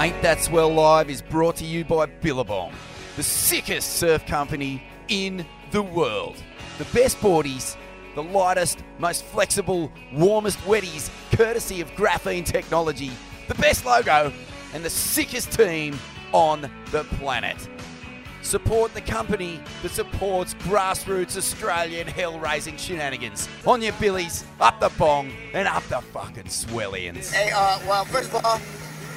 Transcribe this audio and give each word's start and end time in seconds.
Ain't 0.00 0.22
That 0.22 0.40
Swell 0.40 0.72
Live 0.72 1.10
is 1.10 1.20
brought 1.20 1.56
to 1.56 1.64
you 1.64 1.84
by 1.84 2.06
Billabong, 2.06 2.72
the 3.16 3.22
sickest 3.24 3.96
surf 3.96 4.24
company 4.26 4.80
in 5.08 5.44
the 5.72 5.82
world. 5.82 6.40
The 6.78 6.84
best 6.96 7.18
boardies, 7.18 7.76
the 8.14 8.22
lightest, 8.22 8.84
most 9.00 9.24
flexible, 9.24 9.90
warmest 10.12 10.60
wetties, 10.60 11.10
courtesy 11.36 11.80
of 11.80 11.90
graphene 11.96 12.46
technology, 12.46 13.10
the 13.48 13.56
best 13.56 13.84
logo, 13.84 14.32
and 14.72 14.84
the 14.84 14.90
sickest 14.90 15.50
team 15.50 15.98
on 16.30 16.70
the 16.92 17.02
planet. 17.18 17.68
Support 18.42 18.94
the 18.94 19.00
company 19.00 19.60
that 19.82 19.90
supports 19.90 20.54
grassroots 20.54 21.36
Australian 21.36 22.06
hell 22.06 22.38
raising 22.38 22.76
shenanigans. 22.76 23.48
On 23.66 23.82
your 23.82 23.94
billies, 23.94 24.44
up 24.60 24.78
the 24.78 24.90
bong, 24.90 25.32
and 25.54 25.66
up 25.66 25.82
the 25.88 26.00
fucking 26.00 26.44
swellians. 26.44 27.32
Hey, 27.32 27.50
uh, 27.52 27.80
well, 27.84 28.04
first 28.04 28.32
of 28.32 28.44
all, 28.44 28.60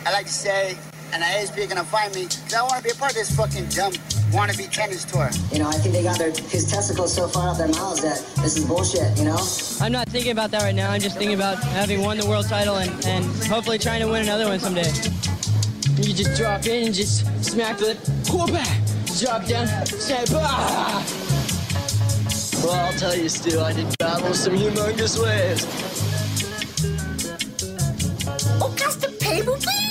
I'd 0.05 0.13
like 0.13 0.25
to 0.25 0.33
say, 0.33 0.77
and 1.13 1.23
I 1.23 1.33
ASP 1.41 1.59
are 1.59 1.67
gonna 1.67 1.83
find 1.83 2.13
me, 2.15 2.23
because 2.23 2.53
I 2.53 2.61
want 2.63 2.77
to 2.77 2.83
be 2.83 2.89
a 2.89 2.95
part 2.95 3.11
of 3.11 3.17
this 3.17 3.35
fucking 3.35 3.65
dumb 3.69 3.93
wannabe 4.31 4.69
tennis 4.71 5.05
tour. 5.05 5.29
You 5.51 5.59
know, 5.59 5.69
I 5.69 5.73
think 5.73 5.93
they 5.93 6.03
got 6.03 6.17
their 6.17 6.31
his 6.31 6.69
testicles 6.69 7.13
so 7.13 7.27
far 7.27 7.49
up 7.49 7.57
their 7.57 7.67
mouths 7.67 8.01
that 8.01 8.17
this 8.41 8.57
is 8.57 8.65
bullshit, 8.65 9.17
you 9.17 9.25
know? 9.25 9.37
I'm 9.79 9.91
not 9.91 10.09
thinking 10.09 10.31
about 10.31 10.51
that 10.51 10.63
right 10.63 10.73
now. 10.73 10.89
I'm 10.89 11.01
just 11.01 11.17
thinking 11.17 11.35
about 11.35 11.59
having 11.59 12.01
won 12.01 12.17
the 12.17 12.25
world 12.25 12.47
title 12.47 12.77
and, 12.77 12.89
and 13.05 13.25
hopefully 13.45 13.77
trying 13.77 14.01
to 14.01 14.07
win 14.07 14.23
another 14.23 14.45
one 14.47 14.59
someday. 14.59 14.89
You 15.97 16.13
just 16.13 16.35
drop 16.35 16.65
in 16.65 16.87
and 16.87 16.95
just 16.95 17.25
smack 17.43 17.77
the 17.77 17.95
pull 18.25 18.47
back, 18.47 18.79
drop 19.19 19.45
down, 19.45 19.67
say 19.85 20.23
bah! 20.31 21.03
Well, 22.63 22.73
I'll 22.73 22.97
tell 22.97 23.15
you, 23.15 23.29
Stu, 23.29 23.59
I 23.59 23.73
did 23.73 23.87
travel 23.99 24.33
some 24.33 24.55
humongous 24.55 25.21
ways. 25.21 25.65
Oh, 28.61 28.73
custom 28.77 29.11
table, 29.19 29.57
please? 29.57 29.90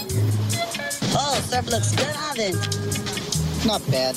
Oh, 1.13 1.41
surf 1.49 1.67
looks 1.71 1.95
good, 1.95 2.15
Ivan. 2.17 2.55
Not 3.67 3.83
bad. 3.91 4.17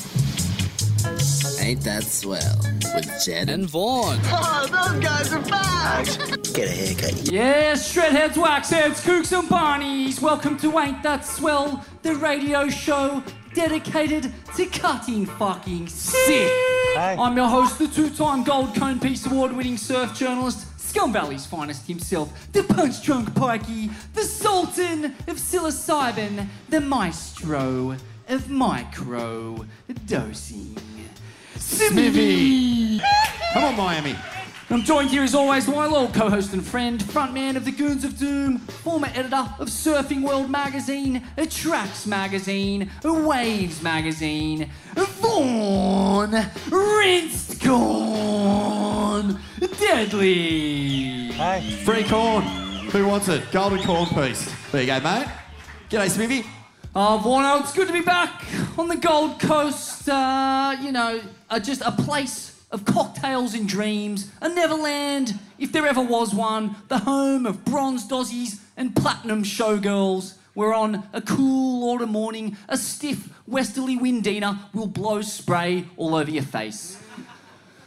Ain't 1.59 1.81
that 1.81 2.03
swell 2.03 2.57
with 2.95 3.23
Jed 3.25 3.49
and 3.49 3.65
Vaughan. 3.69 4.19
Oh, 4.31 4.67
those 4.67 5.03
guys 5.03 5.33
are 5.33 5.41
back! 5.41 6.05
Get 6.53 6.67
a 6.67 6.71
haircut. 6.71 7.31
Yes, 7.31 7.93
shredheads, 7.93 8.33
waxheads, 8.33 9.01
kooks 9.01 9.37
and 9.37 9.47
barneys. 9.49 10.21
Welcome 10.21 10.57
to 10.59 10.77
Ain't 10.79 11.01
That 11.03 11.25
Swell, 11.25 11.83
the 12.01 12.15
radio 12.15 12.69
show 12.69 13.23
dedicated 13.53 14.31
to 14.55 14.65
cutting 14.67 15.25
fucking 15.25 15.87
sick. 15.87 16.51
I'm 16.97 17.35
your 17.35 17.47
host, 17.47 17.79
the 17.79 17.87
two-time 17.87 18.43
Gold 18.43 18.75
Cone 18.75 18.99
Piece 18.99 19.25
Award-winning 19.25 19.77
surf 19.77 20.13
journalist, 20.17 20.65
Scum 20.93 21.11
Valley's 21.11 21.47
finest 21.47 21.87
himself, 21.87 22.51
the 22.51 22.61
punch-drunk 22.61 23.31
pikey, 23.31 23.91
the 24.13 24.21
sultan 24.21 25.05
of 25.05 25.37
psilocybin, 25.37 26.47
the 26.69 26.79
maestro 26.79 27.97
of 28.27 28.47
micro 28.47 29.65
dosing. 30.05 30.77
Smithy! 31.55 32.99
Come 33.53 33.63
on, 33.63 33.75
Miami. 33.75 34.15
I'm 34.73 34.81
joined 34.81 35.11
here 35.11 35.21
as 35.21 35.35
always 35.35 35.67
by 35.67 35.73
my 35.73 35.85
loyal 35.85 36.07
co-host 36.07 36.51
and 36.53 36.65
friend, 36.65 36.99
frontman 36.99 37.55
of 37.55 37.63
the 37.63 37.71
Goons 37.71 38.03
of 38.03 38.17
Doom, 38.17 38.57
former 38.57 39.05
editor 39.13 39.47
of 39.59 39.67
Surfing 39.67 40.23
World 40.23 40.49
magazine, 40.49 41.21
Tracks 41.47 42.07
magazine, 42.07 42.89
Waves 43.03 43.83
magazine, 43.83 44.71
Vaughan, 44.95 46.31
Rinsed 46.71 47.61
Corn, 47.61 49.39
Deadly. 49.79 51.31
Free 51.83 52.03
corn. 52.05 52.41
Who 52.41 53.05
wants 53.05 53.27
it? 53.27 53.43
Golden 53.51 53.83
corn 53.83 54.07
piece. 54.07 54.51
There 54.71 54.81
you 54.81 54.87
go, 54.87 54.99
mate. 55.01 55.27
G'day, 55.91 56.09
Smithy. 56.09 56.45
Oh, 56.95 57.19
Vaughan, 57.19 57.45
oh, 57.45 57.59
it's 57.59 57.73
good 57.73 57.85
to 57.87 57.93
be 57.93 58.01
back 58.01 58.43
on 58.79 58.87
the 58.87 58.97
Gold 58.97 59.39
Coast. 59.39 60.09
Uh, 60.09 60.75
you 60.81 60.91
know, 60.91 61.21
uh, 61.51 61.59
just 61.59 61.81
a 61.81 61.91
place 61.91 62.52
of 62.73 62.83
cocktails 62.83 63.53
and 63.53 63.69
dreams, 63.69 64.31
a 64.41 64.49
Neverland, 64.49 65.39
if 65.59 65.71
there 65.71 65.87
ever 65.87 66.01
was 66.01 66.33
one, 66.33 66.75
the 66.89 66.97
home 66.97 67.45
of 67.45 67.63
bronze 67.63 68.05
dozzies 68.05 68.59
and 68.75 68.95
platinum 68.95 69.43
showgirls. 69.43 70.33
Where 70.55 70.73
on 70.73 71.07
a 71.13 71.21
cool 71.21 71.89
autumn 71.89 72.11
morning, 72.11 72.57
a 72.69 72.77
stiff 72.77 73.27
westerly 73.47 73.97
windina 73.97 74.59
will 74.71 74.85
blow 74.85 75.21
spray 75.21 75.85
all 75.97 76.13
over 76.13 76.29
your 76.29 76.43
face. 76.43 77.01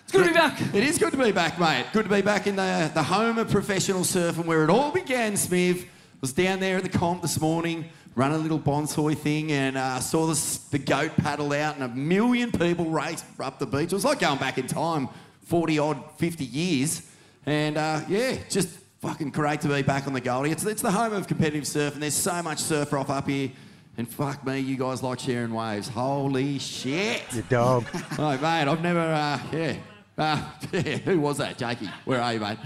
It's 0.03 0.13
good 0.13 0.25
to 0.25 0.31
be 0.31 0.35
back. 0.35 0.61
It 0.75 0.83
is 0.83 0.99
good 0.99 1.13
to 1.13 1.19
be 1.19 1.31
back, 1.31 1.61
mate. 1.61 1.87
Good 1.93 2.05
to 2.05 2.11
be 2.11 2.23
back 2.23 2.49
in 2.49 2.57
the, 2.57 2.91
the 2.93 3.05
home 3.05 3.39
of 3.39 3.51
professional 3.51 4.01
surfing 4.01 4.47
where 4.47 4.65
it 4.65 4.71
all 4.71 4.91
began, 4.91 5.35
Smiv. 5.35 5.87
Was 6.21 6.33
down 6.33 6.59
there 6.59 6.79
at 6.79 6.83
the 6.83 6.89
comp 6.89 7.23
this 7.23 7.41
morning, 7.41 7.85
running 8.17 8.39
a 8.39 8.41
little 8.41 8.59
bonsai 8.59 9.17
thing, 9.17 9.53
and 9.53 9.77
uh, 9.77 10.01
saw 10.01 10.27
this, 10.27 10.57
the 10.57 10.79
goat 10.79 11.13
paddle 11.19 11.53
out, 11.53 11.75
and 11.75 11.85
a 11.85 11.89
million 11.89 12.51
people 12.51 12.87
raced 12.87 13.27
up 13.39 13.59
the 13.59 13.67
beach. 13.67 13.93
It 13.93 13.93
was 13.93 14.05
like 14.05 14.19
going 14.19 14.39
back 14.39 14.59
in 14.59 14.67
time, 14.67 15.09
40 15.43 15.79
odd, 15.79 16.03
50 16.17 16.45
years. 16.45 17.03
And 17.45 17.77
uh, 17.77 18.01
yeah, 18.09 18.39
just 18.49 18.71
fucking 19.01 19.31
great 19.31 19.61
to 19.61 19.69
be 19.69 19.83
back 19.83 20.07
on 20.07 20.15
the 20.15 20.21
Goldie. 20.21 20.51
It's, 20.51 20.65
it's 20.65 20.83
the 20.83 20.91
home 20.91 21.13
of 21.13 21.29
competitive 21.29 21.67
surf, 21.67 21.93
and 21.93 22.03
there's 22.03 22.15
so 22.15 22.43
much 22.43 22.59
surf 22.59 22.93
off 22.95 23.11
up 23.11 23.29
here. 23.29 23.51
And 23.99 24.09
fuck 24.09 24.45
me, 24.47 24.61
you 24.61 24.77
guys 24.77 25.03
like 25.03 25.21
sharing 25.21 25.55
waves. 25.55 25.89
Holy 25.89 26.59
shit. 26.59 27.23
You 27.33 27.43
dog. 27.43 27.85
Oh, 28.19 28.31
mate, 28.33 28.69
I've 28.69 28.83
never, 28.83 29.01
uh, 29.01 29.41
yeah. 29.53 29.77
Uh, 30.17 30.43
yeah, 30.73 30.97
who 30.99 31.21
was 31.21 31.37
that, 31.39 31.59
Jakey? 31.59 31.89
Where 32.07 32.21
are 32.21 32.33
you, 32.33 32.41
mate? 32.41 32.59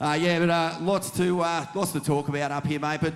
Uh, 0.00 0.18
yeah, 0.20 0.38
but 0.38 0.50
uh, 0.50 0.76
lots 0.80 1.10
to 1.12 1.40
uh, 1.40 1.66
lots 1.74 1.92
to 1.92 2.00
talk 2.00 2.28
about 2.28 2.50
up 2.50 2.66
here, 2.66 2.80
mate. 2.80 3.00
But 3.00 3.14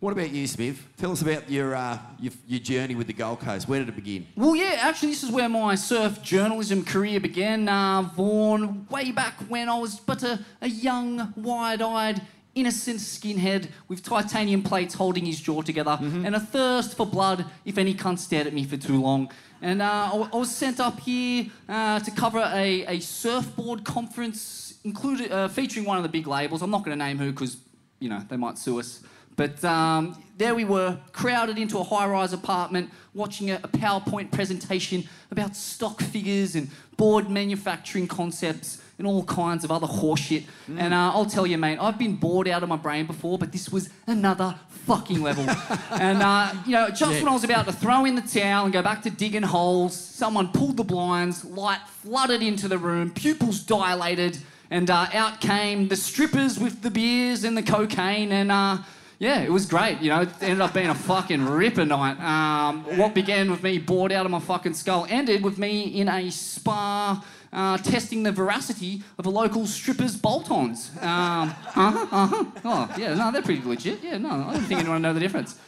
what 0.00 0.12
about 0.12 0.30
you, 0.30 0.46
Smith? 0.46 0.86
Tell 0.98 1.10
us 1.10 1.22
about 1.22 1.50
your, 1.50 1.74
uh, 1.74 1.98
your 2.20 2.32
your 2.46 2.60
journey 2.60 2.94
with 2.94 3.06
the 3.06 3.12
Gold 3.12 3.40
Coast. 3.40 3.66
Where 3.68 3.80
did 3.80 3.88
it 3.88 3.96
begin? 3.96 4.26
Well, 4.36 4.54
yeah, 4.54 4.76
actually, 4.80 5.10
this 5.10 5.22
is 5.22 5.30
where 5.30 5.48
my 5.48 5.74
surf 5.74 6.22
journalism 6.22 6.84
career 6.84 7.18
began. 7.18 7.68
Uh, 7.68 8.02
Vaughan, 8.14 8.86
way 8.90 9.10
back 9.10 9.34
when 9.48 9.68
I 9.68 9.78
was 9.78 9.98
but 9.98 10.22
a, 10.22 10.38
a 10.60 10.68
young, 10.68 11.32
wide 11.36 11.80
eyed, 11.80 12.20
innocent 12.54 12.98
skinhead 13.00 13.68
with 13.88 14.02
titanium 14.02 14.62
plates 14.62 14.94
holding 14.94 15.24
his 15.26 15.40
jaw 15.40 15.60
together 15.62 15.98
and 16.00 16.34
a 16.34 16.40
thirst 16.40 16.96
for 16.96 17.06
blood 17.06 17.44
if 17.66 17.76
any 17.76 17.94
cunt 17.94 18.18
stared 18.18 18.46
at 18.46 18.54
me 18.54 18.64
for 18.64 18.78
too 18.78 19.00
long. 19.00 19.30
And 19.60 19.82
uh, 19.82 20.10
I, 20.12 20.28
I 20.32 20.36
was 20.36 20.54
sent 20.54 20.80
up 20.80 21.00
here 21.00 21.46
uh, 21.68 22.00
to 22.00 22.10
cover 22.10 22.38
a, 22.38 22.84
a 22.86 23.00
surfboard 23.00 23.84
conference 23.84 24.78
included, 24.84 25.32
uh, 25.32 25.48
featuring 25.48 25.84
one 25.86 25.96
of 25.96 26.02
the 26.02 26.08
big 26.08 26.26
labels. 26.26 26.62
I'm 26.62 26.70
not 26.70 26.84
going 26.84 26.98
to 26.98 27.04
name 27.04 27.18
who 27.18 27.30
because, 27.30 27.58
you 27.98 28.08
know, 28.08 28.22
they 28.28 28.36
might 28.36 28.58
sue 28.58 28.78
us. 28.80 29.00
But 29.36 29.62
um, 29.64 30.22
there 30.38 30.54
we 30.54 30.64
were, 30.64 30.98
crowded 31.12 31.58
into 31.58 31.78
a 31.78 31.84
high 31.84 32.06
rise 32.06 32.32
apartment, 32.32 32.90
watching 33.14 33.50
a, 33.50 33.56
a 33.62 33.68
PowerPoint 33.68 34.30
presentation 34.30 35.08
about 35.30 35.54
stock 35.54 36.02
figures 36.02 36.54
and 36.54 36.70
board 36.96 37.30
manufacturing 37.30 38.08
concepts 38.08 38.82
and 38.98 39.06
all 39.06 39.24
kinds 39.24 39.62
of 39.64 39.70
other 39.70 39.86
horseshit. 39.86 40.44
And 40.76 40.94
uh, 40.94 41.12
I'll 41.12 41.26
tell 41.26 41.46
you, 41.46 41.58
mate, 41.58 41.78
I've 41.78 41.98
been 41.98 42.16
bored 42.16 42.48
out 42.48 42.62
of 42.62 42.68
my 42.68 42.76
brain 42.76 43.06
before, 43.06 43.38
but 43.38 43.52
this 43.52 43.70
was 43.70 43.90
another 44.06 44.54
fucking 44.86 45.22
level. 45.22 45.44
and, 45.90 46.22
uh, 46.22 46.52
you 46.64 46.72
know, 46.72 46.88
just 46.88 47.20
when 47.22 47.28
I 47.28 47.32
was 47.32 47.44
about 47.44 47.66
to 47.66 47.72
throw 47.72 48.04
in 48.06 48.14
the 48.14 48.22
towel 48.22 48.64
and 48.64 48.72
go 48.72 48.82
back 48.82 49.02
to 49.02 49.10
digging 49.10 49.42
holes, 49.42 49.94
someone 49.94 50.48
pulled 50.48 50.78
the 50.78 50.84
blinds, 50.84 51.44
light 51.44 51.80
flooded 51.88 52.42
into 52.42 52.68
the 52.68 52.78
room, 52.78 53.10
pupils 53.10 53.60
dilated, 53.60 54.38
and 54.70 54.90
uh, 54.90 55.06
out 55.12 55.40
came 55.40 55.88
the 55.88 55.96
strippers 55.96 56.58
with 56.58 56.82
the 56.82 56.90
beers 56.90 57.44
and 57.44 57.56
the 57.56 57.62
cocaine, 57.62 58.32
and 58.32 58.50
uh, 58.50 58.78
yeah, 59.18 59.40
it 59.40 59.50
was 59.50 59.66
great. 59.66 60.00
You 60.00 60.10
know, 60.10 60.20
it 60.22 60.28
ended 60.40 60.60
up 60.60 60.74
being 60.74 60.88
a 60.88 60.94
fucking 60.94 61.46
ripper 61.46 61.84
night. 61.84 62.20
Um, 62.20 62.84
what 62.98 63.14
began 63.14 63.50
with 63.50 63.62
me 63.62 63.78
bored 63.78 64.12
out 64.12 64.26
of 64.26 64.32
my 64.32 64.40
fucking 64.40 64.74
skull 64.74 65.06
ended 65.08 65.42
with 65.42 65.58
me 65.58 66.00
in 66.00 66.08
a 66.08 66.30
spa. 66.30 67.24
Uh, 67.52 67.78
testing 67.78 68.22
the 68.22 68.32
veracity 68.32 69.02
of 69.18 69.24
a 69.24 69.30
local 69.30 69.66
stripper's 69.66 70.14
bolt-ons. 70.14 70.90
Um, 71.00 71.48
uh-huh, 71.74 72.06
uh-huh. 72.10 72.44
Oh, 72.64 72.94
yeah, 72.98 73.14
no, 73.14 73.30
they're 73.32 73.40
pretty 73.40 73.66
legit. 73.66 74.02
Yeah, 74.02 74.18
no, 74.18 74.28
I 74.28 74.54
don't 74.54 74.64
think 74.64 74.80
anyone 74.80 75.00
know 75.00 75.14
the 75.14 75.20
difference. 75.20 75.58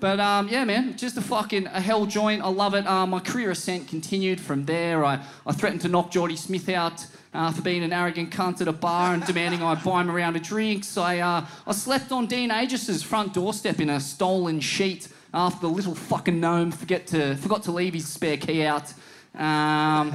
But 0.00 0.20
um, 0.20 0.48
yeah, 0.48 0.64
man, 0.64 0.96
just 0.96 1.16
a 1.16 1.20
fucking 1.20 1.66
a 1.66 1.80
hell 1.80 2.06
joint. 2.06 2.42
I 2.42 2.48
love 2.48 2.74
it. 2.74 2.86
Uh, 2.86 3.06
my 3.06 3.20
career 3.20 3.50
ascent 3.50 3.88
continued 3.88 4.40
from 4.40 4.64
there. 4.64 5.04
I, 5.04 5.20
I 5.46 5.52
threatened 5.52 5.82
to 5.82 5.88
knock 5.88 6.10
Jordy 6.10 6.36
Smith 6.36 6.68
out 6.68 7.06
uh, 7.34 7.50
for 7.50 7.62
being 7.62 7.82
an 7.82 7.92
arrogant 7.92 8.30
cunt 8.30 8.60
at 8.60 8.68
a 8.68 8.72
bar 8.72 9.12
and 9.12 9.24
demanding 9.26 9.62
I 9.62 9.74
buy 9.74 10.00
him 10.00 10.08
a 10.08 10.12
round 10.12 10.36
of 10.36 10.42
drinks. 10.42 10.96
I, 10.96 11.18
uh, 11.18 11.44
I 11.66 11.72
slept 11.72 12.12
on 12.12 12.26
Dean 12.26 12.50
Aegis's 12.50 13.02
front 13.02 13.34
doorstep 13.34 13.80
in 13.80 13.90
a 13.90 14.00
stolen 14.00 14.60
sheet 14.60 15.08
after 15.34 15.66
the 15.66 15.72
little 15.72 15.94
fucking 15.94 16.38
gnome 16.38 16.70
forget 16.70 17.08
to, 17.08 17.34
forgot 17.36 17.64
to 17.64 17.72
leave 17.72 17.94
his 17.94 18.06
spare 18.06 18.36
key 18.36 18.64
out. 18.64 18.92
Um, 19.34 20.14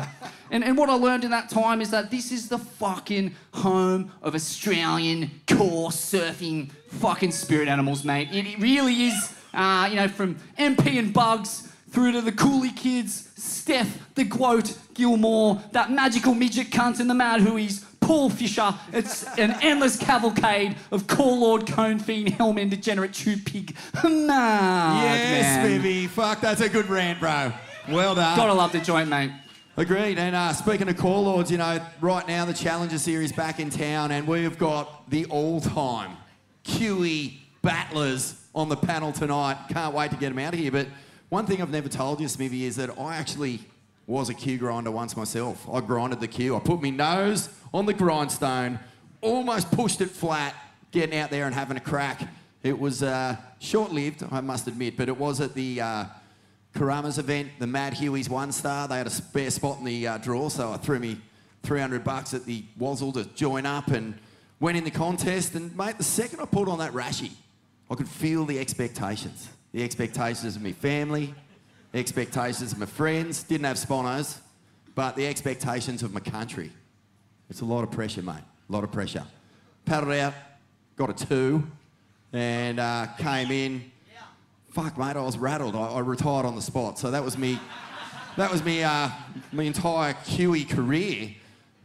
and, 0.49 0.63
and 0.63 0.77
what 0.77 0.89
I 0.89 0.93
learned 0.93 1.25
in 1.25 1.31
that 1.31 1.49
time 1.49 1.81
is 1.81 1.91
that 1.91 2.09
this 2.09 2.31
is 2.31 2.47
the 2.47 2.57
fucking 2.57 3.35
home 3.53 4.11
of 4.21 4.33
Australian 4.33 5.29
core 5.45 5.89
surfing 5.89 6.71
fucking 6.87 7.31
spirit 7.31 7.67
animals, 7.67 8.05
mate. 8.05 8.29
It, 8.31 8.47
it 8.47 8.59
really 8.59 9.07
is, 9.07 9.35
uh, 9.53 9.87
you 9.89 9.97
know, 9.97 10.07
from 10.07 10.37
MP 10.57 10.97
and 10.97 11.11
Bugs 11.11 11.68
through 11.91 12.11
to 12.13 12.21
the 12.21 12.31
Cooley 12.31 12.71
kids, 12.71 13.29
Steph, 13.35 14.13
the 14.15 14.25
Quote, 14.25 14.77
Gilmore, 14.93 15.61
that 15.71 15.91
magical 15.91 16.33
midget 16.33 16.69
cunt 16.69 16.99
and 16.99 17.09
the 17.09 17.13
Mad 17.13 17.41
Hueys, 17.41 17.85
Paul 17.99 18.29
Fisher. 18.29 18.73
It's 18.91 19.23
an 19.37 19.55
endless 19.61 19.97
cavalcade 19.97 20.75
of 20.91 21.07
Core 21.07 21.37
Lord, 21.37 21.67
Cone 21.67 21.99
Fiend, 21.99 22.29
Hellman, 22.29 22.69
Degenerate, 22.69 23.13
Chew 23.13 23.37
Pig. 23.37 23.75
Nah, 24.03 25.01
yes, 25.01 25.63
man. 25.63 25.81
baby. 25.81 26.07
Fuck, 26.07 26.41
that's 26.41 26.61
a 26.61 26.69
good 26.69 26.89
rant, 26.89 27.19
bro. 27.19 27.51
Well 27.89 28.15
done. 28.15 28.37
Gotta 28.37 28.53
love 28.53 28.71
the 28.71 28.79
joint, 28.79 29.09
mate. 29.09 29.31
Agreed. 29.77 30.19
And 30.19 30.35
uh, 30.35 30.53
speaking 30.53 30.89
of 30.89 30.97
Core 30.97 31.21
Lords, 31.21 31.49
you 31.49 31.57
know, 31.57 31.79
right 32.01 32.27
now 32.27 32.45
the 32.45 32.53
Challenger 32.53 32.97
Series 32.97 33.31
back 33.31 33.59
in 33.59 33.69
town, 33.69 34.11
and 34.11 34.27
we've 34.27 34.57
got 34.57 35.09
the 35.09 35.25
all-time 35.25 36.17
QE 36.65 37.37
battlers 37.61 38.41
on 38.53 38.69
the 38.69 38.75
panel 38.75 39.11
tonight. 39.11 39.57
Can't 39.69 39.93
wait 39.93 40.11
to 40.11 40.17
get 40.17 40.29
them 40.29 40.39
out 40.39 40.53
of 40.53 40.59
here. 40.59 40.71
But 40.71 40.87
one 41.29 41.45
thing 41.45 41.61
I've 41.61 41.69
never 41.69 41.89
told 41.89 42.19
you, 42.19 42.27
Smithy, 42.27 42.65
is 42.65 42.75
that 42.77 42.97
I 42.99 43.15
actually 43.15 43.59
was 44.07 44.29
a 44.29 44.33
Q 44.33 44.57
grinder 44.57 44.89
once 44.89 45.15
myself. 45.15 45.67
I 45.71 45.79
grinded 45.81 46.19
the 46.19 46.27
Q. 46.27 46.55
I 46.55 46.59
put 46.59 46.81
my 46.81 46.89
nose 46.89 47.49
on 47.71 47.85
the 47.85 47.93
grindstone, 47.93 48.79
almost 49.21 49.71
pushed 49.71 50.01
it 50.01 50.09
flat, 50.09 50.55
getting 50.91 51.17
out 51.17 51.29
there 51.29 51.45
and 51.45 51.53
having 51.53 51.77
a 51.77 51.81
crack. 51.81 52.27
It 52.63 52.77
was 52.77 53.03
uh, 53.03 53.37
short-lived, 53.59 54.23
I 54.31 54.41
must 54.41 54.67
admit, 54.67 54.97
but 54.97 55.07
it 55.07 55.17
was 55.17 55.39
at 55.39 55.53
the 55.53 55.79
uh, 55.79 56.05
Karama's 56.73 57.19
event, 57.19 57.51
the 57.59 57.67
Mad 57.67 57.93
Huey's 57.93 58.29
one 58.29 58.51
star. 58.51 58.87
They 58.87 58.97
had 58.97 59.07
a 59.07 59.11
spare 59.11 59.51
spot 59.51 59.77
in 59.77 59.85
the 59.85 60.07
uh, 60.07 60.17
draw, 60.17 60.49
so 60.49 60.71
I 60.71 60.77
threw 60.77 60.97
me 60.97 61.17
300 61.63 62.03
bucks 62.03 62.33
at 62.33 62.45
the 62.45 62.63
Wazzle 62.77 63.11
to 63.13 63.25
join 63.35 63.67
up 63.67 63.89
and 63.89 64.17
went 64.59 64.77
in 64.77 64.83
the 64.83 64.91
contest. 64.91 65.53
And 65.53 65.75
mate, 65.77 65.99
the 65.99 66.03
second 66.03 66.39
I 66.39 66.45
pulled 66.45 66.69
on 66.69 66.79
that 66.79 66.93
Rashi, 66.93 67.31
I 67.91 67.95
could 67.95 68.09
feel 68.09 68.45
the 68.45 68.57
expectations. 68.57 69.49
The 69.71 69.83
expectations 69.83 70.55
of 70.55 70.63
my 70.63 70.71
family, 70.71 71.33
the 71.91 71.99
expectations 71.99 72.71
of 72.71 72.79
my 72.79 72.85
friends. 72.85 73.43
Didn't 73.43 73.65
have 73.65 73.77
sponos, 73.77 74.39
but 74.95 75.15
the 75.15 75.27
expectations 75.27 76.03
of 76.03 76.13
my 76.13 76.19
country. 76.19 76.71
It's 77.49 77.61
a 77.61 77.65
lot 77.65 77.83
of 77.83 77.91
pressure, 77.91 78.21
mate. 78.21 78.43
A 78.69 78.71
lot 78.71 78.83
of 78.83 78.91
pressure. 78.91 79.23
Paddled 79.85 80.13
out, 80.13 80.33
got 80.95 81.09
a 81.09 81.25
two, 81.25 81.63
and 82.33 82.79
uh, 82.79 83.07
came 83.17 83.51
in. 83.51 83.91
Fuck, 84.71 84.97
mate, 84.99 85.15
I 85.15 85.21
was 85.21 85.37
rattled. 85.37 85.75
I, 85.75 85.93
I 85.93 85.99
retired 85.99 86.45
on 86.45 86.55
the 86.55 86.61
spot. 86.61 86.99
So 86.99 87.09
that 87.09 87.23
was 87.23 87.37
me. 87.37 87.59
That 88.37 88.51
was 88.51 88.63
me. 88.63 88.83
Uh, 88.83 89.09
my 89.51 89.63
entire 89.63 90.13
QE 90.13 90.69
career. 90.69 91.33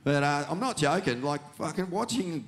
But 0.05 0.23
uh, 0.23 0.45
I'm 0.51 0.61
not 0.61 0.77
joking. 0.77 1.23
Like 1.23 1.41
fucking 1.55 1.89
watching 1.91 2.47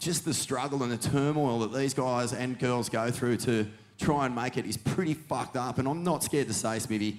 just 0.00 0.24
the 0.24 0.34
struggle 0.34 0.82
and 0.82 0.90
the 0.90 0.96
turmoil 0.96 1.60
that 1.60 1.72
these 1.72 1.94
guys 1.94 2.32
and 2.32 2.58
girls 2.58 2.88
go 2.88 3.10
through 3.10 3.36
to 3.36 3.66
try 4.00 4.26
and 4.26 4.34
make 4.34 4.56
it 4.56 4.66
is 4.66 4.76
pretty 4.76 5.14
fucked 5.14 5.56
up. 5.56 5.78
And 5.78 5.86
I'm 5.86 6.02
not 6.02 6.24
scared 6.24 6.48
to 6.48 6.54
say, 6.54 6.78
Smithy, 6.78 7.18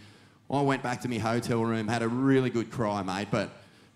I 0.49 0.61
went 0.61 0.83
back 0.83 1.01
to 1.01 1.07
my 1.07 1.17
hotel 1.17 1.63
room, 1.63 1.87
had 1.87 2.01
a 2.01 2.07
really 2.07 2.49
good 2.49 2.71
cry, 2.71 3.01
mate. 3.03 3.27
But 3.31 3.49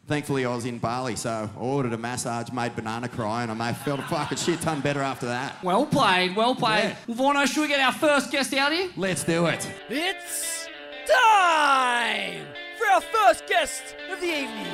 thankfully, 0.07 0.45
I 0.45 0.55
was 0.55 0.65
in 0.65 0.77
Bali, 0.77 1.15
so 1.15 1.49
I 1.53 1.59
ordered 1.59 1.93
a 1.93 1.97
massage, 1.97 2.51
made 2.51 2.75
banana 2.75 3.09
cry, 3.09 3.43
and 3.43 3.51
I 3.51 3.55
may 3.55 3.65
have 3.65 3.77
felt 3.79 3.99
a 3.99 4.03
fucking 4.03 4.37
shit 4.37 4.61
ton 4.61 4.79
better 4.81 5.01
after 5.01 5.25
that. 5.25 5.61
Well 5.63 5.85
played, 5.85 6.35
well 6.35 6.55
played. 6.55 6.83
Yeah. 6.83 6.95
Well, 7.07 7.33
Vorno, 7.33 7.45
should 7.45 7.61
we 7.61 7.67
get 7.67 7.81
our 7.81 7.91
first 7.91 8.31
guest 8.31 8.53
out 8.53 8.71
here? 8.71 8.89
Let's 8.95 9.23
do 9.23 9.47
it. 9.47 9.69
It's 9.89 10.67
time 11.07 12.45
for 12.77 12.87
our 12.87 13.01
first 13.01 13.47
guest 13.47 13.95
of 14.11 14.21
the 14.21 14.27
evening. 14.27 14.67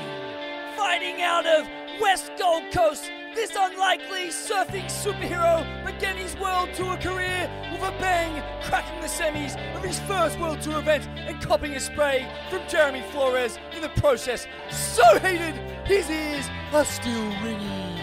Fighting 0.77 1.21
out 1.21 1.45
of 1.45 1.67
West 1.99 2.31
Gold 2.39 2.63
Coast, 2.71 3.11
this 3.35 3.51
unlikely 3.57 4.27
surfing 4.27 4.85
superhero 4.85 5.65
began 5.85 6.17
his 6.17 6.35
World 6.37 6.69
Tour 6.73 6.97
career 6.97 7.49
with 7.71 7.81
a 7.81 7.91
bang, 7.99 8.43
cracking 8.63 8.99
the 8.99 9.07
semis 9.07 9.55
of 9.75 9.83
his 9.83 9.99
first 10.01 10.39
World 10.39 10.61
Tour 10.61 10.79
event 10.79 11.07
and 11.17 11.41
copping 11.41 11.73
a 11.73 11.79
spray 11.79 12.27
from 12.49 12.61
Jeremy 12.67 13.01
Flores 13.11 13.57
in 13.73 13.81
the 13.81 13.89
process. 13.89 14.47
So 14.69 15.03
heated, 15.19 15.55
his 15.85 16.09
ears 16.09 16.49
are 16.73 16.85
still 16.85 17.29
ringing. 17.43 17.97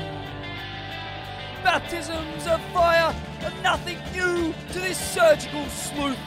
Baptisms 1.63 2.47
of 2.47 2.63
fire 2.73 3.15
are 3.45 3.63
nothing 3.63 3.99
new 4.15 4.55
to 4.73 4.79
this 4.79 4.99
surgical 4.99 5.67
sleuth. 5.67 6.19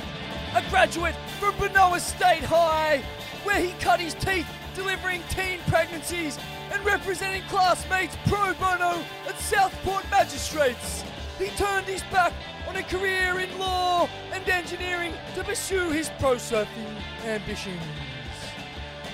A 0.56 0.62
graduate 0.70 1.16
from 1.40 1.54
Benowa 1.56 2.00
State 2.00 2.44
High, 2.44 3.02
where 3.44 3.60
he 3.60 3.72
cut 3.80 4.00
his 4.00 4.14
teeth 4.14 4.48
delivering 4.76 5.24
teen 5.30 5.60
pregnancies 5.68 6.38
and 6.72 6.86
representing 6.86 7.44
classmates 7.50 8.18
pro 8.26 8.54
bono 8.54 9.04
at 9.28 9.38
Southport 9.40 10.10
Magistrates. 10.10 11.04
He 11.38 11.48
turned 11.50 11.86
his 11.88 12.04
back 12.04 12.34
on 12.68 12.76
a 12.76 12.84
career 12.84 13.40
in 13.40 13.60
law 13.60 14.08
and 14.32 14.48
engineering 14.48 15.14
to 15.36 15.44
pursue 15.44 15.90
his 15.90 16.10
pro 16.20 16.36
surfing 16.36 16.96
ambitions. 17.26 17.82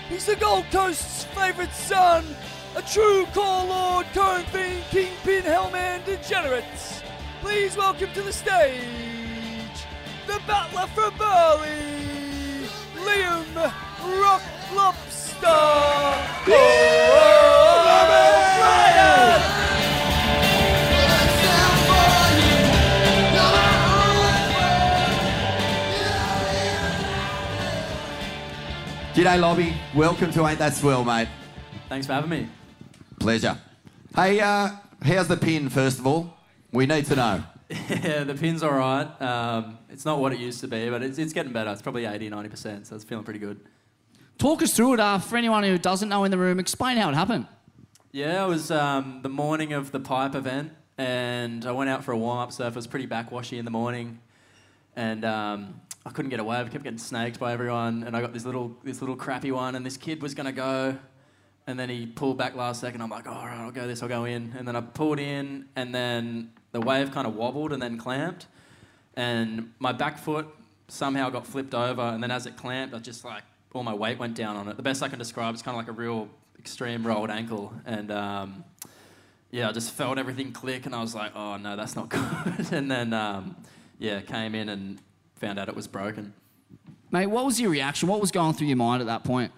He's 0.10 0.26
the 0.26 0.36
Gold 0.36 0.66
Coast's 0.72 1.24
favourite 1.26 1.74
son, 1.74 2.26
a 2.76 2.82
true 2.82 3.26
core 3.34 3.66
lord, 3.66 4.06
cone 4.14 4.44
fiend, 4.46 4.84
kingpin, 4.90 5.44
hellman, 5.44 6.06
degenerates. 6.06 7.02
Please 7.42 7.76
welcome 7.76 8.12
to 8.14 8.22
the 8.22 8.34
stage 8.34 9.18
the 10.28 10.42
battler 10.46 10.88
from 10.88 11.18
Burleigh, 11.18 12.68
Liam 12.98 13.56
Rock 14.22 14.42
Lobster. 14.76 15.48
Ryan. 16.48 17.37
G'day, 29.18 29.42
Lobby. 29.42 29.74
Welcome 29.96 30.32
to 30.34 30.46
Ain't 30.46 30.60
That 30.60 30.76
Swell, 30.76 31.04
mate. 31.04 31.28
Thanks 31.90 32.06
for 32.06 32.14
having 32.14 32.30
me. 32.30 32.48
Pleasure. 33.20 33.58
Hey, 34.16 34.40
uh, 34.40 34.70
how's 35.02 35.28
the 35.28 35.36
pin, 35.36 35.70
first 35.70 35.98
of 35.98 36.06
all? 36.06 36.36
We 36.72 36.86
need 36.86 37.08
to 37.08 37.16
know. 37.16 37.44
yeah, 37.70 38.24
the 38.24 38.36
pin's 38.36 38.62
all 38.62 38.74
right. 38.74 39.08
Um, 39.20 39.80
it's 39.90 40.06
not 40.06 40.20
what 40.20 40.34
it 40.34 40.40
used 40.40 40.62
to 40.62 40.68
be, 40.68 40.92
but 40.92 41.02
it's, 41.02 41.18
it's 41.18 41.34
getting 41.34 41.52
better. 41.52 41.72
It's 41.72 41.82
probably 41.82 42.06
80, 42.06 42.30
90%, 42.30 42.86
so 42.86 42.96
it's 42.96 43.04
feeling 43.04 43.26
pretty 43.26 43.40
good. 43.40 43.60
Talk 44.38 44.62
us 44.62 44.74
through 44.74 44.94
it. 44.94 45.00
Uh, 45.00 45.18
for 45.18 45.36
anyone 45.36 45.64
who 45.64 45.80
doesn't 45.80 46.10
know 46.10 46.24
in 46.24 46.30
the 46.30 46.38
room, 46.38 46.60
explain 46.60 46.98
how 46.98 47.10
it 47.10 47.16
happened. 47.16 47.48
Yeah, 48.18 48.46
it 48.46 48.48
was 48.48 48.72
um, 48.72 49.20
the 49.22 49.30
morning 49.30 49.74
of 49.74 49.92
the 49.92 50.00
pipe 50.00 50.34
event, 50.34 50.72
and 50.98 51.64
I 51.64 51.72
went 51.72 51.92
out 51.92 52.04
for 52.04 52.14
a 52.14 52.18
warm 52.18 52.40
up 52.40 52.52
surf. 52.52 52.70
It 52.70 52.76
was 52.76 52.88
pretty 52.88 53.06
backwashy 53.06 53.60
in 53.60 53.64
the 53.64 53.70
morning, 53.70 54.18
and 54.96 55.24
um, 55.24 55.82
I 56.04 56.10
couldn't 56.10 56.32
get 56.32 56.40
away. 56.40 56.58
I 56.58 56.64
kept 56.64 56.84
getting 56.84 56.98
snaked 56.98 57.40
by 57.40 57.54
everyone, 57.54 58.02
and 58.02 58.18
I 58.18 58.22
got 58.22 58.34
this 58.34 58.44
little 58.44 58.76
this 58.84 59.02
little 59.02 59.16
crappy 59.16 59.52
one, 59.52 59.76
and 59.76 59.86
this 59.86 59.98
kid 59.98 60.24
was 60.24 60.34
gonna 60.34 60.52
go, 60.52 60.98
and 61.68 61.80
then 61.80 61.90
he 61.90 62.08
pulled 62.08 62.40
back 62.40 62.56
last 62.56 62.82
second. 62.82 63.02
I'm 63.02 63.12
like, 63.12 63.28
all 63.28 63.46
right, 63.46 63.60
I'll 63.60 63.70
go 63.70 63.86
this, 63.86 64.02
I'll 64.02 64.10
go 64.10 64.26
in, 64.26 64.52
and 64.58 64.68
then 64.68 64.76
I 64.76 64.82
pulled 64.82 65.20
in, 65.20 65.68
and 65.76 65.94
then 65.94 66.54
the 66.72 66.82
wave 66.82 67.12
kind 67.12 67.28
of 67.28 67.36
wobbled 67.36 67.72
and 67.72 67.80
then 67.80 68.00
clamped, 68.00 68.48
and 69.16 69.74
my 69.78 69.92
back 69.92 70.18
foot 70.18 70.48
somehow 70.88 71.30
got 71.30 71.46
flipped 71.46 71.76
over, 71.76 72.02
and 72.02 72.24
then 72.24 72.32
as 72.32 72.48
it 72.48 72.58
clamped, 72.58 72.96
I 72.96 72.98
just 72.98 73.24
like 73.24 73.44
all 73.74 73.84
my 73.84 73.94
weight 73.94 74.18
went 74.18 74.34
down 74.34 74.56
on 74.56 74.68
it. 74.70 74.76
The 74.76 74.82
best 74.82 75.04
I 75.04 75.08
can 75.08 75.20
describe 75.20 75.54
is 75.54 75.62
kind 75.62 75.78
of 75.78 75.86
like 75.86 75.96
a 75.96 75.96
real 75.96 76.30
extreme 76.60 77.06
rolled 77.06 77.30
ankle, 77.30 77.74
and 77.86 78.12
um, 78.12 78.64
yeah, 79.52 79.70
I 79.70 79.72
just 79.72 79.92
felt 79.92 80.18
everything 80.18 80.52
click, 80.52 80.86
and 80.86 80.94
I 80.94 81.02
was 81.02 81.16
like, 81.16 81.36
oh 81.36 81.58
no, 81.58 81.76
that's 81.76 81.96
not 81.96 82.10
good. 82.10 82.72
and 82.72 82.90
then 82.90 83.14
um, 83.14 83.56
yeah, 84.00 84.22
came 84.22 84.56
in 84.56 84.70
and 84.70 85.00
found 85.36 85.60
out 85.60 85.70
it 85.70 85.76
was 85.76 85.88
broken. 85.88 86.34
Mate, 87.12 87.28
what 87.28 87.46
was 87.46 87.60
your 87.60 87.70
reaction? 87.70 88.10
What 88.10 88.20
was 88.20 88.32
going 88.32 88.54
through 88.54 88.68
your 88.68 88.78
mind 88.78 89.02
at 89.02 89.08
that 89.08 89.24
point? 89.24 89.52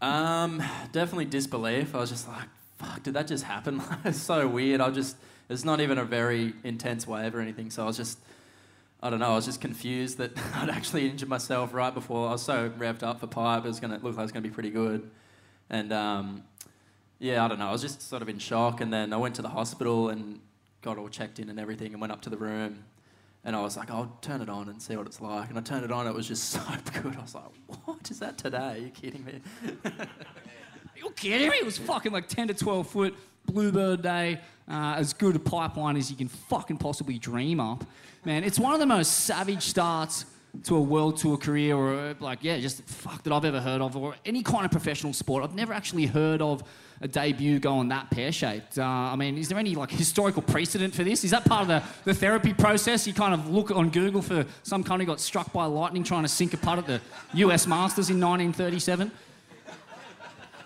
Um, 0.00 0.62
definitely 0.92 1.26
disbelief. 1.26 1.94
I 1.94 1.98
was 1.98 2.10
just 2.10 2.28
like, 2.28 2.48
fuck, 2.78 3.02
did 3.02 3.14
that 3.14 3.26
just 3.26 3.44
happen? 3.44 3.82
it's 4.04 4.18
so 4.18 4.48
weird. 4.48 4.80
I 4.80 4.90
just, 4.90 5.16
it's 5.48 5.64
not 5.64 5.80
even 5.80 5.98
a 5.98 6.04
very 6.04 6.54
intense 6.64 7.06
wave 7.06 7.34
or 7.34 7.40
anything. 7.40 7.70
So 7.70 7.82
I 7.82 7.86
was 7.86 7.96
just, 7.96 8.18
I 9.02 9.10
don't 9.10 9.18
know, 9.18 9.32
I 9.32 9.34
was 9.34 9.44
just 9.44 9.60
confused 9.60 10.18
that 10.18 10.32
I'd 10.54 10.70
actually 10.70 11.08
injured 11.08 11.28
myself 11.28 11.74
right 11.74 11.92
before. 11.92 12.28
I 12.28 12.32
was 12.32 12.42
so 12.42 12.70
revved 12.70 13.02
up 13.02 13.20
for 13.20 13.26
pipe. 13.26 13.64
It 13.64 13.68
was 13.68 13.80
going 13.80 13.90
to 13.90 13.96
look 13.96 14.16
like 14.16 14.20
it 14.20 14.22
was 14.22 14.32
going 14.32 14.42
to 14.42 14.48
be 14.48 14.54
pretty 14.54 14.70
good. 14.70 15.10
And 15.70 15.92
um, 15.92 16.44
yeah, 17.18 17.44
I 17.44 17.48
don't 17.48 17.58
know. 17.58 17.68
I 17.68 17.72
was 17.72 17.82
just 17.82 18.02
sort 18.02 18.22
of 18.22 18.28
in 18.28 18.38
shock. 18.38 18.80
And 18.80 18.92
then 18.92 19.12
I 19.12 19.16
went 19.16 19.34
to 19.36 19.42
the 19.42 19.48
hospital 19.48 20.10
and 20.10 20.40
got 20.82 20.98
all 20.98 21.08
checked 21.08 21.38
in 21.38 21.48
and 21.48 21.58
everything 21.58 21.92
and 21.92 22.00
went 22.00 22.12
up 22.12 22.22
to 22.22 22.30
the 22.30 22.36
room. 22.36 22.84
And 23.44 23.54
I 23.54 23.62
was 23.62 23.76
like, 23.76 23.90
I'll 23.90 24.16
turn 24.22 24.40
it 24.40 24.48
on 24.48 24.68
and 24.68 24.82
see 24.82 24.96
what 24.96 25.06
it's 25.06 25.20
like. 25.20 25.48
And 25.50 25.58
I 25.58 25.62
turned 25.62 25.84
it 25.84 25.92
on, 25.92 26.06
it 26.06 26.14
was 26.14 26.26
just 26.26 26.44
so 26.50 26.60
good. 27.02 27.16
I 27.16 27.22
was 27.22 27.34
like, 27.34 27.44
what 27.84 28.10
is 28.10 28.18
that 28.18 28.38
today? 28.38 28.58
Are 28.58 28.78
you 28.78 28.90
kidding 28.90 29.24
me? 29.24 29.40
You're 30.96 31.12
kidding 31.12 31.50
me? 31.50 31.56
It 31.56 31.64
was 31.64 31.78
fucking 31.78 32.12
like 32.12 32.28
10 32.28 32.48
to 32.48 32.54
12 32.54 32.88
foot 32.88 33.14
bluebird 33.44 34.02
day, 34.02 34.40
uh, 34.68 34.94
as 34.96 35.12
good 35.12 35.36
a 35.36 35.38
pipeline 35.38 35.96
as 35.96 36.10
you 36.10 36.16
can 36.16 36.28
fucking 36.28 36.78
possibly 36.78 37.18
dream 37.18 37.60
up. 37.60 37.84
Man, 38.24 38.42
it's 38.42 38.58
one 38.58 38.74
of 38.74 38.80
the 38.80 38.86
most 38.86 39.12
savage 39.24 39.62
starts 39.62 40.24
to 40.64 40.76
a 40.76 40.80
world 40.80 41.16
tour 41.16 41.36
career 41.36 41.76
or 41.76 42.14
like, 42.20 42.38
yeah, 42.42 42.58
just 42.58 42.82
fuck 42.84 43.22
that 43.22 43.32
I've 43.32 43.44
ever 43.44 43.60
heard 43.60 43.80
of 43.80 43.96
or 43.96 44.14
any 44.24 44.42
kind 44.42 44.64
of 44.64 44.70
professional 44.70 45.12
sport. 45.12 45.44
I've 45.44 45.54
never 45.54 45.72
actually 45.72 46.06
heard 46.06 46.42
of 46.42 46.62
a 47.00 47.08
debut 47.08 47.58
going 47.58 47.88
that 47.88 48.10
pear-shaped. 48.10 48.78
Uh, 48.78 48.84
I 48.84 49.16
mean, 49.16 49.36
is 49.36 49.48
there 49.48 49.58
any 49.58 49.74
like 49.74 49.90
historical 49.90 50.42
precedent 50.42 50.94
for 50.94 51.04
this? 51.04 51.24
Is 51.24 51.30
that 51.30 51.44
part 51.44 51.62
of 51.62 51.68
the, 51.68 51.82
the 52.04 52.14
therapy 52.14 52.54
process? 52.54 53.06
You 53.06 53.12
kind 53.12 53.34
of 53.34 53.50
look 53.50 53.70
on 53.70 53.90
Google 53.90 54.22
for 54.22 54.46
some 54.62 54.82
country 54.82 55.04
got 55.06 55.20
struck 55.20 55.52
by 55.52 55.66
lightning 55.66 56.04
trying 56.04 56.22
to 56.22 56.28
sink 56.28 56.54
a 56.54 56.56
putt 56.56 56.78
at 56.78 56.86
the 56.86 57.00
US 57.34 57.66
Masters 57.66 58.10
in 58.10 58.20
1937? 58.20 59.10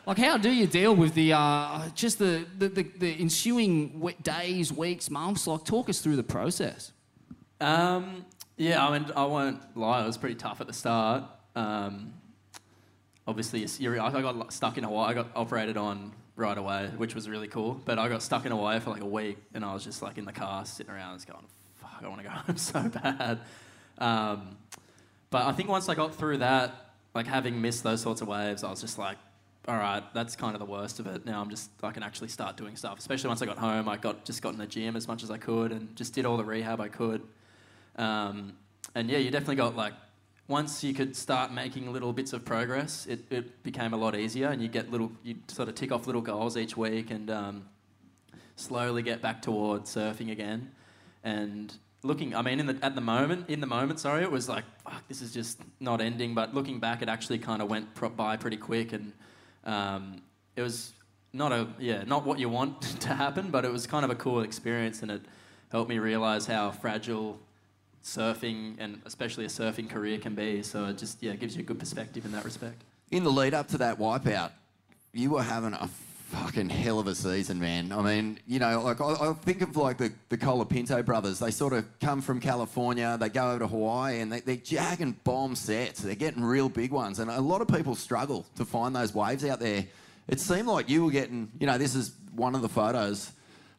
Like, 0.07 0.19
how 0.19 0.39
do 0.39 0.51
you 0.51 0.67
deal 0.67 0.97
with 0.97 1.15
the 1.15 1.35
uh, 1.35 1.89
just 1.95 2.19
the, 2.19 2.45
the, 2.59 2.69
the, 2.69 2.83
the 2.99 3.21
ensuing 3.21 4.13
days, 4.23 4.73
weeks, 4.73 5.11
months? 5.11 5.47
Like, 5.47 5.65
talk 5.65 5.89
us 5.89 6.01
through 6.01 6.17
the 6.17 6.23
process. 6.23 6.93
Um, 7.61 8.25
yeah, 8.61 8.87
I 8.87 8.99
mean, 8.99 9.11
I 9.17 9.25
won't 9.25 9.75
lie, 9.75 10.03
it 10.03 10.07
was 10.07 10.19
pretty 10.19 10.35
tough 10.35 10.61
at 10.61 10.67
the 10.67 10.75
start. 10.75 11.25
Um, 11.57 12.13
obviously, 13.27 13.67
I 13.89 14.11
got 14.21 14.53
stuck 14.53 14.77
in 14.77 14.85
Hawaii. 14.85 15.11
I 15.11 15.15
got 15.15 15.29
operated 15.35 15.79
on 15.79 16.13
right 16.37 16.59
away, 16.59 16.91
which 16.99 17.15
was 17.15 17.27
really 17.27 17.49
cool. 17.49 17.81
But 17.87 17.99
I 17.99 18.11
got 18.11 18.23
stuck 18.23 18.45
in 18.45 18.53
Hawaii 18.53 18.79
for 18.81 18.91
like 18.91 19.01
a 19.01 19.07
week, 19.07 19.39
and 19.55 19.65
I 19.65 19.73
was 19.73 19.83
just 19.83 20.03
like 20.03 20.19
in 20.19 20.27
the 20.27 20.33
car 20.33 20.67
sitting 20.67 20.93
around, 20.93 21.17
just 21.17 21.27
going, 21.27 21.43
"Fuck, 21.77 22.03
I 22.05 22.09
want 22.09 22.21
to 22.21 22.29
go 22.29 22.31
home 22.35 22.59
so 22.59 22.87
bad." 22.87 23.41
Um, 23.97 24.59
but 25.31 25.47
I 25.47 25.53
think 25.53 25.71
once 25.71 25.89
I 25.89 25.95
got 25.95 26.15
through 26.15 26.39
that, 26.39 26.93
like 27.15 27.27
having 27.27 27.63
missed 27.63 27.83
those 27.83 28.03
sorts 28.03 28.21
of 28.21 28.29
waves, 28.29 28.63
I 28.63 28.69
was 28.69 28.83
just 28.83 28.99
like, 28.99 29.17
all 29.69 29.77
right, 29.79 30.03
that's 30.13 30.37
kind 30.37 30.55
of 30.55 30.59
the 30.59 30.71
worst 30.71 31.01
of 31.01 31.07
it. 31.07 31.25
Now 31.25 31.41
I'm 31.41 31.49
just 31.49 31.71
I 31.83 31.93
can 31.93 32.03
actually 32.03 32.29
start 32.29 32.59
doing 32.59 32.77
stuff. 32.77 32.99
Especially 32.99 33.29
once 33.29 33.41
I 33.41 33.47
got 33.47 33.57
home, 33.57 33.89
I 33.89 33.97
got 33.97 34.27
just 34.27 34.43
got 34.43 34.53
in 34.53 34.59
the 34.59 34.67
gym 34.67 34.97
as 34.97 35.09
much 35.09 35.23
as 35.23 35.31
I 35.31 35.39
could 35.39 35.73
and 35.73 35.97
just 35.97 36.13
did 36.13 36.27
all 36.27 36.37
the 36.37 36.45
rehab 36.45 36.79
I 36.79 36.89
could. 36.89 37.23
Um, 37.97 38.55
and 38.95 39.09
yeah, 39.09 39.19
you 39.19 39.31
definitely 39.31 39.57
got 39.57 39.77
like 39.77 39.93
once 40.49 40.83
you 40.83 40.93
could 40.93 41.15
start 41.15 41.53
making 41.53 41.93
little 41.93 42.13
bits 42.13 42.33
of 42.33 42.45
progress, 42.45 43.07
it, 43.07 43.21
it 43.31 43.63
became 43.63 43.95
a 43.95 43.97
lot 43.97 44.17
easier, 44.17 44.49
and 44.49 44.61
you 44.61 44.69
get 44.69 44.91
little 44.91 45.13
you 45.23 45.37
sort 45.49 45.69
of 45.69 45.75
tick 45.77 45.93
off 45.93 46.07
little 46.07 46.21
goals 46.21 46.57
each 46.57 46.77
week 46.77 47.11
and 47.11 47.31
um, 47.31 47.65
slowly 48.57 49.03
get 49.03 49.23
back 49.23 49.43
towards 49.43 49.95
surfing 49.95 50.31
again. 50.33 50.73
And 51.23 51.73
looking, 52.03 52.35
I 52.35 52.43
mean, 52.43 52.61
in 52.61 52.67
the, 52.67 52.79
at 52.83 52.95
the 52.95 53.01
moment, 53.01 53.49
in 53.49 53.61
the 53.61 53.67
moment, 53.67 54.01
sorry, 54.01 54.23
it 54.23 54.31
was 54.31 54.49
like, 54.49 54.65
fuck, 54.85 55.07
this 55.07 55.23
is 55.23 55.33
just 55.33 55.61
not 55.79 56.01
ending. 56.01 56.35
But 56.35 56.55
looking 56.55 56.81
back, 56.81 57.01
it 57.01 57.09
actually 57.09 57.39
kind 57.39 57.63
of 57.63 57.71
went 57.71 57.95
pro- 57.95 58.09
by 58.09 58.37
pretty 58.37 58.57
quick, 58.57 58.93
and 58.93 59.13
um, 59.65 60.23
it 60.57 60.63
was 60.63 60.93
not 61.33 61.53
a 61.53 61.69
yeah, 61.79 62.03
not 62.05 62.27
what 62.27 62.39
you 62.39 62.49
want 62.49 62.83
to 63.03 63.15
happen, 63.15 63.51
but 63.51 63.65
it 63.65 63.73
was 63.73 63.87
kind 63.87 64.05
of 64.05 64.11
a 64.11 64.17
cool 64.17 64.41
experience, 64.41 65.03
and 65.03 65.11
it 65.11 65.23
helped 65.71 65.89
me 65.89 65.99
realize 65.99 66.47
how 66.47 66.73
fragile 66.73 67.39
surfing 68.05 68.77
and 68.79 69.01
especially 69.05 69.45
a 69.45 69.49
surfing 69.49 69.89
career 69.89 70.19
can 70.19 70.35
be. 70.35 70.63
So 70.63 70.87
it 70.87 70.99
just 70.99 71.23
yeah, 71.23 71.35
gives 71.35 71.57
you 71.57 71.63
a 71.63 71.65
good 71.65 71.79
perspective 71.79 72.25
in 72.25 72.33
that 72.33 72.45
respect. 72.45 72.83
In 73.11 73.25
the 73.25 73.31
lead 73.31 73.55
up 73.55 73.69
to 73.69 73.79
that 73.79 73.99
wipeout, 73.99 74.51
you 75.13 75.31
were 75.31 75.43
having 75.43 75.75
a 75.75 75.89
fucking 76.31 76.69
hell 76.69 77.01
of 77.01 77.09
a 77.09 77.15
season, 77.15 77.59
man. 77.59 77.91
I 77.91 78.03
mean, 78.03 78.39
you 78.47 78.61
know, 78.61 78.83
like 78.83 79.01
I, 79.01 79.31
I 79.31 79.33
think 79.33 79.63
of 79.63 79.77
like 79.77 79.99
the, 79.99 80.13
the 80.29 80.39
Colapinto 80.39 81.05
brothers. 81.05 81.41
They 81.41 81.51
sort 81.51 81.73
of 81.73 81.85
come 81.99 82.21
from 82.23 82.39
California, 82.39 83.17
they 83.19 83.29
go 83.29 83.51
over 83.51 83.59
to 83.61 83.67
Hawaii, 83.67 84.21
and 84.21 84.31
they, 84.31 84.41
they're 84.41 84.57
jagging 84.57 85.17
bomb 85.25 85.57
sets. 85.57 86.01
They're 86.01 86.15
getting 86.15 86.45
real 86.45 86.69
big 86.69 86.93
ones, 86.93 87.19
and 87.19 87.31
a 87.31 87.41
lot 87.41 87.61
of 87.61 87.69
people 87.69 87.97
struggle 87.97 88.47
to 88.57 88.65
find 88.65 88.95
those 88.95 89.13
waves 89.13 89.45
out 89.45 89.59
there. 89.59 89.85
It 90.29 90.39
seemed 90.39 90.69
like 90.69 90.89
you 90.89 91.05
were 91.05 91.11
getting, 91.11 91.51
you 91.59 91.67
know, 91.67 91.79
this 91.79 91.97
is 91.97 92.13
one 92.37 92.55
of 92.55 92.63
the 92.63 92.69
photos. 92.69 93.33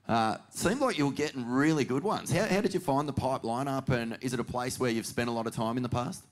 Uh, 0.07 0.37
seemed 0.49 0.81
like 0.81 0.97
you 0.97 1.05
were 1.05 1.13
getting 1.13 1.47
really 1.47 1.85
good 1.85 2.03
ones. 2.03 2.31
How, 2.31 2.45
how 2.45 2.61
did 2.61 2.73
you 2.73 2.79
find 2.79 3.07
the 3.07 3.13
pipeline 3.13 3.67
up, 3.67 3.89
and 3.89 4.17
is 4.21 4.33
it 4.33 4.39
a 4.39 4.43
place 4.43 4.79
where 4.79 4.89
you've 4.89 5.05
spent 5.05 5.29
a 5.29 5.31
lot 5.31 5.47
of 5.47 5.55
time 5.55 5.77
in 5.77 5.83
the 5.83 5.89
past? 5.89 6.23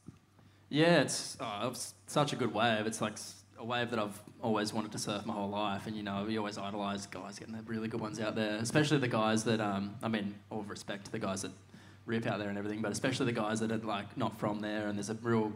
Yeah, 0.70 1.02
it's, 1.02 1.38
oh, 1.40 1.70
it's 1.70 1.94
such 2.08 2.34
a 2.34 2.36
good 2.36 2.54
wave. 2.54 2.86
It's 2.86 3.02
like 3.02 3.14
a 3.58 3.64
wave 3.64 3.90
that 3.92 4.00
I've 4.00 4.22
always 4.42 4.74
wanted 4.74 4.92
to 4.94 4.98
surf 4.98 5.26
my 5.26 5.34
whole 5.34 5.50
life, 5.50 5.88
and 5.88 5.96
you 5.96 6.04
know, 6.04 6.26
we 6.28 6.38
always 6.38 6.58
idolise 6.58 7.06
guys 7.06 7.40
getting 7.40 7.56
the 7.56 7.62
really 7.64 7.88
good 7.88 8.02
ones 8.02 8.20
out 8.20 8.36
there, 8.36 8.56
especially 8.58 8.98
the 8.98 9.08
guys 9.08 9.44
that, 9.46 9.62
um, 9.62 9.96
I 10.04 10.08
mean, 10.08 10.36
all 10.50 10.64
respect 10.64 11.06
to 11.06 11.12
the 11.12 11.20
guys 11.20 11.44
that 11.44 11.52
rip 12.06 12.26
out 12.26 12.40
there 12.40 12.50
and 12.50 12.58
everything, 12.58 12.82
but 12.82 12.92
especially 12.92 13.28
the 13.28 13.40
guys 13.40 13.60
that 13.60 13.72
are 13.72 13.78
like 13.78 14.18
not 14.18 14.38
from 14.40 14.60
there, 14.60 14.88
and 14.88 14.98
there's 14.98 15.10
a 15.10 15.18
real 15.22 15.54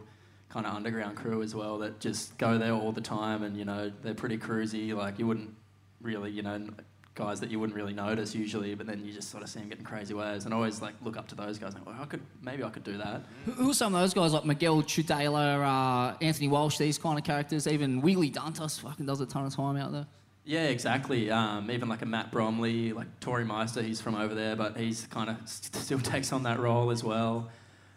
kind 0.48 0.66
of 0.66 0.74
underground 0.74 1.16
crew 1.16 1.42
as 1.42 1.54
well 1.54 1.78
that 1.78 1.98
just 1.98 2.38
go 2.38 2.58
there 2.58 2.72
all 2.72 2.92
the 2.92 3.00
time, 3.00 3.42
and 3.42 3.56
you 3.56 3.64
know, 3.64 3.92
they're 4.02 4.14
pretty 4.14 4.38
cruisy. 4.38 4.94
Like 4.94 5.18
you 5.18 5.26
wouldn't 5.26 5.54
really, 6.00 6.30
you 6.30 6.42
know, 6.42 6.68
guys 7.14 7.40
that 7.40 7.50
you 7.50 7.60
wouldn't 7.60 7.76
really 7.76 7.92
notice 7.92 8.34
usually, 8.34 8.74
but 8.74 8.86
then 8.86 9.04
you 9.04 9.12
just 9.12 9.30
sort 9.30 9.42
of 9.42 9.48
see 9.48 9.60
them 9.60 9.68
getting 9.68 9.84
crazy 9.84 10.14
waves, 10.14 10.44
and 10.44 10.54
I 10.54 10.56
always 10.56 10.82
like 10.82 10.94
look 11.02 11.16
up 11.16 11.28
to 11.28 11.34
those 11.34 11.58
guys. 11.58 11.74
And 11.74 11.86
like, 11.86 11.94
well, 11.94 12.02
I 12.02 12.06
could 12.06 12.22
maybe 12.42 12.64
I 12.64 12.70
could 12.70 12.84
do 12.84 12.98
that. 12.98 13.22
Who, 13.46 13.52
who 13.52 13.70
are 13.70 13.74
some 13.74 13.94
of 13.94 14.00
those 14.00 14.14
guys 14.14 14.32
like 14.32 14.44
Miguel 14.44 14.82
Tudela, 14.82 16.12
uh, 16.12 16.16
Anthony 16.20 16.48
Walsh, 16.48 16.78
these 16.78 16.98
kind 16.98 17.18
of 17.18 17.24
characters? 17.24 17.66
Even 17.66 18.02
Wiggolly 18.02 18.32
Dantas 18.32 18.80
fucking 18.80 19.06
does 19.06 19.20
a 19.20 19.26
ton 19.26 19.46
of 19.46 19.54
time 19.54 19.76
out 19.76 19.92
there. 19.92 20.06
Yeah, 20.44 20.64
exactly. 20.64 21.30
Um, 21.30 21.70
even 21.70 21.88
like 21.88 22.02
a 22.02 22.06
Matt 22.06 22.30
Bromley, 22.30 22.92
like 22.92 23.20
Torrey 23.20 23.44
Meister, 23.46 23.80
he's 23.80 24.00
from 24.00 24.14
over 24.14 24.34
there, 24.34 24.56
but 24.56 24.76
he's 24.76 25.06
kind 25.06 25.30
of 25.30 25.36
st- 25.46 25.74
still 25.82 26.00
takes 26.00 26.32
on 26.32 26.42
that 26.42 26.58
role 26.58 26.90
as 26.90 27.02
well. 27.02 27.50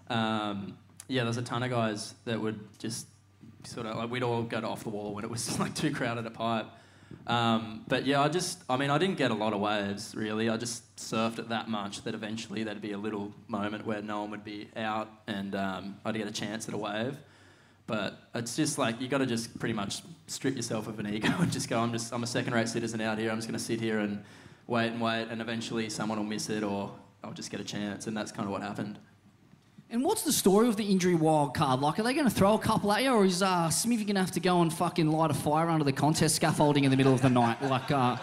Um, 0.09 0.77
yeah, 1.09 1.24
there's 1.24 1.38
a 1.38 1.41
ton 1.41 1.63
of 1.63 1.69
guys 1.69 2.13
that 2.25 2.39
would 2.39 2.59
just 2.79 3.07
sort 3.63 3.86
of 3.86 3.97
like 3.97 4.09
we'd 4.09 4.24
all 4.24 4.43
go 4.43 4.59
off 4.59 4.83
the 4.83 4.89
wall 4.89 5.13
when 5.13 5.25
it 5.25 5.29
was 5.29 5.59
like 5.59 5.75
too 5.75 5.91
crowded 5.91 6.25
a 6.25 6.31
pipe. 6.31 6.67
Um, 7.25 7.83
but 7.87 8.05
yeah, 8.05 8.21
I 8.21 8.29
just, 8.29 8.63
I 8.69 8.77
mean, 8.77 8.89
I 8.89 8.97
didn't 8.97 9.17
get 9.17 9.31
a 9.31 9.33
lot 9.33 9.53
of 9.53 9.59
waves 9.59 10.15
really. 10.15 10.49
I 10.49 10.57
just 10.57 10.95
surfed 10.95 11.39
it 11.39 11.49
that 11.49 11.69
much 11.69 12.03
that 12.03 12.13
eventually 12.13 12.63
there'd 12.63 12.81
be 12.81 12.93
a 12.93 12.97
little 12.97 13.33
moment 13.47 13.85
where 13.85 14.01
no 14.01 14.21
one 14.21 14.31
would 14.31 14.45
be 14.45 14.69
out 14.77 15.09
and 15.27 15.53
um, 15.53 15.97
I'd 16.05 16.15
get 16.15 16.27
a 16.27 16.31
chance 16.31 16.67
at 16.67 16.73
a 16.73 16.77
wave. 16.77 17.17
But 17.85 18.19
it's 18.35 18.55
just 18.55 18.77
like 18.77 18.99
you 18.99 19.07
got 19.07 19.19
to 19.19 19.25
just 19.25 19.57
pretty 19.59 19.73
much 19.73 20.01
strip 20.27 20.55
yourself 20.55 20.87
of 20.87 20.99
an 20.99 21.13
ego 21.13 21.33
and 21.39 21.51
just 21.51 21.69
go. 21.69 21.79
I'm 21.79 21.93
just 21.93 22.13
I'm 22.13 22.21
a 22.21 22.27
second-rate 22.27 22.67
citizen 22.67 22.99
out 23.01 23.17
here. 23.17 23.31
I'm 23.31 23.37
just 23.37 23.47
going 23.47 23.57
to 23.57 23.63
sit 23.63 23.79
here 23.79 23.99
and 23.99 24.23
wait 24.67 24.87
and 24.87 24.99
wait, 24.99 25.27
and 25.29 25.41
eventually 25.41 25.89
someone 25.89 26.17
will 26.17 26.25
miss 26.25 26.49
it, 26.49 26.63
or 26.63 26.91
I'll 27.23 27.31
just 27.31 27.49
get 27.49 27.61
a 27.61 27.63
chance. 27.63 28.05
And 28.05 28.15
that's 28.15 28.33
kind 28.33 28.45
of 28.45 28.51
what 28.51 28.61
happened. 28.61 28.99
And 29.89 30.03
what's 30.03 30.24
the 30.24 30.34
story 30.34 30.67
of 30.67 30.75
the 30.75 30.84
injury 30.84 31.15
wild 31.15 31.53
card? 31.56 31.79
Like, 31.79 31.98
are 31.98 32.03
they 32.03 32.13
going 32.13 32.27
to 32.27 32.34
throw 32.34 32.56
a 32.56 32.60
couple 32.60 32.91
at 32.91 33.03
you, 33.03 33.12
or 33.12 33.24
is 33.25 33.41
uh, 33.41 33.70
Smithy 33.70 34.03
going 34.03 34.15
to 34.15 34.22
have 34.22 34.32
to 34.32 34.41
go 34.41 34.62
and 34.62 34.72
fucking 34.74 35.10
light 35.10 35.32
a 35.32 35.34
fire 35.34 35.70
under 35.70 35.86
the 35.86 35.94
contest 35.94 36.36
scaffolding 36.36 36.84
in 36.84 36.91
the 36.91 36.98
middle 36.98 37.13
of 37.13 37.22
the 37.22 37.29
night? 37.29 37.62
Like, 37.63 37.89
uh, 37.89 38.17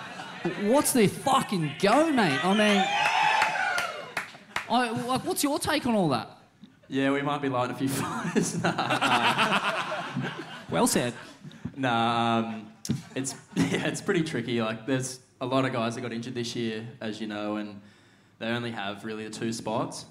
what's 0.65 0.93
the 0.93 1.07
fucking 1.07 1.73
go, 1.81 2.13
mate? 2.13 2.45
I 2.45 2.53
mean, 2.53 2.85
I, 4.69 4.91
like, 5.07 5.25
what's 5.25 5.43
your 5.43 5.59
take 5.59 5.87
on 5.87 5.95
all 5.95 6.11
that? 6.11 6.29
Yeah, 6.89 7.11
we 7.13 7.23
might 7.23 7.41
be 7.41 7.49
lighting 7.49 7.75
a 7.75 7.79
few 7.79 7.89
fires. 7.89 8.63
nah, 8.63 10.03
Well 10.71 10.87
said. 10.87 11.15
nah 11.77 12.39
um, 12.41 12.67
it's 13.15 13.35
yeah, 13.55 13.87
it's 13.87 14.03
pretty 14.03 14.23
tricky. 14.23 14.61
Like, 14.61 14.87
there's 14.87 15.21
a 15.41 15.47
lot 15.47 15.65
of 15.65 15.73
guys 15.73 15.95
that 15.95 16.03
got 16.03 16.13
injured 16.13 16.35
this 16.35 16.55
year, 16.55 16.87
as 17.01 17.23
you 17.23 17.27
know, 17.27 17.57
and 17.57 17.81
they 18.39 18.49
only 18.49 18.71
have 18.71 19.03
really 19.07 19.25
the 19.25 19.31
two 19.31 19.51
spots. 19.51 20.05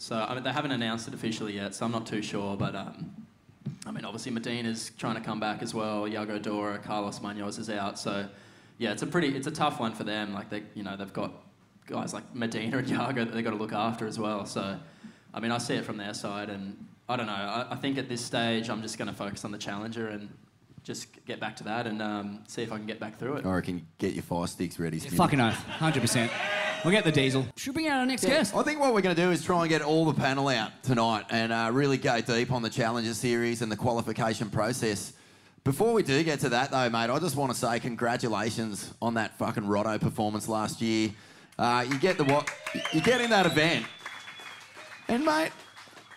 So 0.00 0.16
I 0.16 0.34
mean, 0.34 0.42
they 0.42 0.50
haven't 0.50 0.70
announced 0.72 1.08
it 1.08 1.12
officially 1.12 1.56
yet, 1.56 1.74
so 1.74 1.84
I'm 1.84 1.92
not 1.92 2.06
too 2.06 2.22
sure. 2.22 2.56
But 2.56 2.74
um, 2.74 3.14
I 3.84 3.90
mean, 3.90 4.06
obviously 4.06 4.32
Medina's 4.32 4.92
trying 4.96 5.16
to 5.16 5.20
come 5.20 5.38
back 5.38 5.60
as 5.60 5.74
well. 5.74 6.04
Yago 6.04 6.40
Dora, 6.40 6.78
Carlos 6.78 7.20
Munoz 7.20 7.58
is 7.58 7.68
out. 7.68 7.98
So 7.98 8.26
yeah, 8.78 8.92
it's 8.92 9.02
a 9.02 9.06
pretty, 9.06 9.28
it's 9.36 9.46
a 9.46 9.50
tough 9.50 9.78
one 9.78 9.92
for 9.92 10.04
them. 10.04 10.32
Like 10.32 10.48
they, 10.48 10.62
you 10.74 10.82
know, 10.82 10.96
they've 10.96 11.12
got 11.12 11.34
guys 11.86 12.14
like 12.14 12.34
Medina 12.34 12.78
and 12.78 12.88
Yago 12.88 13.16
that 13.16 13.34
they've 13.34 13.44
got 13.44 13.50
to 13.50 13.56
look 13.56 13.74
after 13.74 14.06
as 14.06 14.18
well. 14.18 14.46
So 14.46 14.78
I 15.34 15.40
mean, 15.40 15.52
I 15.52 15.58
see 15.58 15.74
it 15.74 15.84
from 15.84 15.98
their 15.98 16.14
side, 16.14 16.48
and 16.48 16.82
I 17.06 17.16
don't 17.16 17.26
know. 17.26 17.32
I, 17.32 17.66
I 17.72 17.76
think 17.76 17.98
at 17.98 18.08
this 18.08 18.24
stage, 18.24 18.70
I'm 18.70 18.80
just 18.80 18.96
going 18.96 19.08
to 19.08 19.14
focus 19.14 19.44
on 19.44 19.52
the 19.52 19.58
challenger 19.58 20.08
and 20.08 20.30
just 20.82 21.08
get 21.26 21.40
back 21.40 21.56
to 21.56 21.64
that 21.64 21.86
and 21.86 22.00
um, 22.00 22.42
see 22.48 22.62
if 22.62 22.72
I 22.72 22.78
can 22.78 22.86
get 22.86 22.98
back 23.00 23.18
through 23.18 23.36
it. 23.36 23.44
Or 23.44 23.52
I 23.52 23.56
reckon 23.56 23.86
get 23.98 24.14
your 24.14 24.22
fire 24.22 24.46
sticks 24.46 24.78
ready. 24.78 24.98
Smithy. 24.98 25.16
Fucking 25.16 25.40
oath, 25.42 25.62
hundred 25.66 26.00
percent. 26.00 26.32
We'll 26.84 26.92
get 26.92 27.04
the 27.04 27.12
diesel. 27.12 27.46
Should 27.56 27.74
bring 27.74 27.88
out 27.88 28.00
our 28.00 28.06
next 28.06 28.24
guest? 28.24 28.54
I 28.54 28.62
think 28.62 28.80
what 28.80 28.94
we're 28.94 29.02
going 29.02 29.14
to 29.14 29.22
do 29.22 29.30
is 29.30 29.44
try 29.44 29.60
and 29.60 29.68
get 29.68 29.82
all 29.82 30.06
the 30.06 30.18
panel 30.18 30.48
out 30.48 30.82
tonight 30.82 31.26
and 31.28 31.52
uh, 31.52 31.68
really 31.72 31.98
go 31.98 32.20
deep 32.22 32.50
on 32.50 32.62
the 32.62 32.70
Challenger 32.70 33.12
Series 33.12 33.60
and 33.60 33.70
the 33.70 33.76
qualification 33.76 34.48
process. 34.48 35.12
Before 35.62 35.92
we 35.92 36.02
do 36.02 36.22
get 36.24 36.40
to 36.40 36.48
that, 36.48 36.70
though, 36.70 36.88
mate, 36.88 37.10
I 37.10 37.18
just 37.18 37.36
want 37.36 37.52
to 37.52 37.58
say 37.58 37.80
congratulations 37.80 38.94
on 39.02 39.14
that 39.14 39.36
fucking 39.36 39.64
Rotto 39.64 39.98
performance 40.00 40.48
last 40.48 40.80
year. 40.80 41.10
Uh, 41.58 41.84
you 41.86 41.98
get 41.98 42.16
the 42.16 42.24
what? 42.24 42.50
You 42.92 43.02
get 43.02 43.20
in 43.20 43.28
that 43.28 43.44
event, 43.44 43.84
and 45.08 45.22
mate, 45.22 45.50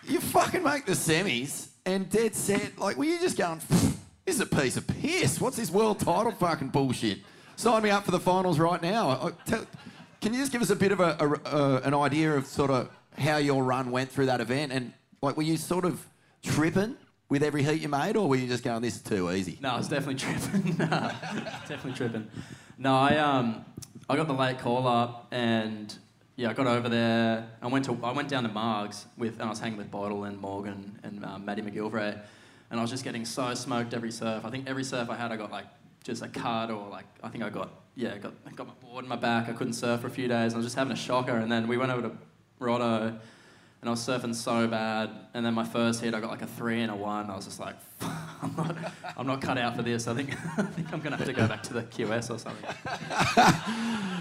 you 0.02 0.18
fucking 0.18 0.62
make 0.62 0.86
the 0.86 0.92
semis 0.92 1.68
and 1.84 2.08
dead 2.08 2.34
set. 2.34 2.78
Like, 2.78 2.96
were 2.96 3.04
you 3.04 3.20
just 3.20 3.36
going? 3.36 3.60
This 4.24 4.36
is 4.36 4.40
a 4.40 4.46
piece 4.46 4.78
of 4.78 4.86
piss. 4.86 5.38
What's 5.38 5.58
this 5.58 5.70
world 5.70 6.00
title 6.00 6.32
fucking 6.32 6.68
bullshit? 6.68 7.18
Sign 7.56 7.82
me 7.82 7.90
up 7.90 8.04
for 8.06 8.12
the 8.12 8.20
finals 8.20 8.58
right 8.58 8.80
now. 8.80 9.10
I, 9.10 9.32
tell, 9.46 9.66
can 10.24 10.32
you 10.32 10.40
just 10.40 10.52
give 10.52 10.62
us 10.62 10.70
a 10.70 10.76
bit 10.76 10.90
of 10.90 11.00
a, 11.00 11.16
a, 11.20 11.54
a, 11.54 11.76
an 11.82 11.92
idea 11.92 12.32
of 12.32 12.46
sort 12.46 12.70
of 12.70 12.88
how 13.18 13.36
your 13.36 13.62
run 13.62 13.90
went 13.90 14.10
through 14.10 14.24
that 14.24 14.40
event? 14.40 14.72
And 14.72 14.94
like, 15.20 15.36
were 15.36 15.42
you 15.42 15.58
sort 15.58 15.84
of 15.84 16.02
tripping 16.42 16.96
with 17.28 17.42
every 17.42 17.62
heat 17.62 17.82
you 17.82 17.90
made, 17.90 18.16
or 18.16 18.26
were 18.26 18.36
you 18.36 18.48
just 18.48 18.64
going, 18.64 18.80
"This 18.80 18.96
is 18.96 19.02
too 19.02 19.30
easy"? 19.30 19.58
No, 19.60 19.72
I 19.72 19.76
was 19.76 19.88
definitely 19.88 20.14
tripping. 20.24 20.72
Definitely 21.68 21.92
tripping. 21.92 22.26
No, 22.78 22.96
I 22.96 23.18
um, 23.18 23.66
I 24.08 24.16
got 24.16 24.26
the 24.26 24.32
late 24.32 24.58
call 24.58 24.88
up, 24.88 25.26
and 25.30 25.94
yeah, 26.36 26.48
I 26.48 26.54
got 26.54 26.66
over 26.68 26.88
there. 26.88 27.46
I 27.60 27.66
went 27.66 27.84
to 27.84 27.98
I 28.02 28.12
went 28.12 28.30
down 28.30 28.44
to 28.44 28.48
Margs 28.48 29.04
with, 29.18 29.34
and 29.34 29.42
I 29.42 29.50
was 29.50 29.60
hanging 29.60 29.76
with 29.76 29.90
Bottle 29.90 30.24
and 30.24 30.40
Morgan 30.40 30.98
and 31.02 31.22
um, 31.22 31.44
Maddie 31.44 31.60
McGillivray, 31.60 32.18
and 32.70 32.80
I 32.80 32.82
was 32.82 32.90
just 32.90 33.04
getting 33.04 33.26
so 33.26 33.52
smoked 33.52 33.92
every 33.92 34.10
surf. 34.10 34.46
I 34.46 34.48
think 34.48 34.70
every 34.70 34.84
surf 34.84 35.10
I 35.10 35.16
had, 35.16 35.32
I 35.32 35.36
got 35.36 35.50
like 35.50 35.66
just 36.04 36.22
a 36.22 36.28
cut 36.28 36.70
or 36.70 36.88
like 36.88 37.06
I 37.22 37.28
think 37.28 37.42
I 37.42 37.50
got 37.50 37.70
yeah, 37.96 38.16
got 38.18 38.34
I 38.46 38.50
got 38.50 38.68
my 38.68 38.74
board 38.74 39.04
in 39.04 39.08
my 39.08 39.16
back. 39.16 39.48
I 39.48 39.52
couldn't 39.52 39.72
surf 39.72 40.00
for 40.00 40.06
a 40.06 40.10
few 40.10 40.28
days. 40.28 40.54
I 40.54 40.56
was 40.56 40.66
just 40.66 40.76
having 40.76 40.92
a 40.92 40.96
shocker, 40.96 41.36
and 41.36 41.50
then 41.50 41.66
we 41.66 41.76
went 41.76 41.90
over 41.90 42.02
to 42.02 42.16
Rotto. 42.60 43.06
and 43.08 43.88
I 43.88 43.90
was 43.90 44.00
surfing 44.00 44.34
so 44.34 44.66
bad. 44.66 45.10
And 45.32 45.44
then 45.44 45.54
my 45.54 45.64
first 45.64 46.00
hit, 46.00 46.14
I 46.14 46.20
got 46.20 46.30
like 46.30 46.42
a 46.42 46.46
three 46.46 46.82
and 46.82 46.90
a 46.90 46.96
one. 46.96 47.30
I 47.30 47.36
was 47.36 47.46
just 47.46 47.60
like, 47.60 47.76
I'm 48.00 48.54
not, 48.56 48.76
I'm 49.16 49.26
not 49.26 49.40
cut 49.40 49.58
out 49.58 49.76
for 49.76 49.82
this. 49.82 50.06
I 50.06 50.14
think, 50.14 50.32
I 50.58 50.62
think 50.62 50.92
I'm 50.92 51.00
gonna 51.00 51.16
have 51.16 51.26
to 51.26 51.32
go 51.32 51.48
back 51.48 51.62
to 51.64 51.72
the 51.72 51.82
QS 51.82 52.30
or 52.30 52.38
something. 52.38 52.74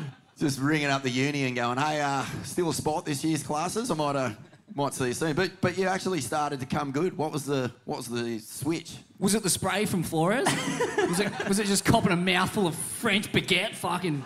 Just 0.36 0.60
ringing 0.60 0.88
up 0.88 1.04
the 1.04 1.12
uni 1.12 1.44
and 1.44 1.56
going, 1.56 1.78
hey, 1.78 2.02
uh, 2.02 2.26
still 2.44 2.72
a 2.72 2.74
spot 2.74 3.06
this 3.06 3.24
year's 3.24 3.44
classes? 3.44 3.92
I 3.92 3.94
might, 3.94 4.16
uh, 4.16 4.32
might 4.76 4.94
see 4.94 5.08
you 5.08 5.14
soon. 5.14 5.34
But 5.34 5.52
but 5.62 5.78
you 5.78 5.88
actually 5.88 6.22
started 6.22 6.60
to 6.60 6.66
come 6.66 6.92
good. 6.92 7.18
What 7.18 7.32
was 7.32 7.46
the 7.46 7.72
what 7.86 7.98
was 7.98 8.08
the 8.08 8.40
switch? 8.40 8.96
Was 9.20 9.36
it 9.36 9.44
the 9.44 9.50
spray 9.50 9.86
from 9.86 10.04
Flores? 10.04 10.46
was 10.98 11.20
it 11.20 11.48
was 11.48 11.60
it 11.60 11.68
just 11.68 11.86
copping 11.86 12.12
a 12.12 12.16
mouthful 12.16 12.68
of 12.68 12.76
French 12.76 13.32
baguette, 13.32 13.76
fucking 13.76 14.24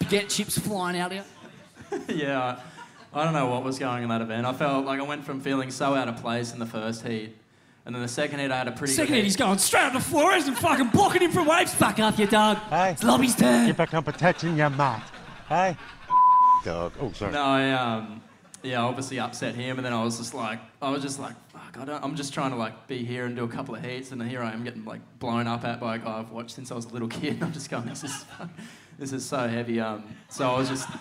baguette 0.00 0.34
chips 0.34 0.58
flying 0.58 0.98
out 0.98 1.12
here? 1.12 1.24
yeah, 2.08 2.60
I, 3.12 3.20
I 3.20 3.24
don't 3.24 3.34
know 3.34 3.46
what 3.46 3.64
was 3.64 3.78
going 3.78 3.92
on 3.96 4.02
in 4.02 4.08
that 4.08 4.22
event. 4.22 4.46
I 4.46 4.52
felt 4.52 4.84
like 4.84 5.00
I 5.00 5.02
went 5.02 5.24
from 5.24 5.40
feeling 5.40 5.70
so 5.70 5.94
out 5.94 6.08
of 6.08 6.16
place 6.16 6.52
in 6.52 6.58
the 6.58 6.66
first 6.66 7.06
heat, 7.06 7.36
and 7.86 7.94
then 7.94 8.02
the 8.02 8.08
second 8.08 8.40
heat 8.40 8.50
I 8.50 8.58
had 8.58 8.68
a 8.68 8.72
pretty 8.72 8.92
Second 8.92 9.08
good 9.08 9.16
hit, 9.16 9.24
he's 9.24 9.36
going 9.36 9.58
straight 9.58 9.84
up 9.84 9.92
to 9.94 10.00
Flores 10.00 10.46
and 10.46 10.56
fucking 10.56 10.88
blocking 10.88 11.22
him 11.22 11.30
from 11.30 11.46
waves. 11.46 11.74
Fuck 11.74 11.98
up, 11.98 12.18
you 12.18 12.26
dog. 12.26 12.58
Hey. 12.68 12.92
It's 12.92 13.04
Lobby's 13.04 13.34
turn. 13.34 13.66
Get 13.66 13.76
back 13.76 13.94
on 13.94 14.04
protection, 14.04 14.56
you 14.56 14.70
mat. 14.70 15.10
Hey. 15.48 15.76
Dog. 16.64 16.92
Oh, 17.00 17.12
sorry. 17.12 17.32
No, 17.32 17.42
I 17.42 17.70
um, 17.70 18.20
yeah, 18.62 18.82
obviously 18.82 19.18
upset 19.20 19.54
him, 19.54 19.78
and 19.78 19.86
then 19.86 19.92
I 19.92 20.02
was 20.02 20.18
just 20.18 20.34
like, 20.34 20.60
I 20.82 20.90
was 20.90 21.02
just 21.02 21.18
like, 21.18 21.34
fuck, 21.50 21.78
I 21.78 21.84
don't, 21.84 22.02
I'm 22.02 22.16
just 22.16 22.34
trying 22.34 22.50
to 22.50 22.56
like 22.56 22.86
be 22.86 23.04
here 23.04 23.26
and 23.26 23.36
do 23.36 23.44
a 23.44 23.48
couple 23.48 23.74
of 23.74 23.84
heats, 23.84 24.12
and 24.12 24.22
here 24.22 24.42
I 24.42 24.52
am 24.52 24.64
getting 24.64 24.84
like 24.84 25.00
blown 25.18 25.46
up 25.46 25.64
at 25.64 25.80
by 25.80 25.96
a 25.96 25.98
guy 25.98 26.18
I've 26.18 26.30
watched 26.30 26.52
since 26.52 26.70
I 26.72 26.74
was 26.74 26.86
a 26.86 26.90
little 26.90 27.08
kid. 27.20 27.42
I'm 27.42 27.52
just 27.52 27.70
going, 27.70 27.86
this 27.86 28.04
is, 28.04 28.24
this 28.98 29.12
is 29.12 29.24
so 29.24 29.48
heavy. 29.48 29.80
Um, 29.80 30.04
so 30.28 30.50
I 30.50 30.58
was 30.58 30.68
just, 30.68 30.88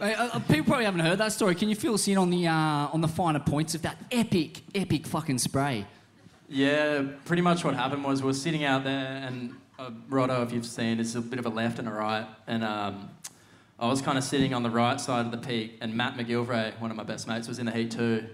Hey, 0.00 0.12
uh, 0.14 0.26
uh, 0.32 0.38
people 0.40 0.64
probably 0.64 0.86
haven't 0.86 1.00
heard 1.00 1.18
that 1.18 1.32
story. 1.32 1.54
Can 1.54 1.68
you 1.68 1.76
fill 1.76 1.94
us 1.94 2.08
in 2.08 2.18
on 2.18 2.28
the 2.28 2.48
uh, 2.48 2.88
on 2.92 3.00
the 3.00 3.08
finer 3.08 3.38
points 3.38 3.76
of 3.76 3.82
that 3.82 3.96
epic, 4.10 4.62
epic 4.74 5.06
fucking 5.06 5.38
spray? 5.38 5.86
yeah, 6.48 7.02
pretty 7.24 7.42
much 7.42 7.64
what 7.64 7.74
happened 7.74 8.04
was 8.04 8.22
we 8.22 8.26
were 8.26 8.34
sitting 8.34 8.64
out 8.64 8.84
there, 8.84 9.22
and 9.26 9.54
uh, 9.78 9.90
Rotto, 10.08 10.42
if 10.42 10.52
you've 10.52 10.66
seen, 10.66 11.00
it's 11.00 11.14
a 11.14 11.20
bit 11.20 11.38
of 11.38 11.46
a 11.46 11.48
left 11.48 11.78
and 11.78 11.88
a 11.88 11.92
right, 11.92 12.26
and 12.46 12.62
um, 12.64 13.08
I 13.78 13.88
was 13.88 14.00
kind 14.00 14.16
of 14.16 14.24
sitting 14.24 14.54
on 14.54 14.62
the 14.62 14.70
right 14.70 15.00
side 15.00 15.26
of 15.26 15.32
the 15.32 15.38
peak, 15.38 15.78
and 15.80 15.94
Matt 15.94 16.16
McGillivray, 16.16 16.80
one 16.80 16.90
of 16.90 16.96
my 16.96 17.02
best 17.02 17.26
mates, 17.26 17.48
was 17.48 17.58
in 17.58 17.66
the 17.66 17.72
heat 17.72 17.90
too. 17.90 18.26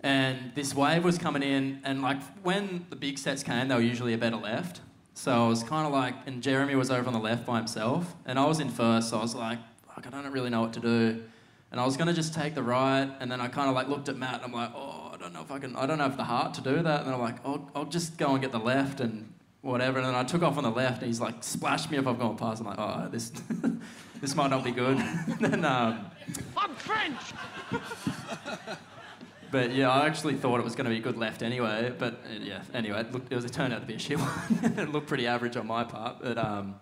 And 0.00 0.52
this 0.54 0.74
wave 0.74 1.04
was 1.04 1.18
coming 1.18 1.42
in, 1.42 1.80
and 1.84 2.02
like 2.02 2.20
when 2.42 2.86
the 2.90 2.96
big 2.96 3.18
sets 3.18 3.42
came, 3.42 3.68
they 3.68 3.74
were 3.74 3.80
usually 3.80 4.14
a 4.14 4.18
better 4.18 4.36
left. 4.36 4.80
So 5.14 5.44
I 5.44 5.48
was 5.48 5.62
kind 5.62 5.86
of 5.86 5.92
like, 5.92 6.14
and 6.26 6.42
Jeremy 6.42 6.74
was 6.74 6.90
over 6.90 7.06
on 7.06 7.12
the 7.12 7.20
left 7.20 7.44
by 7.44 7.58
himself, 7.58 8.14
and 8.24 8.38
I 8.38 8.46
was 8.46 8.58
in 8.58 8.70
first, 8.70 9.10
so 9.10 9.18
I 9.18 9.22
was 9.22 9.34
like, 9.34 9.58
I 9.96 10.00
don't 10.08 10.32
really 10.32 10.50
know 10.50 10.62
what 10.62 10.72
to 10.74 10.80
do. 10.80 11.22
And 11.70 11.78
I 11.78 11.84
was 11.84 11.96
gonna 11.96 12.12
just 12.14 12.34
take 12.34 12.54
the 12.54 12.62
right, 12.62 13.08
and 13.20 13.30
then 13.30 13.40
I 13.40 13.48
kind 13.48 13.68
of 13.68 13.74
like 13.74 13.88
looked 13.88 14.08
at 14.08 14.16
Matt, 14.16 14.36
and 14.36 14.44
I'm 14.44 14.52
like, 14.52 14.72
oh, 14.74 15.10
I 15.12 15.16
don't 15.18 15.32
know 15.32 15.42
if 15.42 15.52
I 15.52 15.58
can, 15.58 15.76
I 15.76 15.86
don't 15.86 16.00
have 16.00 16.16
the 16.16 16.24
heart 16.24 16.54
to 16.54 16.60
do 16.60 16.82
that. 16.82 17.04
And 17.04 17.14
I'm 17.14 17.20
like, 17.20 17.36
I'll, 17.46 17.70
I'll 17.74 17.84
just 17.84 18.16
go 18.16 18.32
and 18.32 18.40
get 18.40 18.50
the 18.50 18.58
left 18.58 19.00
and 19.00 19.32
whatever. 19.60 19.98
And 19.98 20.08
then 20.08 20.14
I 20.14 20.24
took 20.24 20.42
off 20.42 20.56
on 20.56 20.64
the 20.64 20.70
left, 20.70 20.98
and 20.98 21.06
he's 21.06 21.20
like, 21.20 21.44
splashed 21.44 21.90
me 21.90 21.98
if 21.98 22.06
I've 22.06 22.18
gone 22.18 22.36
past. 22.36 22.60
I'm 22.60 22.66
like, 22.66 22.78
oh, 22.78 23.08
this, 23.10 23.30
this 24.20 24.34
might 24.34 24.50
not 24.50 24.64
be 24.64 24.70
good. 24.70 24.98
then, 25.40 25.64
um, 25.64 26.10
I'm 26.56 26.74
French. 26.74 27.20
but 29.50 29.72
yeah, 29.72 29.90
I 29.90 30.06
actually 30.06 30.34
thought 30.34 30.60
it 30.60 30.64
was 30.64 30.74
going 30.74 30.84
to 30.84 30.90
be 30.90 30.98
a 30.98 31.02
good 31.02 31.16
left 31.16 31.42
anyway. 31.42 31.92
But 31.96 32.14
uh, 32.14 32.38
yeah, 32.40 32.62
anyway, 32.74 33.00
it, 33.00 33.12
looked, 33.12 33.32
it 33.32 33.34
was 33.34 33.44
it 33.44 33.52
turned 33.52 33.72
out 33.72 33.80
to 33.80 33.86
be 33.86 33.94
a 33.94 33.98
shit 33.98 34.18
one. 34.20 34.74
it 34.78 34.90
looked 34.90 35.06
pretty 35.06 35.26
average 35.26 35.56
on 35.56 35.66
my 35.66 35.84
part. 35.84 36.16
But 36.22 36.38
um, 36.38 36.76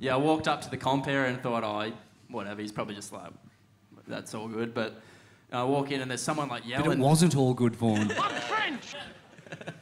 yeah, 0.00 0.14
I 0.14 0.18
walked 0.18 0.48
up 0.48 0.62
to 0.62 0.70
the 0.70 0.76
compere 0.76 1.26
and 1.26 1.40
thought, 1.40 1.64
oh, 1.64 1.92
whatever. 2.28 2.60
He's 2.60 2.72
probably 2.72 2.94
just 2.94 3.12
like, 3.12 3.30
that's 4.08 4.34
all 4.34 4.48
good. 4.48 4.74
But 4.74 5.00
I 5.52 5.62
walk 5.64 5.92
in 5.92 6.00
and 6.00 6.10
there's 6.10 6.22
someone 6.22 6.48
like 6.48 6.66
yelling. 6.66 6.86
But 6.86 6.98
it 6.98 7.00
wasn't 7.00 7.36
all 7.36 7.54
good, 7.54 7.76
Vaughan. 7.76 8.10
I'm 8.10 8.40
French. 8.42 8.94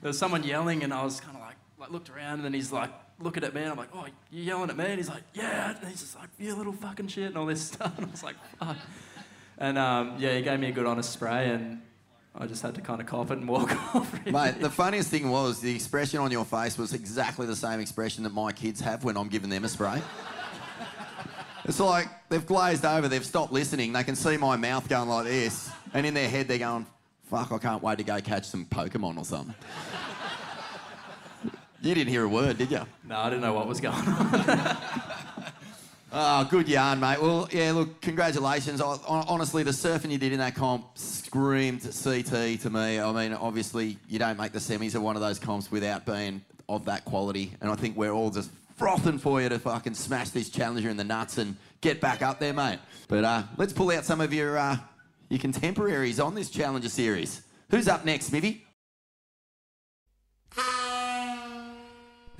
There 0.00 0.10
was 0.10 0.18
someone 0.18 0.44
yelling, 0.44 0.84
and 0.84 0.94
I 0.94 1.02
was 1.02 1.18
kind 1.18 1.36
of 1.36 1.42
like, 1.42 1.56
like 1.76 1.90
looked 1.90 2.08
around, 2.08 2.34
and 2.34 2.44
then 2.44 2.54
he's 2.54 2.70
like 2.70 2.90
looking 3.20 3.44
at 3.44 3.54
me, 3.54 3.62
and 3.62 3.70
I'm 3.70 3.76
like, 3.76 3.88
oh, 3.94 4.06
you 4.30 4.42
yelling 4.44 4.70
at 4.70 4.76
me? 4.76 4.84
And 4.84 4.96
he's 4.96 5.08
like, 5.08 5.22
yeah. 5.34 5.74
And 5.80 5.88
he's 5.88 6.00
just 6.00 6.16
like, 6.16 6.28
you 6.38 6.54
little 6.54 6.72
fucking 6.72 7.08
shit, 7.08 7.26
and 7.26 7.36
all 7.38 7.46
this 7.46 7.62
stuff. 7.72 7.96
And 7.98 8.06
I 8.06 8.10
was 8.10 8.22
like, 8.22 8.36
fuck. 8.58 8.76
And 9.58 9.76
um, 9.78 10.14
yeah, 10.18 10.36
he 10.36 10.42
gave 10.42 10.60
me 10.60 10.68
a 10.68 10.72
good 10.72 10.86
honest 10.86 11.12
spray, 11.12 11.50
and 11.50 11.80
I 12.34 12.46
just 12.46 12.62
had 12.62 12.74
to 12.76 12.80
kind 12.80 13.00
of 13.00 13.06
cop 13.06 13.30
it 13.30 13.38
and 13.38 13.48
walk 13.48 13.72
off. 13.94 14.12
really. 14.12 14.30
Mate, 14.30 14.60
the 14.60 14.70
funniest 14.70 15.10
thing 15.10 15.30
was 15.30 15.60
the 15.60 15.74
expression 15.74 16.20
on 16.20 16.30
your 16.30 16.44
face 16.44 16.78
was 16.78 16.94
exactly 16.94 17.46
the 17.46 17.56
same 17.56 17.80
expression 17.80 18.22
that 18.24 18.32
my 18.32 18.52
kids 18.52 18.80
have 18.80 19.02
when 19.04 19.16
I'm 19.16 19.28
giving 19.28 19.50
them 19.50 19.64
a 19.64 19.68
spray. 19.68 20.00
It's 21.64 21.80
like 21.80 22.08
they've 22.30 22.46
glazed 22.46 22.84
over, 22.86 23.08
they've 23.08 23.26
stopped 23.26 23.52
listening, 23.52 23.92
they 23.92 24.04
can 24.04 24.16
see 24.16 24.38
my 24.38 24.56
mouth 24.56 24.88
going 24.88 25.08
like 25.08 25.26
this, 25.26 25.70
and 25.92 26.06
in 26.06 26.14
their 26.14 26.28
head 26.28 26.48
they're 26.48 26.56
going, 26.58 26.86
fuck, 27.24 27.52
I 27.52 27.58
can't 27.58 27.82
wait 27.82 27.98
to 27.98 28.04
go 28.04 28.18
catch 28.20 28.46
some 28.46 28.64
Pokemon 28.64 29.18
or 29.18 29.24
something. 29.24 29.54
You 31.80 31.94
didn't 31.94 32.10
hear 32.10 32.24
a 32.24 32.28
word, 32.28 32.58
did 32.58 32.72
you? 32.72 32.80
No, 33.04 33.18
I 33.18 33.30
didn't 33.30 33.42
know 33.42 33.52
what 33.52 33.68
was 33.68 33.80
going 33.80 33.94
on. 33.94 34.76
Oh, 36.10 36.44
good 36.50 36.68
yarn, 36.68 36.98
mate. 36.98 37.22
Well, 37.22 37.48
yeah, 37.52 37.70
look, 37.70 38.00
congratulations. 38.00 38.80
I, 38.80 38.96
honestly, 39.06 39.62
the 39.62 39.70
surfing 39.70 40.10
you 40.10 40.18
did 40.18 40.32
in 40.32 40.38
that 40.40 40.56
comp 40.56 40.98
screamed 40.98 41.82
CT 41.82 42.60
to 42.62 42.70
me. 42.70 42.98
I 42.98 43.12
mean, 43.12 43.32
obviously, 43.32 43.96
you 44.08 44.18
don't 44.18 44.36
make 44.36 44.50
the 44.50 44.58
semis 44.58 44.96
of 44.96 45.02
one 45.02 45.14
of 45.14 45.22
those 45.22 45.38
comps 45.38 45.70
without 45.70 46.04
being 46.04 46.42
of 46.68 46.84
that 46.86 47.04
quality. 47.04 47.52
And 47.60 47.70
I 47.70 47.76
think 47.76 47.96
we're 47.96 48.10
all 48.10 48.30
just 48.30 48.50
frothing 48.76 49.18
for 49.18 49.40
you 49.40 49.48
to 49.48 49.60
fucking 49.60 49.94
smash 49.94 50.30
this 50.30 50.48
challenger 50.50 50.90
in 50.90 50.96
the 50.96 51.04
nuts 51.04 51.38
and 51.38 51.56
get 51.80 52.00
back 52.00 52.22
up 52.22 52.40
there, 52.40 52.52
mate. 52.52 52.80
But 53.06 53.22
uh, 53.22 53.42
let's 53.56 53.72
pull 53.72 53.92
out 53.92 54.04
some 54.04 54.20
of 54.20 54.34
your, 54.34 54.58
uh, 54.58 54.78
your 55.28 55.38
contemporaries 55.38 56.18
on 56.18 56.34
this 56.34 56.50
challenger 56.50 56.88
series. 56.88 57.42
Who's 57.70 57.86
up 57.86 58.04
next, 58.04 58.26
Smithy? 58.26 58.64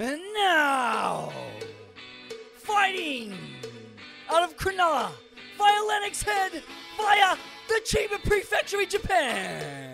And 0.00 0.20
now, 0.32 1.32
fighting 2.54 3.34
out 4.30 4.44
of 4.44 4.56
Cronulla 4.56 5.10
via 5.56 5.84
Lennox 5.88 6.22
Head 6.22 6.62
via 6.96 7.36
the 7.66 7.80
Chiba 7.84 8.22
Prefecture 8.22 8.78
in 8.78 8.88
Japan. 8.88 9.92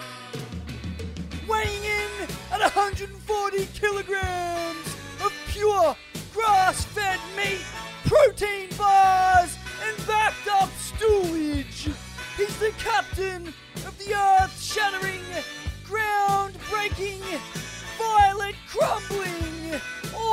Weighing 1.48 1.84
in 1.84 2.28
at 2.52 2.60
140 2.60 3.66
kilograms 3.72 4.96
of 5.24 5.32
pure 5.48 5.96
grass-fed 6.34 7.18
meat, 7.34 7.64
protein 8.04 8.68
bars, 8.76 9.56
and 9.88 10.06
backed 10.06 10.48
up 10.50 10.68
stewage. 10.76 11.88
He's 12.36 12.58
the 12.58 12.74
captain 12.76 13.54
of 13.86 13.96
the 13.96 14.14
earth-shattering, 14.14 15.22
ground-breaking, 15.86 17.22
violet 17.96 18.54
crumbling 18.68 19.63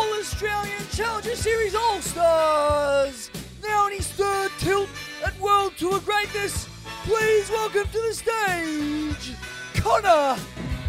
All 0.02 0.14
Australian 0.20 0.82
Challenger 0.92 1.36
Series 1.36 1.76
All 1.76 2.02
Stars. 2.02 3.30
Now 3.62 3.86
in 3.86 3.94
his 3.94 4.08
third 4.08 4.50
tilt 4.58 4.90
at 5.24 5.40
World 5.40 5.74
Tour 5.78 6.00
Greatness, 6.00 6.68
please 7.04 7.52
welcome 7.52 7.86
to 7.86 8.02
the 8.08 8.14
stage 8.16 9.36
Connor 9.76 10.42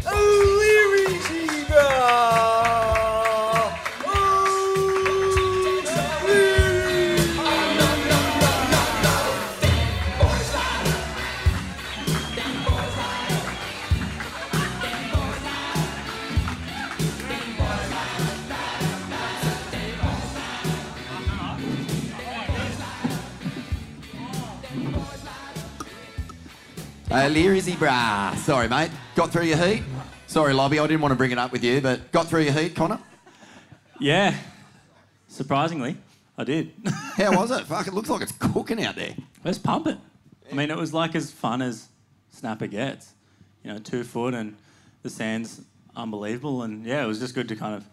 O'Leary 0.07 1.19
Learyzy 27.13 27.73
brah. 27.73 28.35
Sorry, 28.37 28.67
mate. 28.67 28.89
Got 29.15 29.31
through 29.31 29.43
your 29.43 29.57
heat? 29.57 29.83
Sorry, 30.25 30.51
Lobby, 30.51 30.79
I 30.79 30.87
didn't 30.87 31.01
want 31.01 31.11
to 31.11 31.15
bring 31.15 31.29
it 31.29 31.37
up 31.37 31.51
with 31.51 31.63
you, 31.63 31.79
but 31.79 32.11
got 32.11 32.27
through 32.27 32.41
your 32.41 32.53
heat, 32.53 32.75
Connor? 32.75 32.99
Yeah, 33.99 34.35
surprisingly, 35.27 35.95
I 36.39 36.43
did. 36.43 36.71
How 37.15 37.37
was 37.37 37.51
it? 37.51 37.65
Fuck, 37.65 37.85
it 37.87 37.93
looks 37.93 38.09
like 38.09 38.23
it's 38.23 38.31
cooking 38.31 38.83
out 38.83 38.95
there. 38.95 39.15
Let's 39.43 39.59
pump 39.59 39.85
it. 39.85 39.97
I 40.51 40.55
mean, 40.55 40.71
it 40.71 40.77
was 40.77 40.91
like 40.91 41.13
as 41.13 41.29
fun 41.31 41.61
as 41.61 41.87
snapper 42.31 42.65
gets. 42.65 43.13
You 43.63 43.73
know, 43.73 43.77
two 43.77 44.03
foot 44.03 44.33
and 44.33 44.55
the 45.03 45.09
sand's 45.09 45.61
unbelievable. 45.95 46.63
And 46.63 46.83
yeah, 46.83 47.03
it 47.03 47.07
was 47.07 47.19
just 47.19 47.35
good 47.35 47.47
to 47.49 47.55
kind 47.55 47.75
of 47.75 47.85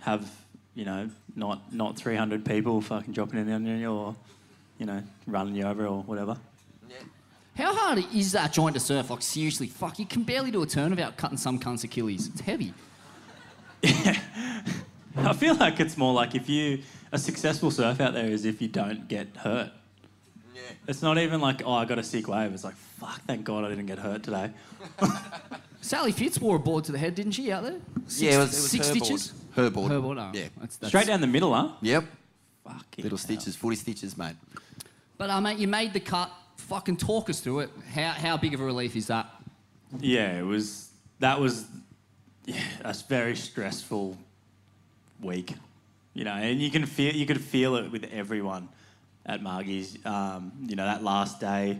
have, 0.00 0.30
you 0.74 0.84
know, 0.84 1.08
not 1.34 1.72
not 1.72 1.96
300 1.96 2.44
people 2.44 2.82
fucking 2.82 3.14
dropping 3.14 3.38
in 3.38 3.50
on 3.50 3.66
you 3.66 3.90
or, 3.90 4.14
you 4.78 4.84
know, 4.84 5.02
running 5.26 5.54
you 5.54 5.64
over 5.64 5.86
or 5.86 6.02
whatever. 6.02 6.36
How 7.60 7.74
hard 7.74 8.04
is 8.14 8.32
that 8.32 8.52
joint 8.52 8.74
to 8.74 8.80
surf? 8.80 9.10
Like, 9.10 9.20
seriously, 9.22 9.66
fuck, 9.66 9.98
you 9.98 10.06
can 10.06 10.22
barely 10.22 10.50
do 10.50 10.62
a 10.62 10.66
turn 10.66 10.90
without 10.90 11.16
cutting 11.18 11.36
some 11.36 11.58
cunt's 11.58 11.84
Achilles. 11.84 12.28
It's 12.28 12.40
heavy. 12.40 12.72
I 13.84 15.32
feel 15.34 15.54
like 15.56 15.78
it's 15.78 15.96
more 15.96 16.14
like 16.14 16.34
if 16.34 16.48
you 16.48 16.82
a 17.12 17.18
successful 17.18 17.70
surf 17.70 18.00
out 18.00 18.14
there 18.14 18.26
is 18.26 18.44
if 18.44 18.62
you 18.62 18.68
don't 18.68 19.08
get 19.08 19.28
hurt. 19.36 19.72
Yeah. 20.54 20.60
It's 20.88 21.02
not 21.02 21.18
even 21.18 21.40
like, 21.40 21.62
oh, 21.64 21.72
I 21.72 21.84
got 21.84 21.98
a 21.98 22.02
sick 22.02 22.28
wave. 22.28 22.52
It's 22.54 22.64
like, 22.64 22.76
fuck, 22.76 23.20
thank 23.26 23.44
God 23.44 23.64
I 23.64 23.68
didn't 23.68 23.86
get 23.86 23.98
hurt 23.98 24.22
today. 24.22 24.50
Sally 25.82 26.12
Fitz 26.12 26.38
wore 26.40 26.56
a 26.56 26.58
board 26.58 26.84
to 26.84 26.92
the 26.92 26.98
head, 26.98 27.14
didn't 27.14 27.32
she, 27.32 27.50
out 27.52 27.64
there? 27.64 27.80
Six, 28.06 28.22
yeah, 28.22 28.36
it 28.36 28.38
was, 28.38 28.44
it 28.44 28.62
was 28.62 28.70
six 28.70 28.88
her 28.88 28.94
stitches. 28.94 29.26
Board. 29.28 29.56
Her 29.56 29.70
board. 29.70 29.92
Her 29.92 30.00
board, 30.00 30.18
oh, 30.18 30.30
yeah. 30.32 30.40
that's- 30.56 30.76
that's- 30.76 30.88
Straight 30.88 31.06
down 31.06 31.20
the 31.20 31.26
middle, 31.26 31.54
huh? 31.54 31.72
Yep. 31.82 32.04
Fucking 32.64 33.02
Little 33.02 33.18
stitches, 33.18 33.56
footy 33.56 33.76
stitches, 33.76 34.16
mate. 34.16 34.36
But 35.18 35.30
uh, 35.30 35.40
mate, 35.40 35.58
you 35.58 35.68
made 35.68 35.92
the 35.92 36.00
cut. 36.00 36.30
Fucking 36.68 36.98
talk 36.98 37.28
us 37.28 37.40
through 37.40 37.60
it. 37.60 37.70
How 37.92 38.10
how 38.10 38.36
big 38.36 38.54
of 38.54 38.60
a 38.60 38.64
relief 38.64 38.94
is 38.96 39.08
that? 39.08 39.26
Yeah, 39.98 40.38
it 40.38 40.44
was. 40.44 40.90
That 41.18 41.40
was 41.40 41.66
yeah, 42.46 42.60
a 42.84 42.94
very 43.08 43.36
stressful 43.36 44.16
week, 45.20 45.54
you 46.14 46.24
know, 46.24 46.32
and 46.32 46.60
you 46.60 46.70
can 46.70 46.86
feel 46.86 47.14
you 47.14 47.26
could 47.26 47.40
feel 47.40 47.76
it 47.76 47.90
with 47.90 48.04
everyone 48.12 48.68
at 49.26 49.42
Margie's. 49.42 49.98
Um, 50.06 50.52
you 50.66 50.76
know, 50.76 50.84
that 50.84 51.02
last 51.02 51.40
day, 51.40 51.78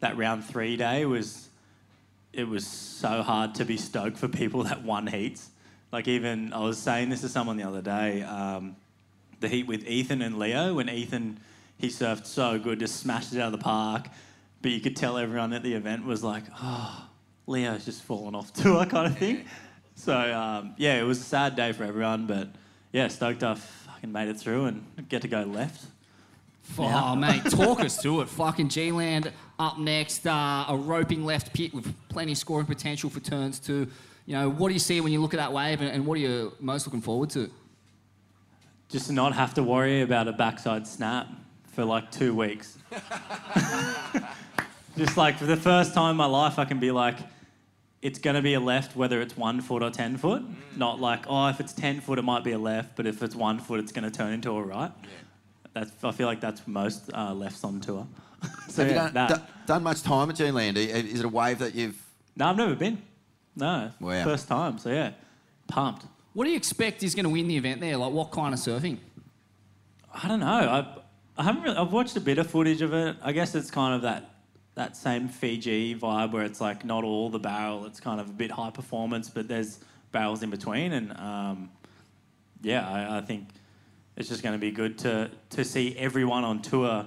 that 0.00 0.16
round 0.16 0.44
three 0.44 0.76
day 0.76 1.04
was. 1.04 1.48
It 2.32 2.48
was 2.48 2.66
so 2.66 3.22
hard 3.22 3.54
to 3.56 3.64
be 3.64 3.76
stoked 3.76 4.18
for 4.18 4.26
people 4.26 4.64
that 4.64 4.82
won 4.82 5.06
heats. 5.06 5.50
Like 5.92 6.08
even 6.08 6.52
I 6.52 6.58
was 6.58 6.78
saying 6.78 7.10
this 7.10 7.20
to 7.20 7.28
someone 7.28 7.56
the 7.56 7.62
other 7.62 7.80
day. 7.80 8.22
Um, 8.22 8.74
the 9.38 9.48
heat 9.48 9.68
with 9.68 9.86
Ethan 9.86 10.22
and 10.22 10.38
Leo 10.38 10.74
when 10.74 10.88
Ethan 10.88 11.38
he 11.78 11.88
surfed 11.88 12.26
so 12.26 12.58
good, 12.58 12.78
just 12.78 12.96
smashed 12.96 13.32
it 13.32 13.40
out 13.40 13.52
of 13.52 13.58
the 13.58 13.64
park. 13.64 14.08
But 14.62 14.70
you 14.70 14.80
could 14.80 14.96
tell 14.96 15.18
everyone 15.18 15.52
at 15.52 15.62
the 15.62 15.74
event 15.74 16.04
was 16.04 16.24
like, 16.24 16.44
oh, 16.60 17.08
Leo's 17.46 17.84
just 17.84 18.02
fallen 18.02 18.34
off 18.34 18.52
tour 18.54 18.86
kind 18.86 19.06
of 19.06 19.18
thing. 19.18 19.44
So 19.94 20.16
um, 20.16 20.74
yeah, 20.76 20.98
it 21.00 21.04
was 21.04 21.20
a 21.20 21.24
sad 21.24 21.56
day 21.56 21.72
for 21.72 21.84
everyone, 21.84 22.26
but 22.26 22.48
yeah, 22.92 23.08
stoked 23.08 23.42
I 23.42 23.54
fucking 23.54 24.10
made 24.10 24.28
it 24.28 24.38
through 24.38 24.66
and 24.66 25.08
get 25.08 25.22
to 25.22 25.28
go 25.28 25.42
left. 25.42 25.84
Oh, 26.78 27.14
mate, 27.14 27.44
talk 27.50 27.80
us 27.80 28.00
through 28.00 28.22
it. 28.22 28.28
Fucking 28.28 28.68
G-Land 28.68 29.30
up 29.58 29.78
next. 29.78 30.26
Uh, 30.26 30.64
a 30.68 30.76
roping 30.76 31.24
left 31.24 31.52
pit 31.52 31.74
with 31.74 31.92
plenty 32.08 32.32
of 32.32 32.38
scoring 32.38 32.66
potential 32.66 33.10
for 33.10 33.20
turns 33.20 33.58
two. 33.58 33.86
You 34.26 34.34
know, 34.34 34.48
what 34.48 34.68
do 34.68 34.74
you 34.74 34.80
see 34.80 35.00
when 35.02 35.12
you 35.12 35.20
look 35.20 35.34
at 35.34 35.36
that 35.36 35.52
wave, 35.52 35.82
and, 35.82 35.90
and 35.90 36.06
what 36.06 36.14
are 36.14 36.20
you 36.20 36.52
most 36.58 36.86
looking 36.86 37.02
forward 37.02 37.30
to? 37.30 37.50
Just 38.88 39.08
to 39.08 39.12
not 39.12 39.34
have 39.34 39.54
to 39.54 39.62
worry 39.62 40.00
about 40.00 40.28
a 40.28 40.32
backside 40.32 40.86
snap 40.86 41.28
for 41.74 41.84
like 41.84 42.10
two 42.10 42.34
weeks. 42.34 42.78
Just 44.96 45.16
like 45.16 45.38
for 45.38 45.46
the 45.46 45.56
first 45.56 45.92
time 45.92 46.12
in 46.12 46.16
my 46.16 46.26
life, 46.26 46.58
I 46.58 46.64
can 46.64 46.78
be 46.78 46.90
like, 46.92 47.16
it's 48.00 48.18
going 48.18 48.36
to 48.36 48.42
be 48.42 48.54
a 48.54 48.60
left 48.60 48.94
whether 48.96 49.20
it's 49.20 49.36
one 49.36 49.60
foot 49.60 49.82
or 49.82 49.90
10 49.90 50.16
foot. 50.18 50.42
Not 50.76 51.00
like, 51.00 51.24
oh, 51.28 51.48
if 51.48 51.58
it's 51.58 51.72
10 51.72 52.00
foot, 52.00 52.18
it 52.18 52.22
might 52.22 52.44
be 52.44 52.52
a 52.52 52.58
left, 52.58 52.94
but 52.96 53.06
if 53.06 53.22
it's 53.22 53.34
one 53.34 53.58
foot, 53.58 53.80
it's 53.80 53.90
going 53.92 54.04
to 54.04 54.10
turn 54.10 54.32
into 54.32 54.50
a 54.52 54.62
right. 54.62 54.92
That's, 55.72 55.90
I 56.04 56.12
feel 56.12 56.28
like 56.28 56.40
that's 56.40 56.66
most 56.68 57.10
uh, 57.12 57.34
lefts 57.34 57.64
on 57.64 57.80
tour. 57.80 58.06
so 58.68 58.82
Have 58.82 58.90
you 58.92 58.96
yeah, 58.96 59.04
done, 59.10 59.14
that. 59.14 59.28
do- 59.30 59.42
done 59.66 59.82
much 59.82 60.02
time 60.02 60.30
at 60.30 60.36
G-Land? 60.36 60.76
Is 60.78 61.18
it 61.18 61.24
a 61.24 61.28
wave 61.28 61.58
that 61.58 61.74
you've... 61.74 62.00
No, 62.36 62.46
I've 62.50 62.56
never 62.56 62.74
been. 62.76 63.02
No, 63.56 63.90
Wow. 64.00 64.22
first 64.24 64.46
time. 64.48 64.78
So 64.78 64.90
yeah, 64.90 65.12
pumped. 65.68 66.04
What 66.34 66.44
do 66.44 66.50
you 66.50 66.56
expect 66.56 67.02
is 67.04 67.14
going 67.14 67.24
to 67.24 67.30
win 67.30 67.46
the 67.48 67.56
event 67.56 67.80
there? 67.80 67.96
Like, 67.96 68.12
what 68.12 68.32
kind 68.32 68.52
of 68.52 68.58
surfing? 68.60 68.98
I 70.12 70.26
don't 70.28 70.40
know. 70.40 70.46
I 70.46 70.98
I 71.36 71.42
haven't 71.42 71.62
really. 71.62 71.76
I've 71.76 71.92
watched 71.92 72.16
a 72.16 72.20
bit 72.20 72.38
of 72.38 72.48
footage 72.48 72.80
of 72.80 72.94
it. 72.94 73.16
I 73.22 73.32
guess 73.32 73.54
it's 73.54 73.70
kind 73.70 73.94
of 73.94 74.02
that 74.02 74.30
that 74.76 74.96
same 74.96 75.28
Fiji 75.28 75.94
vibe 75.94 76.32
where 76.32 76.44
it's 76.44 76.60
like 76.60 76.84
not 76.84 77.04
all 77.04 77.28
the 77.28 77.38
barrel. 77.38 77.86
It's 77.86 78.00
kind 78.00 78.20
of 78.20 78.28
a 78.28 78.32
bit 78.32 78.50
high 78.50 78.70
performance, 78.70 79.28
but 79.28 79.48
there's 79.48 79.80
barrels 80.12 80.42
in 80.42 80.50
between, 80.50 80.92
and 80.92 81.16
um, 81.16 81.70
yeah, 82.62 82.88
I, 82.88 83.18
I 83.18 83.20
think 83.20 83.48
it's 84.16 84.28
just 84.28 84.42
going 84.42 84.54
to 84.54 84.58
be 84.58 84.70
good 84.70 84.98
to 84.98 85.30
to 85.50 85.64
see 85.64 85.96
everyone 85.98 86.44
on 86.44 86.62
tour 86.62 87.06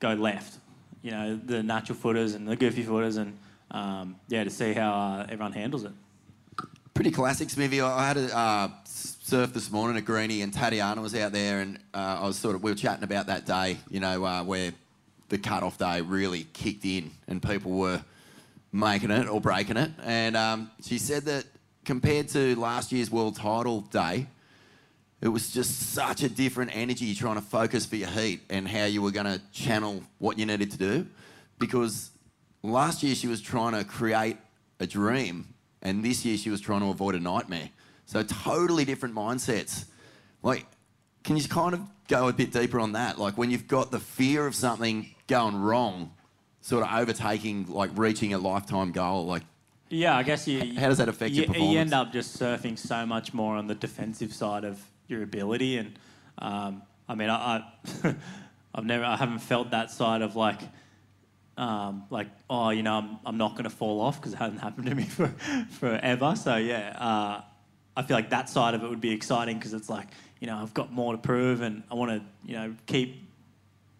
go 0.00 0.12
left. 0.14 0.58
You 1.02 1.10
know, 1.12 1.40
the 1.42 1.62
natural 1.62 1.96
footers 1.96 2.34
and 2.34 2.46
the 2.46 2.56
goofy 2.56 2.82
footers, 2.82 3.16
and 3.16 3.38
um, 3.70 4.16
yeah, 4.28 4.44
to 4.44 4.50
see 4.50 4.74
how 4.74 4.92
uh, 4.92 5.22
everyone 5.24 5.52
handles 5.52 5.84
it. 5.84 5.92
Pretty 6.92 7.10
classic, 7.10 7.48
Smithy. 7.48 7.80
I 7.80 8.06
had 8.06 8.18
a 8.18 8.36
uh, 8.36 8.68
surf 9.32 9.54
this 9.54 9.70
morning 9.70 9.96
at 9.96 10.04
Greenie, 10.04 10.42
and 10.42 10.52
Tatiana 10.52 11.00
was 11.00 11.14
out 11.14 11.32
there, 11.32 11.60
and 11.60 11.78
uh, 11.94 12.18
I 12.20 12.26
was 12.26 12.36
sort 12.36 12.54
of 12.54 12.62
we 12.62 12.70
were 12.70 12.76
chatting 12.76 13.02
about 13.02 13.28
that 13.28 13.46
day, 13.46 13.78
you 13.88 13.98
know, 13.98 14.26
uh, 14.26 14.44
where 14.44 14.74
the 15.30 15.38
cut-off 15.38 15.78
day 15.78 16.02
really 16.02 16.46
kicked 16.52 16.84
in, 16.84 17.10
and 17.26 17.42
people 17.42 17.70
were 17.70 18.04
making 18.72 19.10
it 19.10 19.26
or 19.26 19.40
breaking 19.40 19.78
it. 19.78 19.90
And 20.04 20.36
um, 20.36 20.70
she 20.82 20.98
said 20.98 21.22
that 21.22 21.46
compared 21.86 22.28
to 22.28 22.54
last 22.56 22.92
year's 22.92 23.10
world 23.10 23.36
title 23.36 23.80
day, 23.80 24.26
it 25.22 25.28
was 25.28 25.50
just 25.50 25.94
such 25.94 26.22
a 26.22 26.28
different 26.28 26.76
energy 26.76 27.14
trying 27.14 27.36
to 27.36 27.40
focus 27.40 27.86
for 27.86 27.96
your 27.96 28.10
heat 28.10 28.42
and 28.50 28.68
how 28.68 28.84
you 28.84 29.00
were 29.00 29.12
going 29.12 29.24
to 29.24 29.40
channel 29.50 30.02
what 30.18 30.38
you 30.38 30.44
needed 30.44 30.72
to 30.72 30.76
do. 30.76 31.06
Because 31.58 32.10
last 32.62 33.02
year 33.02 33.14
she 33.14 33.28
was 33.28 33.40
trying 33.40 33.72
to 33.72 33.82
create 33.82 34.36
a 34.78 34.86
dream, 34.86 35.54
and 35.80 36.04
this 36.04 36.22
year 36.22 36.36
she 36.36 36.50
was 36.50 36.60
trying 36.60 36.80
to 36.80 36.88
avoid 36.88 37.14
a 37.14 37.20
nightmare. 37.20 37.70
So 38.06 38.22
totally 38.22 38.84
different 38.84 39.14
mindsets. 39.14 39.86
Like, 40.42 40.66
can 41.24 41.36
you 41.36 41.48
kind 41.48 41.74
of 41.74 41.80
go 42.08 42.28
a 42.28 42.32
bit 42.32 42.52
deeper 42.52 42.80
on 42.80 42.92
that? 42.92 43.18
Like 43.18 43.38
when 43.38 43.50
you've 43.50 43.68
got 43.68 43.90
the 43.90 44.00
fear 44.00 44.46
of 44.46 44.54
something 44.54 45.14
going 45.26 45.56
wrong, 45.56 46.12
sort 46.60 46.84
of 46.84 46.92
overtaking, 46.92 47.66
like 47.68 47.90
reaching 47.94 48.34
a 48.34 48.38
lifetime 48.38 48.92
goal. 48.92 49.26
Like, 49.26 49.42
Yeah, 49.88 50.16
I 50.16 50.22
guess 50.22 50.46
you. 50.48 50.78
How 50.78 50.88
does 50.88 50.98
that 50.98 51.08
affect 51.08 51.32
you, 51.32 51.42
your 51.42 51.46
performance? 51.48 51.72
You 51.72 51.78
end 51.78 51.94
up 51.94 52.12
just 52.12 52.38
surfing 52.38 52.78
so 52.78 53.06
much 53.06 53.34
more 53.34 53.56
on 53.56 53.66
the 53.66 53.74
defensive 53.74 54.32
side 54.32 54.64
of 54.64 54.82
your 55.08 55.22
ability, 55.22 55.76
and 55.78 55.98
um, 56.38 56.82
I 57.08 57.14
mean, 57.14 57.28
I, 57.28 57.64
I 58.04 58.14
I've 58.74 58.86
never, 58.86 59.04
I 59.04 59.16
haven't 59.16 59.40
felt 59.40 59.70
that 59.72 59.90
side 59.90 60.22
of 60.22 60.34
like, 60.34 60.60
um, 61.58 62.04
like, 62.10 62.28
oh, 62.48 62.70
you 62.70 62.82
know, 62.82 62.94
I'm, 62.94 63.18
I'm 63.26 63.36
not 63.36 63.52
going 63.52 63.64
to 63.64 63.70
fall 63.70 64.00
off 64.00 64.18
because 64.18 64.32
it 64.32 64.36
hasn't 64.36 64.60
happened 64.60 64.86
to 64.86 64.94
me 64.94 65.02
for 65.16 65.28
forever. 65.78 66.34
So 66.36 66.56
yeah, 66.56 66.96
uh, 66.98 67.42
I 67.96 68.02
feel 68.02 68.16
like 68.16 68.30
that 68.30 68.48
side 68.48 68.74
of 68.74 68.82
it 68.82 68.90
would 68.90 69.00
be 69.00 69.12
exciting 69.12 69.58
because 69.58 69.74
it's 69.74 69.90
like, 69.90 70.08
you 70.40 70.46
know, 70.46 70.56
I've 70.56 70.74
got 70.74 70.92
more 70.92 71.12
to 71.12 71.18
prove, 71.18 71.60
and 71.60 71.82
I 71.90 71.94
want 71.94 72.10
to, 72.10 72.22
you 72.44 72.54
know, 72.54 72.74
keep 72.86 73.22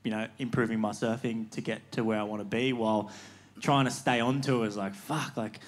you 0.05 0.11
know, 0.11 0.26
improving 0.38 0.81
my 0.81 0.90
surfing 0.90 1.50
to 1.50 1.61
get 1.61 1.92
to 1.92 2.05
where 2.05 2.18
I 2.18 2.24
want 2.24 2.40
to 2.40 2.44
be 2.44 2.72
while 2.72 3.11
trying 3.61 3.85
to 3.85 3.90
stay 3.90 4.20
on 4.20 4.40
tour 4.40 4.66
is 4.66 4.76
like, 4.76 4.94
fuck, 4.94 5.37
like, 5.37 5.61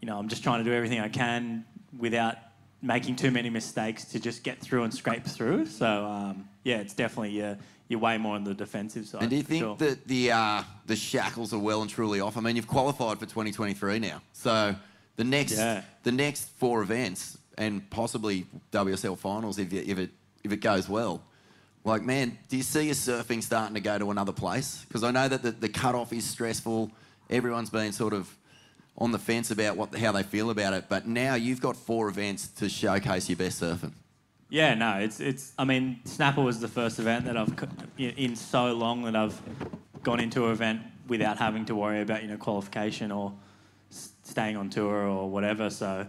you 0.00 0.06
know, 0.06 0.18
I'm 0.18 0.28
just 0.28 0.42
trying 0.42 0.62
to 0.62 0.68
do 0.68 0.74
everything 0.74 1.00
I 1.00 1.08
can 1.08 1.64
without 1.96 2.36
making 2.82 3.16
too 3.16 3.30
many 3.30 3.50
mistakes 3.50 4.04
to 4.06 4.20
just 4.20 4.42
get 4.42 4.58
through 4.58 4.84
and 4.84 4.94
scrape 4.94 5.24
through. 5.24 5.66
So, 5.66 5.86
um, 6.06 6.48
yeah, 6.64 6.78
it's 6.78 6.94
definitely, 6.94 7.42
uh, 7.42 7.54
you're 7.88 8.00
way 8.00 8.18
more 8.18 8.34
on 8.34 8.44
the 8.44 8.54
defensive 8.54 9.06
side. 9.06 9.22
and 9.22 9.30
do 9.30 9.36
you 9.36 9.42
think 9.42 9.62
sure. 9.62 9.76
that 9.76 10.06
the 10.06 10.30
uh, 10.30 10.62
the 10.84 10.94
shackles 10.94 11.54
are 11.54 11.58
well 11.58 11.80
and 11.80 11.90
truly 11.90 12.20
off? 12.20 12.36
I 12.36 12.40
mean, 12.40 12.54
you've 12.54 12.66
qualified 12.66 13.18
for 13.18 13.24
2023 13.24 13.98
now, 13.98 14.20
so 14.34 14.76
the 15.18 15.24
next 15.24 15.58
Yeah. 15.58 15.82
the 16.04 16.12
next 16.12 16.48
four 16.58 16.80
events 16.80 17.36
and 17.58 17.88
possibly 17.90 18.46
WSL 18.72 19.18
finals 19.18 19.58
if 19.58 19.72
you, 19.72 19.82
if 19.84 19.98
it 19.98 20.10
if 20.44 20.52
it 20.52 20.58
goes 20.58 20.88
well. 20.88 21.20
Like, 21.84 22.02
man, 22.02 22.38
do 22.48 22.56
you 22.56 22.62
see 22.62 22.86
your 22.86 22.94
surfing 22.94 23.42
starting 23.42 23.74
to 23.74 23.80
go 23.80 23.98
to 23.98 24.10
another 24.10 24.32
place? 24.32 24.84
Because 24.86 25.02
I 25.04 25.10
know 25.10 25.26
that 25.28 25.42
the, 25.42 25.52
the 25.52 25.68
cutoff 25.68 26.12
is 26.12 26.24
stressful. 26.24 26.90
Everyone's 27.30 27.70
been 27.70 27.92
sort 27.92 28.12
of 28.12 28.34
on 28.96 29.10
the 29.12 29.18
fence 29.18 29.50
about 29.50 29.76
what 29.76 29.94
how 29.96 30.12
they 30.12 30.22
feel 30.22 30.50
about 30.50 30.72
it. 30.72 30.84
But 30.88 31.06
now 31.06 31.34
you've 31.34 31.60
got 31.60 31.76
four 31.76 32.08
events 32.08 32.48
to 32.58 32.68
showcase 32.68 33.28
your 33.28 33.36
best 33.36 33.60
surfing. 33.60 33.92
Yeah, 34.50 34.74
no, 34.74 34.98
it's 34.98 35.18
it's. 35.20 35.52
I 35.58 35.64
mean, 35.64 36.00
Snapper 36.04 36.42
was 36.42 36.60
the 36.60 36.68
first 36.68 36.98
event 37.00 37.24
that 37.24 37.36
I've 37.36 37.52
in 37.98 38.36
so 38.36 38.72
long 38.72 39.02
that 39.02 39.16
I've 39.16 39.40
gone 40.04 40.20
into 40.20 40.46
an 40.46 40.52
event 40.52 40.80
without 41.08 41.38
having 41.38 41.64
to 41.66 41.74
worry 41.74 42.02
about 42.02 42.22
you 42.22 42.28
know 42.28 42.36
qualification 42.36 43.10
or 43.10 43.32
staying 44.28 44.56
on 44.56 44.70
tour 44.70 45.06
or 45.08 45.28
whatever. 45.28 45.70
So 45.70 46.06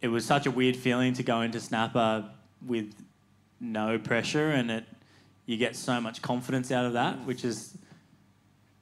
it 0.00 0.08
was 0.08 0.24
such 0.24 0.46
a 0.46 0.50
weird 0.50 0.76
feeling 0.76 1.12
to 1.14 1.22
go 1.22 1.40
into 1.40 1.60
Snapper 1.60 2.28
with 2.66 2.94
no 3.60 3.98
pressure, 3.98 4.50
and 4.50 4.70
it 4.70 4.84
you 5.46 5.56
get 5.56 5.76
so 5.76 6.00
much 6.00 6.20
confidence 6.20 6.70
out 6.70 6.84
of 6.84 6.92
that, 6.94 7.24
which 7.24 7.44
is. 7.44 7.76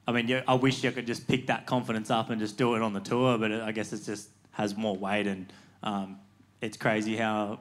I 0.09 0.13
mean, 0.13 0.41
I 0.47 0.53
wish 0.53 0.85
I 0.85 0.91
could 0.91 1.05
just 1.05 1.27
pick 1.27 1.47
that 1.47 1.65
confidence 1.65 2.09
up 2.09 2.29
and 2.29 2.39
just 2.39 2.57
do 2.57 2.75
it 2.75 2.81
on 2.81 2.93
the 2.93 3.01
tour, 3.01 3.37
but 3.37 3.51
I 3.51 3.73
guess 3.73 3.91
it 3.91 4.05
just 4.05 4.29
has 4.51 4.77
more 4.77 4.95
weight, 4.95 5.27
and 5.27 5.51
um, 5.83 6.19
it's 6.61 6.77
crazy 6.77 7.17
how 7.17 7.59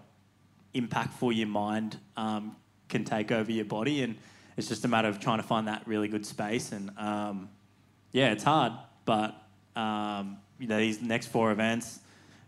impactful 0.72 1.34
your 1.36 1.48
mind 1.48 1.98
um, 2.16 2.54
can 2.88 3.04
take 3.04 3.32
over 3.32 3.50
your 3.50 3.64
body, 3.64 4.02
and 4.02 4.16
it's 4.56 4.68
just 4.68 4.84
a 4.84 4.88
matter 4.88 5.08
of 5.08 5.18
trying 5.18 5.38
to 5.38 5.42
find 5.42 5.66
that 5.66 5.82
really 5.86 6.06
good 6.06 6.24
space. 6.24 6.70
And 6.70 6.96
um, 6.96 7.48
yeah, 8.12 8.30
it's 8.30 8.44
hard, 8.44 8.74
but 9.04 9.34
um, 9.74 10.38
you 10.58 10.66
know 10.66 10.78
these 10.78 11.00
next 11.00 11.26
four 11.26 11.50
events, 11.50 12.00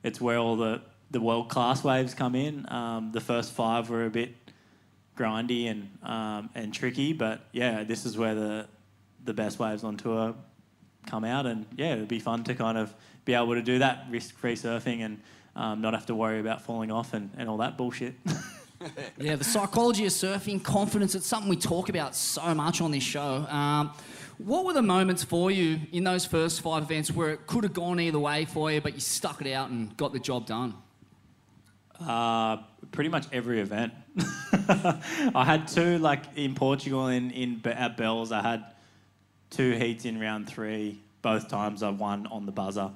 it's 0.03 0.21
where 0.21 0.39
all 0.39 0.57
the 0.57 0.81
the 1.11 1.21
world 1.21 1.49
class 1.49 1.83
waves 1.83 2.15
come 2.15 2.35
in. 2.35 2.71
Um, 2.71 3.13
the 3.13 3.21
first 3.21 3.53
five 3.53 3.89
were 3.91 4.05
a 4.05 4.11
bit 4.11 4.35
grindy 5.17 5.71
and 5.71 5.91
um, 6.03 6.51
and 6.55 6.73
tricky, 6.73 7.13
but 7.13 7.47
yeah, 7.53 7.85
this 7.85 8.07
is 8.07 8.17
where 8.17 8.35
the 8.35 8.67
the 9.25 9.35
best 9.35 9.59
waves 9.59 9.85
on 9.85 9.97
tour 9.97 10.35
come 11.07 11.25
out, 11.25 11.47
and 11.47 11.67
yeah, 11.77 11.95
it'd 11.95 12.09
be 12.09 12.21
fun 12.21 12.45
to 12.45 12.55
kind 12.55 12.79
of 12.79 12.95
be 13.25 13.35
able 13.35 13.55
to 13.55 13.63
do 13.63 13.79
that 13.79 14.07
risk 14.11 14.37
free 14.37 14.55
surfing 14.55 15.05
and 15.05 15.21
um, 15.57 15.81
not 15.81 15.93
have 15.95 16.07
to 16.07 16.15
worry 16.15 16.41
about 16.41 16.63
falling 16.63 16.91
off 16.91 17.15
and, 17.15 17.31
and 17.37 17.49
all 17.49 17.59
that 17.59 17.77
bullshit. 17.77 18.15
Yeah, 19.19 19.35
the 19.35 19.45
psychology 19.45 20.07
of 20.07 20.13
surfing, 20.13 20.63
confidence, 20.63 21.17
it's 21.17 21.27
something 21.27 21.51
we 21.51 21.57
talk 21.57 21.89
about 21.89 22.15
so 22.15 22.55
much 22.55 22.81
on 22.81 22.93
this 22.93 23.03
show. 23.03 23.45
Um, 23.49 23.91
what 24.39 24.65
were 24.65 24.73
the 24.73 24.83
moments 24.83 25.25
for 25.25 25.51
you 25.51 25.81
in 25.93 26.05
those 26.05 26.25
first 26.25 26.61
five 26.61 26.85
events 26.85 27.11
where 27.11 27.31
it 27.31 27.47
could 27.47 27.65
have 27.65 27.73
gone 27.73 27.99
either 27.99 28.19
way 28.19 28.45
for 28.45 28.71
you, 28.71 28.81
but 28.81 28.95
you 28.95 29.01
stuck 29.01 29.41
it 29.41 29.53
out 29.53 29.71
and 29.71 29.97
got 29.97 30.13
the 30.13 30.21
job 30.21 30.47
done? 30.47 30.75
Uh, 32.01 32.59
pretty 32.93 33.11
much 33.11 33.27
every 33.33 33.61
event. 33.61 33.93
I 34.69 35.45
had 35.45 35.67
two, 35.67 35.99
like 35.99 36.23
in 36.37 36.55
Portugal 36.55 37.09
in, 37.09 37.33
in 37.33 37.61
at 37.67 37.97
Bells, 37.97 38.31
I 38.31 38.41
had 38.41 38.65
two 39.51 39.73
heats 39.73 40.05
in 40.05 40.21
round 40.21 40.49
three. 40.49 41.01
Both 41.21 41.49
times 41.49 41.83
I 41.83 41.91
won 41.91 42.29
on 42.29 42.47
the 42.47 42.53
buzzer. 42.53 42.93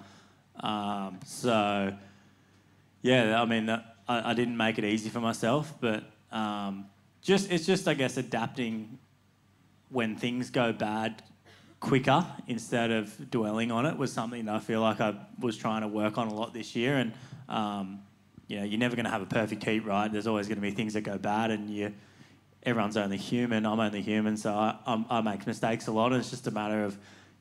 Um, 0.60 1.18
so, 1.24 1.92
yeah, 3.02 3.42
I 3.42 3.44
mean, 3.44 3.68
uh, 3.68 3.82
I, 4.08 4.30
I 4.30 4.34
didn't 4.34 4.56
make 4.56 4.78
it 4.78 4.84
easy 4.84 5.10
for 5.10 5.20
myself, 5.20 5.74
but 5.80 6.04
um, 6.30 6.86
just 7.20 7.50
it's 7.50 7.66
just, 7.66 7.88
I 7.88 7.94
guess, 7.94 8.16
adapting 8.16 8.98
when 9.88 10.14
things 10.16 10.50
go 10.50 10.72
bad 10.72 11.22
quicker 11.82 12.24
instead 12.46 12.92
of 12.92 13.28
dwelling 13.28 13.72
on 13.72 13.84
it 13.86 13.98
was 13.98 14.12
something 14.12 14.44
that 14.44 14.54
I 14.54 14.60
feel 14.60 14.80
like 14.80 15.00
I 15.00 15.14
was 15.40 15.56
trying 15.56 15.82
to 15.82 15.88
work 15.88 16.16
on 16.16 16.28
a 16.28 16.34
lot 16.34 16.54
this 16.54 16.76
year. 16.76 16.96
And 16.96 17.12
um, 17.48 17.98
you 18.46 18.58
know, 18.58 18.64
you're 18.64 18.78
never 18.78 18.94
going 18.94 19.04
to 19.04 19.10
have 19.10 19.20
a 19.20 19.26
perfect 19.26 19.64
heat, 19.64 19.80
right? 19.84 20.10
There's 20.10 20.28
always 20.28 20.46
going 20.46 20.58
to 20.58 20.62
be 20.62 20.70
things 20.70 20.94
that 20.94 21.00
go 21.02 21.18
bad, 21.18 21.50
and 21.50 21.68
you, 21.68 21.92
everyone's 22.62 22.96
only 22.96 23.16
human. 23.16 23.66
I'm 23.66 23.80
only 23.80 24.00
human, 24.00 24.36
so 24.36 24.54
I, 24.54 25.04
I 25.10 25.20
make 25.22 25.46
mistakes 25.46 25.88
a 25.88 25.92
lot. 25.92 26.12
And 26.12 26.20
it's 26.20 26.30
just 26.30 26.46
a 26.46 26.50
matter 26.50 26.84
of 26.84 26.96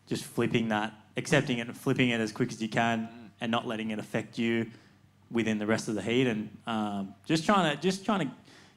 just 0.07 0.23
flipping 0.23 0.69
that, 0.69 0.93
accepting 1.17 1.59
it, 1.59 1.67
and 1.67 1.77
flipping 1.77 2.09
it 2.09 2.19
as 2.19 2.31
quick 2.31 2.51
as 2.51 2.61
you 2.61 2.69
can, 2.69 3.09
and 3.41 3.51
not 3.51 3.67
letting 3.67 3.91
it 3.91 3.99
affect 3.99 4.39
you 4.39 4.71
within 5.29 5.59
the 5.59 5.67
rest 5.67 5.87
of 5.87 5.95
the 5.95 6.01
heat, 6.01 6.27
and 6.27 6.49
um, 6.65 7.13
just 7.25 7.45
trying 7.45 7.75
to 7.75 7.81
just 7.81 8.03
trying 8.03 8.27
to 8.27 8.33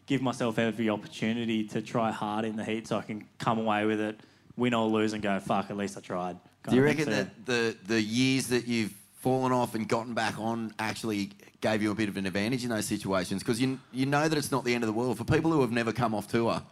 give 0.07 0.21
myself 0.21 0.59
every 0.59 0.91
opportunity 0.91 1.65
to 1.65 1.81
try 1.81 2.11
hard 2.11 2.45
in 2.45 2.57
the 2.57 2.65
heat, 2.65 2.87
so 2.87 2.99
I 2.99 3.03
can 3.03 3.27
come 3.39 3.59
away 3.59 3.87
with 3.87 4.01
it, 4.01 4.21
win 4.57 4.75
or 4.75 4.87
lose, 4.87 5.13
and 5.13 5.23
go 5.23 5.39
fuck. 5.41 5.71
At 5.71 5.77
least 5.77 5.97
I 5.97 6.01
tried. 6.01 6.37
Do 6.69 6.77
you 6.77 6.83
reckon 6.83 7.07
thing. 7.07 7.15
that 7.15 7.47
the, 7.47 7.77
the 7.87 8.01
years 8.01 8.49
that 8.49 8.67
you've 8.67 8.95
fallen 9.21 9.53
off 9.53 9.75
and 9.75 9.89
gotten 9.89 10.15
back 10.15 10.39
on 10.39 10.73
actually 10.79 11.31
gave 11.61 11.83
you 11.83 11.91
a 11.91 11.95
bit 11.95 12.09
of 12.09 12.17
an 12.17 12.27
advantage 12.27 12.65
in 12.65 12.71
those 12.71 12.87
situations? 12.87 13.43
Because 13.43 13.61
you, 13.61 13.79
you 13.93 14.07
know 14.07 14.29
that 14.29 14.37
it's 14.37 14.51
not 14.51 14.65
the 14.65 14.75
end 14.75 14.83
of 14.83 14.87
the 14.87 14.93
world. 14.93 15.19
For 15.19 15.25
people 15.25 15.53
who 15.53 15.61
have 15.61 15.73
never 15.73 15.93
come 15.93 16.15
off 16.15 16.29
tour, 16.29 16.63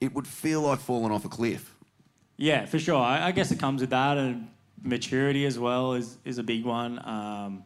it 0.00 0.14
would 0.14 0.26
feel 0.26 0.62
like 0.62 0.78
falling 0.78 1.12
off 1.12 1.24
a 1.24 1.28
cliff. 1.28 1.74
Yeah, 2.36 2.66
for 2.66 2.78
sure. 2.78 2.96
I, 2.96 3.28
I 3.28 3.32
guess 3.32 3.50
it 3.50 3.58
comes 3.58 3.80
with 3.80 3.90
that, 3.90 4.16
and 4.18 4.48
maturity 4.82 5.46
as 5.46 5.58
well 5.58 5.94
is 5.94 6.18
is 6.24 6.38
a 6.38 6.42
big 6.42 6.64
one. 6.64 6.98
Um, 7.06 7.64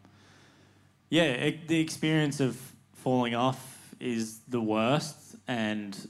yeah, 1.09 1.25
it, 1.25 1.69
the 1.69 1.81
experience 1.81 2.41
of 2.41 2.61
falling 2.95 3.35
off 3.35 3.95
is 4.01 4.41
the 4.49 4.61
worst, 4.61 5.37
and 5.49 6.09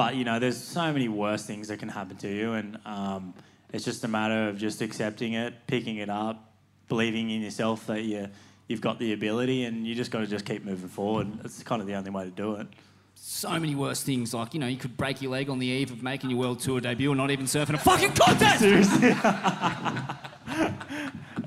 but 0.00 0.16
you 0.16 0.24
know, 0.24 0.38
there's 0.38 0.56
so 0.56 0.90
many 0.94 1.08
worse 1.08 1.44
things 1.44 1.68
that 1.68 1.78
can 1.78 1.90
happen 1.90 2.16
to 2.16 2.26
you, 2.34 2.54
and 2.54 2.78
um, 2.86 3.34
it's 3.70 3.84
just 3.84 4.02
a 4.02 4.08
matter 4.08 4.48
of 4.48 4.56
just 4.56 4.80
accepting 4.80 5.34
it, 5.34 5.52
picking 5.66 5.98
it 5.98 6.08
up, 6.08 6.54
believing 6.88 7.28
in 7.28 7.42
yourself 7.42 7.86
that 7.86 8.00
you 8.00 8.26
you've 8.66 8.80
got 8.80 8.98
the 8.98 9.12
ability, 9.12 9.64
and 9.64 9.86
you 9.86 9.94
just 9.94 10.10
got 10.10 10.20
to 10.20 10.26
just 10.26 10.46
keep 10.46 10.64
moving 10.64 10.88
forward. 10.88 11.28
It's 11.44 11.62
kind 11.62 11.82
of 11.82 11.86
the 11.86 11.96
only 11.96 12.10
way 12.10 12.24
to 12.24 12.30
do 12.30 12.54
it. 12.54 12.66
So 13.14 13.50
many 13.50 13.74
worse 13.74 14.02
things, 14.02 14.32
like, 14.32 14.54
you 14.54 14.60
know, 14.60 14.68
you 14.68 14.78
could 14.78 14.96
break 14.96 15.20
your 15.20 15.32
leg 15.32 15.50
on 15.50 15.58
the 15.58 15.66
eve 15.66 15.92
of 15.92 16.02
making 16.02 16.30
your 16.30 16.38
world 16.38 16.60
tour 16.60 16.80
debut 16.80 17.10
and 17.10 17.18
not 17.18 17.30
even 17.30 17.44
surfing 17.44 17.74
a 17.74 17.78
fucking 17.78 18.12
contest! 18.12 18.60
Seriously. 18.60 19.14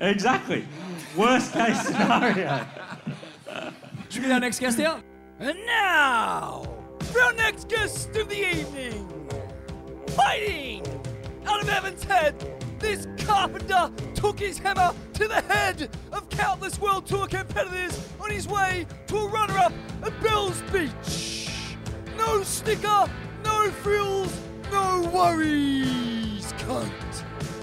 exactly. 0.00 0.64
Worst 1.16 1.52
case 1.52 1.88
scenario. 1.88 2.64
Should 4.10 4.22
we 4.22 4.28
get 4.28 4.34
our 4.34 4.38
next 4.38 4.60
guest 4.60 4.78
out? 4.78 5.02
And 5.40 5.58
now, 5.66 6.73
next 7.36 7.68
guest 7.68 8.16
of 8.16 8.28
the 8.28 8.58
evening, 8.58 9.08
fighting 10.08 10.82
out 11.46 11.62
of 11.62 11.68
Evans 11.68 12.02
Head, 12.04 12.34
this 12.78 13.06
carpenter 13.18 13.90
took 14.14 14.38
his 14.38 14.58
hammer 14.58 14.92
to 15.14 15.28
the 15.28 15.40
head 15.42 15.90
of 16.12 16.28
countless 16.30 16.80
World 16.80 17.06
Tour 17.06 17.26
competitors 17.26 18.08
on 18.20 18.30
his 18.30 18.48
way 18.48 18.86
to 19.06 19.16
a 19.16 19.28
runner-up 19.28 19.72
at 20.02 20.22
Bells 20.22 20.62
Beach. 20.72 21.76
No 22.16 22.42
sticker, 22.42 23.08
no 23.44 23.70
frills, 23.70 24.40
no 24.72 25.10
worries, 25.14 26.52
cunt. 26.58 26.90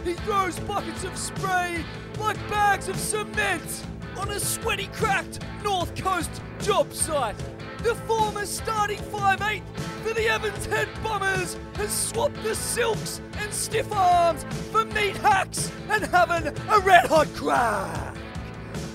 He 0.03 0.13
throws 0.13 0.59
buckets 0.59 1.03
of 1.03 1.17
spray 1.17 1.83
like 2.19 2.37
bags 2.49 2.87
of 2.87 2.97
cement 2.97 3.85
on 4.17 4.29
a 4.29 4.39
sweaty, 4.39 4.87
cracked 4.93 5.39
North 5.63 5.95
Coast 5.95 6.41
job 6.61 6.93
site. 6.93 7.35
The 7.83 7.95
former 8.07 8.45
starting 8.45 8.99
5'8 8.99 9.61
for 10.03 10.13
the 10.13 10.27
Evans 10.27 10.65
Head 10.67 10.87
Bombers 11.03 11.57
has 11.75 11.91
swapped 11.91 12.41
the 12.43 12.53
silks 12.53 13.21
and 13.39 13.51
stiff 13.51 13.91
arms 13.91 14.45
for 14.71 14.85
meat 14.85 15.17
hacks 15.17 15.71
and 15.89 16.03
having 16.05 16.47
a 16.47 16.79
red 16.79 17.05
hot 17.05 17.27
crack. 17.33 18.15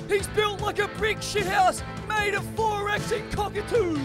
He's 0.09 0.29
built 0.29 0.61
like 0.61 0.79
a 0.79 0.87
brick 0.99 1.19
shithouse 1.19 1.83
made 2.09 2.35
of 2.35 2.45
four 2.55 2.89
acting 2.89 3.29
cockatoos. 3.31 3.99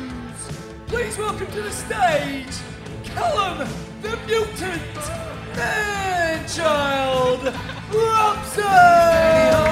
Please 0.87 1.17
welcome 1.17 1.47
to 1.47 1.61
the 1.61 1.71
stage, 1.71 2.57
Callum 3.03 3.67
the 4.01 4.17
Mutant 4.25 4.81
Man-Child 5.55 7.43
Yeah, 8.57 9.70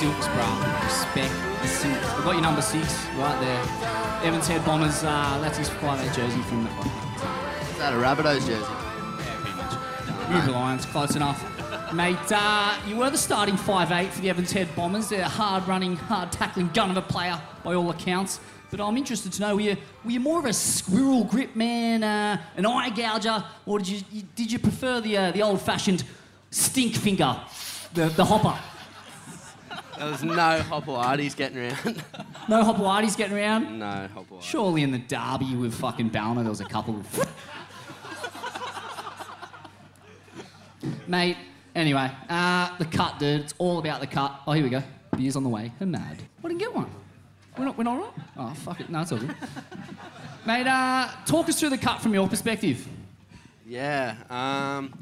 silks, 0.00 0.26
brah. 0.28 0.84
Respect 0.84 1.32
the 1.62 1.68
silks. 1.68 2.04
I've 2.10 2.24
got 2.24 2.32
your 2.32 2.42
number 2.42 2.60
six 2.60 3.06
right 3.16 3.40
there. 3.40 4.26
Evans 4.26 4.46
Head 4.46 4.62
Bombers, 4.66 5.02
uh, 5.02 5.38
that's 5.40 5.56
his 5.56 5.70
5 5.70 6.14
jersey 6.14 6.40
from 6.42 6.64
the. 6.64 6.70
Is 6.70 7.78
that 7.78 7.94
a 7.94 7.96
Rabbitohs 7.96 8.46
jersey? 8.46 8.62
Yeah, 8.62 9.40
pretty 9.40 9.56
much. 9.56 10.46
Move 10.46 10.54
Lions, 10.54 10.84
close 10.84 11.16
enough. 11.16 11.42
Mate, 11.94 12.18
uh, 12.30 12.76
you 12.86 12.96
were 12.96 13.08
the 13.08 13.16
starting 13.16 13.56
5'8 13.56 14.10
for 14.10 14.20
the 14.20 14.28
Evans 14.28 14.52
Head 14.52 14.68
Bombers. 14.76 15.08
They're 15.08 15.22
a 15.22 15.28
hard 15.28 15.66
running, 15.66 15.96
hard 15.96 16.30
tackling 16.30 16.68
gun 16.74 16.90
of 16.90 16.98
a 16.98 17.02
player 17.02 17.40
by 17.64 17.74
all 17.74 17.88
accounts. 17.88 18.40
But 18.70 18.82
I'm 18.82 18.98
interested 18.98 19.32
to 19.32 19.40
know 19.40 19.54
were 19.54 19.62
you, 19.62 19.76
were 20.04 20.10
you 20.10 20.20
more 20.20 20.40
of 20.40 20.44
a 20.44 20.52
squirrel 20.52 21.24
grip 21.24 21.56
man, 21.56 22.04
uh, 22.04 22.42
an 22.58 22.66
eye 22.66 22.90
gouger, 22.90 23.42
or 23.64 23.78
did 23.78 23.88
you, 23.88 24.00
you 24.12 24.22
did 24.34 24.52
you 24.52 24.58
prefer 24.58 25.00
the, 25.00 25.16
uh, 25.16 25.30
the 25.30 25.40
old 25.40 25.62
fashioned 25.62 26.04
stink 26.50 26.96
finger, 26.96 27.40
the, 27.94 28.08
the 28.10 28.24
hopper? 28.26 28.58
There 29.98 30.10
was 30.10 30.22
no 30.22 30.60
Hopperarties 30.60 31.34
getting 31.36 31.58
around. 31.58 32.02
No 32.48 32.62
hopperarties 32.62 33.16
getting 33.16 33.36
around? 33.36 33.78
no 33.78 34.08
Hopperarties. 34.14 34.42
Surely 34.42 34.82
in 34.82 34.90
the 34.92 34.98
derby 34.98 35.56
with 35.56 35.74
fucking 35.74 36.08
Balmer, 36.10 36.42
there 36.42 36.50
was 36.50 36.60
a 36.60 36.64
couple. 36.66 36.96
of. 36.96 37.36
Mate, 41.08 41.36
anyway, 41.74 42.10
uh, 42.28 42.76
the 42.78 42.84
cut, 42.84 43.18
dude. 43.18 43.40
It's 43.42 43.54
all 43.58 43.78
about 43.78 44.00
the 44.00 44.06
cut. 44.06 44.40
Oh, 44.46 44.52
here 44.52 44.64
we 44.64 44.70
go. 44.70 44.82
Beers 45.16 45.36
on 45.36 45.42
the 45.42 45.48
way. 45.48 45.72
Her 45.78 45.86
mad. 45.86 46.22
I 46.44 46.48
didn't 46.48 46.60
get 46.60 46.74
one. 46.74 46.90
We're 47.56 47.64
not, 47.64 47.78
we're 47.78 47.84
not 47.84 47.98
right? 47.98 48.12
Oh, 48.36 48.50
fuck 48.54 48.80
it. 48.80 48.90
No, 48.90 49.00
it's 49.00 49.12
all 49.12 49.18
good. 49.18 49.34
Mate, 50.46 50.66
uh, 50.66 51.08
talk 51.24 51.48
us 51.48 51.58
through 51.58 51.70
the 51.70 51.78
cut 51.78 52.00
from 52.00 52.12
your 52.12 52.28
perspective. 52.28 52.86
Yeah. 53.66 54.14
Um, 54.30 54.92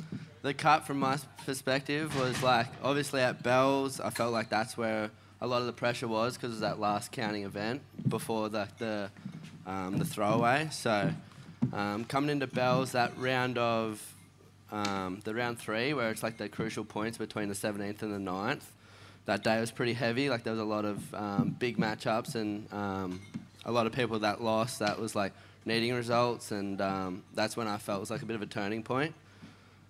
the 0.44 0.52
cut 0.52 0.87
from 0.87 0.98
my 0.98 1.16
perspective 1.46 2.14
was 2.20 2.42
like 2.42 2.66
obviously 2.83 3.22
at 3.22 3.42
Bells, 3.42 3.98
I 3.98 4.11
felt 4.11 4.30
like 4.30 4.50
that's 4.50 4.76
where 4.76 5.11
a 5.40 5.46
lot 5.46 5.61
of 5.62 5.66
the 5.66 5.72
pressure 5.72 6.07
was 6.07 6.35
because 6.35 6.50
it 6.50 6.52
was 6.52 6.61
that 6.61 6.78
last 6.78 7.12
counting 7.12 7.44
event 7.44 7.80
before 8.07 8.50
the 8.50 8.68
the, 8.76 9.11
um, 9.66 9.96
the 9.96 10.04
throwaway. 10.04 10.68
So 10.70 11.11
um, 11.72 12.04
coming 12.04 12.28
into 12.28 12.46
Bells, 12.46 12.92
that 12.92 13.16
round 13.16 13.57
of 13.57 14.02
um, 14.70 15.22
the 15.24 15.35
round 15.35 15.59
three, 15.59 15.94
where 15.94 16.11
it's 16.11 16.22
like 16.22 16.37
the 16.37 16.50
crucial 16.50 16.85
points 16.85 17.16
between 17.16 17.48
the 17.48 17.54
17th 17.54 18.02
and 18.02 18.12
the 18.12 18.30
9th, 18.30 18.64
that 19.24 19.42
day 19.42 19.59
was 19.59 19.70
pretty 19.70 19.94
heavy. 19.94 20.28
Like 20.28 20.44
there 20.44 20.52
was 20.52 20.61
a 20.61 20.66
lot 20.66 20.85
of 20.85 21.14
um, 21.14 21.57
big 21.59 21.78
matchups 21.78 22.35
and 22.35 22.70
um, 22.70 23.22
a 23.64 23.72
lot 23.72 23.87
of 23.87 23.92
people 23.94 24.18
that 24.18 24.42
lost. 24.42 24.80
That 24.80 25.00
was 25.00 25.16
like 25.16 25.33
needing 25.64 25.94
results, 25.94 26.50
and 26.50 26.83
um, 26.83 27.22
that's 27.33 27.57
when 27.57 27.66
I 27.66 27.78
felt 27.78 27.96
it 27.96 28.00
was 28.00 28.11
like 28.11 28.20
a 28.20 28.26
bit 28.26 28.37
of 28.37 28.42
a 28.42 28.46
turning 28.46 28.83
point. 28.83 29.14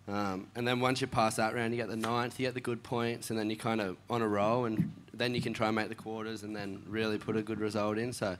Um, 0.06 0.48
and 0.54 0.68
then 0.68 0.80
once 0.80 1.00
you 1.00 1.06
pass 1.06 1.36
that 1.36 1.54
round, 1.54 1.72
you 1.72 1.78
get 1.78 1.88
the 1.88 1.96
ninth, 1.96 2.38
you 2.38 2.46
get 2.46 2.54
the 2.54 2.60
good 2.60 2.82
points, 2.82 3.30
and 3.30 3.38
then 3.38 3.48
you're 3.48 3.58
kind 3.58 3.80
of 3.80 3.96
on 4.10 4.20
a 4.20 4.28
roll, 4.28 4.66
and 4.66 4.92
then 5.14 5.34
you 5.34 5.40
can 5.40 5.54
try 5.54 5.68
and 5.68 5.76
make 5.76 5.88
the 5.88 5.94
quarters, 5.94 6.42
and 6.42 6.54
then 6.54 6.82
really 6.86 7.18
put 7.18 7.36
a 7.36 7.42
good 7.42 7.60
result 7.60 7.96
in. 7.96 8.12
So, 8.12 8.36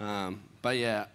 um, 0.00 0.40
but 0.60 0.76
yeah, 0.76 1.06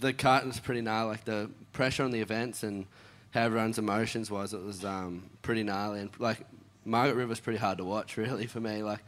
the 0.00 0.14
was 0.44 0.60
pretty 0.60 0.80
gnarly. 0.80 1.10
Like 1.10 1.24
the 1.24 1.50
pressure 1.72 2.02
on 2.02 2.10
the 2.10 2.20
events 2.20 2.62
and 2.62 2.86
how 3.32 3.42
everyone's 3.42 3.78
emotions 3.78 4.30
was, 4.30 4.52
it 4.52 4.62
was 4.62 4.84
um, 4.84 5.30
pretty 5.42 5.62
gnarly. 5.62 6.00
And 6.00 6.10
like 6.18 6.38
Margaret 6.84 7.14
River's 7.14 7.40
pretty 7.40 7.58
hard 7.58 7.78
to 7.78 7.84
watch, 7.84 8.16
really, 8.16 8.46
for 8.46 8.60
me. 8.60 8.82
Like 8.82 9.00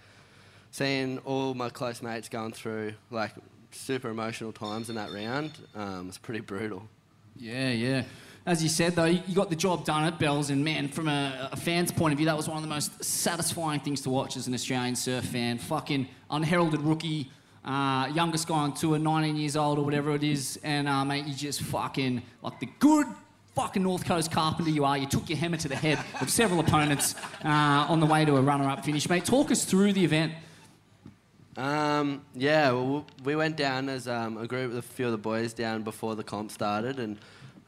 seeing 0.71 1.19
all 1.21 1.55
my 1.55 1.71
close 1.71 2.03
mates 2.03 2.29
going 2.29 2.53
through 2.53 2.95
like 3.11 3.33
super 3.71 4.09
emotional 4.09 4.53
times 4.53 4.91
in 4.91 4.97
that 4.97 5.13
round. 5.13 5.53
Um, 5.75 6.09
it's 6.09 6.19
pretty 6.19 6.41
brutal. 6.41 6.89
Yeah, 7.37 7.71
yeah. 7.71 8.05
As 8.47 8.63
you 8.63 8.69
said, 8.69 8.95
though, 8.95 9.05
you 9.05 9.35
got 9.35 9.51
the 9.51 9.57
job 9.57 9.85
done 9.85 10.05
at 10.05 10.19
Bells, 10.19 10.51
and 10.51 10.65
man, 10.65 10.89
from 10.89 11.09
a, 11.09 11.51
a 11.53 11.57
fan's 11.57 11.93
point 11.93 12.13
of 12.13 12.17
view, 12.17 12.27
that 12.27 12.37
was 12.37 12.49
one 12.49 12.57
of 12.57 12.63
the 12.63 12.69
most 12.69 13.05
satisfying 13.05 13.81
things 13.81 14.01
to 14.03 14.11
watch 14.11 14.37
as 14.37 14.47
an 14.47 14.55
Australian 14.55 14.97
surf 14.97 15.25
fan. 15.25 15.59
Fucking 15.59 16.09
unheralded 16.31 16.81
rookie, 16.81 17.31
uh, 17.65 18.11
youngest 18.15 18.49
guy 18.49 18.55
on 18.55 18.73
tour, 18.73 18.99
19 18.99 19.37
years 19.37 19.57
old 19.57 19.79
or 19.79 19.85
whatever 19.85 20.15
it 20.15 20.25
is, 20.25 20.59
and 20.63 20.89
uh, 20.89 21.05
mate, 21.05 21.27
you 21.27 21.35
just 21.35 21.61
fucking 21.61 22.23
like 22.43 22.59
the 22.61 22.69
good 22.79 23.07
fucking 23.55 23.83
North 23.83 24.05
Coast 24.05 24.31
carpenter 24.31 24.71
you 24.71 24.85
are. 24.85 24.97
You 24.97 25.07
took 25.07 25.29
your 25.29 25.37
hammer 25.37 25.57
to 25.57 25.69
the 25.69 25.77
head 25.77 25.99
of 26.21 26.31
several 26.31 26.61
opponents 26.61 27.17
uh, 27.45 27.49
on 27.89 28.01
the 28.01 28.07
way 28.07 28.25
to 28.25 28.37
a 28.37 28.41
runner-up 28.41 28.85
finish, 28.85 29.09
mate. 29.09 29.25
Talk 29.25 29.51
us 29.51 29.65
through 29.65 29.93
the 29.95 30.05
event. 30.05 30.33
Um, 31.57 32.23
yeah, 32.37 32.71
well, 32.71 33.05
we 33.25 33.35
went 33.35 33.57
down 33.57 33.89
as 33.89 34.07
um, 34.07 34.39
a 34.39 34.47
group 34.47 34.69
with 34.71 34.79
a 34.79 34.83
few 34.83 35.07
of 35.07 35.11
the 35.11 35.19
boys 35.19 35.53
down 35.53 35.83
before 35.83 36.15
the 36.15 36.23
comp 36.23 36.53
started, 36.53 37.01
and 37.01 37.19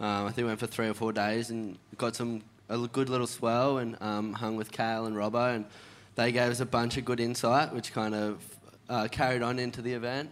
um, 0.00 0.26
I 0.26 0.30
think 0.32 0.38
we 0.38 0.44
went 0.44 0.60
for 0.60 0.66
three 0.66 0.88
or 0.88 0.94
four 0.94 1.12
days 1.12 1.50
and 1.50 1.78
got 1.98 2.16
some 2.16 2.42
a 2.70 2.78
good 2.78 3.08
little 3.08 3.26
swell 3.26 3.78
and 3.78 3.96
um, 4.00 4.32
hung 4.32 4.56
with 4.56 4.72
Kale 4.72 5.06
and 5.06 5.16
Robbo, 5.16 5.54
and 5.54 5.66
they 6.14 6.32
gave 6.32 6.50
us 6.50 6.60
a 6.60 6.66
bunch 6.66 6.96
of 6.96 7.04
good 7.04 7.20
insight, 7.20 7.74
which 7.74 7.92
kind 7.92 8.14
of 8.14 8.42
uh, 8.88 9.08
carried 9.08 9.42
on 9.42 9.58
into 9.58 9.82
the 9.82 9.92
event. 9.92 10.30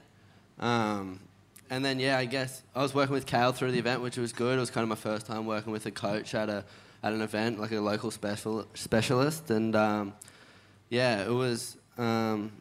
Um, 0.59 1.21
and 1.69 1.85
then 1.85 2.01
yeah, 2.01 2.17
I 2.17 2.25
guess 2.25 2.63
I 2.75 2.83
was 2.83 2.95
working 2.95 3.13
with 3.13 3.27
Kale 3.27 3.53
through 3.53 3.73
the 3.73 3.79
event, 3.79 4.01
which 4.01 4.17
was 4.17 4.33
good. 4.33 4.57
It 4.57 4.61
was 4.61 4.71
kind 4.71 4.83
of 4.83 4.89
my 4.89 4.95
first 4.95 5.27
time 5.27 5.47
working 5.47 5.73
with 5.73 5.85
a 5.87 5.91
coach 5.91 6.35
at 6.35 6.49
a 6.49 6.65
at 7.03 7.13
an 7.13 7.21
event, 7.21 7.61
like 7.61 7.73
a 7.73 7.81
local 7.81 8.11
special 8.11 8.67
specialist, 8.75 9.51
and 9.51 9.77
um, 9.77 10.15
yeah, 10.89 11.25
it 11.25 11.33
was. 11.33 11.77
Um, 11.99 12.53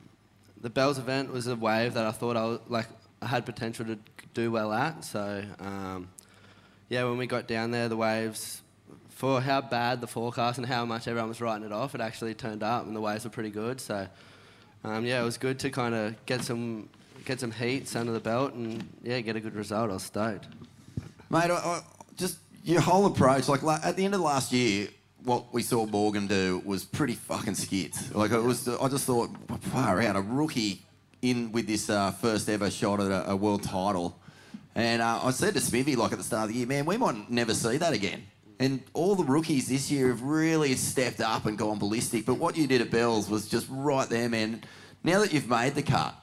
the 0.59 0.69
Bells 0.71 0.97
event 0.97 1.31
was 1.31 1.45
a 1.45 1.55
wave 1.55 1.93
that 1.93 2.05
I 2.05 2.11
thought 2.11 2.35
I 2.35 2.43
was, 2.43 2.59
like 2.67 2.87
I 3.21 3.27
had 3.27 3.45
potential 3.45 3.85
to 3.85 3.97
do 4.33 4.51
well 4.51 4.73
at. 4.73 5.05
So 5.05 5.43
um, 5.59 6.09
yeah, 6.89 7.03
when 7.03 7.17
we 7.17 7.27
got 7.27 7.47
down 7.47 7.71
there, 7.71 7.89
the 7.89 7.97
waves 7.97 8.61
for 9.09 9.41
how 9.41 9.61
bad 9.61 9.99
the 9.99 10.07
forecast 10.07 10.57
and 10.59 10.67
how 10.67 10.85
much 10.85 11.07
everyone 11.07 11.29
was 11.29 11.41
writing 11.41 11.65
it 11.65 11.71
off, 11.71 11.95
it 11.95 12.01
actually 12.01 12.35
turned 12.35 12.61
up, 12.63 12.85
and 12.85 12.95
the 12.95 13.01
waves 13.01 13.23
were 13.23 13.29
pretty 13.29 13.49
good. 13.49 13.81
So 13.81 14.07
um, 14.83 15.05
yeah, 15.05 15.21
it 15.21 15.25
was 15.25 15.37
good 15.37 15.59
to 15.59 15.69
kind 15.69 15.95
of 15.95 16.25
get 16.25 16.43
some 16.43 16.89
get 17.25 17.39
some 17.39 17.51
heats 17.51 17.95
under 17.95 18.13
the 18.13 18.19
belt 18.19 18.53
and 18.53 18.87
yeah, 19.03 19.19
get 19.21 19.35
a 19.35 19.39
good 19.39 19.55
result. 19.55 19.89
I 19.89 19.93
was 19.93 20.03
stoked. 20.03 20.47
Mate, 21.29 21.51
I, 21.51 21.55
I, 21.55 21.81
just 22.15 22.37
your 22.63 22.79
whole 22.79 23.05
approach, 23.05 23.49
like 23.49 23.63
la- 23.63 23.79
at 23.83 23.97
the 23.97 24.05
end 24.05 24.13
of 24.13 24.21
last 24.21 24.53
year, 24.53 24.87
what 25.23 25.53
we 25.53 25.61
saw 25.61 25.85
Morgan 25.85 26.27
do 26.27 26.61
was 26.65 26.85
pretty 26.85 27.15
fucking 27.15 27.55
skits. 27.55 28.13
Like 28.15 28.31
it 28.31 28.41
was, 28.41 28.67
I 28.67 28.87
just 28.87 29.05
thought, 29.05 29.29
far 29.61 30.01
out, 30.01 30.15
a 30.15 30.21
rookie 30.21 30.83
in 31.21 31.51
with 31.51 31.67
this 31.67 31.89
uh, 31.89 32.11
first 32.11 32.47
ever 32.49 32.69
shot 32.69 33.01
at 33.01 33.11
a, 33.11 33.31
a 33.31 33.35
world 33.35 33.63
title. 33.63 34.17
And 34.77 35.01
uh, 35.01 35.21
I 35.23 35.31
said 35.31 35.55
to 35.55 35.59
Smithy, 35.59 35.95
like 35.95 36.11
at 36.11 36.19
the 36.19 36.23
start 36.23 36.49
of 36.49 36.53
the 36.53 36.59
year, 36.59 36.67
man, 36.67 36.85
we 36.85 36.97
might 36.97 37.31
never 37.31 37.55
see 37.55 37.77
that 37.77 37.93
again. 37.93 38.21
And 38.59 38.83
all 38.93 39.15
the 39.15 39.23
rookies 39.23 39.67
this 39.67 39.89
year 39.89 40.09
have 40.09 40.21
really 40.21 40.75
stepped 40.75 41.19
up 41.19 41.47
and 41.47 41.57
gone 41.57 41.79
ballistic. 41.79 42.27
But 42.27 42.35
what 42.35 42.55
you 42.55 42.67
did 42.67 42.81
at 42.81 42.91
Bells 42.91 43.27
was 43.27 43.49
just 43.49 43.65
right 43.71 44.07
there, 44.07 44.29
man. 44.29 44.61
Now 45.03 45.19
that 45.21 45.33
you've 45.33 45.49
made 45.49 45.73
the 45.73 45.81
cut, 45.81 46.13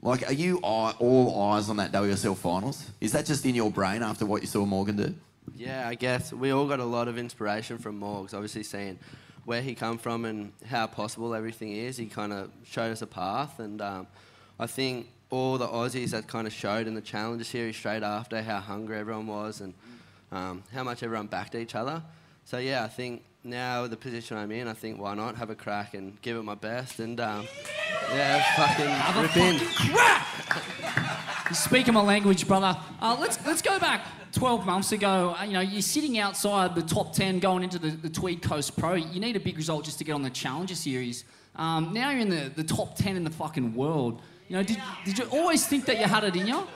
like, 0.00 0.26
are 0.26 0.32
you 0.32 0.56
all 0.58 1.52
eyes 1.52 1.68
on 1.68 1.76
that 1.76 1.92
WSL 1.92 2.34
finals? 2.34 2.90
Is 2.98 3.12
that 3.12 3.26
just 3.26 3.44
in 3.44 3.54
your 3.54 3.70
brain 3.70 4.02
after 4.02 4.24
what 4.24 4.40
you 4.40 4.48
saw 4.48 4.64
Morgan 4.64 4.96
do? 4.96 5.14
Yeah, 5.54 5.86
I 5.86 5.94
guess 5.94 6.32
we 6.32 6.50
all 6.50 6.66
got 6.66 6.80
a 6.80 6.84
lot 6.84 7.08
of 7.08 7.18
inspiration 7.18 7.76
from 7.76 8.00
Morgs. 8.00 8.32
Obviously, 8.32 8.62
seeing 8.62 8.98
where 9.44 9.60
he 9.60 9.74
come 9.74 9.98
from 9.98 10.24
and 10.24 10.52
how 10.66 10.86
possible 10.86 11.34
everything 11.34 11.72
is, 11.72 11.98
he 11.98 12.06
kind 12.06 12.32
of 12.32 12.50
showed 12.64 12.90
us 12.90 13.02
a 13.02 13.06
path. 13.06 13.58
And 13.58 13.82
um, 13.82 14.06
I 14.58 14.66
think 14.66 15.08
all 15.30 15.58
the 15.58 15.66
Aussies 15.66 16.10
that 16.10 16.26
kind 16.26 16.46
of 16.46 16.52
showed 16.52 16.86
in 16.86 16.94
the 16.94 17.00
Challenger 17.00 17.44
Series 17.44 17.76
straight 17.76 18.02
after 18.02 18.42
how 18.42 18.60
hungry 18.60 18.98
everyone 18.98 19.26
was 19.26 19.60
and 19.60 19.74
um, 20.32 20.62
how 20.72 20.82
much 20.82 21.02
everyone 21.02 21.26
backed 21.26 21.54
each 21.54 21.74
other. 21.74 22.02
So 22.44 22.58
yeah, 22.58 22.84
I 22.84 22.88
think 22.88 23.22
now 23.44 23.86
the 23.86 23.96
position 23.96 24.36
I'm 24.36 24.50
in, 24.52 24.68
I 24.68 24.72
think 24.72 25.00
why 25.00 25.14
not 25.14 25.36
have 25.36 25.50
a 25.50 25.54
crack 25.54 25.94
and 25.94 26.20
give 26.22 26.36
it 26.36 26.42
my 26.42 26.54
best 26.54 26.98
and 26.98 27.20
um, 27.20 27.46
yeah, 28.12 28.42
fucking 28.56 29.22
rip 29.22 29.36
in. 29.36 29.60
You're 31.46 31.54
speaking 31.54 31.94
my 31.94 32.02
language, 32.02 32.46
brother. 32.46 32.76
Uh, 33.00 33.16
let's 33.18 33.44
let's 33.46 33.62
go 33.62 33.78
back 33.78 34.06
12 34.32 34.66
months 34.66 34.92
ago. 34.92 35.34
Uh, 35.38 35.44
you 35.44 35.52
know, 35.52 35.60
you're 35.60 35.80
sitting 35.80 36.18
outside 36.18 36.74
the 36.74 36.82
top 36.82 37.14
10 37.14 37.38
going 37.38 37.64
into 37.64 37.78
the, 37.78 37.90
the 37.90 38.10
Tweed 38.10 38.42
Coast 38.42 38.76
Pro. 38.76 38.94
You 38.94 39.20
need 39.20 39.36
a 39.36 39.40
big 39.40 39.56
result 39.56 39.84
just 39.84 39.98
to 39.98 40.04
get 40.04 40.12
on 40.12 40.22
the 40.22 40.30
Challenger 40.30 40.74
Series. 40.74 41.24
Um, 41.56 41.92
now 41.92 42.10
you're 42.10 42.20
in 42.20 42.28
the, 42.28 42.52
the 42.54 42.64
top 42.64 42.96
10 42.96 43.16
in 43.16 43.24
the 43.24 43.30
fucking 43.30 43.74
world. 43.74 44.20
You 44.48 44.56
know, 44.56 44.62
did, 44.62 44.78
did 45.04 45.18
you 45.18 45.24
always 45.26 45.66
think 45.66 45.84
that 45.84 45.98
you 45.98 46.06
had 46.06 46.24
it 46.24 46.34
in 46.34 46.46
you? 46.46 46.66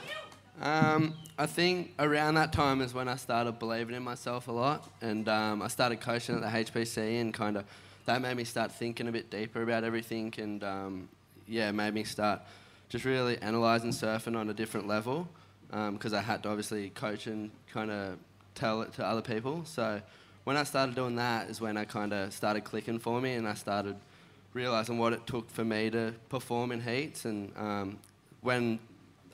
Um, 0.61 1.15
I 1.39 1.47
think 1.47 1.93
around 1.97 2.35
that 2.35 2.53
time 2.53 2.81
is 2.81 2.93
when 2.93 3.07
I 3.07 3.15
started 3.15 3.57
believing 3.57 3.95
in 3.95 4.03
myself 4.03 4.47
a 4.47 4.51
lot, 4.51 4.87
and 5.01 5.27
um, 5.27 5.63
I 5.63 5.67
started 5.69 5.99
coaching 5.99 6.35
at 6.35 6.41
the 6.41 6.47
HPC, 6.47 7.19
and 7.19 7.33
kind 7.33 7.57
of 7.57 7.65
that 8.05 8.21
made 8.21 8.37
me 8.37 8.43
start 8.43 8.71
thinking 8.71 9.07
a 9.07 9.11
bit 9.11 9.31
deeper 9.31 9.63
about 9.63 9.83
everything, 9.83 10.31
and 10.37 10.63
um, 10.63 11.09
yeah, 11.47 11.71
made 11.71 11.95
me 11.95 12.03
start 12.03 12.41
just 12.89 13.05
really 13.05 13.37
analysing 13.41 13.89
surfing 13.89 14.37
on 14.37 14.51
a 14.51 14.53
different 14.53 14.87
level, 14.87 15.27
because 15.71 16.13
I 16.13 16.21
had 16.21 16.43
to 16.43 16.49
obviously 16.49 16.91
coach 16.91 17.25
and 17.25 17.49
kind 17.71 17.89
of 17.89 18.19
tell 18.53 18.83
it 18.83 18.93
to 18.93 19.05
other 19.05 19.23
people. 19.23 19.65
So 19.65 19.99
when 20.43 20.57
I 20.57 20.63
started 20.63 20.93
doing 20.93 21.15
that 21.15 21.49
is 21.49 21.59
when 21.59 21.75
I 21.75 21.85
kind 21.85 22.13
of 22.13 22.33
started 22.33 22.65
clicking 22.65 22.99
for 22.99 23.19
me, 23.19 23.33
and 23.33 23.47
I 23.47 23.55
started 23.55 23.95
realizing 24.53 24.97
what 24.97 25.13
it 25.13 25.25
took 25.27 25.49
for 25.49 25.65
me 25.65 25.89
to 25.89 26.13
perform 26.29 26.71
in 26.71 26.81
heats, 26.81 27.25
and 27.25 27.51
um, 27.57 27.99
when 28.41 28.79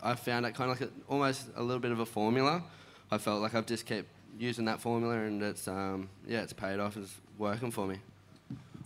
I 0.01 0.15
found 0.15 0.45
it 0.45 0.55
kind 0.55 0.71
of 0.71 0.79
like 0.79 0.89
a, 0.89 0.93
almost 1.07 1.47
a 1.55 1.61
little 1.61 1.79
bit 1.79 1.91
of 1.91 1.99
a 1.99 2.05
formula. 2.05 2.63
I 3.11 3.17
felt 3.17 3.41
like 3.41 3.55
I've 3.55 3.65
just 3.65 3.85
kept 3.85 4.07
using 4.37 4.65
that 4.65 4.79
formula, 4.79 5.15
and 5.15 5.41
it's 5.41 5.67
um, 5.67 6.09
yeah, 6.27 6.41
it's 6.41 6.53
paid 6.53 6.79
off. 6.79 6.95
It's 6.97 7.13
working 7.37 7.71
for 7.71 7.87
me. 7.87 7.97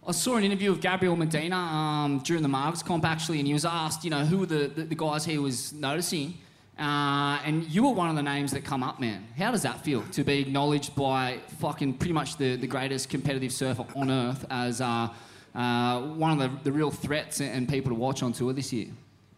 I 0.06 0.12
saw 0.12 0.36
an 0.36 0.44
interview 0.44 0.72
of 0.72 0.82
Gabriel 0.82 1.16
Medina 1.16 1.56
um, 1.56 2.20
during 2.20 2.44
the 2.44 2.50
Margs 2.50 2.84
comp 2.84 3.06
actually, 3.06 3.40
and 3.40 3.48
he 3.48 3.54
was 3.54 3.64
asked, 3.64 4.04
you 4.04 4.10
know, 4.10 4.26
who 4.26 4.46
the, 4.46 4.68
the, 4.68 4.84
the 4.84 4.96
guys 4.96 5.24
he 5.24 5.38
was 5.38 5.72
noticing. 5.72 6.34
Uh, 6.78 7.40
and 7.46 7.64
you 7.66 7.84
were 7.84 7.92
one 7.92 8.10
of 8.10 8.16
the 8.16 8.24
names 8.24 8.52
that 8.52 8.66
come 8.66 8.84
up, 8.84 9.00
man. 9.00 9.26
How 9.38 9.52
does 9.52 9.62
that 9.62 9.82
feel 9.82 10.02
to 10.12 10.24
be 10.24 10.40
acknowledged 10.40 10.96
by 10.96 11.38
fucking 11.60 11.94
pretty 12.00 12.14
much 12.14 12.36
the, 12.36 12.56
the 12.56 12.68
greatest 12.68 13.10
competitive 13.10 13.54
surfer 13.54 13.86
on 13.96 14.10
earth 14.10 14.46
as 14.50 14.82
uh, 14.82 15.08
uh, 15.56 16.02
one 16.02 16.40
of 16.40 16.40
the, 16.40 16.64
the 16.64 16.72
real 16.72 16.92
threats 16.92 17.42
and 17.42 17.68
people 17.68 17.90
to 17.90 17.96
watch 17.96 18.24
on 18.24 18.34
tour 18.34 18.54
this 18.54 18.74
year? 18.74 18.88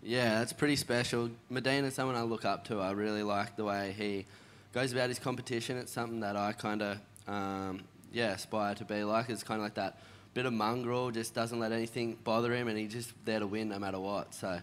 Yeah, 0.01 0.39
that's 0.39 0.53
pretty 0.53 0.75
special. 0.75 1.29
Medina's 1.49 1.95
someone 1.95 2.15
I 2.15 2.21
look 2.21 2.45
up 2.45 2.65
to. 2.65 2.79
I 2.79 2.91
really 2.91 3.23
like 3.23 3.55
the 3.55 3.63
way 3.63 3.95
he 3.97 4.25
goes 4.71 4.91
about 4.91 5.09
his 5.09 5.19
competition. 5.19 5.77
It's 5.77 5.91
something 5.91 6.19
that 6.19 6.35
I 6.35 6.51
kind 6.51 6.81
of, 6.81 6.97
um, 7.27 7.81
yeah, 8.13 8.33
aspire 8.33 8.75
to 8.75 8.85
be 8.85 9.03
like. 9.03 9.29
It's 9.29 9.43
kind 9.43 9.59
of 9.59 9.63
like 9.63 9.75
that 9.75 9.99
bit 10.35 10.45
of 10.45 10.53
mongrel, 10.53 11.11
just 11.11 11.33
doesn't 11.33 11.59
let 11.59 11.71
anything 11.71 12.17
bother 12.23 12.53
him, 12.53 12.67
and 12.67 12.77
he's 12.77 12.91
just 12.91 13.13
there 13.23 13.39
to 13.39 13.47
win 13.47 13.69
no 13.69 13.79
matter 13.79 13.99
what. 13.99 14.33
So 14.35 14.59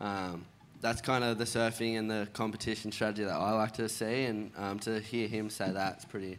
um, 0.00 0.46
that's 0.80 1.00
kind 1.00 1.24
of 1.24 1.36
the 1.36 1.44
surfing 1.44 1.98
and 1.98 2.10
the 2.10 2.28
competition 2.32 2.92
strategy 2.92 3.24
that 3.24 3.34
I 3.34 3.52
like 3.52 3.72
to 3.72 3.88
see, 3.88 4.24
and 4.24 4.52
um, 4.56 4.78
to 4.80 5.00
hear 5.00 5.26
him 5.26 5.50
say 5.50 5.70
that, 5.70 5.94
it's 5.94 6.04
pretty, 6.04 6.38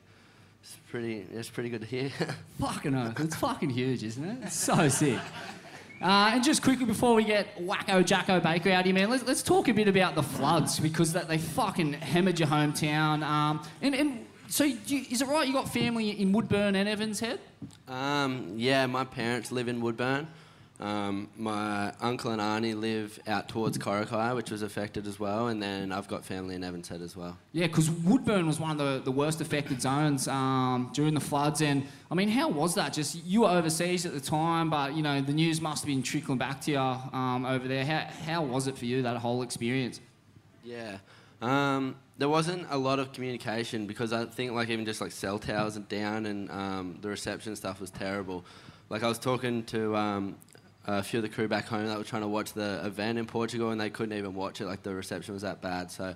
it's 0.67 0.77
pretty, 0.89 1.25
it's 1.31 1.49
pretty 1.49 1.69
good 1.69 1.81
to 1.81 1.87
hear. 1.87 2.09
Fucking 2.59 2.93
oath. 2.93 3.19
It's 3.21 3.35
fucking 3.35 3.69
huge, 3.69 4.03
isn't 4.03 4.23
it? 4.23 4.37
It's 4.43 4.55
so 4.55 4.89
sick. 4.89 5.19
Uh, 6.01 6.31
and 6.33 6.43
just 6.43 6.61
quickly 6.61 6.85
before 6.85 7.15
we 7.15 7.23
get 7.23 7.57
Wacko 7.57 8.05
Jacko 8.05 8.39
Baker 8.41 8.69
out 8.71 8.85
here, 8.85 8.93
man, 8.93 9.09
let's, 9.09 9.25
let's 9.25 9.41
talk 9.41 9.69
a 9.69 9.73
bit 9.73 9.87
about 9.87 10.15
the 10.15 10.21
floods 10.23 10.79
because 10.79 11.13
that 11.13 11.27
they 11.29 11.37
fucking 11.37 11.93
hammered 11.93 12.37
your 12.39 12.49
hometown. 12.49 13.23
Um, 13.23 13.65
and, 13.81 13.95
and 13.95 14.25
so, 14.47 14.65
you, 14.65 15.05
is 15.09 15.21
it 15.21 15.27
right 15.27 15.47
you 15.47 15.53
got 15.53 15.69
family 15.69 16.09
in 16.09 16.33
Woodburn 16.33 16.75
and 16.75 16.87
Evans 16.87 17.21
Head? 17.21 17.39
Um, 17.87 18.53
yeah, 18.57 18.85
my 18.87 19.05
parents 19.05 19.51
live 19.51 19.69
in 19.69 19.79
Woodburn. 19.79 20.27
Um, 20.79 21.29
my 21.35 21.91
uncle 22.01 22.29
and 22.31 22.39
auntie 22.39 22.75
live 22.75 23.19
out 23.25 23.49
towards 23.49 23.79
Coraki, 23.79 24.35
which 24.35 24.51
was 24.51 24.61
affected 24.61 25.07
as 25.07 25.19
well, 25.19 25.47
and 25.47 25.61
then 25.61 25.91
I've 25.91 26.07
got 26.07 26.23
family 26.23 26.53
in 26.53 26.63
Evans 26.63 26.87
Head 26.87 27.01
as 27.01 27.17
well. 27.17 27.35
Yeah, 27.51 27.65
because 27.65 27.89
Woodburn 27.89 28.45
was 28.45 28.59
one 28.59 28.71
of 28.71 28.77
the, 28.77 29.01
the 29.03 29.11
worst 29.11 29.41
affected 29.41 29.81
zones 29.81 30.27
um, 30.27 30.91
during 30.93 31.15
the 31.15 31.19
floods. 31.19 31.61
And 31.61 31.87
I 32.11 32.15
mean, 32.15 32.29
how 32.29 32.49
was 32.49 32.75
that? 32.75 32.93
Just 32.93 33.23
you 33.25 33.41
were 33.41 33.49
overseas 33.49 34.05
at 34.05 34.13
the 34.13 34.19
time, 34.19 34.69
but 34.69 34.95
you 34.95 35.01
know 35.01 35.19
the 35.19 35.33
news 35.33 35.61
must 35.61 35.83
have 35.83 35.87
been 35.87 36.03
trickling 36.03 36.37
back 36.37 36.61
to 36.61 36.71
you 36.71 36.79
um, 36.79 37.45
over 37.47 37.67
there. 37.67 37.83
How, 37.83 38.07
how 38.25 38.43
was 38.43 38.67
it 38.67 38.77
for 38.77 38.85
you 38.85 39.01
that 39.01 39.17
whole 39.17 39.41
experience? 39.41 39.99
Yeah. 40.63 40.97
Um, 41.41 41.95
there 42.17 42.29
wasn't 42.29 42.67
a 42.69 42.77
lot 42.77 42.99
of 42.99 43.13
communication 43.13 43.87
because 43.87 44.13
I 44.13 44.25
think 44.25 44.51
like 44.51 44.69
even 44.69 44.85
just 44.85 45.01
like 45.01 45.11
cell 45.11 45.39
towers 45.39 45.77
are 45.77 45.81
down 45.81 46.25
and 46.25 46.51
um, 46.51 46.97
the 47.01 47.09
reception 47.09 47.55
stuff 47.55 47.79
was 47.79 47.89
terrible. 47.89 48.45
Like 48.89 49.03
I 49.03 49.07
was 49.07 49.19
talking 49.19 49.63
to 49.65 49.95
um, 49.95 50.37
a 50.87 51.03
few 51.03 51.19
of 51.19 51.23
the 51.23 51.29
crew 51.29 51.47
back 51.47 51.67
home 51.67 51.85
that 51.87 51.97
were 51.97 52.03
trying 52.03 52.23
to 52.23 52.27
watch 52.27 52.53
the 52.53 52.85
event 52.85 53.19
in 53.19 53.25
Portugal 53.25 53.71
and 53.71 53.79
they 53.79 53.89
couldn't 53.89 54.17
even 54.17 54.33
watch 54.33 54.61
it. 54.61 54.65
Like 54.65 54.83
the 54.83 54.95
reception 54.95 55.33
was 55.33 55.43
that 55.43 55.61
bad. 55.61 55.91
So 55.91 56.15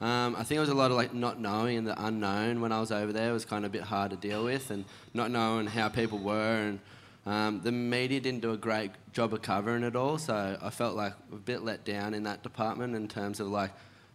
um, 0.00 0.34
I 0.36 0.42
think 0.42 0.56
it 0.56 0.60
was 0.60 0.70
a 0.70 0.74
lot 0.74 0.90
of 0.90 0.96
like 0.96 1.14
not 1.14 1.40
knowing 1.40 1.78
and 1.78 1.86
the 1.86 2.06
unknown 2.06 2.60
when 2.60 2.72
I 2.72 2.80
was 2.80 2.90
over 2.90 3.12
there 3.12 3.32
was 3.32 3.44
kind 3.44 3.64
of 3.64 3.70
a 3.70 3.72
bit 3.72 3.82
hard 3.82 4.10
to 4.10 4.16
deal 4.16 4.44
with 4.44 4.70
and 4.70 4.84
not 5.14 5.30
knowing 5.30 5.66
how 5.66 5.88
people 5.88 6.18
were 6.18 6.56
and 6.66 6.80
Um, 7.26 7.60
the 7.60 7.72
media 7.72 8.20
didn't 8.20 8.40
do 8.40 8.52
a 8.52 8.56
great 8.56 8.92
job 9.12 9.32
of 9.34 9.42
covering 9.42 9.82
it 9.82 9.96
all, 9.96 10.16
so 10.16 10.56
I 10.62 10.70
felt 10.70 10.94
like 10.94 11.14
a 11.32 11.34
bit 11.34 11.64
let 11.64 11.84
down 11.84 12.14
in 12.14 12.22
that 12.22 12.44
department 12.44 12.94
in 12.94 13.08
terms 13.08 13.40
of 13.40 13.48
like 13.48 13.72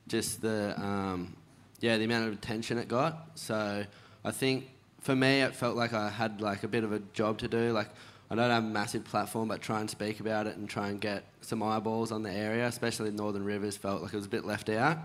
just 0.08 0.42
the 0.42 0.74
um, 0.80 1.36
yeah 1.82 1.98
the 1.98 2.06
amount 2.06 2.28
of 2.28 2.34
attention 2.34 2.78
it 2.78 2.88
got. 2.88 3.14
So 3.36 3.84
I 4.24 4.32
think 4.32 4.70
for 5.02 5.14
me 5.14 5.42
it 5.42 5.54
felt 5.54 5.76
like 5.76 5.92
I 5.94 6.10
had 6.10 6.40
like 6.40 6.64
a 6.64 6.70
bit 6.70 6.86
of 6.86 6.94
a 6.94 7.02
job 7.14 7.38
to 7.40 7.50
do. 7.50 7.74
Like 7.74 7.90
I 8.32 8.36
don't 8.36 8.50
have 8.50 8.64
a 8.64 8.68
massive 8.68 9.04
platform, 9.04 9.50
but 9.50 9.62
try 9.62 9.82
and 9.82 9.90
speak 9.90 10.22
about 10.22 10.48
it 10.48 10.56
and 10.56 10.70
try 10.70 10.88
and 10.88 11.02
get 11.02 11.26
some 11.42 11.62
eyeballs 11.62 12.14
on 12.14 12.24
the 12.24 12.32
area, 12.32 12.66
especially 12.66 13.12
Northern 13.12 13.44
Rivers 13.44 13.76
felt 13.76 14.02
like 14.02 14.14
it 14.14 14.16
was 14.16 14.26
a 14.26 14.30
bit 14.30 14.46
left 14.46 14.70
out. 14.70 15.00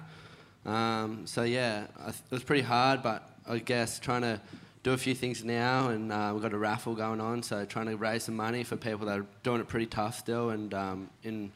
Um, 0.64 1.26
so 1.26 1.42
yeah, 1.42 1.86
th- 2.04 2.14
it 2.14 2.30
was 2.30 2.44
pretty 2.44 2.62
hard, 2.62 3.02
but 3.02 3.28
I 3.48 3.58
guess 3.58 3.98
trying 3.98 4.22
to 4.22 4.40
do 4.84 4.92
a 4.92 4.96
few 4.96 5.12
things 5.12 5.42
now, 5.42 5.88
and 5.88 6.12
uh, 6.12 6.30
we've 6.32 6.42
got 6.42 6.52
a 6.52 6.58
raffle 6.58 6.94
going 6.94 7.20
on, 7.20 7.42
so 7.42 7.64
trying 7.64 7.86
to 7.86 7.96
raise 7.96 8.22
some 8.22 8.36
money 8.36 8.62
for 8.62 8.76
people 8.76 9.06
that 9.06 9.18
are 9.18 9.26
doing 9.42 9.60
it 9.60 9.66
pretty 9.66 9.86
tough 9.86 10.16
still, 10.16 10.50
and 10.50 10.72
um, 10.72 11.10
in 11.24 11.50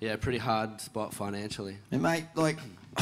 yeah, 0.00 0.16
pretty 0.16 0.38
hard 0.38 0.80
spot 0.80 1.14
financially. 1.14 1.76
And 1.92 2.02
mate, 2.02 2.24
like, 2.34 2.58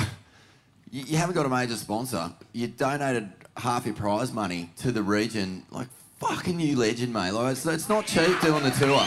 you, 0.91 1.05
you 1.05 1.17
haven't 1.17 1.35
got 1.35 1.47
a 1.47 1.49
major 1.49 1.77
sponsor. 1.77 2.31
You 2.53 2.67
donated 2.69 3.33
half 3.57 3.87
your 3.87 3.95
prize 3.95 4.35
money 4.35 4.71
to 4.79 4.93
the 4.93 5.03
region. 5.03 5.65
Like, 5.71 5.89
fucking 6.23 6.61
you 6.61 6.77
legend, 6.77 7.13
mate. 7.13 7.33
Like, 7.33 7.53
it's, 7.53 7.67
it's 7.67 7.89
not 7.89 8.07
cheap 8.07 8.41
doing 8.41 8.63
the 8.63 8.71
tour. 8.71 9.03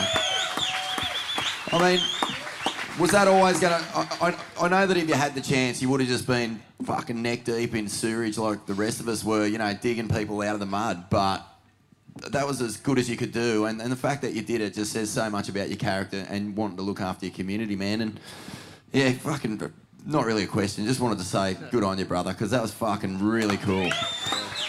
I 1.72 1.80
mean, 1.80 1.99
was 2.99 3.11
that 3.11 3.28
always 3.28 3.59
gonna? 3.59 3.84
I, 3.93 4.38
I, 4.59 4.66
I 4.66 4.68
know 4.68 4.86
that 4.86 4.97
if 4.97 5.07
you 5.07 5.16
had 5.16 5.34
the 5.34 5.41
chance, 5.41 5.82
you 5.82 5.89
would 5.89 5.99
have 6.01 6.09
just 6.09 6.28
been 6.28 6.61
fucking 6.84 7.22
neck 7.22 7.43
deep 7.43 7.74
in 7.74 7.88
sewerage 7.88 8.38
like 8.38 8.66
the 8.66 8.74
rest 8.74 8.99
of 8.99 9.07
us 9.07 9.24
were, 9.24 9.45
you 9.45 9.57
know, 9.57 9.74
digging 9.74 10.07
people 10.07 10.41
out 10.41 10.53
of 10.53 10.59
the 10.59 10.66
mud. 10.66 11.09
But 11.09 11.45
that 12.32 12.45
was 12.45 12.61
as 12.61 12.78
good 12.78 12.97
as 12.97 13.09
you 13.09 13.18
could 13.18 13.32
do, 13.32 13.66
and, 13.66 13.82
and 13.82 13.91
the 13.91 13.97
fact 13.97 14.22
that 14.22 14.34
you 14.34 14.41
did 14.41 14.61
it 14.61 14.74
just 14.74 14.91
says 14.91 15.09
so 15.09 15.30
much 15.30 15.49
about 15.49 15.70
your 15.70 15.78
character 15.78 16.26
and 16.30 16.55
wanting 16.55 16.78
to 16.78 16.84
look 16.84 17.01
after 17.01 17.26
your 17.26 17.36
community, 17.36 17.76
man. 17.76 18.01
And 18.01 18.20
yeah, 18.93 19.11
fucking, 19.11 19.61
not 20.05 20.26
really 20.26 20.43
a 20.43 20.47
question. 20.47 20.86
Just 20.86 20.99
wanted 20.99 21.18
to 21.20 21.26
say 21.26 21.57
good 21.72 21.84
on 21.84 21.97
you, 21.97 22.05
brother, 22.05 22.32
because 22.32 22.51
that 22.51 22.61
was 22.61 22.74
fucking 22.74 23.20
really 23.20 23.57
cool. 23.57 23.89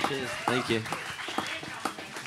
Cheers. 0.08 0.28
Thank 0.46 0.70
you. 0.70 0.82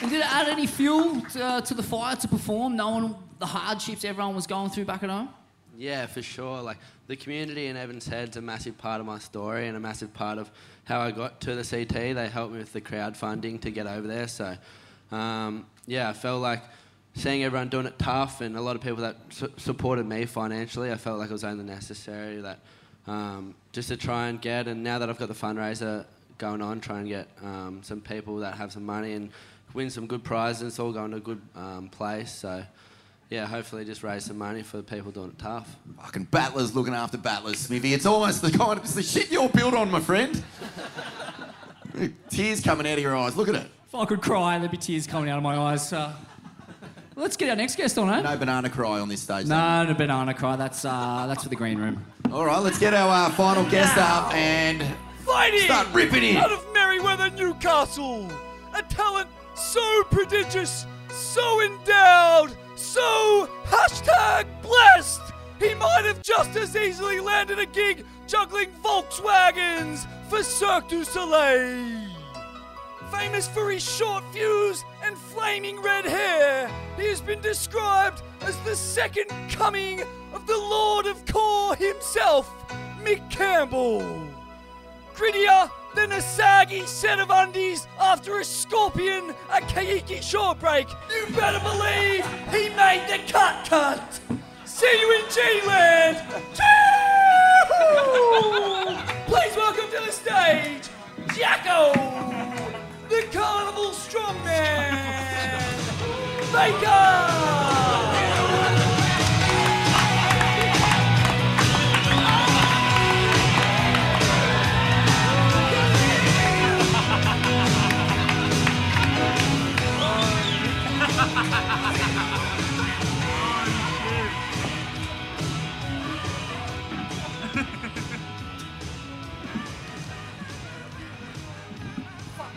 And 0.02 0.10
did 0.10 0.22
it 0.22 0.34
add 0.34 0.48
any 0.48 0.66
fuel 0.66 1.20
to, 1.22 1.44
uh, 1.44 1.62
to 1.62 1.74
the 1.74 1.84
fire 1.84 2.16
to 2.16 2.28
perform, 2.28 2.78
knowing 2.78 3.16
the 3.40 3.46
hardships 3.46 4.06
everyone 4.06 4.34
was 4.34 4.48
going 4.48 4.70
through 4.70 4.86
back 4.86 5.04
at 5.04 5.10
home? 5.10 5.30
Yeah, 5.78 6.06
for 6.06 6.22
sure. 6.22 6.62
Like 6.62 6.78
the 7.08 7.16
community 7.16 7.68
in 7.68 7.76
Evans 7.76 8.08
Head's 8.08 8.38
a 8.38 8.42
massive 8.42 8.78
part 8.78 9.02
of 9.02 9.06
my 9.06 9.20
story 9.20 9.68
and 9.68 9.76
a 9.76 9.80
massive 9.80 10.14
part 10.14 10.38
of 10.38 10.50
how 10.86 11.02
I 11.02 11.12
got 11.12 11.42
to 11.42 11.56
the 11.56 11.64
CT. 11.64 12.16
They 12.16 12.30
helped 12.30 12.54
me 12.54 12.60
with 12.60 12.72
the 12.72 12.82
crowdfunding 12.82 13.62
to 13.62 13.72
get 13.72 13.88
over 13.88 14.08
there. 14.08 14.28
So, 14.28 14.56
um, 15.12 15.66
yeah, 15.86 16.10
I 16.10 16.14
felt 16.14 16.42
like 16.42 16.64
seeing 17.16 17.44
everyone 17.44 17.68
doing 17.68 17.86
it 17.86 18.00
tough 18.00 18.42
and 18.42 18.56
a 18.56 18.62
lot 18.62 18.76
of 18.76 18.82
people 18.82 19.04
that 19.04 19.18
su- 19.30 19.52
supported 19.58 20.06
me 20.06 20.26
financially, 20.26 20.92
I 20.92 20.96
felt 20.96 21.20
like 21.20 21.30
it 21.30 21.34
was 21.34 21.44
only 21.44 21.66
necessary 21.66 22.40
that 22.42 22.60
um, 23.08 23.56
just 23.74 23.90
to 23.90 23.98
try 23.98 24.28
and 24.28 24.42
get. 24.42 24.68
And 24.68 24.84
now 24.84 25.00
that 25.00 25.10
I've 25.10 25.18
got 25.18 25.28
the 25.28 25.34
fundraiser 25.34 26.06
going 26.38 26.62
on, 26.62 26.80
try 26.80 27.00
and 27.00 27.08
get 27.08 27.28
um, 27.44 27.82
some 27.84 28.02
people 28.02 28.38
that 28.38 28.56
have 28.56 28.72
some 28.72 28.86
money 28.86 29.14
and 29.14 29.30
win 29.74 29.90
some 29.90 30.08
good 30.08 30.24
prizes. 30.24 30.68
It's 30.68 30.80
all 30.80 30.92
going 30.92 31.12
to 31.12 31.18
a 31.18 31.22
good 31.22 31.42
um, 31.56 31.90
place. 31.90 32.32
So, 32.34 32.64
yeah, 33.30 33.46
hopefully 33.46 33.86
just 33.86 34.04
raise 34.04 34.26
some 34.26 34.38
money 34.38 34.64
for 34.64 34.78
the 34.78 34.84
people 34.84 35.12
doing 35.12 35.30
it 35.30 35.40
tough. 35.40 35.76
Fucking 36.02 36.26
battlers 36.26 36.76
looking 36.76 36.94
after 36.94 37.18
battlers, 37.18 37.60
Smithy. 37.60 37.94
It's 37.94 38.06
almost 38.06 38.42
the 38.42 38.52
kind 38.52 38.78
of 38.78 38.86
it's 38.86 38.94
the 38.96 39.04
shit 39.04 39.32
you're 39.32 39.50
built 39.50 39.74
on, 39.74 39.92
my 39.92 40.00
friend. 40.00 40.44
Tears 42.30 42.62
coming 42.62 42.88
out 42.88 42.98
of 42.98 43.04
your 43.04 43.16
eyes. 43.16 43.36
Look 43.36 43.50
at 43.50 43.56
it. 43.56 43.68
If 43.88 43.96
I 43.96 44.06
could 44.06 44.22
cry, 44.22 44.58
there'd 44.60 44.72
be 44.72 44.78
tears 44.78 45.08
coming 45.08 45.30
out 45.30 45.38
of 45.38 45.44
my 45.44 45.58
eyes. 45.58 45.92
Uh, 45.92 46.14
let's 47.16 47.36
get 47.36 47.50
our 47.50 47.56
next 47.56 47.76
guest 47.76 47.98
on, 47.98 48.10
eh? 48.10 48.22
No 48.22 48.38
banana 48.38 48.70
cry 48.70 49.00
on 49.00 49.10
this 49.10 49.22
stage. 49.22 49.48
No, 49.48 49.84
no 49.84 49.94
banana 49.94 50.34
cry. 50.34 50.56
That's 50.56 50.86
uh, 50.86 51.26
that's 51.28 51.44
for 51.44 51.50
the 51.50 51.56
green 51.56 51.78
room. 51.80 52.06
All 52.32 52.46
right, 52.46 52.60
let's 52.62 52.78
get 52.80 52.94
our 52.94 53.28
uh, 53.28 53.32
final 53.32 53.68
guest 53.70 53.98
up 53.98 54.34
and 54.34 54.84
Fighting 55.26 55.62
Start 55.62 55.88
ripping 55.94 56.24
in. 56.24 56.38
out 56.38 56.52
of 56.52 56.60
Merewether, 56.74 57.36
Newcastle. 57.36 58.28
A 58.76 58.82
talent 58.84 59.28
so 59.60 60.04
prodigious, 60.10 60.86
so 61.10 61.62
endowed, 61.62 62.56
so 62.76 63.50
hashtag 63.66 64.46
blessed. 64.62 65.22
He 65.60 65.76
might 65.76 66.06
have 66.06 66.22
just 66.22 66.56
as 66.56 66.76
easily 66.76 67.20
landed 67.20 67.60
a 67.60 67.66
gig 67.66 68.06
juggling 68.28 68.70
Volkswagens 68.82 70.08
for 70.30 70.42
Cirque 70.44 70.88
du 70.88 71.04
Soleil. 71.04 72.08
Famous 73.12 73.48
for 73.48 73.70
his 73.70 73.84
short 73.84 74.24
fuse 74.32 74.86
and 75.04 75.18
flaming 75.18 75.82
red 75.82 76.06
hair, 76.06 76.70
he 76.96 77.08
has 77.08 77.20
been 77.20 77.42
described 77.42 78.22
as 78.42 78.56
the 78.60 78.76
second 78.76 79.26
coming 79.50 80.02
of 80.34 80.48
the 80.48 80.58
Lord 80.58 81.06
of 81.06 81.26
Core 81.26 81.76
himself, 81.76 82.48
Mick 83.04 83.30
Campbell. 83.30 84.02
Grittier 85.16 85.70
than 85.96 86.12
a 86.12 86.22
saggy 86.22 86.86
set 86.86 87.20
of 87.20 87.30
undies 87.30 87.88
after 88.00 88.40
a 88.40 88.44
scorpion 88.44 89.34
at 89.52 89.64
Kaiki 89.64 90.20
Shortbreak. 90.20 90.90
You 91.10 91.36
better 91.36 91.60
believe 91.60 92.26
he 92.52 92.70
made 92.76 93.06
the 93.08 93.20
cut 93.32 93.68
cut. 93.68 94.20
See 94.66 95.00
you 95.00 95.12
in 95.16 95.24
G-Land. 95.30 96.18
Please 99.28 99.56
welcome 99.56 99.90
to 99.92 100.06
the 100.06 100.12
stage, 100.12 100.90
Jacko, 101.36 101.94
the 103.10 103.28
Carnival 103.32 103.92
Strongman, 103.92 104.96
Baker. 106.54 108.29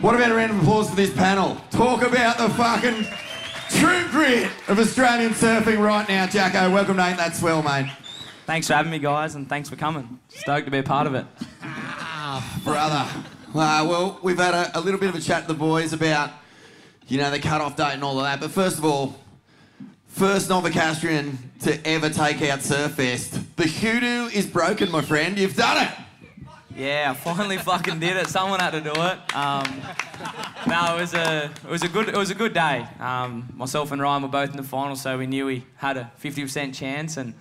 What 0.03 0.15
about 0.15 0.31
a 0.31 0.35
round 0.35 0.51
of 0.51 0.59
applause 0.59 0.89
for 0.89 0.97
this 0.97 1.13
panel? 1.13 1.55
Talk 1.71 2.01
about 2.01 2.37
the 2.37 2.49
fucking 2.49 3.07
true 3.69 4.05
grit 4.09 4.51
of 4.67 4.77
Australian 4.77 5.31
surfing 5.31 5.81
right 5.81 6.05
now, 6.09 6.27
Jacko. 6.27 6.69
Welcome 6.73 6.97
to 6.97 7.05
Ain't 7.05 7.15
That 7.15 7.37
Swell, 7.37 7.63
mate. 7.63 7.89
Thanks 8.45 8.67
for 8.67 8.73
having 8.73 8.91
me, 8.91 8.99
guys, 8.99 9.35
and 9.35 9.47
thanks 9.47 9.69
for 9.69 9.77
coming. 9.77 10.19
Stoked 10.27 10.65
to 10.65 10.71
be 10.71 10.79
a 10.79 10.83
part 10.83 11.07
of 11.07 11.15
it. 11.15 11.25
Brother. 12.65 13.07
Uh, 13.55 13.85
well, 13.87 14.19
we've 14.21 14.37
had 14.37 14.53
a, 14.53 14.77
a 14.77 14.81
little 14.81 14.99
bit 14.99 15.07
of 15.07 15.15
a 15.15 15.21
chat 15.21 15.43
to 15.43 15.47
the 15.47 15.57
boys 15.57 15.93
about, 15.93 16.31
you 17.07 17.17
know, 17.17 17.31
the 17.31 17.39
cut-off 17.39 17.77
date 17.77 17.93
and 17.93 18.03
all 18.03 18.19
of 18.19 18.25
that. 18.25 18.41
But 18.41 18.51
first 18.51 18.79
of 18.79 18.83
all, 18.83 19.15
first 20.07 20.49
Novocastrian 20.49 21.37
to 21.61 21.87
ever 21.87 22.09
take 22.09 22.41
out 22.41 22.59
Surfest. 22.59 23.41
The 23.55 23.69
hoodoo 23.69 24.25
is 24.37 24.47
broken, 24.47 24.91
my 24.91 25.01
friend. 25.01 25.39
You've 25.39 25.55
done 25.55 25.87
it. 25.87 25.93
Yeah, 26.75 27.11
I 27.11 27.13
finally 27.13 27.57
fucking 27.57 27.99
did 27.99 28.17
it. 28.17 28.27
Someone 28.27 28.59
had 28.59 28.71
to 28.71 28.81
do 28.81 28.91
it. 28.91 29.35
Um, 29.35 29.81
no, 30.67 30.97
it 30.97 31.01
was 31.01 31.13
a 31.13 31.51
it 31.63 31.69
was 31.69 31.83
a 31.83 31.87
good 31.87 32.09
it 32.09 32.17
was 32.17 32.31
a 32.31 32.35
good 32.35 32.53
day. 32.53 32.87
Um, 32.99 33.53
myself 33.55 33.91
and 33.91 34.01
Ryan 34.01 34.23
were 34.23 34.27
both 34.27 34.49
in 34.49 34.57
the 34.57 34.63
final, 34.63 34.95
so 34.95 35.17
we 35.17 35.27
knew 35.27 35.45
we 35.45 35.65
had 35.75 35.97
a 35.97 36.11
50% 36.23 36.73
chance, 36.73 37.17
and 37.17 37.33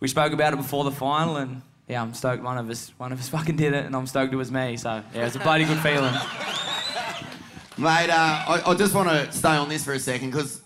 we 0.00 0.08
spoke 0.08 0.32
about 0.32 0.52
it 0.52 0.56
before 0.56 0.84
the 0.84 0.90
final. 0.90 1.36
And 1.36 1.62
yeah, 1.88 2.02
I'm 2.02 2.12
stoked 2.12 2.42
one 2.42 2.58
of 2.58 2.68
us 2.68 2.92
one 2.98 3.12
of 3.12 3.18
us 3.18 3.28
fucking 3.30 3.56
did 3.56 3.72
it, 3.72 3.86
and 3.86 3.96
I'm 3.96 4.06
stoked 4.06 4.32
it 4.32 4.36
was 4.36 4.52
me. 4.52 4.76
So 4.76 5.02
yeah, 5.14 5.22
it 5.22 5.24
was 5.24 5.36
a 5.36 5.40
bloody 5.40 5.64
good 5.64 5.78
feeling. 5.78 6.14
Mate, 7.78 8.10
uh, 8.10 8.44
I, 8.48 8.62
I 8.66 8.74
just 8.74 8.94
want 8.94 9.08
to 9.08 9.30
stay 9.32 9.50
on 9.50 9.68
this 9.68 9.84
for 9.84 9.92
a 9.92 9.98
second 9.98 10.30
because 10.30 10.62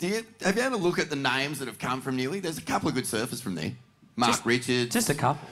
have 0.00 0.56
you 0.56 0.62
had 0.62 0.72
a 0.72 0.76
look 0.76 0.98
at 0.98 1.08
the 1.08 1.16
names 1.16 1.58
that 1.58 1.68
have 1.68 1.78
come 1.78 2.02
from 2.02 2.18
Newey? 2.18 2.42
There's 2.42 2.58
a 2.58 2.62
couple 2.62 2.88
of 2.88 2.94
good 2.94 3.04
surfers 3.04 3.42
from 3.42 3.54
there. 3.54 3.72
Mark 4.14 4.44
Richards. 4.44 4.92
Just 4.92 5.10
a 5.10 5.14
couple. 5.14 5.48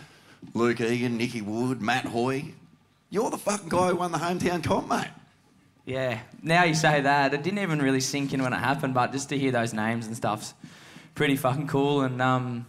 Luke 0.52 0.80
Egan, 0.80 1.16
Nicky 1.16 1.40
Wood, 1.40 1.80
Matt 1.80 2.04
Hoy. 2.04 2.52
You're 3.10 3.30
the 3.30 3.38
fucking 3.38 3.68
guy 3.68 3.88
who 3.88 3.96
won 3.96 4.12
the 4.12 4.18
hometown 4.18 4.62
comp, 4.62 4.88
mate. 4.88 5.08
Yeah, 5.86 6.20
now 6.42 6.64
you 6.64 6.74
say 6.74 7.02
that, 7.02 7.34
it 7.34 7.42
didn't 7.42 7.58
even 7.58 7.80
really 7.80 8.00
sink 8.00 8.32
in 8.32 8.42
when 8.42 8.52
it 8.52 8.58
happened, 8.58 8.94
but 8.94 9.12
just 9.12 9.28
to 9.28 9.38
hear 9.38 9.52
those 9.52 9.74
names 9.74 10.06
and 10.06 10.16
stuff's 10.16 10.54
pretty 11.14 11.36
fucking 11.36 11.66
cool. 11.66 12.00
And 12.00 12.20
um, 12.22 12.66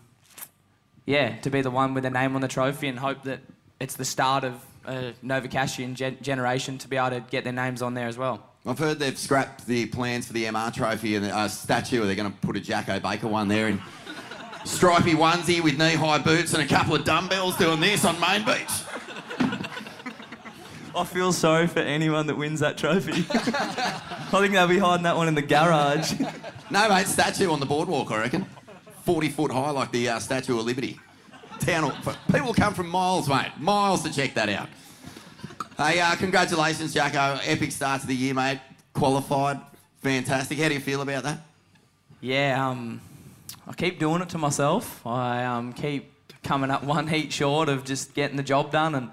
yeah, 1.06 1.38
to 1.40 1.50
be 1.50 1.62
the 1.62 1.72
one 1.72 1.94
with 1.94 2.06
a 2.06 2.10
name 2.10 2.36
on 2.36 2.42
the 2.42 2.48
trophy 2.48 2.88
and 2.88 3.00
hope 3.00 3.24
that 3.24 3.40
it's 3.80 3.96
the 3.96 4.06
start 4.06 4.44
of 4.44 4.66
a 4.86 5.14
Novocastrian 5.24 5.94
gen- 5.94 6.18
generation 6.22 6.78
to 6.80 6.88
be 6.88 6.98
able 6.98 7.12
to 7.12 7.20
get 7.22 7.44
their 7.44 7.54
names 7.54 7.82
on 7.82 7.94
there 7.94 8.08
as 8.08 8.18
well. 8.18 8.46
I've 8.66 8.80
heard 8.80 9.00
they've 9.00 9.18
scrapped 9.18 9.68
the 9.68 9.86
plans 9.86 10.28
for 10.28 10.34
the 10.34 10.46
MR 10.46 10.74
trophy 10.74 11.16
and 11.16 11.26
a 11.26 11.36
uh, 11.36 11.48
statue. 11.48 12.00
Where 12.00 12.08
they're 12.08 12.16
going 12.16 12.32
to 12.32 12.38
put 12.40 12.58
a 12.58 12.60
Jacko 12.60 13.00
Baker 13.00 13.28
one 13.28 13.48
there 13.48 13.68
in 13.68 13.80
stripy 14.66 15.14
onesie 15.14 15.62
with 15.62 15.78
knee-high 15.78 16.20
boots 16.20 16.54
and 16.54 16.64
a 16.64 16.68
couple 16.68 16.96
of 16.96 17.06
dumbbells 17.06 17.56
doing 17.58 17.80
this 17.80 18.04
on 18.04 18.20
Main 18.20 18.44
Beach. 18.44 18.84
I 20.96 21.04
feel 21.04 21.34
sorry 21.34 21.68
for 21.68 21.80
anyone 21.80 22.28
that 22.28 22.38
wins 22.38 22.62
that 22.62 22.78
trophy. 22.78 23.26
I 23.30 24.40
think 24.40 24.54
they'll 24.54 24.68
be 24.68 24.78
hiding 24.78 25.04
that 25.04 25.16
one 25.18 25.28
in 25.28 25.36
the 25.36 25.42
garage. 25.42 26.14
No, 26.72 26.90
mate, 26.90 27.08
statue 27.08 27.52
on 27.52 27.60
the 27.60 27.66
boardwalk, 27.66 28.12
I 28.12 28.22
reckon. 28.22 28.46
40 29.04 29.30
foot 29.30 29.52
high, 29.52 29.70
like 29.72 29.92
the 29.92 30.10
uh, 30.10 30.20
Statue 30.20 30.58
of 30.58 30.66
Liberty. 30.66 31.00
Town, 31.60 31.94
people 32.32 32.54
come 32.54 32.74
from 32.74 32.88
miles, 32.88 33.30
mate, 33.30 33.52
miles 33.60 34.04
to 34.04 34.12
check 34.12 34.34
that 34.34 34.50
out. 34.50 34.68
Hey, 35.78 36.00
uh, 36.00 36.16
congratulations, 36.16 36.94
Jacko. 36.94 37.40
Epic 37.44 37.72
start 37.72 38.02
to 38.02 38.08
the 38.08 38.16
year, 38.16 38.34
mate. 38.34 38.60
Qualified, 38.94 39.60
fantastic. 40.02 40.58
How 40.58 40.70
do 40.70 40.74
you 40.74 40.80
feel 40.80 41.02
about 41.02 41.24
that? 41.24 41.40
Yeah, 42.22 42.70
um, 42.70 43.02
I 43.68 43.74
keep 43.74 44.00
doing 44.00 44.22
it 44.22 44.30
to 44.30 44.38
myself. 44.38 45.06
I 45.06 45.44
um, 45.44 45.74
keep 45.74 46.12
coming 46.44 46.70
up 46.70 46.84
one 46.84 47.08
heat 47.08 47.34
short 47.34 47.68
of 47.70 47.84
just 47.84 48.14
getting 48.14 48.38
the 48.38 48.44
job 48.44 48.72
done 48.72 48.94
and 48.94 49.10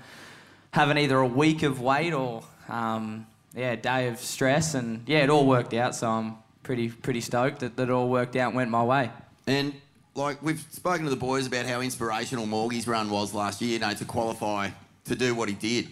having 0.73 0.99
either 0.99 1.19
a 1.19 1.27
week 1.27 1.63
of 1.63 1.81
wait 1.81 2.13
or 2.13 2.43
um, 2.69 3.27
yeah, 3.55 3.73
a 3.73 3.77
day 3.77 4.09
of 4.09 4.19
stress. 4.19 4.75
And 4.75 5.09
yeah, 5.09 5.19
it 5.19 5.31
all 5.31 5.47
worked 5.47 5.73
out. 5.75 5.95
So 5.95 6.09
I'm 6.09 6.37
pretty 6.63 6.91
pretty 6.91 7.21
stoked 7.21 7.61
that, 7.61 7.77
that 7.77 7.85
it 7.85 7.91
all 7.91 8.09
worked 8.09 8.37
out 8.37 8.49
and 8.49 8.57
went 8.57 8.71
my 8.71 8.85
way. 8.85 9.11
And 9.47 9.75
like 10.15 10.43
we've 10.43 10.65
spoken 10.71 11.05
to 11.05 11.11
the 11.11 11.17
boys 11.17 11.47
about 11.47 11.67
how 11.67 11.81
inspirational 11.81 12.47
Morgie's 12.47 12.87
run 12.87 13.11
was 13.11 13.33
last 13.33 13.63
year, 13.63 13.73
you 13.73 13.79
know, 13.79 13.95
to 13.95 14.05
qualify 14.05 14.71
to 15.07 15.15
do 15.17 15.35
what 15.35 15.49
he 15.49 15.55
did. 15.55 15.89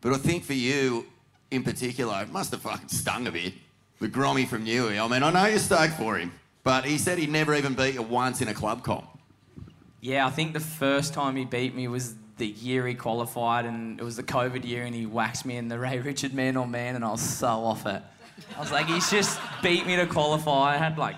But 0.00 0.14
I 0.14 0.16
think 0.16 0.44
for 0.44 0.54
you 0.54 1.06
in 1.50 1.62
particular, 1.62 2.22
it 2.22 2.30
must 2.30 2.50
have 2.52 2.62
fucking 2.62 2.88
stung 2.88 3.26
a 3.26 3.32
bit. 3.32 3.52
The 4.00 4.08
Grommy 4.08 4.48
from 4.48 4.64
Newey. 4.64 4.98
I 4.98 5.06
mean, 5.06 5.22
I 5.22 5.30
know 5.30 5.44
you're 5.46 5.58
stoked 5.60 5.94
for 5.94 6.16
him, 6.16 6.32
but 6.64 6.84
he 6.84 6.98
said 6.98 7.18
he'd 7.18 7.30
never 7.30 7.54
even 7.54 7.74
beat 7.74 7.94
you 7.94 8.02
once 8.02 8.40
in 8.40 8.48
a 8.48 8.54
club 8.54 8.82
comp. 8.82 9.06
Yeah, 10.00 10.26
I 10.26 10.30
think 10.30 10.52
the 10.52 10.60
first 10.60 11.14
time 11.14 11.36
he 11.36 11.44
beat 11.44 11.74
me 11.74 11.88
was 11.88 12.14
the 12.36 12.46
year 12.46 12.86
he 12.86 12.94
qualified, 12.94 13.66
and 13.66 14.00
it 14.00 14.04
was 14.04 14.16
the 14.16 14.22
COVID 14.22 14.64
year, 14.64 14.84
and 14.84 14.94
he 14.94 15.06
waxed 15.06 15.46
me 15.46 15.56
in 15.56 15.68
the 15.68 15.78
Ray 15.78 15.98
Richard 16.00 16.34
man 16.34 16.56
on 16.56 16.70
man, 16.70 16.96
and 16.96 17.04
I 17.04 17.10
was 17.10 17.20
so 17.20 17.46
off 17.46 17.86
it. 17.86 18.02
I 18.56 18.60
was 18.60 18.72
like, 18.72 18.86
he's 18.86 19.10
just 19.10 19.38
beat 19.62 19.86
me 19.86 19.96
to 19.96 20.06
qualify. 20.06 20.74
I 20.74 20.76
had 20.76 20.98
like, 20.98 21.16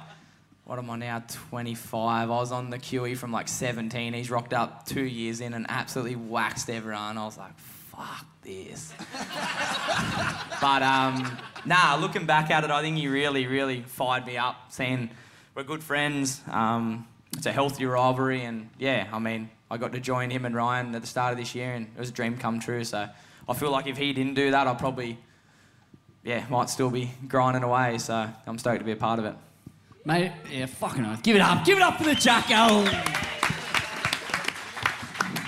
what 0.65 0.79
am 0.79 0.91
I 0.91 0.97
now, 0.97 1.23
25. 1.29 2.31
I 2.31 2.35
was 2.35 2.53
on 2.53 2.71
the 2.71 2.79
QS 2.79 3.17
from 3.19 3.33
like 3.33 3.49
17. 3.49 4.15
He's 4.15 4.31
rocked 4.31 4.55
up 4.55 4.87
two 4.87 5.05
years 5.05 5.41
in 5.41 5.55
and 5.55 5.67
absolutely 5.69 6.17
waxed 6.17 6.71
everyone. 6.71 7.19
I 7.19 7.25
was 7.25 7.37
like, 7.37 7.57
fuck 7.59 8.27
this. 8.43 8.93
but 10.61 10.83
um, 10.83 11.39
nah, 11.65 11.97
looking 11.97 12.27
back 12.27 12.51
at 12.51 12.65
it, 12.65 12.71
I 12.71 12.81
think 12.83 12.97
he 12.97 13.09
really, 13.09 13.47
really 13.47 13.83
fired 13.83 14.27
me 14.27 14.39
up, 14.39 14.57
saying 14.73 15.11
we're 15.55 15.63
good 15.63 15.85
friends. 15.85 16.41
Um, 16.51 17.07
it's 17.37 17.47
a 17.47 17.53
healthy 17.53 17.87
rivalry, 17.87 18.45
and 18.45 18.71
yeah, 18.79 19.07
I 19.13 19.19
mean, 19.19 19.51
I 19.71 19.77
got 19.77 19.93
to 19.93 20.01
join 20.01 20.31
him 20.31 20.45
and 20.45 20.55
Ryan 20.55 20.95
at 20.95 21.01
the 21.01 21.07
start 21.07 21.33
of 21.33 21.39
this 21.39 21.55
year, 21.55 21.73
and 21.73 21.87
it 21.95 21.99
was 21.99 22.09
a 22.09 22.13
dream 22.13 22.37
come 22.37 22.61
true. 22.61 22.85
So 22.85 23.09
I 23.49 23.55
feel 23.55 23.71
like 23.71 23.87
if 23.87 23.97
he 23.97 24.13
didn't 24.13 24.35
do 24.35 24.51
that, 24.51 24.67
I 24.67 24.75
probably, 24.75 25.19
yeah, 26.25 26.45
might 26.49 26.71
still 26.71 26.91
be 26.91 27.11
grinding 27.29 27.63
away. 27.63 27.99
So 27.99 28.29
I'm 28.47 28.59
stoked 28.59 28.81
to 28.81 28.85
be 28.85 28.93
a 28.93 28.97
part 28.97 29.19
of 29.19 29.25
it. 29.25 29.35
Mate, 30.05 30.33
yeah, 30.53 30.67
fucking 30.67 31.07
oath. 31.07 31.23
Give 31.23 31.37
it 31.37 31.43
up. 31.43 31.65
Give 31.65 31.79
it 31.79 31.83
up 31.83 31.99
for 31.99 32.05
the 32.05 32.15
Jacko. 32.15 32.85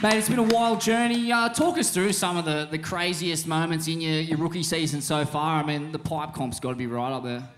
Mate, 0.02 0.18
it's 0.18 0.28
been 0.28 0.38
a 0.38 0.42
wild 0.42 0.80
journey. 0.80 1.32
Uh, 1.32 1.48
talk 1.48 1.78
us 1.78 1.90
through 1.90 2.12
some 2.12 2.36
of 2.36 2.44
the, 2.44 2.68
the 2.70 2.78
craziest 2.78 3.46
moments 3.46 3.88
in 3.88 4.00
your, 4.00 4.20
your 4.20 4.38
rookie 4.38 4.62
season 4.62 5.00
so 5.00 5.24
far. 5.24 5.62
I 5.62 5.66
mean, 5.66 5.92
the 5.92 5.98
pipe 5.98 6.32
comp's 6.32 6.60
got 6.60 6.70
to 6.70 6.76
be 6.76 6.86
right 6.86 7.12
up 7.12 7.24
there. 7.24 7.48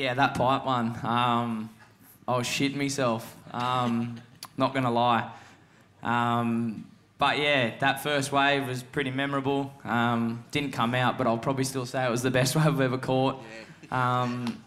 Yeah, 0.00 0.14
that 0.14 0.34
pipe 0.34 0.64
one. 0.64 0.98
Um, 1.04 1.68
I 2.26 2.38
was 2.38 2.46
shitting 2.46 2.76
myself. 2.76 3.36
Um, 3.52 4.18
not 4.56 4.72
gonna 4.72 4.90
lie. 4.90 5.30
Um, 6.02 6.86
but 7.18 7.36
yeah, 7.38 7.76
that 7.80 8.02
first 8.02 8.32
wave 8.32 8.66
was 8.66 8.82
pretty 8.82 9.10
memorable. 9.10 9.70
Um, 9.84 10.42
didn't 10.52 10.72
come 10.72 10.94
out, 10.94 11.18
but 11.18 11.26
I'll 11.26 11.36
probably 11.36 11.64
still 11.64 11.84
say 11.84 12.06
it 12.06 12.10
was 12.10 12.22
the 12.22 12.30
best 12.30 12.56
wave 12.56 12.66
I've 12.66 12.80
ever 12.80 12.96
caught. 12.96 13.42
Um, 13.90 14.62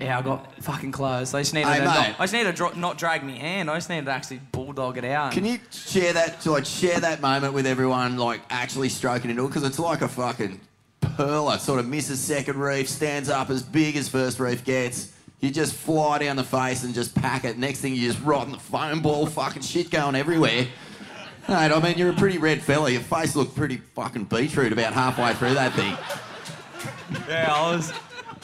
yeah, 0.00 0.16
I 0.16 0.22
got 0.22 0.54
fucking 0.62 0.92
close. 0.92 1.34
I 1.34 1.40
just 1.40 1.52
needed 1.54 1.66
Hey, 1.66 1.78
to 1.78 1.84
mate. 1.86 1.90
not, 1.90 2.20
I 2.20 2.22
just 2.22 2.32
needed 2.32 2.54
to 2.54 2.78
not 2.78 2.96
drag 2.96 3.24
me 3.24 3.36
hand. 3.38 3.68
I 3.68 3.74
just 3.74 3.88
needed 3.90 4.04
to 4.04 4.12
actually 4.12 4.38
bulldog 4.52 4.98
it 4.98 5.04
out. 5.04 5.32
Can 5.32 5.44
you 5.44 5.58
share 5.72 6.12
that, 6.12 6.46
like, 6.46 6.64
share 6.64 7.00
that 7.00 7.20
moment 7.20 7.54
with 7.54 7.66
everyone, 7.66 8.16
like, 8.18 8.40
actually 8.50 8.90
stroking 8.90 9.32
it 9.32 9.38
all? 9.40 9.48
Because 9.48 9.64
it's 9.64 9.80
like 9.80 10.00
a 10.02 10.06
fucking 10.06 10.60
pearler. 11.18 11.58
Sort 11.58 11.80
of 11.80 11.88
misses 11.88 12.20
second 12.20 12.58
reef, 12.58 12.88
stands 12.88 13.28
up 13.28 13.50
as 13.50 13.62
big 13.62 13.96
as 13.96 14.08
first 14.08 14.38
reef 14.38 14.64
gets. 14.64 15.12
You 15.40 15.50
just 15.50 15.74
fly 15.74 16.18
down 16.18 16.36
the 16.36 16.44
face 16.44 16.84
and 16.84 16.94
just 16.94 17.14
pack 17.14 17.44
it. 17.44 17.58
Next 17.58 17.80
thing 17.80 17.94
you're 17.94 18.12
just 18.12 18.24
rotting 18.24 18.52
the 18.52 18.58
foam 18.58 19.02
ball, 19.02 19.26
fucking 19.26 19.62
shit 19.62 19.90
going 19.90 20.14
everywhere. 20.14 20.68
Mate, 21.48 21.72
I 21.72 21.80
mean, 21.80 21.98
you're 21.98 22.10
a 22.10 22.14
pretty 22.14 22.38
red 22.38 22.62
fella. 22.62 22.90
Your 22.90 23.00
face 23.00 23.34
looked 23.34 23.56
pretty 23.56 23.78
fucking 23.94 24.24
beetroot 24.24 24.72
about 24.72 24.92
halfway 24.92 25.34
through 25.34 25.54
that 25.54 25.72
thing. 25.72 25.96
Yeah, 27.28 27.52
I 27.52 27.72
was. 27.72 27.92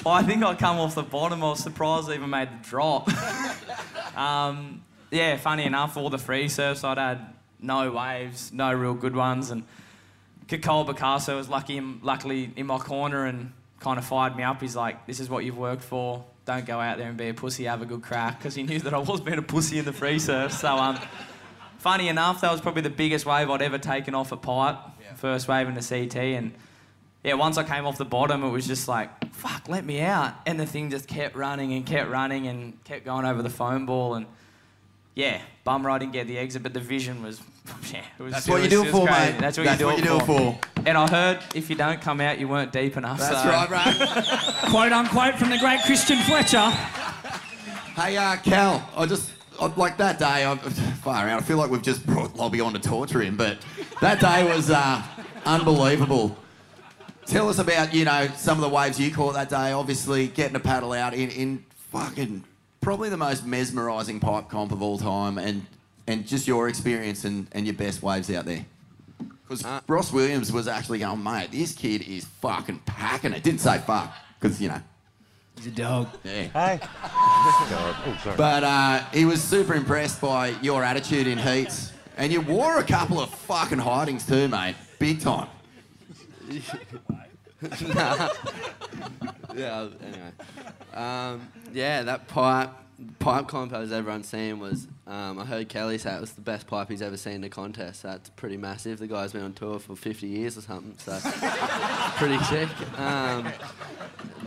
I 0.06 0.22
think 0.22 0.42
I 0.42 0.54
come 0.54 0.78
off 0.78 0.94
the 0.94 1.02
bottom. 1.02 1.42
I 1.44 1.50
was 1.50 1.62
surprised 1.62 2.10
I 2.10 2.14
even 2.14 2.30
made 2.30 2.48
the 2.48 2.68
drop. 2.68 3.08
um, 4.16 4.82
yeah, 5.10 5.36
funny 5.36 5.64
enough, 5.64 5.96
all 5.96 6.10
the 6.10 6.18
free 6.18 6.48
surfs 6.48 6.82
I'd 6.82 6.98
had 6.98 7.34
no 7.60 7.92
waves, 7.92 8.52
no 8.52 8.72
real 8.72 8.94
good 8.94 9.14
ones, 9.14 9.50
and 9.50 9.64
Kekoa 10.46 10.86
Bacalso 10.86 11.36
was 11.36 11.48
lucky, 11.48 11.80
luckily 11.80 12.52
in 12.56 12.66
my 12.66 12.78
corner 12.78 13.24
and 13.24 13.52
kind 13.80 13.98
of 13.98 14.04
fired 14.04 14.36
me 14.36 14.42
up. 14.42 14.60
He's 14.60 14.76
like, 14.76 15.06
"This 15.06 15.20
is 15.20 15.28
what 15.28 15.44
you've 15.44 15.58
worked 15.58 15.82
for. 15.82 16.24
Don't 16.44 16.66
go 16.66 16.80
out 16.80 16.98
there 16.98 17.08
and 17.08 17.16
be 17.16 17.28
a 17.28 17.34
pussy. 17.34 17.64
Have 17.64 17.82
a 17.82 17.86
good 17.86 18.02
crack," 18.02 18.38
because 18.38 18.54
he 18.54 18.62
knew 18.62 18.78
that 18.80 18.94
I 18.94 18.98
was 18.98 19.20
being 19.20 19.38
a 19.38 19.42
pussy 19.42 19.78
in 19.78 19.84
the 19.84 19.92
free 19.92 20.18
surf. 20.18 20.52
So, 20.52 20.76
um, 20.76 20.98
funny 21.78 22.08
enough, 22.08 22.40
that 22.42 22.52
was 22.52 22.60
probably 22.60 22.82
the 22.82 22.90
biggest 22.90 23.24
wave 23.26 23.48
I'd 23.50 23.62
ever 23.62 23.78
taken 23.78 24.14
off 24.14 24.32
a 24.32 24.36
pipe. 24.36 24.76
First 25.16 25.48
wave 25.48 25.68
in 25.68 25.74
the 25.74 25.82
CT, 25.82 26.16
and 26.16 26.52
yeah, 27.24 27.34
once 27.34 27.56
I 27.56 27.64
came 27.64 27.86
off 27.86 27.96
the 27.96 28.04
bottom, 28.04 28.44
it 28.44 28.50
was 28.50 28.66
just 28.66 28.86
like, 28.86 29.34
fuck, 29.34 29.66
let 29.68 29.84
me 29.84 30.02
out. 30.02 30.34
And 30.44 30.60
the 30.60 30.66
thing 30.66 30.90
just 30.90 31.08
kept 31.08 31.34
running 31.34 31.72
and 31.72 31.86
kept 31.86 32.10
running 32.10 32.46
and 32.46 32.82
kept 32.84 33.06
going 33.06 33.24
over 33.24 33.42
the 33.42 33.50
foam 33.50 33.86
ball. 33.86 34.14
And 34.14 34.26
yeah, 35.14 35.40
bummer 35.64 35.88
I 35.88 35.98
didn't 35.98 36.12
get 36.12 36.26
the 36.26 36.36
exit, 36.36 36.62
but 36.62 36.74
the 36.74 36.80
vision 36.80 37.22
was, 37.22 37.40
yeah, 37.92 38.02
That's 38.18 38.46
what 38.48 38.56
you 38.56 38.62
was- 38.62 38.68
do 38.70 38.82
it 38.82 38.88
it 38.88 38.92
was 38.92 39.00
for, 39.00 39.06
crazy. 39.06 39.32
mate. 39.32 39.40
That's 39.40 39.58
what 39.58 39.64
That's 39.64 39.80
you 39.80 39.86
do, 39.86 39.92
what 39.92 39.98
it, 39.98 40.04
you 40.04 40.10
do 40.10 40.18
for. 40.20 40.26
for. 40.52 40.82
And 40.86 40.98
I 40.98 41.08
heard 41.08 41.38
if 41.54 41.70
you 41.70 41.76
don't 41.76 42.00
come 42.00 42.20
out, 42.20 42.38
you 42.38 42.46
weren't 42.48 42.72
deep 42.72 42.96
enough. 42.96 43.18
That's 43.18 43.42
so. 43.42 43.48
right, 43.48 43.68
bro. 43.68 44.70
Quote 44.70 44.92
unquote 44.92 45.36
from 45.36 45.50
the 45.50 45.58
great 45.58 45.80
Christian 45.86 46.18
Fletcher. 46.24 46.70
Hey, 47.96 48.16
uh, 48.16 48.36
Cal, 48.36 48.86
I 48.96 49.06
just, 49.06 49.30
I, 49.60 49.66
like 49.76 49.96
that 49.98 50.18
day, 50.18 50.44
I'm 50.44 50.58
far 51.02 51.28
out, 51.28 51.40
I 51.40 51.44
feel 51.44 51.56
like 51.56 51.70
we've 51.70 51.80
just 51.82 52.04
brought 52.04 52.34
Lobby 52.36 52.60
on 52.60 52.72
to 52.74 52.78
torture 52.80 53.22
him, 53.22 53.36
but 53.36 53.58
that 54.00 54.20
day 54.20 54.44
was 54.44 54.68
uh, 54.70 55.00
unbelievable. 55.46 56.36
Tell 57.26 57.48
us 57.48 57.58
about, 57.58 57.94
you 57.94 58.04
know, 58.04 58.28
some 58.36 58.58
of 58.58 58.62
the 58.62 58.68
waves 58.68 58.98
you 59.00 59.10
caught 59.12 59.34
that 59.34 59.48
day, 59.48 59.72
obviously 59.72 60.26
getting 60.26 60.56
a 60.56 60.60
paddle 60.60 60.92
out 60.92 61.14
in, 61.14 61.30
in 61.30 61.64
fucking 61.92 62.44
probably 62.82 63.08
the 63.08 63.16
most 63.16 63.46
mesmerising 63.46 64.20
pipe 64.20 64.50
comp 64.50 64.72
of 64.72 64.82
all 64.82 64.98
time 64.98 65.38
and, 65.38 65.64
and 66.06 66.26
just 66.26 66.46
your 66.46 66.68
experience 66.68 67.24
and, 67.24 67.46
and 67.52 67.66
your 67.66 67.74
best 67.74 68.02
waves 68.02 68.30
out 68.30 68.44
there. 68.44 68.64
Because 69.48 69.64
Ross 69.86 70.12
Williams 70.12 70.52
was 70.52 70.68
actually 70.68 71.00
going, 71.00 71.22
mate, 71.22 71.50
this 71.52 71.74
kid 71.74 72.02
is 72.02 72.24
fucking 72.24 72.80
packing 72.86 73.32
it. 73.32 73.42
Didn't 73.42 73.60
say 73.60 73.78
fuck, 73.78 74.14
because, 74.40 74.60
you 74.60 74.68
know. 74.68 74.80
He's 75.56 75.66
a 75.68 75.70
dog. 75.70 76.08
Yeah. 76.24 76.42
Hey. 76.44 76.80
oh, 76.82 78.20
sorry. 78.24 78.36
But 78.36 78.64
uh, 78.64 79.04
he 79.12 79.24
was 79.24 79.42
super 79.42 79.74
impressed 79.74 80.20
by 80.20 80.48
your 80.62 80.82
attitude 80.82 81.26
in 81.26 81.38
heats. 81.38 81.92
And 82.16 82.32
you 82.32 82.40
wore 82.40 82.78
a 82.78 82.84
couple 82.84 83.20
of 83.20 83.30
fucking 83.30 83.78
hidings 83.78 84.26
too, 84.26 84.48
mate. 84.48 84.76
Big 84.98 85.20
time. 85.20 85.48
nah. 87.94 88.28
yeah. 89.54 89.88
Anyway, 90.02 90.32
um, 90.94 91.48
yeah, 91.72 92.02
that 92.02 92.28
pipe 92.28 92.70
pipe 93.18 93.48
comp 93.48 93.72
as 93.72 93.92
everyone's 93.92 94.28
seen 94.28 94.58
was. 94.60 94.86
Um, 95.06 95.38
I 95.38 95.44
heard 95.44 95.68
Kelly 95.68 95.98
say 95.98 96.14
it 96.14 96.20
was 96.20 96.32
the 96.32 96.40
best 96.40 96.66
pipe 96.66 96.88
he's 96.88 97.02
ever 97.02 97.16
seen 97.16 97.34
in 97.34 97.44
a 97.44 97.48
contest. 97.48 98.02
That's 98.02 98.30
pretty 98.30 98.56
massive. 98.56 98.98
The 98.98 99.06
guy's 99.06 99.32
been 99.32 99.42
on 99.42 99.52
tour 99.52 99.78
for 99.78 99.94
50 99.96 100.26
years 100.26 100.56
or 100.56 100.62
something, 100.62 100.94
so 100.98 101.18
pretty 102.16 102.38
sick. 102.44 102.68
Um, 102.98 103.52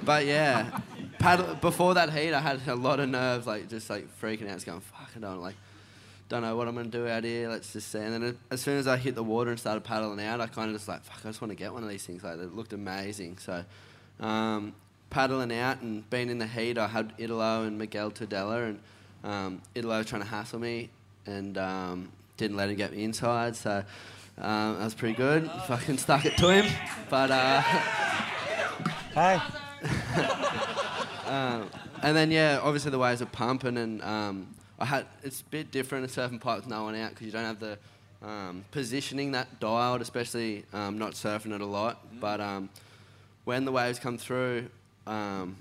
but 0.03 0.25
yeah, 0.25 0.79
paddle 1.19 1.55
before 1.55 1.93
that 1.95 2.11
heat, 2.13 2.33
I 2.33 2.39
had 2.39 2.65
a 2.67 2.75
lot 2.75 2.99
of 2.99 3.09
nerves, 3.09 3.45
like 3.47 3.69
just 3.69 3.89
like 3.89 4.07
freaking 4.21 4.47
out, 4.47 4.53
just 4.55 4.65
going, 4.65 4.79
"Fuck, 4.81 5.09
I 5.15 5.19
don't 5.19 5.41
like." 5.41 5.55
Don't 6.29 6.41
know 6.41 6.57
what 6.57 6.67
I'm 6.67 6.75
gonna 6.75 6.89
do 6.89 7.07
out 7.07 7.23
here. 7.23 7.47
Let's 7.49 7.71
just 7.71 7.89
see. 7.89 7.99
And 7.99 8.13
then 8.13 8.23
it- 8.23 8.37
as 8.51 8.59
soon 8.61 8.77
as 8.77 8.85
I 8.87 8.97
hit 8.97 9.15
the 9.15 9.23
water 9.23 9.49
and 9.49 9.57
started 9.59 9.83
paddling 9.85 10.19
out, 10.25 10.41
I 10.41 10.47
kind 10.47 10.69
of 10.69 10.75
just 10.75 10.87
like, 10.87 11.01
fuck, 11.05 11.19
I 11.23 11.29
just 11.29 11.41
want 11.41 11.51
to 11.51 11.55
get 11.55 11.71
one 11.71 11.83
of 11.83 11.89
these 11.89 12.05
things. 12.05 12.21
Like 12.23 12.37
it 12.37 12.53
looked 12.53 12.73
amazing. 12.73 13.37
So, 13.37 13.63
um, 14.19 14.73
paddling 15.09 15.53
out 15.53 15.81
and 15.81 16.09
being 16.09 16.29
in 16.29 16.37
the 16.37 16.47
heat, 16.47 16.77
I 16.77 16.87
had 16.87 17.13
Italo 17.17 17.63
and 17.63 17.77
Miguel 17.77 18.11
Tudela, 18.11 18.69
and 18.69 18.79
um, 19.23 19.61
Italo 19.75 20.03
trying 20.03 20.21
to 20.21 20.27
hassle 20.27 20.59
me 20.59 20.89
and 21.25 21.57
um, 21.57 22.09
didn't 22.37 22.57
let 22.57 22.69
him 22.69 22.75
get 22.75 22.91
me 22.91 23.03
inside. 23.03 23.55
So 23.55 23.83
um, 24.37 24.77
that 24.77 24.83
was 24.83 24.95
pretty 24.95 25.15
good. 25.15 25.49
Fucking 25.67 25.97
stuck 25.97 26.25
it 26.25 26.37
to 26.37 26.49
him. 26.49 26.71
But 27.09 27.31
uh, 27.31 27.61
Hey. 29.17 29.39
um, 31.25 31.71
and 32.03 32.15
then 32.15 32.29
yeah, 32.29 32.59
obviously 32.61 32.91
the 32.91 32.99
waves 32.99 33.19
are 33.19 33.25
pumping, 33.25 33.77
and 33.77 33.99
um, 34.03 34.53
I 34.77 34.85
had 34.85 35.07
it's 35.23 35.41
a 35.41 35.45
bit 35.45 35.71
different 35.71 36.03
in 36.03 36.09
surfing 36.11 36.39
pipe 36.39 36.57
with 36.57 36.67
no 36.67 36.83
one 36.83 36.93
out 36.93 37.09
because 37.09 37.25
you 37.25 37.31
don't 37.31 37.43
have 37.43 37.59
the 37.59 37.79
um, 38.21 38.63
positioning 38.69 39.31
that 39.31 39.59
dialed, 39.59 40.01
especially 40.01 40.65
um, 40.71 40.99
not 40.99 41.13
surfing 41.13 41.51
it 41.51 41.61
a 41.61 41.65
lot. 41.65 42.05
But 42.19 42.39
um, 42.39 42.69
when 43.45 43.65
the 43.65 43.71
waves 43.71 43.97
come 43.97 44.19
through, 44.19 44.69
um, 45.07 45.57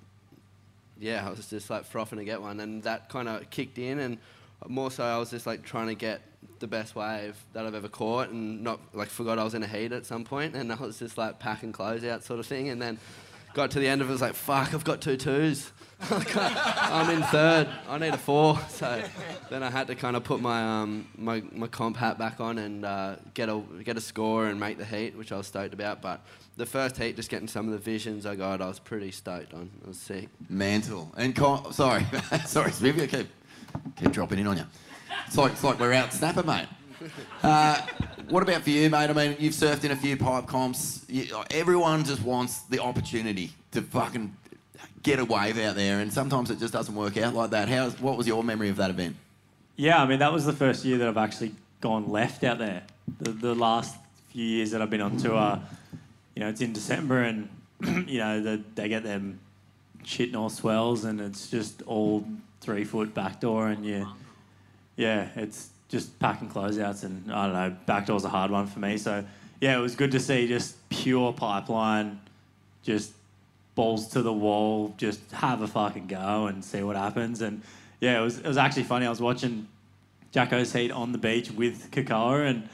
yeah, 0.98 1.26
I 1.26 1.30
was 1.30 1.48
just 1.48 1.70
like 1.70 1.84
frothing 1.84 2.18
to 2.18 2.24
get 2.24 2.40
one, 2.40 2.60
and 2.60 2.82
that 2.82 3.08
kind 3.08 3.28
of 3.28 3.48
kicked 3.50 3.78
in, 3.78 3.98
and 3.98 4.18
more 4.66 4.90
so 4.90 5.04
I 5.04 5.18
was 5.18 5.30
just 5.30 5.46
like 5.46 5.62
trying 5.62 5.88
to 5.88 5.94
get 5.94 6.20
the 6.58 6.66
best 6.66 6.94
wave 6.94 7.36
that 7.52 7.66
I've 7.66 7.74
ever 7.74 7.88
caught, 7.88 8.30
and 8.30 8.62
not 8.62 8.80
like 8.92 9.08
forgot 9.08 9.38
I 9.38 9.44
was 9.44 9.54
in 9.54 9.62
a 9.62 9.66
heat 9.66 9.92
at 9.92 10.06
some 10.06 10.24
point, 10.24 10.54
and 10.54 10.72
I 10.72 10.76
was 10.76 10.98
just 10.98 11.16
like 11.16 11.38
packing 11.38 11.72
clothes 11.72 12.04
out 12.04 12.24
sort 12.24 12.40
of 12.40 12.46
thing, 12.46 12.68
and 12.68 12.80
then 12.80 12.98
got 13.54 13.70
to 13.72 13.78
the 13.78 13.88
end 13.88 14.02
of 14.02 14.08
it, 14.08 14.12
was 14.12 14.20
like, 14.20 14.34
fuck, 14.34 14.74
I've 14.74 14.84
got 14.84 15.00
two 15.00 15.16
twos. 15.16 15.70
I'm 16.10 17.10
in 17.10 17.22
third. 17.24 17.68
I 17.88 17.98
need 17.98 18.12
a 18.12 18.18
four. 18.18 18.58
So 18.68 19.02
then 19.48 19.62
I 19.62 19.70
had 19.70 19.86
to 19.86 19.94
kind 19.94 20.14
of 20.14 20.24
put 20.24 20.40
my 20.40 20.62
um, 20.82 21.08
my, 21.16 21.42
my 21.52 21.66
comp 21.66 21.96
hat 21.96 22.18
back 22.18 22.38
on 22.38 22.58
and 22.58 22.84
uh, 22.84 23.16
get 23.32 23.48
a 23.48 23.62
get 23.82 23.96
a 23.96 24.00
score 24.00 24.46
and 24.46 24.60
make 24.60 24.76
the 24.76 24.84
heat, 24.84 25.16
which 25.16 25.32
I 25.32 25.38
was 25.38 25.46
stoked 25.46 25.72
about. 25.72 26.02
But 26.02 26.20
the 26.56 26.66
first 26.66 26.98
heat, 26.98 27.16
just 27.16 27.30
getting 27.30 27.48
some 27.48 27.66
of 27.66 27.72
the 27.72 27.78
visions 27.78 28.26
I 28.26 28.36
got, 28.36 28.60
I 28.60 28.68
was 28.68 28.78
pretty 28.78 29.10
stoked 29.10 29.54
on. 29.54 29.70
It 29.82 29.88
was 29.88 29.98
sick. 29.98 30.28
Mantle. 30.50 31.12
And 31.16 31.34
con- 31.34 31.72
sorry, 31.72 32.04
sorry, 32.46 32.72
Smithy, 32.72 33.06
keep 33.06 33.28
keep 33.96 34.12
dropping 34.12 34.38
in 34.38 34.46
on 34.46 34.58
you. 34.58 34.66
It's 35.26 35.38
like 35.38 35.52
it's 35.52 35.64
like 35.64 35.80
we're 35.80 35.94
out 35.94 36.12
snapper, 36.12 36.42
mate. 36.42 36.66
Uh, 37.42 37.80
what 38.28 38.42
about 38.42 38.62
for 38.62 38.70
you, 38.70 38.88
mate? 38.90 39.10
I 39.10 39.12
mean, 39.12 39.36
you've 39.38 39.54
surfed 39.54 39.84
in 39.84 39.92
a 39.92 39.96
few 39.96 40.16
pipe 40.16 40.46
comps. 40.46 41.04
You, 41.08 41.42
everyone 41.50 42.04
just 42.04 42.22
wants 42.22 42.60
the 42.60 42.80
opportunity 42.80 43.52
to 43.72 43.82
fucking 43.82 44.34
get 45.02 45.18
a 45.18 45.24
wave 45.24 45.58
out 45.58 45.76
there, 45.76 46.00
and 46.00 46.12
sometimes 46.12 46.50
it 46.50 46.58
just 46.58 46.72
doesn't 46.72 46.94
work 46.94 47.16
out 47.16 47.34
like 47.34 47.50
that. 47.50 47.68
How? 47.68 47.90
What 47.90 48.16
was 48.16 48.26
your 48.26 48.42
memory 48.42 48.68
of 48.68 48.76
that 48.76 48.90
event? 48.90 49.16
Yeah, 49.76 50.02
I 50.02 50.06
mean, 50.06 50.20
that 50.20 50.32
was 50.32 50.46
the 50.46 50.54
first 50.54 50.84
year 50.84 50.98
that 50.98 51.08
I've 51.08 51.18
actually 51.18 51.54
gone 51.80 52.08
left 52.08 52.44
out 52.44 52.58
there. 52.58 52.82
The, 53.20 53.30
the 53.30 53.54
last 53.54 53.96
few 54.30 54.44
years 54.44 54.70
that 54.70 54.80
I've 54.80 54.90
been 54.90 55.02
on 55.02 55.18
tour, 55.18 55.60
you 56.34 56.40
know, 56.40 56.48
it's 56.48 56.60
in 56.60 56.72
December 56.72 57.22
and, 57.22 57.48
you 58.08 58.18
know, 58.18 58.40
the, 58.42 58.62
they 58.74 58.88
get 58.88 59.02
them 59.02 59.38
shit 60.02 60.32
north 60.32 60.54
swells 60.54 61.04
and 61.04 61.20
it's 61.20 61.50
just 61.50 61.82
all 61.82 62.26
three 62.60 62.84
foot 62.84 63.12
backdoor 63.12 63.68
and 63.68 63.84
you, 63.84 64.06
yeah, 64.96 65.28
it's 65.36 65.68
just 65.88 66.18
packing 66.18 66.48
closeouts 66.48 67.04
and 67.04 67.30
I 67.30 67.44
don't 67.46 67.54
know, 67.54 67.76
backdoor's 67.84 68.24
a 68.24 68.28
hard 68.30 68.50
one 68.50 68.66
for 68.66 68.78
me. 68.78 68.96
So, 68.96 69.24
yeah, 69.60 69.76
it 69.76 69.80
was 69.80 69.94
good 69.94 70.12
to 70.12 70.20
see 70.20 70.48
just 70.48 70.76
pure 70.88 71.32
pipeline, 71.34 72.20
just 72.82 73.12
balls 73.76 74.08
to 74.08 74.22
the 74.22 74.32
wall, 74.32 74.92
just 74.96 75.20
have 75.30 75.62
a 75.62 75.68
fucking 75.68 76.08
go 76.08 76.46
and 76.46 76.64
see 76.64 76.82
what 76.82 76.96
happens. 76.96 77.42
And 77.42 77.62
yeah, 78.00 78.18
it 78.18 78.24
was 78.24 78.38
it 78.38 78.48
was 78.48 78.56
actually 78.56 78.82
funny. 78.82 79.06
I 79.06 79.10
was 79.10 79.20
watching 79.20 79.68
Jacko's 80.32 80.72
heat 80.72 80.90
on 80.90 81.12
the 81.12 81.18
beach 81.18 81.52
with 81.52 81.92
Kekoa 81.92 82.50
and 82.50 82.68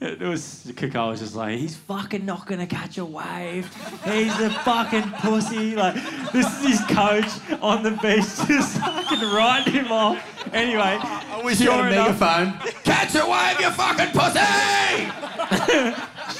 it 0.00 0.20
was 0.20 0.64
Kekoa 0.74 1.10
was 1.10 1.20
just 1.20 1.36
like, 1.36 1.58
he's 1.58 1.76
fucking 1.76 2.26
not 2.26 2.46
gonna 2.46 2.66
catch 2.66 2.98
a 2.98 3.04
wave. 3.04 3.72
He's 4.04 4.38
a 4.40 4.50
fucking 4.50 5.10
pussy. 5.20 5.76
Like 5.76 5.94
this 6.32 6.46
is 6.58 6.80
his 6.80 6.80
coach 6.88 7.30
on 7.62 7.84
the 7.84 7.92
beach 7.92 8.26
just 8.48 8.78
fucking 8.78 9.20
writing 9.30 9.74
him 9.74 9.92
off. 9.92 10.18
Anyway, 10.52 10.98
I 11.00 11.40
wish 11.44 11.60
you 11.60 11.70
had 11.70 11.86
a 11.86 11.90
megaphone. 11.90 12.58
Catch 12.82 13.14
a 13.14 13.24
wave, 13.24 13.60
you 13.60 13.70
fucking 13.70 14.10
pussy! 14.12 14.42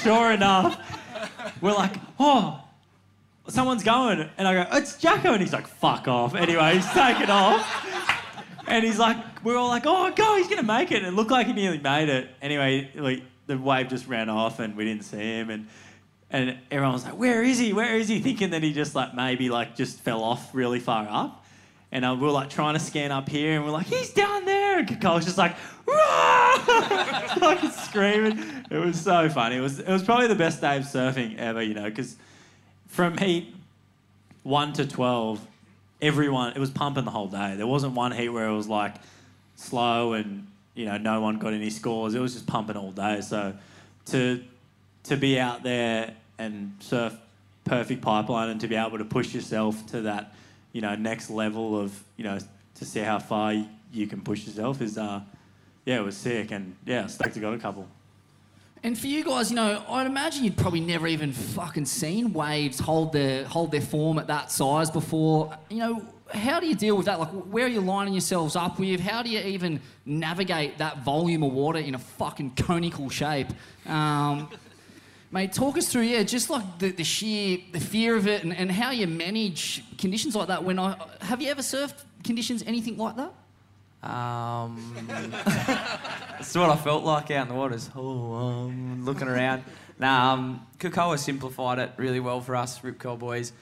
sure 0.03 0.33
enough, 0.33 0.77
we're 1.61 1.73
like, 1.73 1.95
oh, 2.19 2.62
someone's 3.47 3.83
going. 3.83 4.29
And 4.37 4.47
I 4.47 4.63
go, 4.63 4.77
it's 4.77 4.97
Jacko. 4.97 5.33
And 5.33 5.41
he's 5.41 5.53
like, 5.53 5.67
fuck 5.67 6.07
off. 6.07 6.35
Anyway, 6.35 6.75
he's 6.75 6.89
taken 6.91 7.29
off. 7.29 7.87
And 8.67 8.83
he's 8.83 8.99
like, 8.99 9.17
we're 9.43 9.57
all 9.57 9.67
like, 9.67 9.83
oh, 9.85 10.11
go, 10.11 10.37
he's 10.37 10.47
going 10.47 10.61
to 10.61 10.65
make 10.65 10.91
it. 10.91 10.97
And 10.97 11.07
it 11.07 11.13
looked 11.13 11.31
like 11.31 11.47
he 11.47 11.53
nearly 11.53 11.79
made 11.79 12.09
it. 12.09 12.29
Anyway, 12.41 12.89
like, 12.95 13.23
the 13.47 13.57
wave 13.57 13.89
just 13.89 14.07
ran 14.07 14.29
off 14.29 14.59
and 14.59 14.75
we 14.75 14.85
didn't 14.85 15.03
see 15.03 15.17
him. 15.17 15.49
And 15.49 15.67
and 16.33 16.57
everyone 16.71 16.93
was 16.93 17.05
like, 17.05 17.15
where 17.15 17.43
is 17.43 17.59
he? 17.59 17.73
Where 17.73 17.95
is 17.95 18.07
he? 18.07 18.19
Thinking 18.19 18.49
that 18.51 18.63
he 18.63 18.73
just 18.73 18.95
like 18.95 19.13
maybe 19.13 19.49
like 19.49 19.75
just 19.75 19.99
fell 19.99 20.23
off 20.23 20.55
really 20.55 20.79
far 20.79 21.07
up. 21.07 21.45
And 21.91 22.03
uh, 22.03 22.15
we 22.19 22.25
were 22.25 22.31
like 22.31 22.49
trying 22.49 22.73
to 22.73 22.79
scan 22.79 23.11
up 23.11 23.29
here 23.29 23.53
and 23.53 23.63
we're 23.63 23.69
like, 23.69 23.85
he's 23.85 24.11
down 24.11 24.45
there. 24.45 24.79
And 24.79 24.87
Kekoa's 24.87 25.25
just 25.25 25.37
like, 25.37 25.55
fucking 27.37 27.69
screaming. 27.83 28.65
It 28.71 28.77
was 28.77 28.99
so 28.99 29.29
funny. 29.29 29.57
It 29.57 29.61
was, 29.61 29.79
it 29.79 29.87
was 29.87 30.01
probably 30.01 30.25
the 30.25 30.33
best 30.33 30.59
day 30.59 30.77
of 30.77 30.85
surfing 30.85 31.37
ever, 31.37 31.61
you 31.61 31.75
know, 31.75 31.83
because 31.83 32.15
from 32.93 33.17
heat 33.17 33.55
one 34.43 34.71
to 34.71 34.85
12, 34.85 35.45
everyone, 35.99 36.53
it 36.53 36.59
was 36.59 36.69
pumping 36.69 37.05
the 37.05 37.11
whole 37.11 37.27
day. 37.27 37.55
There 37.57 37.65
wasn't 37.65 37.95
one 37.95 38.11
heat 38.11 38.29
where 38.29 38.47
it 38.47 38.55
was 38.55 38.67
like 38.67 38.93
slow 39.55 40.13
and, 40.13 40.45
you 40.75 40.85
know, 40.85 40.99
no 40.99 41.19
one 41.19 41.39
got 41.39 41.53
any 41.53 41.71
scores. 41.71 42.13
It 42.13 42.19
was 42.19 42.33
just 42.33 42.45
pumping 42.45 42.77
all 42.77 42.91
day. 42.91 43.21
So 43.21 43.55
to, 44.07 44.43
to 45.05 45.17
be 45.17 45.39
out 45.39 45.63
there 45.63 46.13
and 46.37 46.75
surf 46.81 47.17
perfect 47.65 48.03
pipeline 48.03 48.49
and 48.49 48.61
to 48.61 48.67
be 48.67 48.75
able 48.75 48.99
to 48.99 49.05
push 49.05 49.33
yourself 49.33 49.87
to 49.87 50.01
that, 50.01 50.35
you 50.71 50.81
know, 50.81 50.93
next 50.93 51.31
level 51.31 51.79
of, 51.79 51.99
you 52.15 52.23
know, 52.23 52.37
to 52.75 52.85
see 52.85 52.99
how 52.99 53.17
far 53.17 53.55
you 53.91 54.05
can 54.05 54.21
push 54.21 54.45
yourself 54.45 54.81
is, 54.81 54.99
uh, 54.99 55.19
yeah, 55.83 55.97
it 55.97 56.03
was 56.03 56.15
sick. 56.15 56.51
And 56.51 56.75
yeah, 56.85 57.07
stoked 57.07 57.33
to 57.33 57.39
got 57.39 57.55
a 57.55 57.57
couple. 57.57 57.87
And 58.85 58.99
for 58.99 59.07
you 59.07 59.23
guys, 59.23 59.49
you 59.49 59.55
know, 59.55 59.81
I'd 59.87 60.07
imagine 60.07 60.43
you'd 60.43 60.57
probably 60.57 60.81
never 60.81 61.07
even 61.07 61.31
fucking 61.31 61.85
seen 61.85 62.33
waves 62.33 62.79
hold 62.79 63.13
their 63.13 63.45
hold 63.45 63.71
their 63.71 63.81
form 63.81 64.19
at 64.19 64.27
that 64.27 64.51
size 64.51 64.91
before. 64.91 65.57
You 65.69 65.77
know, 65.77 66.05
how 66.33 66.59
do 66.59 66.67
you 66.67 66.75
deal 66.75 66.97
with 66.97 67.05
that? 67.05 67.17
Like, 67.17 67.29
where 67.29 67.65
are 67.65 67.69
you 67.69 67.79
lining 67.79 68.13
yourselves 68.13 68.57
up 68.57 68.79
with? 68.79 68.99
How 68.99 69.23
do 69.23 69.29
you 69.29 69.39
even 69.39 69.79
navigate 70.05 70.79
that 70.79 71.01
volume 71.03 71.43
of 71.43 71.53
water 71.53 71.79
in 71.79 71.95
a 71.95 71.99
fucking 71.99 72.55
conical 72.55 73.09
shape? 73.09 73.47
Um, 73.85 74.49
mate, 75.31 75.53
talk 75.53 75.77
us 75.77 75.87
through, 75.87 76.01
yeah, 76.01 76.23
just 76.23 76.49
like 76.49 76.79
the, 76.79 76.91
the 76.91 77.05
sheer 77.05 77.59
the 77.71 77.79
fear 77.79 78.17
of 78.17 78.27
it 78.27 78.43
and, 78.43 78.53
and 78.53 78.69
how 78.69 78.91
you 78.91 79.07
manage 79.07 79.81
conditions 79.97 80.35
like 80.35 80.49
that. 80.49 80.61
When 80.61 80.77
I 80.77 80.97
have 81.21 81.41
you 81.41 81.49
ever 81.49 81.61
surfed 81.61 82.03
conditions 82.25 82.61
anything 82.67 82.97
like 82.97 83.15
that? 83.15 83.33
Um, 84.03 84.93
that's 85.07 86.55
what 86.55 86.69
I 86.69 86.75
felt 86.75 87.03
like 87.03 87.31
out 87.31 87.43
in 87.43 87.47
the 87.47 87.55
waters. 87.55 87.89
Oh, 87.95 88.33
um, 88.33 89.05
looking 89.05 89.27
around. 89.27 89.63
Nah, 89.99 90.33
um, 90.33 90.67
Kekoa 90.79 91.17
simplified 91.17 91.79
it 91.79 91.91
really 91.97 92.19
well 92.19 92.41
for 92.41 92.55
us, 92.55 92.83
Rip 92.83 92.99
Curl 92.99 93.15
boys. 93.17 93.53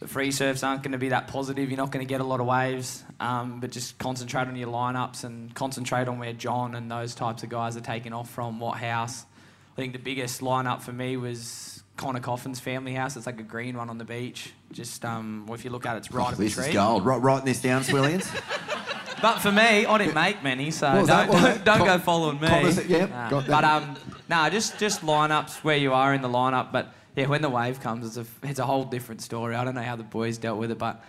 The 0.00 0.08
free 0.08 0.32
surfs 0.32 0.62
aren't 0.62 0.82
going 0.82 0.92
to 0.92 0.98
be 0.98 1.10
that 1.10 1.28
positive. 1.28 1.70
You're 1.70 1.78
not 1.78 1.90
going 1.92 2.04
to 2.04 2.08
get 2.08 2.20
a 2.20 2.24
lot 2.24 2.40
of 2.40 2.46
waves, 2.46 3.02
um, 3.20 3.60
but 3.60 3.70
just 3.70 3.96
concentrate 3.98 4.48
on 4.48 4.56
your 4.56 4.68
lineups 4.68 5.24
and 5.24 5.54
concentrate 5.54 6.08
on 6.08 6.18
where 6.18 6.32
John 6.32 6.74
and 6.74 6.90
those 6.90 7.14
types 7.14 7.42
of 7.42 7.48
guys 7.48 7.76
are 7.76 7.80
taking 7.80 8.12
off 8.12 8.28
from. 8.28 8.58
What 8.60 8.76
house? 8.78 9.24
I 9.72 9.76
think 9.76 9.92
the 9.92 9.98
biggest 10.00 10.40
lineup 10.40 10.82
for 10.82 10.92
me 10.92 11.16
was 11.16 11.82
Conner 11.96 12.20
Coffin's 12.20 12.60
family 12.60 12.92
house. 12.92 13.16
It's 13.16 13.24
like 13.26 13.40
a 13.40 13.44
green 13.44 13.78
one 13.78 13.88
on 13.88 13.96
the 13.98 14.04
beach. 14.04 14.52
Just 14.72 15.04
um, 15.04 15.44
well, 15.46 15.54
if 15.54 15.64
you 15.64 15.70
look 15.70 15.86
at 15.86 15.94
it, 15.94 15.98
it's 15.98 16.12
right 16.12 16.26
Oh, 16.26 16.30
at 16.32 16.36
the 16.36 16.44
this 16.44 16.58
is 16.58 16.74
gold. 16.74 17.06
Right, 17.06 17.22
writing 17.22 17.46
this 17.46 17.62
down, 17.62 17.82
Swellians. 17.82 18.28
But 19.22 19.38
for 19.38 19.52
me, 19.52 19.86
I 19.86 19.98
didn't 19.98 20.14
make 20.14 20.42
many, 20.42 20.70
so 20.70 20.92
don't, 20.92 21.06
that? 21.06 21.28
What 21.28 21.34
was 21.42 21.54
don't, 21.56 21.64
don't 21.64 21.78
Com- 21.78 21.86
go 21.86 21.98
following 21.98 22.40
me. 22.40 22.48
conversa- 22.48 22.88
yeah, 22.88 23.06
Nah. 23.06 23.30
got 23.30 23.46
that. 23.46 23.50
But 23.50 23.64
um, 23.64 23.96
nah, 24.28 24.50
just 24.50 24.78
just 24.78 25.02
lineups 25.02 25.64
where 25.64 25.76
you 25.76 25.92
are 25.92 26.14
in 26.14 26.22
the 26.22 26.28
lineup. 26.28 26.72
But 26.72 26.92
yeah, 27.16 27.26
when 27.26 27.42
the 27.42 27.50
wave 27.50 27.80
comes, 27.80 28.06
it's 28.06 28.16
a 28.16 28.48
it's 28.48 28.58
a 28.58 28.66
whole 28.66 28.84
different 28.84 29.22
story. 29.22 29.54
I 29.54 29.64
don't 29.64 29.74
know 29.74 29.82
how 29.82 29.96
the 29.96 30.02
boys 30.02 30.38
dealt 30.38 30.58
with 30.58 30.70
it, 30.70 30.78
but 30.78 31.02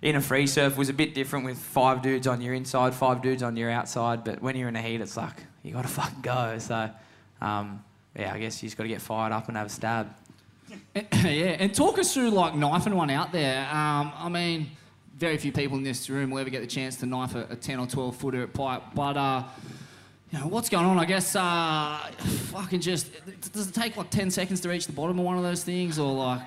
in 0.00 0.14
a 0.16 0.20
free 0.20 0.46
surf 0.46 0.76
was 0.76 0.88
a 0.88 0.92
bit 0.92 1.14
different 1.14 1.44
with 1.44 1.58
five 1.58 2.02
dudes 2.02 2.26
on 2.26 2.40
your 2.40 2.54
inside, 2.54 2.94
five 2.94 3.20
dudes 3.22 3.42
on 3.42 3.56
your 3.56 3.70
outside. 3.70 4.22
But 4.24 4.40
when 4.40 4.56
you're 4.56 4.68
in 4.68 4.76
a 4.76 4.82
heat, 4.82 5.00
it's 5.00 5.16
like 5.16 5.44
you 5.62 5.72
got 5.72 5.82
to 5.82 5.88
fucking 5.88 6.22
go. 6.22 6.58
So 6.58 6.90
um, 7.40 7.82
yeah, 8.16 8.32
I 8.32 8.38
guess 8.38 8.62
you 8.62 8.68
just 8.68 8.76
got 8.76 8.84
to 8.84 8.88
get 8.88 9.00
fired 9.02 9.32
up 9.32 9.48
and 9.48 9.56
have 9.56 9.66
a 9.66 9.70
stab. 9.70 10.14
yeah, 10.94 11.56
and 11.58 11.74
talk 11.74 11.98
us 11.98 12.12
through 12.14 12.30
like 12.30 12.54
knifing 12.54 12.94
one 12.94 13.10
out 13.10 13.32
there. 13.32 13.60
Um, 13.70 14.12
I 14.16 14.28
mean, 14.28 14.70
very 15.18 15.36
few 15.36 15.50
people 15.50 15.76
in 15.76 15.82
this 15.82 16.08
room 16.08 16.30
will 16.30 16.38
ever 16.38 16.50
get 16.50 16.60
the 16.60 16.66
chance 16.66 16.96
to 16.96 17.06
knife 17.06 17.34
a, 17.34 17.46
a 17.50 17.56
10 17.56 17.80
or 17.80 17.86
12 17.86 18.16
footer 18.16 18.42
at 18.42 18.52
pipe, 18.52 18.82
but 18.94 19.16
uh, 19.16 19.42
you 20.30 20.38
know, 20.38 20.46
what's 20.46 20.68
going 20.68 20.84
on? 20.84 20.98
I 20.98 21.04
guess 21.06 21.34
uh, 21.34 21.98
fucking 22.52 22.80
just 22.80 23.10
does 23.52 23.68
it 23.68 23.74
take 23.74 23.96
like 23.96 24.10
10 24.10 24.30
seconds 24.30 24.60
to 24.60 24.68
reach 24.68 24.86
the 24.86 24.92
bottom 24.92 25.18
of 25.18 25.24
one 25.24 25.36
of 25.36 25.42
those 25.42 25.64
things, 25.64 25.98
or 25.98 26.12
like, 26.12 26.42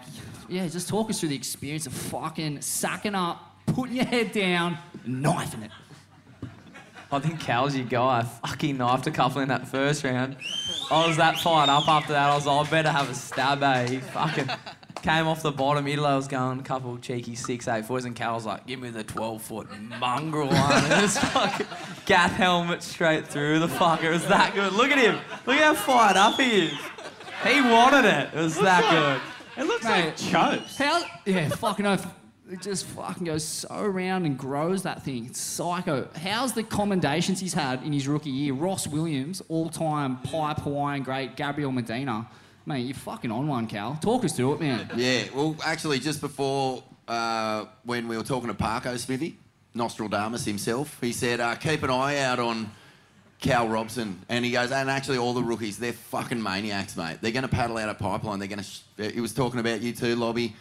yeah, 0.48 0.68
just 0.68 0.88
talk 0.88 1.10
us 1.10 1.20
through 1.20 1.30
the 1.30 1.36
experience 1.36 1.86
of 1.86 1.94
fucking 1.94 2.62
sacking 2.62 3.16
up, 3.16 3.58
putting 3.66 3.96
your 3.96 4.06
head 4.06 4.32
down, 4.32 4.78
knifing 5.06 5.64
it. 5.64 5.72
I 7.12 7.20
think 7.20 7.42
Cal's 7.42 7.76
your 7.76 7.86
guy. 7.86 8.20
I 8.20 8.48
fucking 8.48 8.78
knifed 8.78 9.08
a 9.08 9.12
couple 9.12 9.42
in 9.42 9.50
that 9.50 9.68
first 9.68 10.06
round. 10.06 10.38
I 10.90 11.08
was 11.08 11.18
that 11.18 11.38
fired 11.40 11.70
up 11.70 11.86
after 11.90 12.14
that. 12.14 12.30
I 12.30 12.36
was 12.36 12.46
like, 12.46 12.68
I 12.68 12.70
better 12.70 12.92
have 12.92 13.10
a 13.10 13.16
stab, 13.16 13.62
eh? 13.64 13.88
He 13.90 13.98
fucking 13.98 14.50
came 15.02 15.28
off 15.28 15.42
the 15.42 15.52
bottom. 15.52 15.88
Italo 15.88 16.16
was 16.16 16.28
going 16.28 16.60
a 16.60 16.64
couple 16.64 16.98
cheeky 16.98 17.36
six, 17.36 17.68
eight 17.68 17.86
footers, 17.86 18.06
and 18.06 18.16
Cal 18.16 18.36
was 18.36 18.46
like, 18.46 18.66
give 18.66 18.80
me 18.80 18.90
the 18.90 19.04
12 19.04 19.42
foot 19.42 19.68
mongrel 20.00 20.48
one. 20.48 20.58
And 20.72 21.04
this 21.04 21.18
fucking 21.18 21.68
gaff 22.06 22.34
helmet 22.34 22.84
straight 22.84 23.28
through 23.28 23.60
the 23.60 23.68
fucker. 23.68 24.06
It 24.06 24.12
was 24.12 24.28
that 24.28 24.54
good. 24.54 24.74
Look 24.74 24.92
at 24.92 24.98
him. 24.98 25.20
Look 25.46 25.58
how 25.58 25.74
fired 25.74 26.18
up 26.18 26.40
he 26.40 26.68
is. 26.68 26.74
He 27.46 27.62
wanted 27.62 28.06
it. 28.06 28.30
It 28.34 28.38
was 28.42 28.58
that 28.60 28.90
good. 28.90 29.62
It 29.62 29.68
looks 29.68 29.84
like 29.84 30.16
chokes. 30.18 30.78
How? 30.78 31.04
Yeah, 31.26 31.50
fucking 31.50 31.86
oath. 31.86 32.08
It 32.50 32.62
just 32.62 32.86
fucking 32.88 33.26
goes 33.26 33.46
so 33.46 33.80
around 33.80 34.26
and 34.26 34.38
grows 34.38 34.84
that 34.84 35.04
thing. 35.04 35.26
It's 35.26 35.40
psycho. 35.40 36.10
How's 36.22 36.52
the 36.52 36.64
commendations 36.64 37.40
he's 37.40 37.54
had 37.54 37.82
in 37.84 37.94
his 37.94 38.08
rookie 38.08 38.30
year? 38.30 38.54
Ross 38.54 38.88
Williams, 38.88 39.42
all-time 39.48 40.18
pipe 40.18 40.60
Hawaiian 40.60 41.04
great. 41.04 41.38
Gabriel 41.38 41.72
Medina. 41.72 42.28
Mate, 42.66 42.86
you're 42.86 42.96
fucking 42.96 43.32
on 43.32 43.48
one, 43.48 43.66
Cal. 43.68 43.98
Talk 44.02 44.24
us 44.24 44.34
through 44.34 44.54
it, 44.54 44.60
man. 44.62 44.90
Yeah, 44.96 45.24
well, 45.34 45.56
actually, 45.66 46.00
just 46.00 46.22
before 46.22 46.84
uh, 47.08 47.66
when 47.84 48.08
we 48.08 48.18
were 48.18 48.24
talking 48.24 48.50
to 48.50 48.54
Parko 48.54 48.98
Smithy, 48.98 49.38
Nostradamus 49.74 50.46
himself, 50.46 50.98
he 51.02 51.12
said, 51.12 51.40
uh, 51.40 51.56
keep 51.56 51.82
an 51.82 51.90
eye 51.90 52.20
out 52.20 52.40
on 52.40 52.70
Cal 53.40 53.68
Robson. 53.68 54.22
And 54.30 54.46
he 54.46 54.52
goes, 54.52 54.72
and 54.72 54.90
actually, 54.90 55.18
all 55.18 55.34
the 55.34 55.44
rookies, 55.44 55.80
they're 55.80 55.94
fucking 55.94 56.42
maniacs, 56.42 56.96
mate. 56.96 57.18
They're 57.22 57.32
going 57.32 57.44
to 57.44 57.50
paddle 57.50 57.78
out 57.78 57.90
a 57.90 57.96
pipeline. 57.96 58.40
They're 58.40 58.48
going 58.48 58.64
to. 58.64 59.12
He 59.12 59.22
was 59.22 59.34
talking 59.34 59.60
about 59.60 59.82
you 59.82 59.94
too, 59.94 60.16
Lobby. 60.16 60.56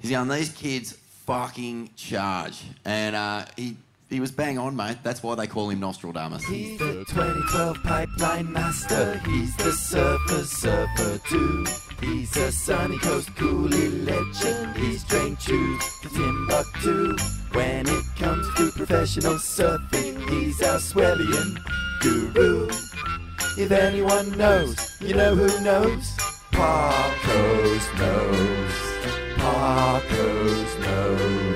He's 0.00 0.10
going, 0.10 0.28
these 0.28 0.50
kids 0.50 0.98
fucking 1.26 1.90
charge. 1.96 2.64
And 2.84 3.14
uh, 3.14 3.44
he. 3.56 3.76
He 4.08 4.20
was 4.20 4.30
bang 4.30 4.58
on, 4.58 4.76
mate. 4.76 4.98
That's 5.02 5.22
why 5.22 5.34
they 5.34 5.46
call 5.46 5.70
him 5.70 5.80
Nostradamus. 5.80 6.44
He's 6.44 6.78
the 6.78 7.04
2012 7.08 7.82
pipeline 7.82 8.52
master. 8.52 9.20
He's 9.26 9.56
the 9.56 9.72
surfer 9.72 10.44
surfer 10.44 11.18
too. 11.26 11.64
He's 12.00 12.36
a 12.36 12.52
sunny 12.52 12.98
coast 12.98 13.30
coolie 13.30 14.06
legend. 14.06 14.76
He's 14.76 15.04
trained 15.04 15.40
to 15.40 15.78
Timbuktu. 16.02 17.16
When 17.52 17.88
it 17.88 18.04
comes 18.16 18.46
to 18.54 18.70
professional 18.72 19.34
surfing, 19.34 20.28
he's 20.28 20.62
our 20.62 20.78
Swellian 20.78 21.56
guru. 22.00 22.68
If 23.56 23.70
anyone 23.70 24.36
knows, 24.36 24.76
you 25.00 25.14
know 25.14 25.34
who 25.34 25.48
knows. 25.64 26.16
Parkos 26.52 27.98
knows. 27.98 28.72
Parkos 29.38 30.80
knows. 30.80 31.53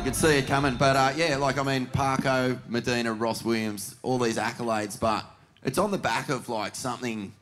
You 0.00 0.04
can 0.04 0.14
see 0.14 0.38
it 0.38 0.46
coming, 0.46 0.76
but 0.76 0.96
uh, 0.96 1.12
yeah, 1.14 1.36
like 1.36 1.58
I 1.58 1.62
mean, 1.62 1.86
Parko, 1.86 2.58
Medina, 2.70 3.12
Ross 3.12 3.44
Williams, 3.44 3.96
all 4.02 4.18
these 4.18 4.38
accolades, 4.38 4.98
but 4.98 5.26
it's 5.62 5.76
on 5.76 5.90
the 5.90 5.98
back 5.98 6.30
of 6.30 6.48
like 6.48 6.74
something, 6.74 7.34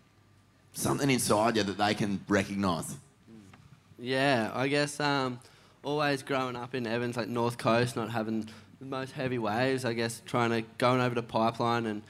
something 0.72 1.09
inside 1.09 1.56
you 1.56 1.62
that 1.62 1.78
they 1.78 1.94
can 1.94 2.20
recognise. 2.26 2.96
Yeah, 3.96 4.50
I 4.52 4.66
guess 4.66 4.98
um, 4.98 5.38
always 5.84 6.24
growing 6.24 6.56
up 6.56 6.74
in 6.74 6.84
Evans, 6.84 7.16
like 7.16 7.28
North 7.28 7.59
Coast, 7.59 7.94
not 7.94 8.11
having 8.11 8.48
the 8.80 8.86
most 8.86 9.12
heavy 9.12 9.38
waves. 9.38 9.84
I 9.84 9.92
guess 9.92 10.20
trying 10.26 10.50
to 10.50 10.62
going 10.78 11.00
over 11.00 11.14
the 11.14 11.22
pipeline 11.22 11.86
and 11.86 12.02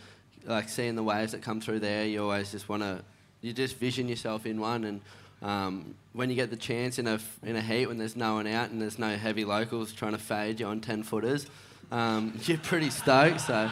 like 0.47 0.71
seeing 0.71 0.95
the 0.95 1.03
waves 1.03 1.33
that 1.33 1.43
come 1.43 1.61
through 1.61 1.81
there. 1.81 2.07
You 2.07 2.23
always 2.23 2.51
just 2.51 2.71
want 2.71 2.83
to, 2.83 3.05
you 3.43 3.53
just 3.53 3.77
vision 3.77 4.09
yourself 4.09 4.47
in 4.47 4.59
one. 4.59 4.85
And 4.85 5.03
um, 5.43 5.95
when 6.13 6.31
you 6.31 6.37
get 6.37 6.51
the 6.51 6.57
chance 6.57 6.99
in 6.99 7.07
a 7.07 7.19
in 7.43 7.57
a 7.57 7.61
heat 7.61 7.87
when 7.87 7.99
there's 7.99 8.17
no 8.17 8.35
one 8.35 8.47
out 8.47 8.71
and 8.71 8.81
there's 8.81 8.99
no 8.99 9.17
heavy 9.17 9.45
locals 9.45 9.93
trying 9.93 10.13
to 10.13 10.19
fade 10.19 10.61
you 10.61 10.67
on 10.67 10.81
ten 10.81 11.03
footers, 11.03 11.47
um, 11.91 12.39
you're 12.43 12.59
pretty 12.59 12.91
stoked. 12.91 13.41
So 13.43 13.71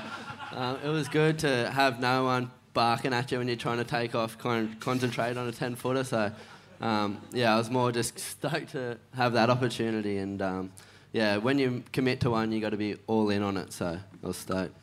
um, 0.53 0.79
it 0.85 0.89
was 0.89 1.09
good 1.09 1.39
to 1.41 1.71
have 1.71 2.01
no 2.01 2.25
one 2.25 2.51
barking 2.75 3.13
at 3.13 3.33
you 3.33 3.39
when 3.39 3.49
you're 3.49 3.57
trying 3.57 3.79
to 3.79 3.85
take 3.85 4.15
off, 4.15 4.39
con- 4.39 4.77
concentrate 4.81 5.37
on 5.37 5.49
a 5.49 5.53
ten 5.53 5.75
footer. 5.75 6.05
So. 6.05 6.33
Um, 6.79 7.23
yeah, 7.33 7.55
I 7.55 7.57
was 7.57 7.71
more 7.71 7.91
just 7.91 8.19
stoked 8.33 8.73
to 8.73 8.99
have 9.15 9.33
that 9.33 9.49
opportunity, 9.49 10.19
and 10.19 10.43
um, 10.43 10.73
yeah, 11.11 11.39
when 11.39 11.59
you 11.59 11.83
commit 11.91 12.21
to 12.21 12.31
one, 12.31 12.53
you've 12.53 12.61
got 12.61 12.71
to 12.71 12.77
be 12.77 12.97
all 13.07 13.31
in 13.31 13.43
on 13.43 13.57
it. 13.57 13.73
So 13.73 13.99
I 14.23 14.27
was 14.27 14.37
stoked. 14.37 14.75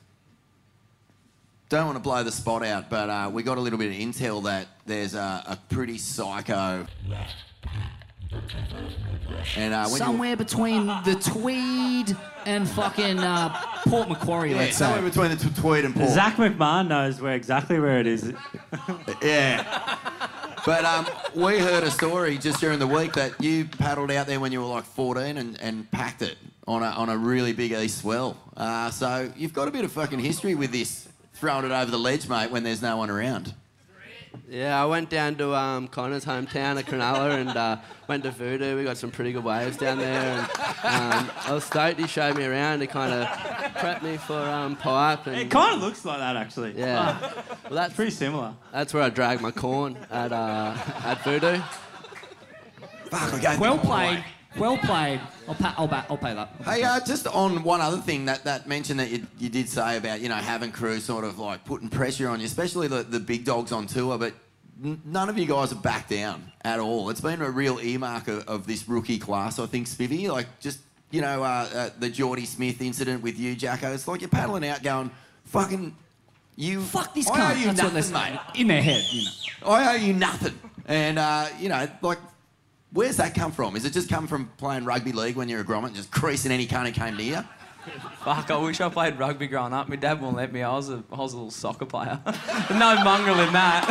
Don't 1.74 1.88
want 1.88 1.96
to 1.96 2.04
blow 2.04 2.22
the 2.22 2.32
spot 2.32 2.64
out, 2.64 2.88
but 2.88 3.10
uh, 3.10 3.32
we 3.34 3.42
got 3.42 3.58
a 3.58 3.62
little 3.62 3.80
bit 3.80 3.88
of 3.90 3.98
intel 3.98 4.44
that 4.44 4.68
there's 4.86 5.16
a, 5.16 5.44
a 5.48 5.58
pretty 5.74 5.98
psycho. 5.98 6.86
And 9.58 9.74
uh, 9.74 9.86
when 9.86 9.92
you- 9.94 9.98
Somewhere 9.98 10.36
between 10.36 10.86
the 10.86 11.16
Tweed 11.20 12.16
and 12.46 12.70
fucking 12.70 13.18
uh, 13.18 13.60
Port 13.88 14.08
Macquarie, 14.08 14.52
Yeah, 14.52 14.58
let's 14.58 14.78
say. 14.78 14.86
somewhere 14.86 15.02
between 15.02 15.32
the 15.32 15.36
t- 15.38 15.50
Tweed 15.60 15.86
and 15.86 15.96
Port. 15.96 16.12
Zach 16.12 16.36
McMahon 16.36 16.90
knows 16.90 17.20
where 17.20 17.34
exactly 17.34 17.80
where 17.80 18.00
it 18.00 18.06
is. 18.06 18.32
yeah. 19.24 19.98
But 20.68 20.86
um, 20.86 21.08
we 21.34 21.58
heard 21.58 21.84
a 21.84 21.90
story 21.90 22.38
just 22.38 22.60
during 22.60 22.78
the 22.78 22.86
week 22.86 23.14
that 23.14 23.42
you 23.42 23.66
paddled 23.66 24.12
out 24.12 24.28
there 24.28 24.40
when 24.40 24.52
you 24.52 24.62
were 24.62 24.68
like 24.68 24.84
14 24.86 25.38
and, 25.38 25.60
and 25.60 25.90
packed 25.90 26.22
it 26.22 26.38
on 26.68 26.84
a, 26.84 26.90
on 26.90 27.10
a 27.10 27.18
really 27.18 27.52
big 27.52 27.72
east 27.72 27.98
swell. 28.02 28.38
Uh, 28.56 28.92
so 28.92 29.32
you've 29.36 29.54
got 29.54 29.68
a 29.68 29.72
bit 29.72 29.84
of 29.86 29.92
fucking 29.92 30.20
history 30.20 30.54
with 30.54 30.72
this, 30.72 31.08
throwing 31.44 31.66
it 31.66 31.72
over 31.74 31.92
the 31.92 31.98
ledge, 32.00 32.30
mate, 32.30 32.50
when 32.52 32.64
there's 32.64 32.82
no 32.82 32.96
one 32.96 33.10
around. 33.10 33.54
Yeah, 34.50 34.82
I 34.82 34.86
went 34.86 35.10
down 35.10 35.36
to 35.36 35.54
um, 35.54 35.90
Connor's 35.90 36.24
hometown 36.24 36.80
of 36.80 36.86
Cronulla 36.86 37.38
and 37.38 37.50
uh, 37.50 37.78
went 38.08 38.24
to 38.24 38.32
Voodoo. 38.32 38.78
We 38.78 38.86
got 38.86 38.96
some 38.96 39.12
pretty 39.12 39.34
good 39.34 39.44
waves 39.44 39.76
down 39.76 39.98
there, 39.98 40.48
and 40.86 41.14
um, 41.26 41.32
I 41.46 41.52
was 41.52 41.66
stoked. 41.66 42.00
He 42.00 42.08
showed 42.08 42.38
me 42.38 42.46
around. 42.46 42.80
He 42.80 42.88
kind 42.88 43.12
of 43.14 43.28
prepped 43.28 44.04
me 44.04 44.16
for 44.16 44.40
um, 44.40 44.78
pipe. 44.78 45.28
And, 45.28 45.36
It 45.36 45.52
kind 45.52 45.76
of 45.76 45.82
looks 45.82 46.06
like 46.06 46.20
that, 46.20 46.38
actually. 46.38 46.76
Yeah. 46.78 47.20
Well, 47.66 47.74
that's 47.74 47.94
pretty 47.94 48.12
similar. 48.12 48.54
That's 48.72 48.94
where 48.94 49.04
I 49.04 49.10
dragged 49.10 49.42
my 49.42 49.52
corn 49.52 49.98
at 50.10 50.32
uh, 50.32 50.78
at 51.04 51.22
Voodoo. 51.26 51.58
Fuck, 53.10 53.34
I 53.34 53.40
gave 53.40 53.60
Well 53.60 53.76
them 53.78 53.86
all 53.88 53.98
away. 53.98 54.06
played. 54.16 54.24
Well 54.58 54.78
played. 54.78 55.20
I'll, 55.48 55.56
pa- 55.56 55.76
I'll, 55.78 55.88
ba- 55.88 56.06
I'll 56.10 56.18
pay 56.18 56.34
that. 56.34 56.50
Hey, 56.64 56.84
uh, 56.84 57.00
just 57.06 57.28
on 57.28 57.64
one 57.64 57.82
other 57.82 57.98
thing 57.98 58.26
that, 58.26 58.44
that 58.44 58.68
mention 58.68 58.98
that 58.98 59.10
you, 59.10 59.26
you 59.40 59.50
did 59.50 59.68
say 59.68 59.98
about 59.98 60.22
you 60.22 60.30
know 60.30 60.36
having 60.36 60.72
crew 60.72 61.00
sort 61.00 61.24
of 61.26 61.40
like 61.40 61.66
putting 61.66 61.90
pressure 61.90 62.30
on 62.30 62.40
you, 62.40 62.46
especially 62.46 62.88
the, 62.88 63.04
the 63.04 63.20
big 63.20 63.46
dogs 63.46 63.72
on 63.72 63.88
tour, 63.88 64.18
but 64.18 64.34
none 65.06 65.30
of 65.30 65.38
you 65.38 65.46
guys 65.46 65.70
have 65.72 65.82
backed 65.82 66.10
down 66.10 66.52
at 66.62 66.80
all. 66.80 67.10
It's 67.10 67.22
been 67.22 67.42
a 67.42 67.50
real 67.50 67.80
earmark 67.80 68.28
of, 68.28 68.48
of 68.48 68.68
this 68.68 68.88
rookie 68.88 69.20
class, 69.20 69.60
I 69.60 69.66
think, 69.66 69.88
Spivvy. 69.88 70.30
Like 70.30 70.48
just 70.60 70.80
you 71.12 71.22
know 71.22 71.44
uh, 71.44 71.70
uh, 71.74 71.90
the 72.00 72.10
Jordy 72.10 72.46
Smith 72.46 72.82
incident 72.82 73.24
with 73.24 73.40
you, 73.40 73.56
Jacko. 73.56 73.94
It's 73.94 74.08
like 74.08 74.22
you're 74.22 74.30
paddling 74.30 74.68
out, 74.68 74.84
going 74.84 75.10
fucking 75.46 75.96
you. 76.56 76.82
Fuck 76.82 77.14
this 77.16 77.28
I 77.30 77.40
cunt. 77.40 77.52
owe 77.52 77.60
you 77.60 77.74
That's 77.74 78.10
nothing, 78.10 78.34
mate. 78.36 78.40
In 78.62 78.68
their 78.68 78.82
head, 78.84 79.04
you 79.12 79.24
know. 79.24 79.68
I 79.68 79.94
owe 79.94 79.98
you 79.98 80.14
nothing. 80.14 80.60
And, 80.86 81.18
uh, 81.18 81.48
you 81.60 81.70
know, 81.70 81.88
like, 82.02 82.18
where's 82.94 83.18
that 83.18 83.36
come 83.36 83.52
from? 83.52 83.76
Is 83.76 83.86
it 83.86 83.94
just 83.94 84.10
come 84.10 84.28
from 84.28 84.50
playing 84.58 84.86
rugby 84.86 85.12
league 85.12 85.36
when 85.36 85.50
you're 85.50 85.62
a 85.62 85.66
grommet, 85.66 85.88
and 85.88 85.96
just 85.96 86.12
creasing 86.12 86.52
any 86.52 86.66
cunt 86.66 86.86
who 86.86 86.92
came 86.92 87.18
near? 87.18 87.48
Fuck, 88.24 88.50
I 88.50 88.58
wish 88.58 88.80
I 88.80 88.88
played 88.88 89.20
rugby 89.20 89.48
growing 89.48 89.74
up. 89.74 89.90
My 89.90 89.98
dad 89.98 90.22
won't 90.22 90.38
let 90.38 90.54
me. 90.54 90.64
I 90.64 90.74
was 90.74 90.90
a, 90.90 91.04
I 91.12 91.18
was 91.18 91.34
a 91.34 91.36
little 91.36 91.52
soccer 91.52 91.86
player. 91.86 92.18
no 92.72 93.04
mongrel 93.04 93.40
in 93.42 93.52
that. 93.52 93.84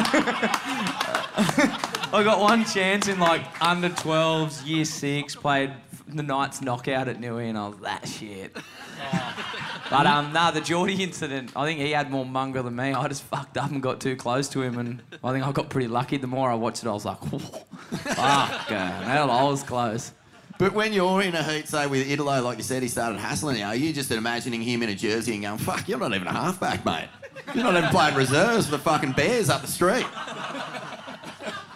I 2.12 2.22
got 2.22 2.40
one 2.40 2.64
chance 2.64 3.08
in 3.08 3.18
like 3.18 3.42
under 3.60 3.90
12s, 3.90 4.66
year 4.66 4.86
six, 4.86 5.36
played 5.36 5.72
the 6.08 6.22
Knights 6.22 6.62
knockout 6.62 7.08
at 7.08 7.18
Newey, 7.20 7.48
and 7.48 7.58
I 7.58 7.68
was 7.68 7.78
that 7.78 8.08
shit. 8.08 8.56
But 9.90 10.06
um, 10.06 10.32
nah, 10.32 10.50
the 10.50 10.62
Jordy 10.62 11.02
incident, 11.02 11.52
I 11.54 11.66
think 11.66 11.78
he 11.78 11.90
had 11.90 12.10
more 12.10 12.24
mongrel 12.24 12.64
than 12.64 12.74
me. 12.74 12.94
I 12.94 13.08
just 13.08 13.24
fucked 13.24 13.58
up 13.58 13.70
and 13.70 13.82
got 13.82 14.00
too 14.00 14.16
close 14.16 14.48
to 14.48 14.62
him, 14.62 14.78
and 14.78 15.02
I 15.22 15.32
think 15.32 15.46
I 15.46 15.52
got 15.52 15.68
pretty 15.68 15.86
lucky. 15.86 16.16
The 16.16 16.26
more 16.26 16.50
I 16.50 16.54
watched 16.54 16.82
it, 16.82 16.88
I 16.88 16.92
was 16.92 17.04
like, 17.04 17.22
fuck, 17.26 18.70
man, 18.70 19.28
I 19.28 19.42
was 19.44 19.62
close. 19.62 20.12
But 20.58 20.72
when 20.72 20.94
you're 20.94 21.20
in 21.20 21.34
a 21.34 21.42
heat, 21.42 21.68
say 21.68 21.86
with 21.86 22.10
Italo, 22.10 22.40
like 22.40 22.56
you 22.56 22.64
said, 22.64 22.82
he 22.82 22.88
started 22.88 23.18
hassling 23.18 23.58
you, 23.58 23.64
are 23.64 23.74
you 23.74 23.92
just 23.92 24.10
imagining 24.10 24.62
him 24.62 24.82
in 24.82 24.88
a 24.88 24.94
jersey 24.94 25.34
and 25.34 25.42
going, 25.42 25.58
fuck, 25.58 25.86
you're 25.86 25.98
not 25.98 26.14
even 26.14 26.26
a 26.26 26.32
halfback, 26.32 26.86
mate. 26.86 27.08
You're 27.54 27.64
not 27.64 27.76
even 27.76 27.90
playing 27.90 28.14
reserves 28.14 28.66
for 28.66 28.72
the 28.72 28.78
fucking 28.78 29.12
Bears 29.12 29.50
up 29.50 29.60
the 29.60 29.66
street. 29.66 30.06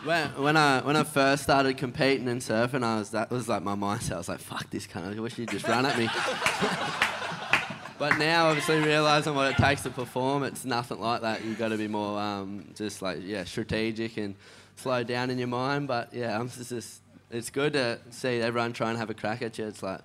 When, 0.06 0.28
when 0.40 0.56
I 0.56 0.82
when 0.82 0.94
I 0.94 1.02
first 1.02 1.42
started 1.42 1.76
competing 1.76 2.28
and 2.28 2.40
surfing, 2.40 2.84
I 2.84 3.00
was 3.00 3.10
that 3.10 3.28
was 3.28 3.48
like 3.48 3.64
my 3.64 3.74
mindset. 3.74 4.12
I 4.12 4.18
was 4.18 4.28
like, 4.28 4.38
"Fuck 4.38 4.70
this 4.70 4.86
kind 4.86 5.04
cunt! 5.04 5.16
I 5.16 5.20
wish 5.20 5.36
you'd 5.36 5.50
just 5.50 5.66
run 5.66 5.84
at 5.84 5.98
me." 5.98 6.08
but 7.98 8.16
now, 8.16 8.46
obviously, 8.46 8.78
realizing 8.78 9.34
what 9.34 9.50
it 9.50 9.56
takes 9.56 9.82
to 9.82 9.90
perform, 9.90 10.44
it's 10.44 10.64
nothing 10.64 11.00
like 11.00 11.22
that. 11.22 11.44
You've 11.44 11.58
got 11.58 11.70
to 11.70 11.76
be 11.76 11.88
more 11.88 12.20
um, 12.20 12.68
just 12.76 13.02
like 13.02 13.18
yeah, 13.22 13.42
strategic 13.42 14.16
and 14.16 14.36
slow 14.76 15.02
down 15.02 15.28
in 15.30 15.38
your 15.38 15.48
mind. 15.48 15.88
But 15.88 16.14
yeah, 16.14 16.38
I'm 16.38 16.50
just, 16.50 16.68
just 16.68 17.02
it's 17.32 17.50
good 17.50 17.72
to 17.72 17.98
see 18.10 18.40
everyone 18.40 18.74
try 18.74 18.90
and 18.90 18.98
have 18.98 19.10
a 19.10 19.14
crack 19.14 19.42
at 19.42 19.58
you. 19.58 19.66
It's 19.66 19.82
like, 19.82 20.02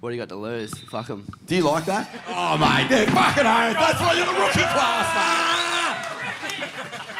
what 0.00 0.10
do 0.10 0.16
you 0.16 0.20
got 0.20 0.30
to 0.30 0.36
lose? 0.36 0.76
Fuck 0.76 1.06
them. 1.06 1.24
Do 1.46 1.54
you 1.54 1.62
like 1.62 1.84
that? 1.84 2.10
Oh, 2.26 2.58
mate, 2.58 2.88
they're 2.88 3.06
fucking 3.06 3.46
oath. 3.46 3.74
That's 3.74 4.00
why 4.00 4.14
you're 4.16 4.26
the 4.26 4.32
rookie 4.32 4.58
class, 4.74 5.12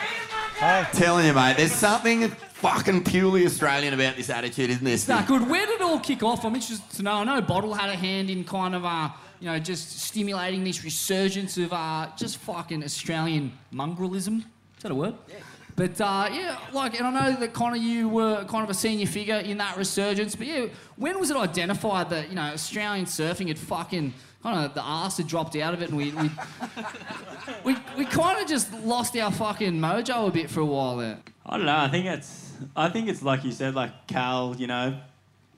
mate. 0.61 0.87
Telling 0.93 1.27
you, 1.27 1.33
mate, 1.33 1.57
there's 1.57 1.73
something 1.73 2.29
fucking 2.29 3.05
purely 3.05 3.47
Australian 3.47 3.95
about 3.95 4.17
this 4.17 4.31
attitude, 4.31 4.71
isn't 4.71 4.85
there? 4.85 4.95
It's 4.95 5.05
that 5.05 5.27
good. 5.27 5.49
Where 5.49 5.67
did 5.67 5.77
it 5.77 5.83
all 5.83 6.01
kick 6.01 6.23
off? 6.23 6.45
I'm 6.45 6.55
interested 6.55 6.89
to 6.97 7.03
know. 7.03 7.13
I 7.13 7.25
know 7.25 7.41
Bottle 7.41 7.75
had 7.75 7.91
a 7.91 7.97
hand 7.97 8.31
in 8.31 8.45
kind 8.45 8.75
of, 8.75 8.85
uh, 8.85 9.11
you 9.41 9.47
know, 9.47 9.59
just 9.59 10.01
stimulating 10.01 10.65
this 10.65 10.83
resurgence 10.83 11.59
of 11.59 11.73
uh, 11.73 12.09
just 12.17 12.39
fucking 12.39 12.83
Australian 12.83 13.53
mongrelism. 13.73 14.39
Is 14.39 14.83
that 14.83 14.93
a 14.93 14.95
word? 14.95 15.15
Yeah. 15.29 15.37
But 15.77 16.01
uh, 16.01 16.31
yeah, 16.33 16.59
like, 16.73 16.99
and 16.99 17.07
I 17.07 17.11
know 17.11 17.39
that 17.39 17.53
Connor, 17.53 17.77
you 17.77 18.09
were 18.09 18.45
kind 18.45 18.65
of 18.65 18.71
a 18.71 18.75
senior 18.75 19.07
figure 19.07 19.37
in 19.37 19.59
that 19.59 19.77
resurgence. 19.77 20.35
But 20.35 20.47
yeah, 20.47 20.67
when 20.97 21.21
was 21.21 21.31
it 21.31 21.37
identified 21.37 22.09
that 22.11 22.31
you 22.31 22.35
know 22.35 22.45
Australian 22.45 23.05
surfing 23.05 23.49
had 23.49 23.59
fucking 23.59 24.15
kind 24.47 24.65
of 24.65 24.75
the 24.75 24.81
arse 24.81 25.17
had 25.17 25.27
dropped 25.27 25.57
out 25.57 25.75
of 25.75 25.83
it, 25.83 25.89
and 25.89 25.97
we 25.97 26.13
we 26.13 26.31
we, 27.65 27.77
we 27.99 28.05
kind 28.05 28.41
of 28.41 28.49
just 28.49 28.73
lost 28.85 29.17
our 29.17 29.33
fucking 29.33 29.75
mojo 29.75 30.29
a 30.29 30.31
bit 30.31 30.49
for 30.49 30.61
a 30.61 30.65
while 30.65 30.97
there. 30.97 31.19
I 31.45 31.57
don't 31.57 31.67
know. 31.67 31.77
I 31.77 31.89
think 31.89 32.07
it's. 32.07 32.53
I 32.77 32.89
think 32.89 33.09
it's 33.09 33.23
like 33.23 33.45
you 33.45 33.51
said, 33.51 33.75
like 33.75 34.07
Cal. 34.07 34.55
You 34.57 34.69
know, 34.69 35.01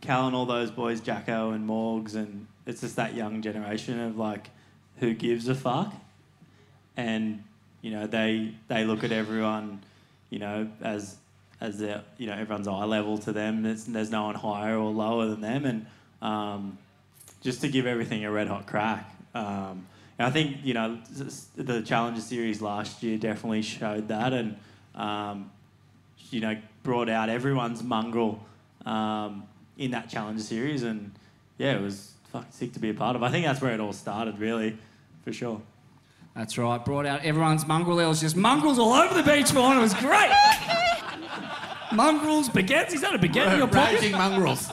Cal 0.01 0.26
and 0.26 0.34
all 0.34 0.47
those 0.47 0.70
boys, 0.70 1.01
Jacko 1.01 1.51
and 1.51 1.68
Morgs, 1.68 2.14
and 2.14 2.47
it's 2.66 2.80
just 2.80 2.97
that 2.97 3.14
young 3.14 3.43
generation 3.43 4.01
of 4.01 4.16
like, 4.16 4.49
who 5.01 5.12
gives 5.12 5.49
a 5.49 5.55
fuck, 5.55 5.95
and 6.97 7.45
you 7.82 7.91
know 7.91 8.07
they 8.07 8.55
they 8.68 8.84
look 8.84 9.05
at 9.05 9.12
everyone, 9.12 9.82
you 10.30 10.39
know, 10.39 10.66
as 10.80 11.16
as 11.61 11.78
their 11.78 12.05
you 12.16 12.26
know 12.26 12.34
everyone's 12.34 12.68
eye 12.68 12.84
level 12.84 13.18
to 13.18 13.32
them. 13.32 13.64
There's, 13.64 13.84
there's 13.84 14.11
no 14.11 14.24
one 14.24 14.34
higher 14.34 14.78
or 14.78 14.91
lower 14.91 15.26
than 15.26 15.43
them, 15.43 15.66
and 15.66 15.86
um, 16.22 16.78
just 17.41 17.61
to 17.61 17.68
give 17.68 17.86
everything 17.86 18.24
a 18.24 18.30
red 18.30 18.49
hot 18.49 18.66
crack. 18.66 19.14
Um, 19.34 19.86
and 20.18 20.26
I 20.26 20.30
think 20.30 20.59
you 20.64 20.74
know 20.74 20.99
the 21.57 21.82
Challenger 21.82 22.20
Series 22.20 22.61
last 22.61 23.03
year 23.03 23.18
definitely 23.18 23.62
showed 23.62 24.09
that, 24.09 24.32
and 24.32 24.57
um, 24.95 25.51
you 26.30 26.41
know 26.41 26.57
brought 26.82 27.09
out 27.09 27.28
everyone's 27.28 27.82
mongrel 27.82 28.41
um, 28.84 29.45
in 29.76 29.93
that 29.93 30.09
Challenger 30.09 30.43
Series, 30.43 30.82
and 30.82 31.12
yeah, 31.57 31.76
it 31.76 31.82
was 31.82 32.12
fucking 32.32 32.51
sick 32.51 32.72
to 32.72 32.80
be 32.80 32.91
a 32.91 32.95
part 32.95 33.16
of. 33.16 33.22
I 33.22 33.30
think 33.30 33.47
that's 33.47 33.61
where 33.61 33.72
it 33.72 33.80
all 33.80 33.93
started, 33.93 34.39
really, 34.39 34.76
for 35.24 35.32
sure. 35.32 35.62
That's 36.34 36.57
right. 36.57 36.84
Brought 36.84 37.07
out 37.07 37.24
everyone's 37.24 37.66
mongrel. 37.66 37.99
It 37.99 38.07
was 38.07 38.20
just 38.20 38.36
mongrels 38.36 38.78
all 38.78 38.93
over 38.93 39.12
the 39.12 39.22
beach 39.22 39.51
for 39.51 39.74
It 39.74 39.80
was 39.80 39.95
great. 39.95 40.30
mongrels, 41.93 42.49
baguettes. 42.49 42.93
Is 42.93 43.01
that 43.01 43.14
a 43.14 43.18
baguette 43.18 43.53
in 43.53 43.59
your 43.59 43.66
pocket? 43.66 43.97
Raging 43.97 44.12
mongrels. 44.12 44.72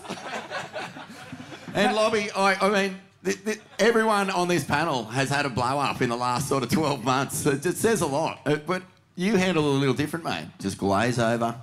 And 1.75 1.95
Lobby, 1.95 2.31
I, 2.31 2.55
I 2.55 2.69
mean, 2.69 2.99
th- 3.23 3.43
th- 3.43 3.59
everyone 3.79 4.29
on 4.29 4.47
this 4.47 4.63
panel 4.63 5.05
has 5.05 5.29
had 5.29 5.45
a 5.45 5.49
blow 5.49 5.79
up 5.79 6.01
in 6.01 6.09
the 6.09 6.15
last 6.15 6.47
sort 6.47 6.63
of 6.63 6.69
12 6.69 7.03
months. 7.03 7.45
It, 7.45 7.63
says 7.77 8.01
a 8.01 8.07
lot. 8.07 8.39
Uh, 8.45 8.57
but 8.57 8.81
you 9.15 9.35
handle 9.35 9.63
it 9.65 9.75
a 9.75 9.79
little 9.79 9.93
different, 9.93 10.25
mate. 10.25 10.47
Just 10.59 10.77
glaze 10.77 11.19
over. 11.19 11.55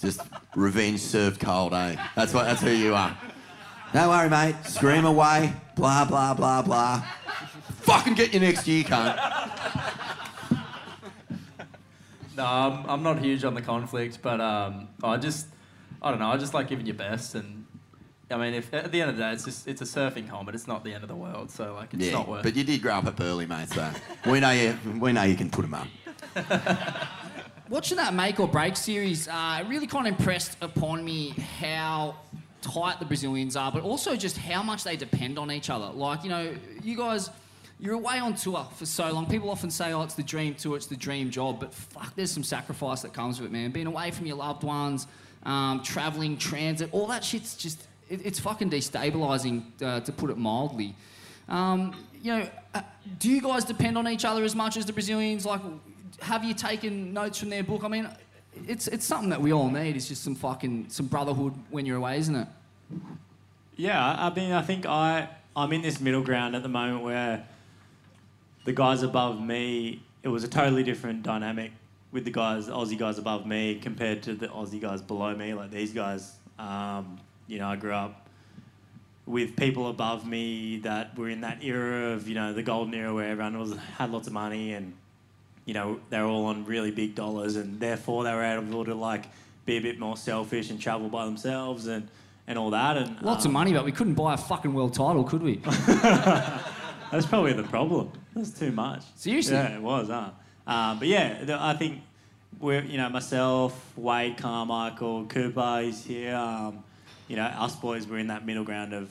Just 0.00 0.20
revenge 0.56 1.00
served 1.00 1.40
cold, 1.40 1.74
eh? 1.74 1.96
That's 2.16 2.34
what. 2.34 2.44
That's 2.44 2.60
who 2.60 2.70
you 2.70 2.94
are. 2.94 3.16
Don't 3.92 4.08
worry, 4.08 4.28
mate. 4.28 4.56
Scream 4.64 5.04
away. 5.04 5.52
Blah 5.76 6.06
blah 6.06 6.34
blah 6.34 6.62
blah. 6.62 7.04
Fucking 7.82 8.14
get 8.14 8.32
you 8.32 8.40
next 8.40 8.66
year, 8.66 8.84
cunt. 8.84 9.16
No, 12.36 12.44
I'm, 12.44 12.88
I'm 12.88 13.02
not 13.02 13.18
huge 13.18 13.44
on 13.44 13.54
the 13.54 13.62
conflict, 13.62 14.20
but 14.22 14.40
um, 14.40 14.88
I 15.02 15.18
just, 15.18 15.46
I 16.00 16.10
don't 16.10 16.18
know, 16.18 16.30
I 16.30 16.38
just 16.38 16.54
like 16.54 16.68
giving 16.68 16.86
your 16.86 16.94
best, 16.94 17.34
and 17.34 17.61
I 18.32 18.38
mean, 18.38 18.54
if 18.54 18.72
at 18.72 18.90
the 18.90 19.00
end 19.00 19.10
of 19.10 19.16
the 19.16 19.22
day, 19.22 19.32
it's 19.32 19.44
just 19.44 19.68
it's 19.68 19.82
a 19.82 19.84
surfing 19.84 20.28
home, 20.28 20.46
but 20.46 20.54
it's 20.54 20.66
not 20.66 20.84
the 20.84 20.94
end 20.94 21.02
of 21.02 21.08
the 21.08 21.16
world, 21.16 21.50
so 21.50 21.74
like 21.74 21.94
it's 21.94 22.06
yeah, 22.06 22.12
not 22.12 22.28
worth. 22.28 22.42
but 22.42 22.56
you 22.56 22.64
did 22.64 22.82
grow 22.82 22.94
up 22.94 23.06
at 23.06 23.16
Burleigh, 23.16 23.46
mate. 23.46 23.68
So 23.68 23.90
we 24.26 24.40
know 24.40 24.50
you. 24.50 24.76
We 24.98 25.12
know 25.12 25.22
you 25.22 25.36
can 25.36 25.50
put 25.50 25.62
them 25.62 25.74
up. 25.74 25.88
Watching 27.68 27.96
that 27.96 28.12
make 28.12 28.38
or 28.38 28.48
break 28.48 28.76
series, 28.76 29.28
uh, 29.28 29.60
it 29.62 29.68
really 29.68 29.86
kind 29.86 30.06
of 30.06 30.18
impressed 30.18 30.58
upon 30.60 31.04
me 31.04 31.30
how 31.58 32.16
tight 32.62 32.98
the 32.98 33.04
Brazilians 33.04 33.56
are, 33.56 33.70
but 33.72 33.82
also 33.82 34.16
just 34.16 34.36
how 34.36 34.62
much 34.62 34.84
they 34.84 34.96
depend 34.96 35.38
on 35.38 35.50
each 35.50 35.70
other. 35.70 35.86
Like, 35.86 36.22
you 36.22 36.30
know, 36.30 36.54
you 36.82 36.96
guys, 36.96 37.30
you're 37.78 37.94
away 37.94 38.18
on 38.18 38.34
tour 38.34 38.66
for 38.76 38.86
so 38.86 39.10
long. 39.12 39.26
People 39.26 39.50
often 39.50 39.70
say, 39.70 39.92
oh, 39.92 40.02
it's 40.02 40.14
the 40.14 40.22
dream 40.22 40.54
tour, 40.54 40.76
it's 40.76 40.86
the 40.86 40.96
dream 40.96 41.30
job, 41.30 41.60
but 41.60 41.72
fuck, 41.74 42.14
there's 42.14 42.30
some 42.30 42.44
sacrifice 42.44 43.02
that 43.02 43.12
comes 43.12 43.40
with 43.40 43.50
it, 43.50 43.52
man. 43.52 43.70
Being 43.70 43.86
away 43.86 44.10
from 44.10 44.26
your 44.26 44.36
loved 44.36 44.62
ones, 44.62 45.06
um, 45.42 45.82
traveling, 45.82 46.36
transit, 46.36 46.88
all 46.92 47.06
that 47.08 47.24
shit's 47.24 47.56
just, 47.56 47.86
it, 48.12 48.20
it's 48.24 48.38
fucking 48.38 48.70
destabilizing, 48.70 49.62
uh, 49.82 50.00
to 50.00 50.12
put 50.12 50.30
it 50.30 50.36
mildly. 50.36 50.94
Um, 51.48 51.94
you 52.22 52.36
know, 52.36 52.48
uh, 52.74 52.82
do 53.18 53.30
you 53.30 53.40
guys 53.40 53.64
depend 53.64 53.98
on 53.98 54.06
each 54.06 54.24
other 54.24 54.44
as 54.44 54.54
much 54.54 54.76
as 54.76 54.86
the 54.86 54.92
Brazilians? 54.92 55.44
Like, 55.44 55.60
have 56.20 56.44
you 56.44 56.54
taken 56.54 57.12
notes 57.12 57.38
from 57.38 57.48
their 57.48 57.64
book? 57.64 57.82
I 57.84 57.88
mean, 57.88 58.08
it's 58.68 58.86
it's 58.86 59.06
something 59.06 59.30
that 59.30 59.40
we 59.40 59.52
all 59.52 59.70
need. 59.70 59.96
It's 59.96 60.08
just 60.08 60.22
some 60.22 60.34
fucking 60.34 60.86
some 60.88 61.06
brotherhood 61.06 61.54
when 61.70 61.86
you're 61.86 61.96
away, 61.96 62.18
isn't 62.18 62.36
it? 62.36 62.48
Yeah, 63.76 63.98
I 63.98 64.32
mean, 64.32 64.52
I 64.52 64.62
think 64.62 64.86
I 64.86 65.28
I'm 65.56 65.72
in 65.72 65.82
this 65.82 66.00
middle 66.00 66.22
ground 66.22 66.54
at 66.54 66.62
the 66.62 66.68
moment 66.68 67.02
where 67.02 67.44
the 68.64 68.72
guys 68.72 69.02
above 69.02 69.42
me, 69.42 70.02
it 70.22 70.28
was 70.28 70.44
a 70.44 70.48
totally 70.48 70.82
different 70.82 71.22
dynamic 71.22 71.72
with 72.12 72.24
the 72.24 72.30
guys, 72.30 72.68
Aussie 72.68 72.98
guys 72.98 73.18
above 73.18 73.46
me, 73.46 73.76
compared 73.76 74.22
to 74.24 74.34
the 74.34 74.48
Aussie 74.48 74.80
guys 74.80 75.00
below 75.02 75.34
me. 75.34 75.54
Like 75.54 75.70
these 75.70 75.92
guys, 75.92 76.34
um, 76.58 77.18
you 77.52 77.58
know, 77.58 77.68
I 77.68 77.76
grew 77.76 77.92
up 77.92 78.26
with 79.26 79.54
people 79.56 79.88
above 79.88 80.26
me 80.26 80.78
that 80.78 81.16
were 81.16 81.28
in 81.28 81.42
that 81.42 81.62
era 81.62 82.12
of 82.12 82.26
you 82.26 82.34
know 82.34 82.52
the 82.52 82.62
golden 82.62 82.92
era 82.94 83.14
where 83.14 83.28
everyone 83.28 83.58
was 83.58 83.76
had 83.96 84.10
lots 84.10 84.26
of 84.26 84.32
money 84.32 84.72
and 84.72 84.92
you 85.64 85.74
know 85.74 86.00
they're 86.10 86.24
all 86.24 86.46
on 86.46 86.64
really 86.64 86.90
big 86.90 87.14
dollars 87.14 87.54
and 87.54 87.78
therefore 87.78 88.24
they 88.24 88.32
were 88.32 88.42
able 88.42 88.84
to 88.84 88.94
like 88.94 89.26
be 89.64 89.76
a 89.76 89.80
bit 89.80 90.00
more 90.00 90.16
selfish 90.16 90.70
and 90.70 90.80
travel 90.80 91.08
by 91.08 91.24
themselves 91.24 91.86
and 91.86 92.08
and 92.48 92.58
all 92.58 92.70
that 92.70 92.96
and 92.96 93.22
Lots 93.22 93.44
of 93.44 93.50
um, 93.50 93.52
money, 93.52 93.72
but 93.72 93.84
we 93.84 93.92
couldn't 93.92 94.14
buy 94.14 94.34
a 94.34 94.36
fucking 94.36 94.74
world 94.74 94.94
title, 94.94 95.22
could 95.22 95.42
we? 95.42 95.56
That's 95.86 97.26
probably 97.26 97.52
the 97.52 97.62
problem. 97.62 98.10
That's 98.34 98.50
too 98.50 98.72
much. 98.72 99.02
Seriously? 99.14 99.54
Yeah, 99.54 99.76
it 99.76 99.82
was, 99.82 100.08
huh? 100.08 100.30
Um, 100.66 100.98
but 100.98 101.06
yeah, 101.06 101.58
I 101.60 101.74
think 101.74 102.00
we're, 102.58 102.82
you 102.82 102.96
know, 102.96 103.08
myself, 103.10 103.96
Wade 103.96 104.38
Carmichael, 104.38 105.26
Cooper 105.26 105.82
is 105.84 106.04
here. 106.04 106.34
Um, 106.34 106.82
you 107.32 107.36
know, 107.36 107.44
us 107.44 107.74
boys 107.74 108.06
were 108.06 108.18
in 108.18 108.26
that 108.26 108.44
middle 108.44 108.62
ground 108.62 108.92
of, 108.92 109.10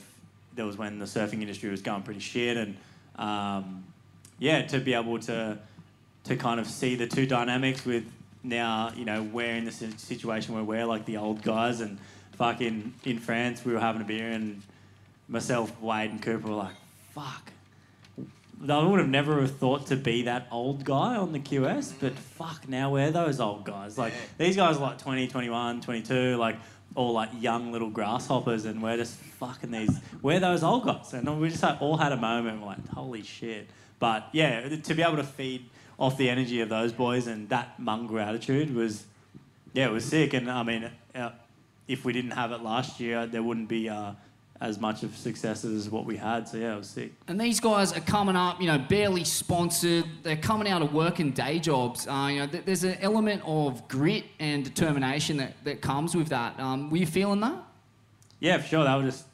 there 0.54 0.64
was 0.64 0.78
when 0.78 1.00
the 1.00 1.06
surfing 1.06 1.40
industry 1.40 1.68
was 1.68 1.82
going 1.82 2.02
pretty 2.02 2.20
shit. 2.20 2.56
And 2.56 2.76
um, 3.16 3.82
yeah, 4.38 4.62
to 4.68 4.78
be 4.78 4.94
able 4.94 5.18
to, 5.18 5.58
to 6.22 6.36
kind 6.36 6.60
of 6.60 6.68
see 6.68 6.94
the 6.94 7.08
two 7.08 7.26
dynamics 7.26 7.84
with 7.84 8.04
now, 8.44 8.92
you 8.94 9.04
know, 9.04 9.24
we're 9.24 9.56
in 9.56 9.64
the 9.64 9.72
situation 9.72 10.54
where 10.54 10.62
we're 10.62 10.84
like 10.84 11.04
the 11.04 11.16
old 11.16 11.42
guys 11.42 11.80
and 11.80 11.98
fucking 12.34 12.94
in 13.02 13.18
France, 13.18 13.64
we 13.64 13.72
were 13.72 13.80
having 13.80 14.00
a 14.00 14.04
beer 14.04 14.28
and 14.28 14.62
myself, 15.26 15.80
Wade, 15.80 16.12
and 16.12 16.22
Cooper 16.22 16.46
were 16.46 16.54
like, 16.54 16.76
fuck. 17.14 17.50
I 18.68 18.84
would 18.84 19.00
have 19.00 19.08
never 19.08 19.40
have 19.40 19.56
thought 19.56 19.88
to 19.88 19.96
be 19.96 20.22
that 20.22 20.46
old 20.52 20.84
guy 20.84 21.16
on 21.16 21.32
the 21.32 21.40
QS, 21.40 21.94
but 21.98 22.12
fuck, 22.14 22.68
now 22.68 22.92
we're 22.92 23.10
those 23.10 23.40
old 23.40 23.64
guys. 23.64 23.98
Like, 23.98 24.12
these 24.38 24.54
guys 24.54 24.76
are 24.76 24.80
like 24.80 24.98
20, 24.98 25.26
21, 25.26 25.80
22, 25.80 26.36
like, 26.36 26.58
all 26.94 27.12
like 27.12 27.30
young 27.40 27.72
little 27.72 27.90
grasshoppers, 27.90 28.64
and 28.64 28.82
we're 28.82 28.96
just 28.96 29.14
fucking 29.14 29.70
these, 29.70 29.98
we're 30.20 30.40
those 30.40 30.62
old 30.62 30.84
guys. 30.84 31.12
And 31.12 31.40
we 31.40 31.48
just 31.48 31.62
like, 31.62 31.80
all 31.80 31.96
had 31.96 32.12
a 32.12 32.16
moment, 32.16 32.60
we're 32.60 32.66
like, 32.66 32.88
holy 32.88 33.22
shit. 33.22 33.68
But 33.98 34.28
yeah, 34.32 34.68
to 34.68 34.94
be 34.94 35.02
able 35.02 35.16
to 35.16 35.24
feed 35.24 35.68
off 35.98 36.16
the 36.16 36.28
energy 36.28 36.60
of 36.60 36.68
those 36.68 36.92
boys 36.92 37.26
and 37.26 37.48
that 37.50 37.78
mongrel 37.78 38.28
attitude 38.28 38.74
was, 38.74 39.04
yeah, 39.72 39.86
it 39.86 39.92
was 39.92 40.04
sick. 40.04 40.34
And 40.34 40.50
I 40.50 40.62
mean, 40.62 40.90
uh, 41.14 41.30
if 41.86 42.04
we 42.04 42.12
didn't 42.12 42.32
have 42.32 42.52
it 42.52 42.62
last 42.62 43.00
year, 43.00 43.26
there 43.26 43.42
wouldn't 43.42 43.68
be 43.68 43.88
uh, 43.88 44.12
as 44.62 44.78
much 44.78 45.02
of 45.02 45.14
success 45.16 45.64
as 45.64 45.90
what 45.90 46.06
we 46.06 46.16
had. 46.16 46.46
So 46.46 46.56
yeah, 46.56 46.74
it 46.74 46.78
was 46.78 46.88
sick. 46.88 47.12
And 47.26 47.38
these 47.38 47.58
guys 47.58 47.92
are 47.96 48.00
coming 48.00 48.36
up, 48.36 48.60
you 48.60 48.68
know, 48.68 48.78
barely 48.78 49.24
sponsored. 49.24 50.04
They're 50.22 50.36
coming 50.36 50.68
out 50.68 50.82
of 50.82 50.94
working 50.94 51.32
day 51.32 51.58
jobs. 51.58 52.06
Uh, 52.06 52.28
you 52.30 52.38
know, 52.38 52.46
th- 52.46 52.64
there's 52.64 52.84
an 52.84 52.96
element 53.00 53.42
of 53.44 53.88
grit 53.88 54.24
and 54.38 54.64
determination 54.64 55.36
that, 55.38 55.54
that 55.64 55.80
comes 55.80 56.14
with 56.14 56.28
that. 56.28 56.60
Um, 56.60 56.90
were 56.90 56.98
you 56.98 57.06
feeling 57.06 57.40
that? 57.40 57.56
Yeah, 58.38 58.58
for 58.58 58.68
sure. 58.68 58.84
They 58.84 58.94
were 58.94 59.02
just, 59.02 59.24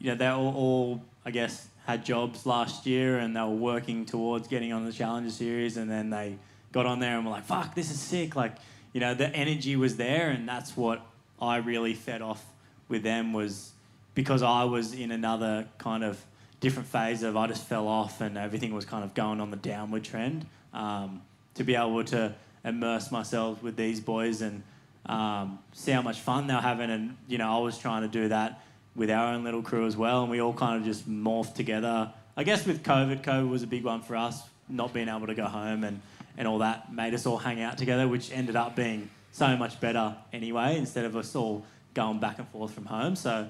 you 0.00 0.10
know, 0.10 0.16
they 0.16 0.26
all, 0.26 0.54
all, 0.56 1.02
I 1.24 1.30
guess, 1.30 1.68
had 1.86 2.04
jobs 2.04 2.44
last 2.44 2.84
year 2.84 3.18
and 3.18 3.36
they 3.36 3.42
were 3.42 3.50
working 3.50 4.04
towards 4.04 4.48
getting 4.48 4.72
on 4.72 4.84
the 4.84 4.92
Challenger 4.92 5.30
Series 5.30 5.76
and 5.76 5.88
then 5.88 6.10
they 6.10 6.36
got 6.72 6.84
on 6.84 6.98
there 6.98 7.16
and 7.16 7.24
were 7.24 7.30
like, 7.30 7.44
fuck, 7.44 7.76
this 7.76 7.92
is 7.92 8.00
sick. 8.00 8.34
Like, 8.34 8.56
you 8.92 9.00
know, 9.00 9.14
the 9.14 9.28
energy 9.28 9.76
was 9.76 9.96
there 9.96 10.30
and 10.30 10.48
that's 10.48 10.76
what 10.76 11.00
I 11.40 11.58
really 11.58 11.94
fed 11.94 12.22
off 12.22 12.44
with 12.88 13.04
them 13.04 13.32
was 13.32 13.70
because 14.14 14.42
I 14.42 14.64
was 14.64 14.94
in 14.94 15.10
another 15.10 15.66
kind 15.78 16.04
of 16.04 16.24
different 16.60 16.88
phase 16.88 17.22
of 17.22 17.36
I 17.36 17.46
just 17.46 17.66
fell 17.66 17.88
off 17.88 18.20
and 18.20 18.38
everything 18.38 18.74
was 18.74 18.84
kind 18.84 19.04
of 19.04 19.14
going 19.14 19.40
on 19.40 19.50
the 19.50 19.56
downward 19.56 20.04
trend. 20.04 20.46
Um, 20.72 21.22
to 21.54 21.64
be 21.64 21.74
able 21.76 22.02
to 22.04 22.34
immerse 22.64 23.10
myself 23.12 23.62
with 23.62 23.76
these 23.76 24.00
boys 24.00 24.40
and 24.42 24.62
um, 25.06 25.58
see 25.72 25.92
how 25.92 26.02
much 26.02 26.20
fun 26.20 26.46
they're 26.46 26.60
having, 26.60 26.90
and 26.90 27.16
you 27.28 27.38
know, 27.38 27.58
I 27.58 27.60
was 27.60 27.78
trying 27.78 28.02
to 28.02 28.08
do 28.08 28.28
that 28.28 28.60
with 28.96 29.10
our 29.10 29.34
own 29.34 29.44
little 29.44 29.62
crew 29.62 29.86
as 29.86 29.96
well, 29.96 30.22
and 30.22 30.30
we 30.30 30.40
all 30.40 30.54
kind 30.54 30.78
of 30.78 30.84
just 30.84 31.08
morphed 31.08 31.54
together. 31.54 32.10
I 32.36 32.44
guess 32.44 32.64
with 32.66 32.82
COVID, 32.82 33.22
COVID 33.22 33.48
was 33.48 33.62
a 33.62 33.66
big 33.66 33.84
one 33.84 34.02
for 34.02 34.16
us, 34.16 34.42
not 34.68 34.92
being 34.92 35.08
able 35.08 35.26
to 35.26 35.34
go 35.34 35.44
home 35.44 35.84
and, 35.84 36.00
and 36.36 36.48
all 36.48 36.58
that 36.58 36.92
made 36.92 37.14
us 37.14 37.26
all 37.26 37.38
hang 37.38 37.60
out 37.60 37.76
together, 37.76 38.08
which 38.08 38.32
ended 38.32 38.56
up 38.56 38.74
being 38.74 39.10
so 39.32 39.56
much 39.56 39.78
better 39.80 40.16
anyway, 40.32 40.76
instead 40.78 41.04
of 41.04 41.16
us 41.16 41.36
all 41.36 41.64
going 41.92 42.18
back 42.18 42.38
and 42.38 42.48
forth 42.48 42.72
from 42.72 42.86
home. 42.86 43.14
So 43.14 43.48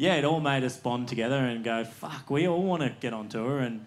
yeah, 0.00 0.14
it 0.14 0.24
all 0.24 0.40
made 0.40 0.64
us 0.64 0.78
bond 0.78 1.08
together 1.08 1.36
and 1.36 1.62
go, 1.62 1.84
fuck, 1.84 2.30
we 2.30 2.48
all 2.48 2.62
want 2.62 2.82
to 2.82 2.88
get 3.00 3.12
on 3.12 3.28
tour 3.28 3.58
and 3.58 3.84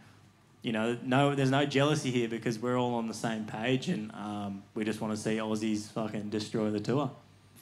you 0.62 0.72
know, 0.72 0.96
no, 1.04 1.34
there's 1.34 1.50
no 1.50 1.66
jealousy 1.66 2.12
here 2.12 2.30
because 2.30 2.60
we're 2.60 2.78
all 2.78 2.94
on 2.94 3.08
the 3.08 3.16
same 3.16 3.46
page 3.46 3.90
and 3.90 4.12
um, 4.14 4.62
we 4.76 4.86
just 4.86 5.02
want 5.02 5.12
to 5.12 5.20
see 5.20 5.38
Aussies 5.38 5.88
fucking 5.88 6.30
destroy 6.30 6.70
the 6.70 6.80
tour. 6.80 7.10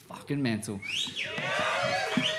Fucking 0.06 0.42
mental. 0.42 0.78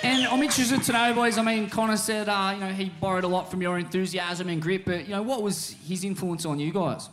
And 0.03 0.28
I'm 0.28 0.43
interested 0.43 0.84
to 0.84 0.91
know, 0.91 1.16
boys. 1.16 1.39
I 1.39 1.41
mean, 1.41 1.68
Connor 1.68 1.97
said, 1.97 2.30
uh, 2.30 2.51
you 2.53 2.59
know, 2.59 2.70
he 2.70 2.89
borrowed 2.89 3.24
a 3.24 3.28
lot 3.28 3.49
from 3.49 3.64
your 3.64 3.80
enthusiasm 3.80 4.49
and 4.49 4.61
grit, 4.61 4.86
but 4.86 5.07
you 5.07 5.16
know, 5.16 5.24
what 5.24 5.41
was 5.41 5.76
his 5.84 6.03
influence 6.03 6.45
on 6.45 6.59
you 6.59 6.72
guys? 6.72 7.09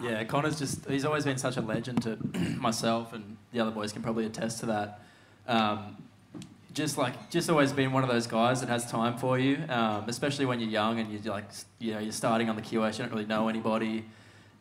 Yeah, 0.00 0.24
Connor's 0.24 0.58
just, 0.58 0.88
he's 0.88 1.04
always 1.04 1.24
been 1.24 1.36
such 1.36 1.58
a 1.58 1.60
legend 1.60 2.02
to 2.04 2.16
myself, 2.58 3.12
and 3.12 3.36
the 3.52 3.60
other 3.60 3.72
boys 3.72 3.92
can 3.92 4.02
probably 4.02 4.24
attest 4.24 4.60
to 4.60 4.66
that. 4.66 5.02
Um, 5.46 5.96
just 6.76 6.98
like 6.98 7.30
just 7.30 7.48
always 7.48 7.72
been 7.72 7.90
one 7.90 8.02
of 8.02 8.10
those 8.10 8.26
guys 8.26 8.60
that 8.60 8.68
has 8.68 8.88
time 8.90 9.16
for 9.16 9.38
you, 9.38 9.58
um, 9.70 10.04
especially 10.08 10.44
when 10.44 10.60
you're 10.60 10.68
young 10.68 11.00
and 11.00 11.10
you're 11.10 11.32
like 11.32 11.46
you 11.78 11.94
know 11.94 11.98
you're 11.98 12.12
starting 12.12 12.50
on 12.50 12.54
the 12.54 12.62
QS, 12.62 12.98
you 12.98 13.04
don't 13.04 13.12
really 13.12 13.24
know 13.24 13.48
anybody, 13.48 14.04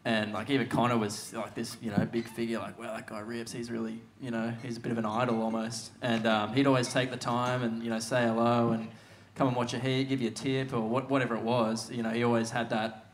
and 0.06 0.32
like 0.32 0.50
even 0.50 0.68
Connor 0.68 0.98
was 0.98 1.34
like 1.34 1.54
this 1.56 1.76
you 1.82 1.92
know 1.92 2.06
big 2.06 2.26
figure, 2.26 2.58
like 2.60 2.80
wow 2.80 2.96
that 2.96 3.06
guy 3.06 3.20
rips, 3.20 3.52
he's 3.52 3.70
really 3.70 4.00
you 4.22 4.32
know 4.32 4.54
he's 4.64 4.78
a 4.78 4.80
bit 4.80 4.94
of 4.94 4.98
an 4.98 5.06
idol 5.06 5.42
almost, 5.42 5.92
and 6.02 6.26
um, 6.26 6.54
he'd 6.54 6.68
always 6.68 6.92
take 6.92 7.12
the 7.12 7.18
time 7.18 7.64
and 7.64 7.84
you 7.84 7.90
know 7.90 8.00
say 8.00 8.24
hello 8.24 8.72
and 8.72 8.88
come 9.36 9.50
and 9.50 9.58
watch 9.58 9.74
a 9.74 9.80
heat, 9.80 10.06
give 10.06 10.22
you 10.22 10.30
a 10.30 10.32
tip 10.32 10.72
or 10.72 10.80
what, 10.80 11.10
whatever 11.10 11.36
it 11.36 11.44
was, 11.44 11.92
you 11.92 12.02
know 12.02 12.12
he 12.12 12.24
always 12.24 12.50
had 12.50 12.70
that 12.70 13.08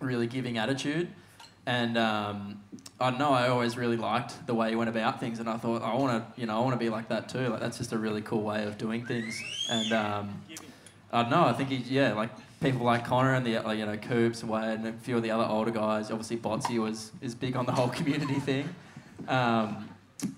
really 0.00 0.26
giving 0.26 0.56
attitude. 0.56 1.08
And 1.66 1.98
um, 1.98 2.62
I 3.00 3.10
know, 3.10 3.30
I 3.30 3.48
always 3.48 3.76
really 3.76 3.96
liked 3.96 4.46
the 4.46 4.54
way 4.54 4.70
he 4.70 4.76
went 4.76 4.90
about 4.90 5.20
things, 5.20 5.38
and 5.38 5.48
I 5.48 5.56
thought 5.56 5.82
I 5.82 5.94
want 5.94 6.34
to, 6.34 6.40
you 6.40 6.46
know, 6.46 6.56
I 6.56 6.60
want 6.60 6.72
to 6.72 6.78
be 6.78 6.90
like 6.90 7.08
that 7.10 7.28
too. 7.28 7.48
Like 7.48 7.60
that's 7.60 7.78
just 7.78 7.92
a 7.92 7.98
really 7.98 8.22
cool 8.22 8.42
way 8.42 8.64
of 8.64 8.76
doing 8.76 9.06
things. 9.06 9.40
And 9.70 9.92
um, 9.92 10.42
I 11.12 11.28
know, 11.28 11.44
I 11.44 11.52
think 11.52 11.68
he, 11.68 11.76
yeah, 11.76 12.12
like 12.14 12.30
people 12.60 12.84
like 12.84 13.04
Connor 13.04 13.34
and 13.34 13.46
the, 13.46 13.58
uh, 13.58 13.70
you 13.70 13.86
know, 13.86 13.96
Coops 13.96 14.42
and 14.42 14.50
Wade 14.50 14.80
and 14.80 14.88
a 14.88 14.92
few 14.94 15.16
of 15.16 15.22
the 15.22 15.30
other 15.30 15.44
older 15.44 15.70
guys. 15.70 16.10
Obviously, 16.10 16.38
Botsy 16.38 16.80
was 16.80 17.12
is 17.20 17.36
big 17.36 17.54
on 17.54 17.66
the 17.66 17.72
whole 17.72 17.88
community 17.98 18.40
thing. 18.40 18.68
Um, 19.28 19.88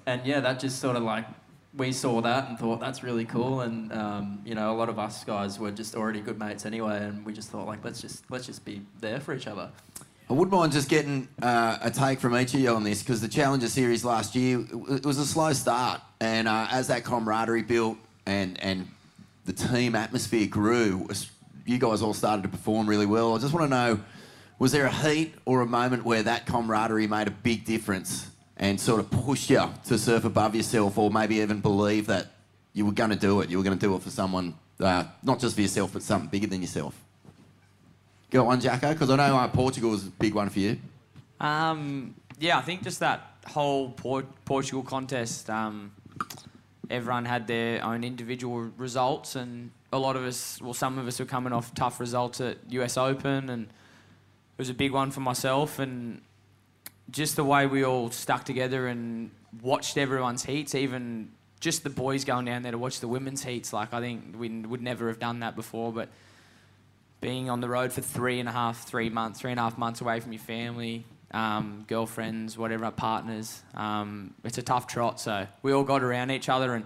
and 0.05 0.27
yeah, 0.27 0.41
that 0.41 0.61
just 0.61 0.81
sort 0.81 0.97
of 0.97 1.03
like 1.03 1.25
we 1.75 1.93
saw 1.93 2.21
that 2.21 2.49
and 2.49 2.59
thought 2.59 2.79
that's 2.81 3.03
really 3.03 3.25
cool. 3.25 3.63
And 3.63 3.91
um, 3.93 4.43
you 4.45 4.55
know, 4.55 4.71
a 4.71 4.77
lot 4.77 4.91
of 4.91 4.99
us 4.99 5.25
guys 5.25 5.59
were 5.59 5.71
just 5.71 5.95
already 5.95 6.21
good 6.21 6.39
mates 6.39 6.67
anyway, 6.67 6.99
and 7.05 7.25
we 7.25 7.33
just 7.33 7.49
thought 7.49 7.67
like 7.67 7.83
let's 7.85 8.03
just 8.03 8.31
let's 8.31 8.45
just 8.45 8.67
be 8.67 8.83
there 9.01 9.21
for 9.21 9.35
each 9.35 9.47
other. 9.47 9.71
I 10.31 10.33
wouldn't 10.33 10.53
mind 10.53 10.71
just 10.71 10.89
getting 10.89 11.27
uh, 11.43 11.79
a 11.83 11.91
take 11.91 12.21
from 12.21 12.37
each 12.37 12.55
of 12.55 12.61
you 12.61 12.71
on 12.73 12.85
this 12.85 13.03
because 13.03 13.21
the 13.21 13.27
Challenger 13.27 13.67
Series 13.67 14.05
last 14.05 14.37
year 14.37 14.65
it 14.89 15.05
was 15.05 15.19
a 15.19 15.27
slow 15.27 15.53
start, 15.53 16.01
and 16.21 16.47
uh, 16.47 16.69
as 16.71 16.87
that 16.87 17.03
camaraderie 17.03 17.63
built 17.63 17.99
and 18.27 18.57
and 18.63 18.87
the 19.47 19.53
team 19.53 19.97
atmosphere 19.97 20.47
grew, 20.47 21.09
you 21.67 21.79
guys 21.79 22.01
all 22.01 22.15
started 22.15 22.43
to 22.43 22.49
perform 22.49 22.89
really 22.89 23.07
well. 23.07 23.35
I 23.35 23.41
just 23.41 23.53
want 23.53 23.65
to 23.65 23.71
know, 23.71 24.01
was 24.61 24.71
there 24.71 24.87
a 24.87 24.93
heat 24.93 25.35
or 25.47 25.63
a 25.63 25.67
moment 25.67 26.05
where 26.05 26.23
that 26.23 26.47
camaraderie 26.47 27.09
made 27.09 27.27
a 27.27 27.33
big 27.33 27.65
difference 27.65 28.31
and 28.57 28.81
sort 28.81 29.01
of 29.01 29.11
pushed 29.11 29.51
you 29.51 29.69
to 29.87 29.99
surf 29.99 30.25
above 30.25 30.55
yourself, 30.55 30.97
or 30.97 31.11
maybe 31.11 31.39
even 31.39 31.59
believe 31.59 32.07
that 32.07 32.29
you 32.73 32.87
were 32.87 32.93
going 32.93 33.11
to 33.11 33.17
do 33.17 33.41
it, 33.41 33.51
you 33.51 33.59
were 33.59 33.65
going 33.65 33.77
to 33.77 33.85
do 33.85 33.97
it 33.97 34.03
for 34.03 34.11
someone, 34.11 34.55
uh, 34.79 35.03
not 35.25 35.41
just 35.41 35.57
for 35.57 35.63
yourself, 35.63 35.93
but 35.93 36.05
something 36.05 36.29
bigger 36.29 36.47
than 36.47 36.61
yourself? 36.61 36.95
Go 38.31 38.49
on, 38.49 38.61
Jacko, 38.61 38.93
because 38.93 39.11
I 39.11 39.17
know 39.17 39.37
uh, 39.37 39.49
Portugal 39.49 39.91
was 39.91 40.07
a 40.07 40.11
big 40.11 40.35
one 40.35 40.49
for 40.49 40.61
you. 40.61 40.79
Um, 41.41 42.15
yeah, 42.39 42.59
I 42.59 42.61
think 42.61 42.85
just 42.85 43.01
that 43.01 43.39
whole 43.47 43.91
Por- 43.91 44.27
Portugal 44.45 44.85
contest, 44.85 45.51
um, 45.51 45.93
everyone 46.89 47.25
had 47.25 47.49
their 47.49 47.85
own 47.85 48.05
individual 48.05 48.71
results, 48.77 49.35
and 49.35 49.73
a 49.93 49.99
lot 49.99 50.15
of 50.15 50.23
us, 50.23 50.61
well, 50.63 50.75
some 50.75 50.97
of 50.97 51.09
us 51.09 51.19
were 51.19 51.27
coming 51.27 51.53
off 51.53 51.75
tough 51.75 51.99
results 51.99 52.41
at 52.41 52.59
US 52.69 52.97
Open, 52.97 53.51
and 53.51 53.65
it 53.65 54.59
was 54.59 54.69
a 54.69 54.75
big 54.75 54.93
one 54.93 55.11
for 55.11 55.21
myself, 55.21 55.81
and 55.81 56.21
just 57.11 57.35
the 57.35 57.45
way 57.45 57.67
we 57.67 57.85
all 57.85 58.11
stuck 58.11 58.45
together 58.45 58.87
and 58.87 59.33
watched 59.61 59.99
everyone's 59.99 60.45
heats, 60.45 60.77
even 60.77 61.33
just 61.59 61.83
the 61.83 61.91
boys 61.91 62.25
going 62.25 62.45
down 62.45 62.63
there 62.63 62.73
to 62.73 62.79
watch 62.79 63.01
the 63.01 63.09
women's 63.09 63.43
heats. 63.43 63.73
Like 63.73 63.93
I 63.93 64.01
think 64.01 64.37
we 64.39 64.49
would 64.49 64.83
never 64.83 65.09
have 65.09 65.19
done 65.19 65.41
that 65.41 65.57
before, 65.57 65.93
but 65.93 66.09
being 67.21 67.51
on 67.51 67.61
the 67.61 67.69
road 67.69 67.93
for 67.93 68.01
three 68.01 68.41
and 68.41 68.49
a 68.49 68.53
half, 68.53 68.87
three 68.87 69.11
months, 69.11 69.41
three 69.41 69.51
and 69.51 69.61
a 69.61 69.63
half 69.63 69.77
months 69.77 70.01
away 70.01 70.21
from 70.21 70.33
your 70.33 70.41
family, 70.41 71.05
um, 71.33 71.85
girlfriends, 71.87 72.57
whatever, 72.57 72.91
partners. 72.91 73.63
Um, 73.75 74.35
it's 74.45 74.59
a 74.59 74.63
tough 74.63 74.87
trot, 74.87 75.21
so 75.21 75.47
we 75.63 75.73
all 75.73 75.85
got 75.85 76.03
around 76.03 76.31
each 76.31 76.49
other, 76.49 76.75
and 76.75 76.85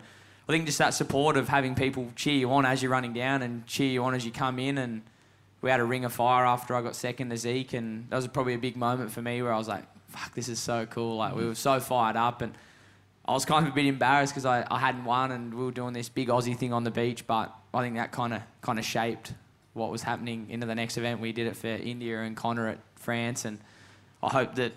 I 0.48 0.52
think 0.52 0.66
just 0.66 0.78
that 0.78 0.92
support 0.92 1.36
of 1.36 1.48
having 1.48 1.74
people 1.74 2.10
cheer 2.16 2.34
you 2.34 2.50
on 2.52 2.66
as 2.66 2.82
you're 2.82 2.92
running 2.92 3.12
down 3.12 3.42
and 3.42 3.66
cheer 3.66 3.88
you 3.88 4.04
on 4.04 4.14
as 4.14 4.24
you 4.24 4.32
come 4.32 4.58
in, 4.58 4.78
and 4.78 5.02
we 5.62 5.70
had 5.70 5.80
a 5.80 5.84
ring 5.84 6.04
of 6.04 6.12
fire 6.12 6.44
after 6.44 6.74
I 6.74 6.82
got 6.82 6.96
second 6.96 7.30
to 7.30 7.36
Zeke, 7.36 7.72
and 7.72 8.10
that 8.10 8.16
was 8.16 8.26
probably 8.26 8.54
a 8.54 8.58
big 8.58 8.76
moment 8.76 9.12
for 9.12 9.22
me 9.22 9.40
where 9.40 9.52
I 9.52 9.56
was 9.56 9.68
like, 9.68 9.84
"Fuck, 10.08 10.34
this 10.34 10.48
is 10.48 10.58
so 10.58 10.84
cool!" 10.86 11.16
Like 11.16 11.34
we 11.34 11.46
were 11.46 11.54
so 11.54 11.80
fired 11.80 12.16
up, 12.16 12.42
and 12.42 12.54
I 13.24 13.32
was 13.32 13.44
kind 13.44 13.66
of 13.66 13.72
a 13.72 13.74
bit 13.74 13.86
embarrassed 13.86 14.34
because 14.34 14.44
I, 14.44 14.66
I 14.70 14.78
hadn't 14.78 15.04
won, 15.04 15.30
and 15.32 15.54
we 15.54 15.64
were 15.64 15.70
doing 15.70 15.94
this 15.94 16.10
big 16.10 16.28
Aussie 16.28 16.58
thing 16.58 16.72
on 16.72 16.84
the 16.84 16.90
beach, 16.90 17.26
but 17.26 17.54
I 17.72 17.80
think 17.80 17.94
that 17.96 18.12
kind 18.12 18.34
of 18.34 18.42
kind 18.60 18.78
of 18.78 18.84
shaped 18.84 19.32
what 19.74 19.90
was 19.90 20.02
happening 20.02 20.46
into 20.48 20.66
the 20.66 20.74
next 20.74 20.96
event. 20.96 21.20
We 21.20 21.32
did 21.32 21.46
it 21.46 21.56
for 21.56 21.68
India 21.68 22.20
and 22.20 22.36
Connor 22.36 22.68
at 22.68 22.78
France, 22.96 23.44
and 23.44 23.58
I 24.22 24.30
hope 24.30 24.54
that 24.54 24.72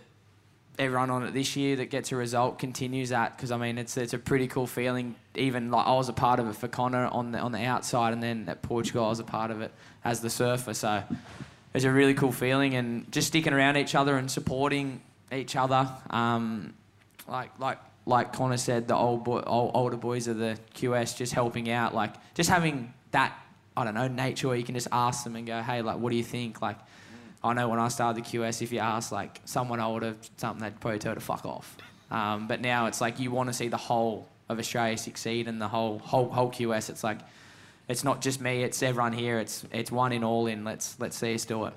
everyone 0.80 1.10
on 1.10 1.24
it 1.24 1.34
this 1.34 1.56
year 1.56 1.76
that 1.78 1.90
gets 1.90 2.12
a 2.12 2.16
result 2.16 2.60
continues 2.60 3.10
that 3.10 3.36
because 3.36 3.52
I 3.52 3.58
mean 3.58 3.80
it's 3.80 3.98
it's 3.98 4.14
a 4.14 4.20
pretty 4.20 4.48
cool 4.48 4.68
feeling. 4.68 5.16
Even 5.36 5.72
like 5.72 5.88
I 5.88 5.94
was 5.94 6.10
a 6.10 6.14
part 6.14 6.40
of 6.40 6.50
it 6.50 6.56
for 6.56 6.68
Connor 6.68 7.06
on 7.06 7.32
the 7.32 7.40
on 7.40 7.52
the 7.52 7.64
outside, 7.64 8.14
and 8.14 8.22
then 8.22 8.46
at 8.48 8.62
Portugal 8.62 9.06
I 9.06 9.10
was 9.10 9.20
a 9.20 9.24
part 9.24 9.52
of 9.52 9.62
it 9.62 9.72
as 10.04 10.20
the 10.20 10.30
surfer. 10.30 10.74
So 10.74 11.04
it's 11.74 11.86
a 11.86 11.92
really 11.92 12.14
cool 12.14 12.32
feeling, 12.32 12.76
and 12.76 13.12
just 13.12 13.28
sticking 13.28 13.54
around 13.54 13.78
each 13.78 13.96
other 13.96 14.18
and 14.18 14.30
supporting 14.30 15.02
each 15.32 15.56
other. 15.56 15.90
Um, 16.10 16.74
like 17.28 17.58
like 17.60 17.78
like 18.06 18.34
Connor 18.34 18.58
said, 18.58 18.88
the 18.88 18.96
old 18.96 19.24
boy, 19.24 19.42
old, 19.46 19.72
older 19.74 19.98
boys 19.98 20.28
of 20.28 20.38
the 20.38 20.58
QS 20.76 21.18
just 21.18 21.34
helping 21.34 21.70
out, 21.70 21.94
like 21.94 22.14
just 22.34 22.50
having 22.50 22.94
that 23.12 23.38
I 23.78 23.84
don't 23.84 23.94
know 23.94 24.08
nature 24.08 24.48
where 24.48 24.58
you 24.58 24.64
can 24.64 24.74
just 24.74 24.88
ask 24.92 25.24
them 25.24 25.36
and 25.36 25.46
go, 25.46 25.62
hey, 25.62 25.84
like 25.84 26.00
what 26.00 26.10
do 26.10 26.16
you 26.16 26.24
think? 26.24 26.62
Like 26.64 26.80
I 27.44 27.54
know 27.54 27.70
when 27.70 27.80
I 27.80 27.88
started 27.90 28.24
the 28.24 28.28
QS, 28.28 28.64
if 28.64 28.72
you 28.72 28.80
ask 28.80 29.12
like 29.12 29.40
someone 29.46 29.80
older 29.80 30.16
something, 30.38 30.64
they'd 30.64 30.80
probably 30.80 30.98
tell 30.98 31.14
to 31.14 31.22
fuck 31.22 31.46
off. 31.46 31.78
Um, 32.10 32.48
but 32.48 32.60
now 32.60 32.88
it's 32.88 33.00
like 33.02 33.20
you 33.20 33.30
want 33.30 33.50
to 33.50 33.54
see 33.54 33.68
the 33.68 33.78
whole 33.78 34.28
of 34.50 34.58
Australia 34.58 34.98
succeed 34.98 35.48
and 35.48 35.62
the 35.62 35.68
whole 35.68 36.00
whole 36.00 36.28
whole 36.30 36.50
QS. 36.50 36.90
It's 36.90 37.04
like 37.04 37.20
it's 37.88 38.04
not 38.04 38.22
just 38.22 38.42
me, 38.42 38.64
it's 38.64 38.82
everyone 38.82 39.14
here. 39.14 39.38
It's 39.40 39.64
it's 39.72 39.92
one 39.92 40.12
in 40.12 40.24
all 40.24 40.48
in. 40.48 40.64
Let's 40.64 41.00
let's 41.00 41.16
see 41.16 41.36
us 41.36 41.46
do 41.46 41.66
it. 41.66 41.74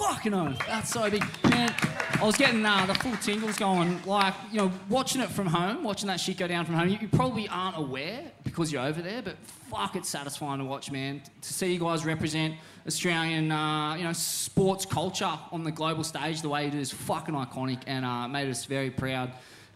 Fucking 0.00 0.32
oath. 0.32 0.58
That's 0.66 0.90
so 0.90 1.10
big. 1.10 1.22
Man, 1.50 1.74
I 2.20 2.24
was 2.24 2.34
getting 2.34 2.64
uh, 2.64 2.86
the 2.86 2.94
full 2.94 3.16
tingles 3.18 3.58
going. 3.58 4.02
Like, 4.06 4.32
you 4.50 4.56
know, 4.56 4.72
watching 4.88 5.20
it 5.20 5.28
from 5.28 5.46
home, 5.46 5.84
watching 5.84 6.06
that 6.06 6.18
shit 6.18 6.38
go 6.38 6.48
down 6.48 6.64
from 6.64 6.74
home, 6.74 6.88
you, 6.88 6.96
you 6.98 7.06
probably 7.06 7.48
aren't 7.48 7.76
aware 7.76 8.22
because 8.42 8.72
you're 8.72 8.82
over 8.82 9.02
there, 9.02 9.20
but 9.20 9.36
fuck, 9.70 9.96
it's 9.96 10.08
satisfying 10.08 10.58
to 10.58 10.64
watch, 10.64 10.90
man. 10.90 11.20
To 11.42 11.52
see 11.52 11.74
you 11.74 11.78
guys 11.78 12.06
represent 12.06 12.54
Australian, 12.86 13.52
uh, 13.52 13.94
you 13.94 14.04
know, 14.04 14.14
sports 14.14 14.86
culture 14.86 15.38
on 15.52 15.64
the 15.64 15.70
global 15.70 16.02
stage 16.02 16.40
the 16.40 16.48
way 16.48 16.64
you 16.64 16.70
do 16.70 16.78
is 16.78 16.90
fucking 16.90 17.34
iconic 17.34 17.82
and 17.86 18.06
uh, 18.06 18.26
made 18.26 18.48
us 18.48 18.64
very 18.64 18.90
proud. 18.90 19.28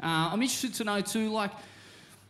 Uh, 0.02 0.30
I'm 0.32 0.40
interested 0.40 0.72
to 0.74 0.84
know, 0.84 1.02
too, 1.02 1.30
like, 1.30 1.50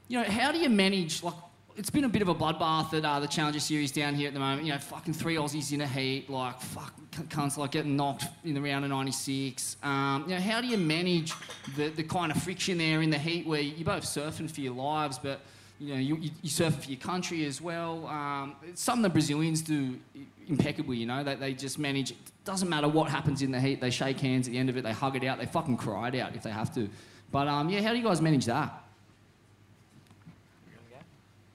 you 0.08 0.18
know, 0.18 0.24
how 0.24 0.50
do 0.50 0.58
you 0.58 0.68
manage, 0.68 1.22
like, 1.22 1.34
it's 1.76 1.90
been 1.90 2.04
a 2.04 2.08
bit 2.08 2.22
of 2.22 2.28
a 2.28 2.34
bloodbath 2.34 2.94
at 2.94 3.04
uh, 3.04 3.20
the 3.20 3.26
Challenger 3.26 3.58
Series 3.58 3.90
down 3.90 4.14
here 4.14 4.28
at 4.28 4.34
the 4.34 4.40
moment. 4.40 4.64
You 4.64 4.72
know, 4.72 4.78
fucking 4.78 5.14
three 5.14 5.36
Aussies 5.36 5.72
in 5.72 5.80
a 5.80 5.86
heat, 5.86 6.30
like, 6.30 6.60
fuck, 6.60 6.92
cunts 7.28 7.56
like 7.56 7.72
getting 7.72 7.96
knocked 7.96 8.26
in 8.44 8.54
the 8.54 8.60
round 8.60 8.84
of 8.84 8.90
96. 8.90 9.76
Um, 9.82 10.24
you 10.28 10.34
know, 10.34 10.40
how 10.40 10.60
do 10.60 10.68
you 10.68 10.76
manage 10.76 11.32
the, 11.76 11.88
the 11.88 12.04
kind 12.04 12.30
of 12.30 12.40
friction 12.42 12.78
there 12.78 13.02
in 13.02 13.10
the 13.10 13.18
heat 13.18 13.46
where 13.46 13.60
you're 13.60 13.84
both 13.84 14.04
surfing 14.04 14.50
for 14.50 14.60
your 14.60 14.74
lives, 14.74 15.18
but, 15.18 15.40
you 15.80 15.94
know, 15.94 16.00
you, 16.00 16.16
you, 16.16 16.30
you 16.42 16.50
surf 16.50 16.84
for 16.84 16.90
your 16.90 17.00
country 17.00 17.44
as 17.44 17.60
well? 17.60 18.06
Um, 18.06 18.54
it's 18.68 18.82
something 18.82 19.02
the 19.02 19.10
Brazilians 19.10 19.60
do 19.60 19.98
impeccably, 20.46 20.98
you 20.98 21.06
know, 21.06 21.24
they, 21.24 21.34
they 21.34 21.54
just 21.54 21.78
manage, 21.78 22.12
it 22.12 22.16
doesn't 22.44 22.68
matter 22.68 22.86
what 22.86 23.10
happens 23.10 23.42
in 23.42 23.50
the 23.50 23.60
heat, 23.60 23.80
they 23.80 23.90
shake 23.90 24.20
hands 24.20 24.46
at 24.46 24.52
the 24.52 24.58
end 24.58 24.68
of 24.68 24.76
it, 24.76 24.82
they 24.84 24.92
hug 24.92 25.16
it 25.16 25.24
out, 25.24 25.38
they 25.38 25.46
fucking 25.46 25.76
cry 25.76 26.08
it 26.08 26.14
out 26.16 26.36
if 26.36 26.42
they 26.44 26.50
have 26.50 26.72
to. 26.74 26.88
But, 27.32 27.48
um, 27.48 27.68
yeah, 27.68 27.80
how 27.80 27.90
do 27.90 27.98
you 27.98 28.04
guys 28.04 28.20
manage 28.20 28.44
that? 28.44 28.83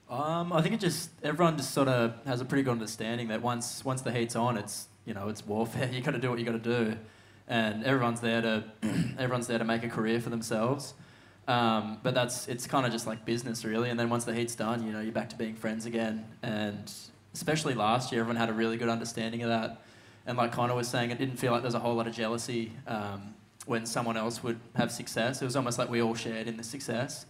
Um, 0.09 0.51
I 0.51 0.61
think 0.63 0.73
it 0.73 0.79
just 0.79 1.11
everyone 1.21 1.55
just 1.55 1.71
sort 1.71 1.87
of 1.87 2.15
has 2.25 2.41
a 2.41 2.45
pretty 2.45 2.63
good 2.63 2.71
understanding 2.71 3.27
that 3.27 3.43
once 3.43 3.85
once 3.85 4.01
the 4.01 4.11
heat's 4.11 4.35
on, 4.35 4.57
it's 4.57 4.87
you 5.05 5.13
know 5.13 5.29
it's 5.29 5.45
warfare. 5.45 5.89
You 5.93 6.01
got 6.01 6.11
to 6.11 6.19
do 6.19 6.31
what 6.31 6.39
you 6.39 6.45
got 6.45 6.63
to 6.63 6.83
do, 6.83 6.97
and 7.47 7.83
everyone's 7.83 8.19
there 8.19 8.41
to 8.41 8.63
everyone's 9.19 9.45
there 9.45 9.59
to 9.59 9.65
make 9.65 9.83
a 9.83 9.89
career 9.89 10.19
for 10.19 10.31
themselves. 10.31 10.95
Um, 11.47 11.99
but 12.01 12.15
that's 12.15 12.47
it's 12.47 12.65
kind 12.65 12.87
of 12.87 12.91
just 12.91 13.05
like 13.05 13.23
business 13.23 13.63
really. 13.63 13.91
And 13.91 13.99
then 13.99 14.09
once 14.09 14.23
the 14.25 14.33
heat's 14.33 14.55
done, 14.55 14.83
you 14.83 14.91
know 14.91 14.99
you're 14.99 15.11
back 15.11 15.29
to 15.29 15.35
being 15.35 15.53
friends 15.55 15.85
again. 15.85 16.25
And 16.41 16.91
especially 17.35 17.75
last 17.75 18.11
year, 18.11 18.21
everyone 18.21 18.37
had 18.37 18.49
a 18.49 18.53
really 18.53 18.77
good 18.77 18.89
understanding 18.89 19.43
of 19.43 19.49
that. 19.49 19.83
And 20.25 20.37
like 20.37 20.51
Connor 20.51 20.75
was 20.75 20.87
saying, 20.87 21.11
it 21.11 21.19
didn't 21.19 21.37
feel 21.37 21.51
like 21.51 21.61
there's 21.61 21.75
a 21.75 21.79
whole 21.79 21.95
lot 21.95 22.07
of 22.07 22.13
jealousy 22.13 22.71
um, 22.87 23.35
when 23.65 23.85
someone 23.85 24.17
else 24.17 24.43
would 24.43 24.59
have 24.75 24.91
success. 24.91 25.41
It 25.41 25.45
was 25.45 25.55
almost 25.55 25.77
like 25.77 25.89
we 25.89 26.01
all 26.01 26.15
shared 26.15 26.47
in 26.47 26.57
the 26.57 26.63
success 26.63 27.25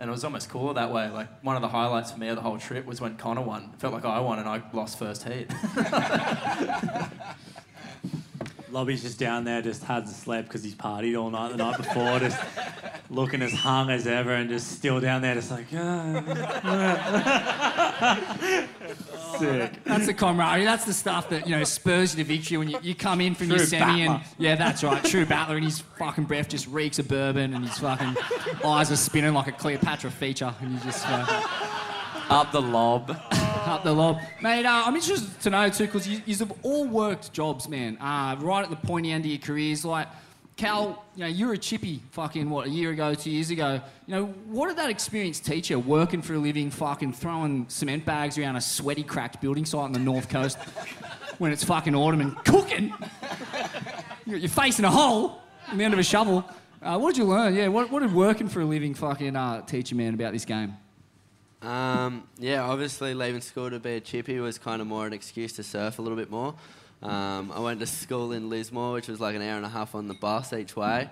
and 0.00 0.08
it 0.08 0.10
was 0.10 0.24
almost 0.24 0.48
cooler 0.48 0.72
that 0.74 0.90
way. 0.90 1.10
Like 1.10 1.28
one 1.44 1.56
of 1.56 1.62
the 1.62 1.68
highlights 1.68 2.10
for 2.10 2.18
me 2.18 2.28
of 2.28 2.36
the 2.36 2.42
whole 2.42 2.58
trip 2.58 2.86
was 2.86 3.00
when 3.02 3.16
Connor 3.16 3.42
won. 3.42 3.70
It 3.74 3.80
felt 3.80 3.92
like 3.92 4.06
I 4.06 4.18
won 4.18 4.38
and 4.38 4.48
I 4.48 4.62
lost 4.72 4.98
first 4.98 5.28
heat. 5.28 5.48
Lobby's 8.72 9.02
just 9.02 9.18
down 9.18 9.44
there, 9.44 9.62
just 9.62 9.82
hasn't 9.84 10.14
slept 10.16 10.48
because 10.48 10.62
he's 10.62 10.74
partied 10.74 11.20
all 11.20 11.30
night 11.30 11.50
the 11.50 11.56
night 11.56 11.76
before, 11.76 12.18
just 12.20 12.38
looking 13.10 13.42
as 13.42 13.52
hung 13.52 13.90
as 13.90 14.06
ever, 14.06 14.32
and 14.34 14.48
just 14.48 14.70
still 14.72 15.00
down 15.00 15.22
there, 15.22 15.34
just 15.34 15.50
like. 15.50 15.66
Sick. 19.38 19.84
That's 19.84 20.06
the 20.06 20.14
camaraderie. 20.14 20.64
That's 20.64 20.84
the 20.84 20.92
stuff 20.92 21.28
that 21.30 21.48
you 21.48 21.56
know 21.56 21.64
spurs 21.64 22.16
you 22.16 22.22
to 22.24 22.28
victory 22.28 22.58
when 22.58 22.68
you, 22.68 22.78
you 22.82 22.94
come 22.94 23.20
in 23.20 23.34
from 23.34 23.48
your 23.48 23.58
True 23.58 23.66
semi 23.66 24.02
and 24.02 24.20
yeah, 24.38 24.54
that's 24.56 24.82
right. 24.84 25.02
True 25.04 25.24
battler, 25.26 25.56
and 25.56 25.64
his 25.64 25.80
fucking 25.80 26.24
breath 26.24 26.48
just 26.48 26.66
reeks 26.68 26.98
of 26.98 27.08
bourbon, 27.08 27.54
and 27.54 27.66
his 27.66 27.78
fucking 27.78 28.16
eyes 28.64 28.90
are 28.90 28.96
spinning 28.96 29.34
like 29.34 29.46
a 29.46 29.52
Cleopatra 29.52 30.10
feature, 30.10 30.54
and 30.60 30.72
you 30.72 30.78
just. 30.80 31.04
Uh, 31.08 31.42
Up 32.30 32.52
the 32.52 32.62
lob. 32.62 33.16
Up 33.70 33.84
the 33.84 33.92
lob. 33.92 34.18
Mate, 34.42 34.66
uh, 34.66 34.82
I'm 34.84 34.96
interested 34.96 35.40
to 35.42 35.50
know 35.50 35.68
too, 35.68 35.86
because 35.86 36.08
you, 36.08 36.20
you've 36.26 36.52
all 36.64 36.88
worked 36.88 37.32
jobs, 37.32 37.68
man, 37.68 37.98
uh, 37.98 38.34
right 38.40 38.64
at 38.64 38.68
the 38.68 38.74
pointy 38.74 39.12
end 39.12 39.24
of 39.24 39.30
your 39.30 39.38
careers. 39.38 39.84
Like, 39.84 40.08
Cal, 40.56 41.04
you 41.14 41.20
know, 41.20 41.28
you 41.28 41.46
were 41.46 41.52
a 41.52 41.58
chippy 41.58 42.02
fucking, 42.10 42.50
what, 42.50 42.66
a 42.66 42.68
year 42.68 42.90
ago, 42.90 43.14
two 43.14 43.30
years 43.30 43.50
ago. 43.50 43.80
You 44.08 44.14
know, 44.16 44.24
what 44.46 44.66
did 44.66 44.76
that 44.78 44.90
experience 44.90 45.38
teach 45.38 45.70
you, 45.70 45.78
working 45.78 46.20
for 46.20 46.34
a 46.34 46.38
living, 46.38 46.68
fucking 46.68 47.12
throwing 47.12 47.68
cement 47.68 48.04
bags 48.04 48.36
around 48.38 48.56
a 48.56 48.60
sweaty, 48.60 49.04
cracked 49.04 49.40
building 49.40 49.64
site 49.64 49.82
on 49.82 49.92
the 49.92 50.00
north 50.00 50.28
coast 50.28 50.58
when 51.38 51.52
it's 51.52 51.62
fucking 51.62 51.94
autumn 51.94 52.22
and 52.22 52.44
cooking? 52.44 52.92
You're 54.26 54.38
you're 54.38 54.48
facing 54.48 54.84
a 54.84 54.90
hole 54.90 55.42
on 55.68 55.78
the 55.78 55.84
end 55.84 55.94
of 55.94 56.00
a 56.00 56.02
shovel. 56.02 56.44
Uh, 56.82 56.98
what 56.98 57.14
did 57.14 57.18
you 57.18 57.24
learn? 57.24 57.54
Yeah, 57.54 57.68
what, 57.68 57.88
what 57.88 58.00
did 58.00 58.12
working 58.12 58.48
for 58.48 58.62
a 58.62 58.64
living 58.64 58.94
fucking 58.94 59.36
uh, 59.36 59.62
teach 59.62 59.92
you, 59.92 59.96
man, 59.96 60.14
about 60.14 60.32
this 60.32 60.44
game? 60.44 60.76
Um, 61.62 62.24
yeah, 62.38 62.62
obviously 62.62 63.12
leaving 63.12 63.42
school 63.42 63.70
to 63.70 63.78
be 63.78 63.96
a 63.96 64.00
chippy 64.00 64.38
was 64.40 64.58
kind 64.58 64.80
of 64.80 64.86
more 64.86 65.06
an 65.06 65.12
excuse 65.12 65.52
to 65.54 65.62
surf 65.62 65.98
a 65.98 66.02
little 66.02 66.16
bit 66.16 66.30
more. 66.30 66.54
Um, 67.02 67.52
I 67.52 67.60
went 67.60 67.80
to 67.80 67.86
school 67.86 68.32
in 68.32 68.48
Lismore, 68.48 68.92
which 68.94 69.08
was 69.08 69.20
like 69.20 69.34
an 69.36 69.42
hour 69.42 69.56
and 69.56 69.66
a 69.66 69.68
half 69.68 69.94
on 69.94 70.08
the 70.08 70.14
bus 70.14 70.52
each 70.52 70.74
way, 70.76 71.08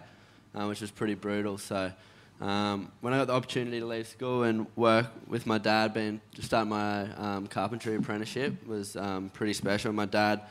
uh, 0.55 0.67
which 0.67 0.81
was 0.81 0.91
pretty 0.91 1.15
brutal. 1.15 1.59
So 1.59 1.93
um, 2.41 2.91
when 3.01 3.13
I 3.13 3.19
got 3.19 3.27
the 3.27 3.35
opportunity 3.35 3.81
to 3.81 3.87
leave 3.87 4.07
school 4.07 4.43
and 4.45 4.67
work 4.77 5.07
with 5.27 5.47
my 5.47 5.59
dad, 5.59 5.93
being 5.93 6.21
to 6.37 6.43
start 6.43 6.67
my 6.67 7.11
um, 7.17 7.47
carpentry 7.47 7.95
apprenticeship 7.97 8.67
was 8.67 8.97
um, 8.97 9.31
pretty 9.31 9.53
special. 9.53 9.93
My 9.93 10.07
dad, 10.07 10.43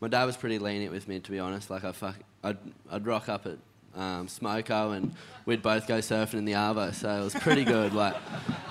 my 0.00 0.08
dad 0.08 0.24
was 0.24 0.36
pretty 0.36 0.58
lenient 0.58 0.92
with 0.92 1.08
me, 1.08 1.18
to 1.18 1.30
be 1.30 1.38
honest. 1.38 1.70
Like 1.70 1.84
I 1.84 1.92
fuck, 1.92 2.16
I'd, 2.44 2.58
I'd 2.90 3.06
rock 3.06 3.28
up 3.28 3.46
at 3.46 3.58
um, 3.96 4.26
Smoko 4.26 4.96
and 4.96 5.14
we'd 5.46 5.62
both 5.62 5.86
go 5.86 5.98
surfing 5.98 6.34
in 6.34 6.44
the 6.44 6.52
Arvo, 6.52 6.94
so 6.94 7.08
it 7.20 7.24
was 7.24 7.34
pretty 7.34 7.64
good. 7.64 7.92
Like, 7.92 8.14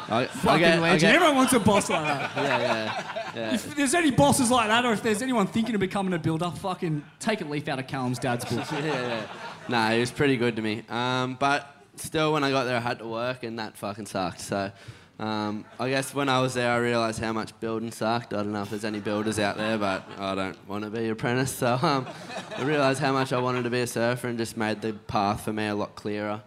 I, 0.10 0.26
Fucking 0.26 0.82
legend. 0.82 1.14
Everyone 1.14 1.36
wants 1.36 1.54
a 1.54 1.60
boss 1.60 1.90
like 1.90 2.06
that. 2.06 2.32
yeah, 2.36 2.58
yeah, 2.58 3.32
yeah. 3.36 3.54
If 3.54 3.76
there's 3.76 3.94
any 3.94 4.12
bosses 4.12 4.50
like 4.50 4.68
that, 4.68 4.86
or 4.86 4.94
if 4.94 5.04
there's 5.04 5.22
anyone 5.22 5.48
thinking 5.48 5.76
of 5.76 5.82
becoming 5.82 6.14
a 6.14 6.20
builder, 6.20 6.50
fucking 6.50 7.04
take 7.20 7.42
a 7.42 7.46
leaf 7.46 7.68
out 7.68 7.80
of 7.80 7.88
Callum's 7.88 8.20
dad's 8.20 8.46
book. 8.46 8.66
yeah, 8.72 8.86
yeah. 8.86 9.22
Nah, 9.68 9.92
he 9.92 10.00
was 10.00 10.12
pretty 10.12 10.38
good 10.38 10.56
to 10.56 10.62
me. 10.62 10.84
Um, 10.90 11.36
but 11.40 11.76
still, 11.96 12.34
when 12.34 12.44
I 12.44 12.52
got 12.52 12.64
there, 12.64 12.78
I 12.78 12.82
had 12.82 13.00
to 13.00 13.08
work, 13.08 13.44
and 13.44 13.60
that 13.60 13.78
fucking 13.78 14.06
sucked. 14.06 14.42
So. 14.42 14.72
Um, 15.20 15.66
I 15.78 15.90
guess 15.90 16.14
when 16.16 16.30
I 16.30 16.40
was 16.40 16.54
there, 16.54 16.72
I 16.72 16.78
realised 16.78 17.20
how 17.20 17.34
much 17.34 17.58
building 17.60 17.92
sucked. 17.92 18.34
I 18.34 18.38
don't 18.38 18.54
know 18.54 18.62
if 18.62 18.70
there's 18.70 18.86
any 18.86 19.02
builders 19.02 19.38
out 19.38 19.58
there, 19.58 19.78
but 19.78 20.08
I 20.18 20.34
don't 20.34 20.58
want 20.68 20.86
to 20.86 20.90
be 20.90 21.06
an 21.06 21.12
apprentice. 21.12 21.54
So 21.54 21.78
um, 21.82 22.08
I 22.56 22.64
realised 22.64 23.02
how 23.02 23.12
much 23.12 23.34
I 23.34 23.40
wanted 23.40 23.64
to 23.64 23.70
be 23.70 23.82
a 23.82 23.88
surfer 23.88 24.30
and 24.30 24.38
just 24.38 24.56
made 24.56 24.82
the 24.82 24.94
path 24.94 25.42
for 25.44 25.52
me 25.52 25.68
a 25.68 25.76
lot 25.76 25.96
clearer. 25.96 26.42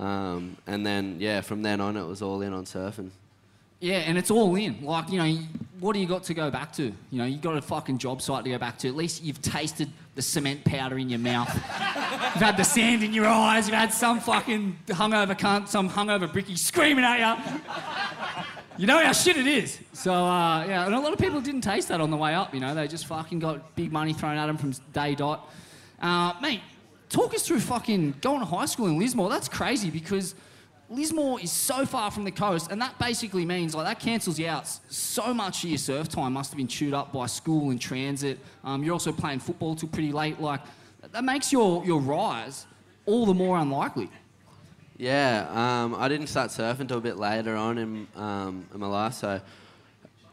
Um, 0.00 0.56
and 0.66 0.84
then, 0.84 1.18
yeah, 1.20 1.40
from 1.40 1.62
then 1.62 1.80
on, 1.80 1.96
it 1.96 2.04
was 2.04 2.20
all 2.20 2.42
in 2.42 2.52
on 2.52 2.64
surfing. 2.64 3.10
Yeah, 3.86 3.98
and 3.98 4.18
it's 4.18 4.32
all 4.32 4.52
in. 4.56 4.84
Like, 4.84 5.12
you 5.12 5.18
know, 5.18 5.38
what 5.78 5.92
do 5.92 6.00
you 6.00 6.06
got 6.06 6.24
to 6.24 6.34
go 6.34 6.50
back 6.50 6.72
to? 6.72 6.82
You 6.82 7.18
know, 7.18 7.24
you 7.24 7.36
got 7.36 7.56
a 7.56 7.62
fucking 7.62 7.98
job 7.98 8.20
site 8.20 8.42
to 8.42 8.50
go 8.50 8.58
back 8.58 8.78
to. 8.78 8.88
At 8.88 8.96
least 8.96 9.22
you've 9.22 9.40
tasted 9.40 9.88
the 10.16 10.22
cement 10.22 10.64
powder 10.64 10.98
in 10.98 11.08
your 11.08 11.20
mouth. 11.20 11.54
you've 11.54 12.42
had 12.42 12.56
the 12.56 12.64
sand 12.64 13.04
in 13.04 13.12
your 13.12 13.26
eyes. 13.26 13.68
You've 13.68 13.76
had 13.76 13.92
some 13.92 14.18
fucking 14.18 14.76
hungover 14.88 15.38
cunt, 15.38 15.68
some 15.68 15.88
hungover 15.88 16.30
bricky 16.32 16.56
screaming 16.56 17.04
at 17.04 17.20
you. 17.20 17.60
You 18.76 18.88
know 18.88 18.98
how 18.98 19.12
shit 19.12 19.36
it 19.36 19.46
is. 19.46 19.78
So, 19.92 20.12
uh, 20.12 20.66
yeah, 20.66 20.84
and 20.84 20.92
a 20.92 20.98
lot 20.98 21.12
of 21.12 21.20
people 21.20 21.40
didn't 21.40 21.60
taste 21.60 21.86
that 21.86 22.00
on 22.00 22.10
the 22.10 22.16
way 22.16 22.34
up, 22.34 22.52
you 22.52 22.58
know. 22.58 22.74
They 22.74 22.88
just 22.88 23.06
fucking 23.06 23.38
got 23.38 23.76
big 23.76 23.92
money 23.92 24.14
thrown 24.14 24.36
at 24.36 24.46
them 24.46 24.56
from 24.56 24.72
day 24.92 25.14
dot. 25.14 25.48
Uh, 26.02 26.32
mate, 26.42 26.60
talk 27.08 27.34
us 27.34 27.46
through 27.46 27.60
fucking 27.60 28.16
going 28.20 28.40
to 28.40 28.46
high 28.46 28.66
school 28.66 28.88
in 28.88 28.98
Lismore. 28.98 29.30
That's 29.30 29.48
crazy 29.48 29.90
because 29.90 30.34
Lismore 30.88 31.40
is 31.40 31.50
so 31.50 31.84
far 31.84 32.10
from 32.10 32.24
the 32.24 32.30
coast, 32.30 32.70
and 32.70 32.80
that 32.80 32.96
basically 32.98 33.44
means 33.44 33.74
like 33.74 33.86
that 33.86 33.98
cancels 33.98 34.38
you 34.38 34.48
out. 34.48 34.68
So 34.88 35.34
much 35.34 35.64
of 35.64 35.70
your 35.70 35.78
surf 35.78 36.08
time 36.08 36.34
must 36.34 36.52
have 36.52 36.56
been 36.56 36.68
chewed 36.68 36.94
up 36.94 37.12
by 37.12 37.26
school 37.26 37.70
and 37.70 37.80
transit. 37.80 38.38
Um, 38.62 38.84
you're 38.84 38.92
also 38.92 39.12
playing 39.12 39.40
football 39.40 39.74
till 39.74 39.88
pretty 39.88 40.12
late. 40.12 40.40
Like 40.40 40.60
that 41.12 41.24
makes 41.24 41.52
your 41.52 41.84
your 41.84 42.00
rise 42.00 42.66
all 43.04 43.26
the 43.26 43.34
more 43.34 43.58
unlikely. 43.58 44.10
Yeah, 44.96 45.46
um, 45.50 45.94
I 45.94 46.08
didn't 46.08 46.28
start 46.28 46.50
surfing 46.50 46.80
until 46.80 46.98
a 46.98 47.02
bit 47.02 47.18
later 47.18 47.54
on 47.54 47.76
in, 47.76 48.06
um, 48.16 48.66
in 48.72 48.80
my 48.80 48.86
life. 48.86 49.14
So 49.14 49.40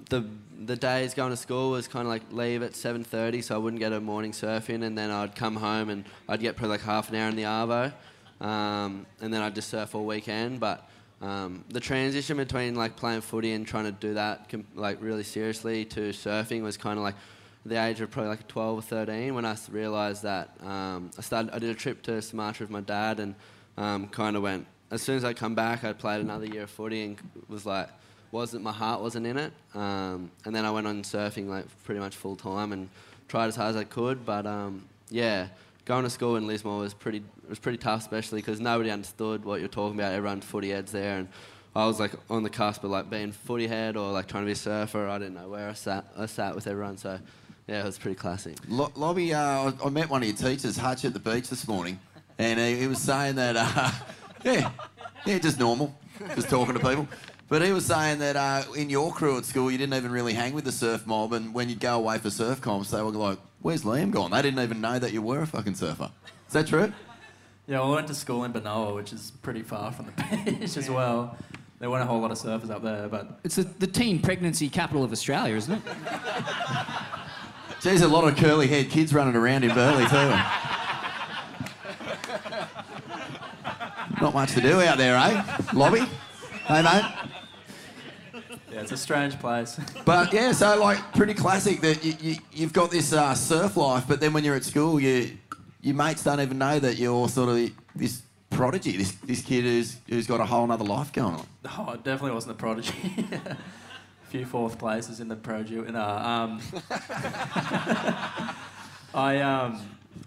the 0.09 0.25
the 0.65 0.75
days 0.75 1.13
going 1.13 1.31
to 1.31 1.37
school 1.37 1.71
was 1.71 1.87
kind 1.87 2.05
of 2.05 2.09
like 2.09 2.21
leave 2.31 2.61
at 2.63 2.73
7:30, 2.73 3.43
so 3.43 3.55
I 3.55 3.57
wouldn't 3.57 3.79
get 3.79 3.91
a 3.91 3.99
morning 3.99 4.33
surf 4.33 4.69
in, 4.69 4.83
and 4.83 4.97
then 4.97 5.09
I'd 5.09 5.35
come 5.35 5.55
home 5.55 5.89
and 5.89 6.05
I'd 6.29 6.39
get 6.39 6.55
probably 6.55 6.77
like 6.77 6.81
half 6.81 7.09
an 7.09 7.15
hour 7.15 7.27
in 7.27 7.35
the 7.35 7.43
arvo, 7.43 7.91
um, 8.43 9.07
and 9.21 9.33
then 9.33 9.41
I'd 9.41 9.55
just 9.55 9.69
surf 9.69 9.95
all 9.95 10.05
weekend. 10.05 10.59
But 10.59 10.87
um, 11.21 11.63
the 11.69 11.79
transition 11.79 12.37
between 12.37 12.75
like 12.75 12.95
playing 12.95 13.21
footy 13.21 13.53
and 13.53 13.65
trying 13.65 13.85
to 13.85 13.91
do 13.91 14.13
that 14.15 14.51
like 14.75 15.01
really 15.01 15.23
seriously 15.23 15.85
to 15.85 16.09
surfing 16.09 16.61
was 16.61 16.77
kind 16.77 16.99
of 16.99 17.03
like 17.03 17.15
the 17.65 17.81
age 17.81 18.01
of 18.01 18.11
probably 18.11 18.29
like 18.29 18.47
12 18.47 18.77
or 18.77 18.81
13 18.81 19.33
when 19.33 19.45
I 19.45 19.55
realised 19.71 20.23
that 20.23 20.49
um, 20.61 21.11
I 21.17 21.21
started. 21.21 21.55
I 21.55 21.59
did 21.59 21.69
a 21.69 21.75
trip 21.75 22.01
to 22.03 22.21
Sumatra 22.21 22.65
with 22.65 22.71
my 22.71 22.81
dad 22.81 23.19
and 23.19 23.35
um, 23.77 24.07
kind 24.09 24.35
of 24.35 24.43
went. 24.43 24.67
As 24.91 25.01
soon 25.01 25.15
as 25.15 25.23
I 25.23 25.33
come 25.33 25.55
back, 25.55 25.83
I 25.83 25.93
played 25.93 26.21
another 26.21 26.45
year 26.45 26.63
of 26.63 26.69
footy 26.69 27.03
and 27.03 27.17
was 27.47 27.65
like, 27.65 27.89
wasn't 28.31 28.63
my 28.63 28.71
heart 28.71 29.01
wasn't 29.01 29.25
in 29.25 29.37
it. 29.37 29.53
Um, 29.73 30.29
and 30.43 30.53
then 30.53 30.65
I 30.65 30.71
went 30.71 30.87
on 30.87 31.03
surfing 31.03 31.47
like 31.47 31.65
pretty 31.85 32.01
much 32.01 32.15
full 32.15 32.35
time 32.35 32.73
and 32.73 32.89
tried 33.27 33.47
as 33.47 33.55
hard 33.55 33.69
as 33.69 33.75
I 33.77 33.85
could. 33.85 34.25
But 34.25 34.45
um, 34.45 34.85
yeah, 35.09 35.47
going 35.85 36.03
to 36.03 36.09
school 36.09 36.35
in 36.35 36.47
Lismore 36.47 36.79
was 36.79 36.93
pretty 36.93 37.23
was 37.49 37.59
pretty 37.59 37.77
tough, 37.77 38.01
especially 38.01 38.39
because 38.39 38.59
nobody 38.59 38.89
understood 38.89 39.43
what 39.43 39.59
you're 39.59 39.69
talking 39.69 39.99
about. 39.99 40.13
Everyone's 40.13 40.45
footy 40.45 40.69
heads 40.69 40.91
there, 40.91 41.17
and 41.17 41.27
I 41.75 41.85
was 41.85 41.99
like 41.99 42.11
on 42.29 42.43
the 42.43 42.49
cusp 42.49 42.83
of 42.83 42.91
like 42.91 43.09
being 43.09 43.31
footy 43.31 43.67
head 43.67 43.97
or 43.97 44.11
like 44.11 44.27
trying 44.27 44.43
to 44.43 44.45
be 44.45 44.53
a 44.53 44.55
surfer. 44.55 45.07
I 45.07 45.17
didn't 45.17 45.35
know 45.35 45.49
where 45.49 45.69
I 45.69 45.73
sat. 45.73 46.05
I 46.17 46.25
sat 46.25 46.55
with 46.55 46.67
everyone, 46.67 46.97
so 46.97 47.19
yeah, 47.67 47.81
it 47.81 47.85
was 47.85 47.97
pretty 47.97 48.15
classic. 48.15 48.57
Lo- 48.67 48.91
Lobby, 48.95 49.33
uh, 49.33 49.71
I, 49.83 49.89
met 49.89 50.09
one 50.09 50.21
of 50.21 50.27
your 50.27 50.37
teachers, 50.37 50.77
Hutch, 50.77 51.05
at 51.05 51.13
the 51.13 51.19
beach 51.19 51.49
this 51.49 51.67
morning, 51.67 51.99
and 52.37 52.59
he, 52.59 52.75
he 52.75 52.87
was 52.87 52.99
saying 52.99 53.35
that, 53.35 53.55
uh, 53.55 53.91
yeah, 54.43 54.71
yeah, 55.25 55.39
just 55.39 55.59
normal, 55.59 55.97
just 56.35 56.49
talking 56.49 56.73
to 56.73 56.79
people. 56.79 57.07
But 57.47 57.61
he 57.61 57.71
was 57.71 57.85
saying 57.85 58.19
that 58.19 58.35
uh, 58.35 58.63
in 58.75 58.89
your 58.89 59.13
crew 59.13 59.37
at 59.37 59.45
school, 59.45 59.71
you 59.71 59.77
didn't 59.77 59.93
even 59.93 60.11
really 60.11 60.33
hang 60.33 60.53
with 60.53 60.65
the 60.65 60.71
surf 60.71 61.07
mob, 61.07 61.33
and 61.33 61.53
when 61.53 61.69
you'd 61.69 61.79
go 61.79 61.95
away 61.95 62.17
for 62.17 62.29
surf 62.29 62.59
comps, 62.59 62.91
they 62.91 63.01
were 63.01 63.11
like, 63.11 63.37
"Where's 63.63 63.83
Liam 63.83 64.11
gone?" 64.11 64.29
They 64.31 64.41
didn't 64.43 64.59
even 64.63 64.79
know 64.79 64.99
that 64.99 65.11
you 65.11 65.21
were 65.23 65.41
a 65.41 65.47
fucking 65.47 65.73
surfer. 65.75 66.11
Is 66.47 66.53
that 66.53 66.67
true? 66.67 66.93
Yeah, 67.65 67.79
well, 67.79 67.93
I 67.93 67.95
went 67.95 68.07
to 68.09 68.13
school 68.15 68.43
in 68.43 68.53
Benowa, 68.53 68.93
which 68.93 69.11
is 69.13 69.31
pretty 69.41 69.63
far 69.63 69.91
from 69.91 70.05
the 70.07 70.11
beach 70.59 70.77
as 70.77 70.89
well. 70.89 71.35
There 71.79 71.89
weren't 71.89 72.03
a 72.03 72.05
whole 72.05 72.19
lot 72.21 72.31
of 72.31 72.37
surfers 72.37 72.69
up 72.69 72.83
there, 72.83 73.07
but 73.09 73.39
It's 73.43 73.55
the, 73.55 73.63
the 73.63 73.87
teen 73.87 74.19
pregnancy 74.19 74.69
capital 74.69 75.03
of 75.03 75.11
Australia, 75.11 75.55
isn't 75.55 75.73
it? 75.73 75.81
Geez, 77.81 78.01
a 78.01 78.07
lot 78.07 78.25
of 78.25 78.37
curly-haired 78.37 78.89
kids 78.89 79.13
running 79.13 79.35
around 79.35 79.63
in 79.65 79.73
Burleigh 79.73 80.07
too. 80.07 80.29
Not 84.21 84.33
much 84.33 84.53
to 84.53 84.61
do 84.61 84.81
out 84.81 84.97
there, 84.97 85.17
eh? 85.17 85.43
Lobby? 85.73 86.01
Hey, 86.65 86.81
mate. 86.81 87.03
Yeah, 88.73 88.81
it's 88.81 88.91
a 88.91 88.97
strange 88.97 89.39
place. 89.39 89.79
But 90.05 90.33
yeah, 90.33 90.51
so 90.51 90.79
like 90.79 90.99
pretty 91.13 91.33
classic 91.33 91.81
that 91.81 92.03
you, 92.03 92.13
you, 92.19 92.35
you've 92.51 92.73
got 92.73 92.91
this 92.91 93.13
uh, 93.13 93.33
surf 93.35 93.77
life, 93.77 94.05
but 94.07 94.19
then 94.19 94.33
when 94.33 94.43
you're 94.43 94.55
at 94.55 94.63
school, 94.63 94.99
you 94.99 95.37
your 95.81 95.95
mates 95.95 96.23
don't 96.23 96.39
even 96.39 96.57
know 96.57 96.79
that 96.79 96.97
you're 96.97 97.29
sort 97.29 97.49
of 97.49 97.71
this 97.95 98.23
prodigy, 98.49 98.97
this 98.97 99.11
this 99.23 99.41
kid 99.41 99.63
who's 99.63 99.97
who's 100.09 100.27
got 100.27 100.39
a 100.41 100.45
whole 100.45 100.69
other 100.71 100.83
life 100.83 101.13
going 101.13 101.35
on. 101.35 101.47
Oh, 101.77 101.93
it 101.93 102.03
definitely 102.03 102.31
wasn't 102.31 102.53
a 102.53 102.55
prodigy. 102.55 102.93
a 103.45 103.57
few 104.29 104.45
fourth 104.45 104.77
places 104.77 105.19
in 105.19 105.27
the 105.27 105.35
pro 105.35 105.61
No, 105.61 106.01
um, 106.01 106.61
I 109.13 109.39
um, 109.39 109.81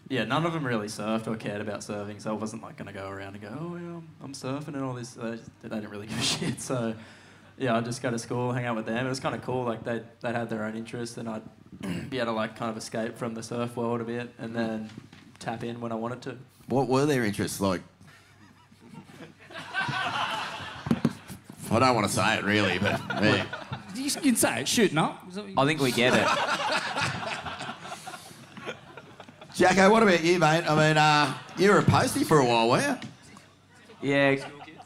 yeah, 0.08 0.24
none 0.24 0.46
of 0.46 0.52
them 0.52 0.64
really 0.64 0.86
surfed 0.86 1.26
or 1.26 1.36
cared 1.36 1.60
about 1.60 1.80
surfing, 1.80 2.20
so 2.20 2.30
I 2.30 2.34
wasn't 2.34 2.62
like 2.62 2.76
going 2.76 2.86
to 2.86 2.92
go 2.92 3.08
around 3.08 3.34
and 3.34 3.42
go, 3.42 3.48
oh 3.60 3.76
yeah, 3.76 4.00
I'm, 4.22 4.32
surfing 4.32 4.68
and 4.68 4.84
all 4.84 4.94
this. 4.94 5.10
They, 5.10 5.38
they 5.62 5.68
didn't 5.68 5.90
really 5.90 6.06
give 6.06 6.18
a 6.18 6.22
shit. 6.22 6.60
So 6.60 6.94
yeah, 7.58 7.76
I'd 7.76 7.84
just 7.84 8.02
go 8.02 8.10
to 8.10 8.18
school, 8.18 8.52
hang 8.52 8.66
out 8.66 8.76
with 8.76 8.86
them. 8.86 9.06
It 9.06 9.08
was 9.08 9.20
kind 9.20 9.34
of 9.34 9.42
cool. 9.42 9.64
Like 9.64 9.84
they 9.84 10.02
they 10.20 10.32
had 10.32 10.50
their 10.50 10.64
own 10.64 10.76
interests, 10.76 11.16
and 11.16 11.28
I'd 11.28 11.42
be 12.10 12.18
able 12.18 12.26
to 12.26 12.32
like 12.32 12.56
kind 12.56 12.70
of 12.70 12.76
escape 12.76 13.16
from 13.16 13.34
the 13.34 13.42
surf 13.42 13.76
world 13.76 14.00
a 14.00 14.04
bit, 14.04 14.32
and 14.38 14.54
then 14.54 14.90
tap 15.38 15.64
in 15.64 15.80
when 15.80 15.92
I 15.92 15.96
wanted 15.96 16.22
to. 16.22 16.38
What 16.68 16.88
were 16.88 17.06
their 17.06 17.24
interests 17.24 17.60
like? 17.60 17.82
I 21.70 21.78
don't 21.80 21.94
want 21.94 22.06
to 22.06 22.12
say 22.12 22.38
it 22.38 22.44
really, 22.44 22.78
but 22.78 23.00
yeah. 23.22 23.44
You 23.94 24.10
can 24.22 24.36
say 24.36 24.60
it, 24.60 24.68
shooting 24.68 24.98
up. 24.98 25.26
I 25.56 25.66
think 25.66 25.80
we 25.80 25.92
get 25.92 26.14
it. 26.14 26.26
Jacko, 29.54 29.90
what 29.90 30.02
about 30.02 30.22
you, 30.22 30.38
mate? 30.38 30.64
I 30.68 30.88
mean, 30.88 30.98
uh, 30.98 31.32
you 31.56 31.70
were 31.70 31.78
a 31.78 31.82
postie 31.82 32.24
for 32.24 32.38
a 32.38 32.44
while, 32.44 32.68
were 32.68 32.80
you? 32.80 32.96
Yeah, 34.02 34.36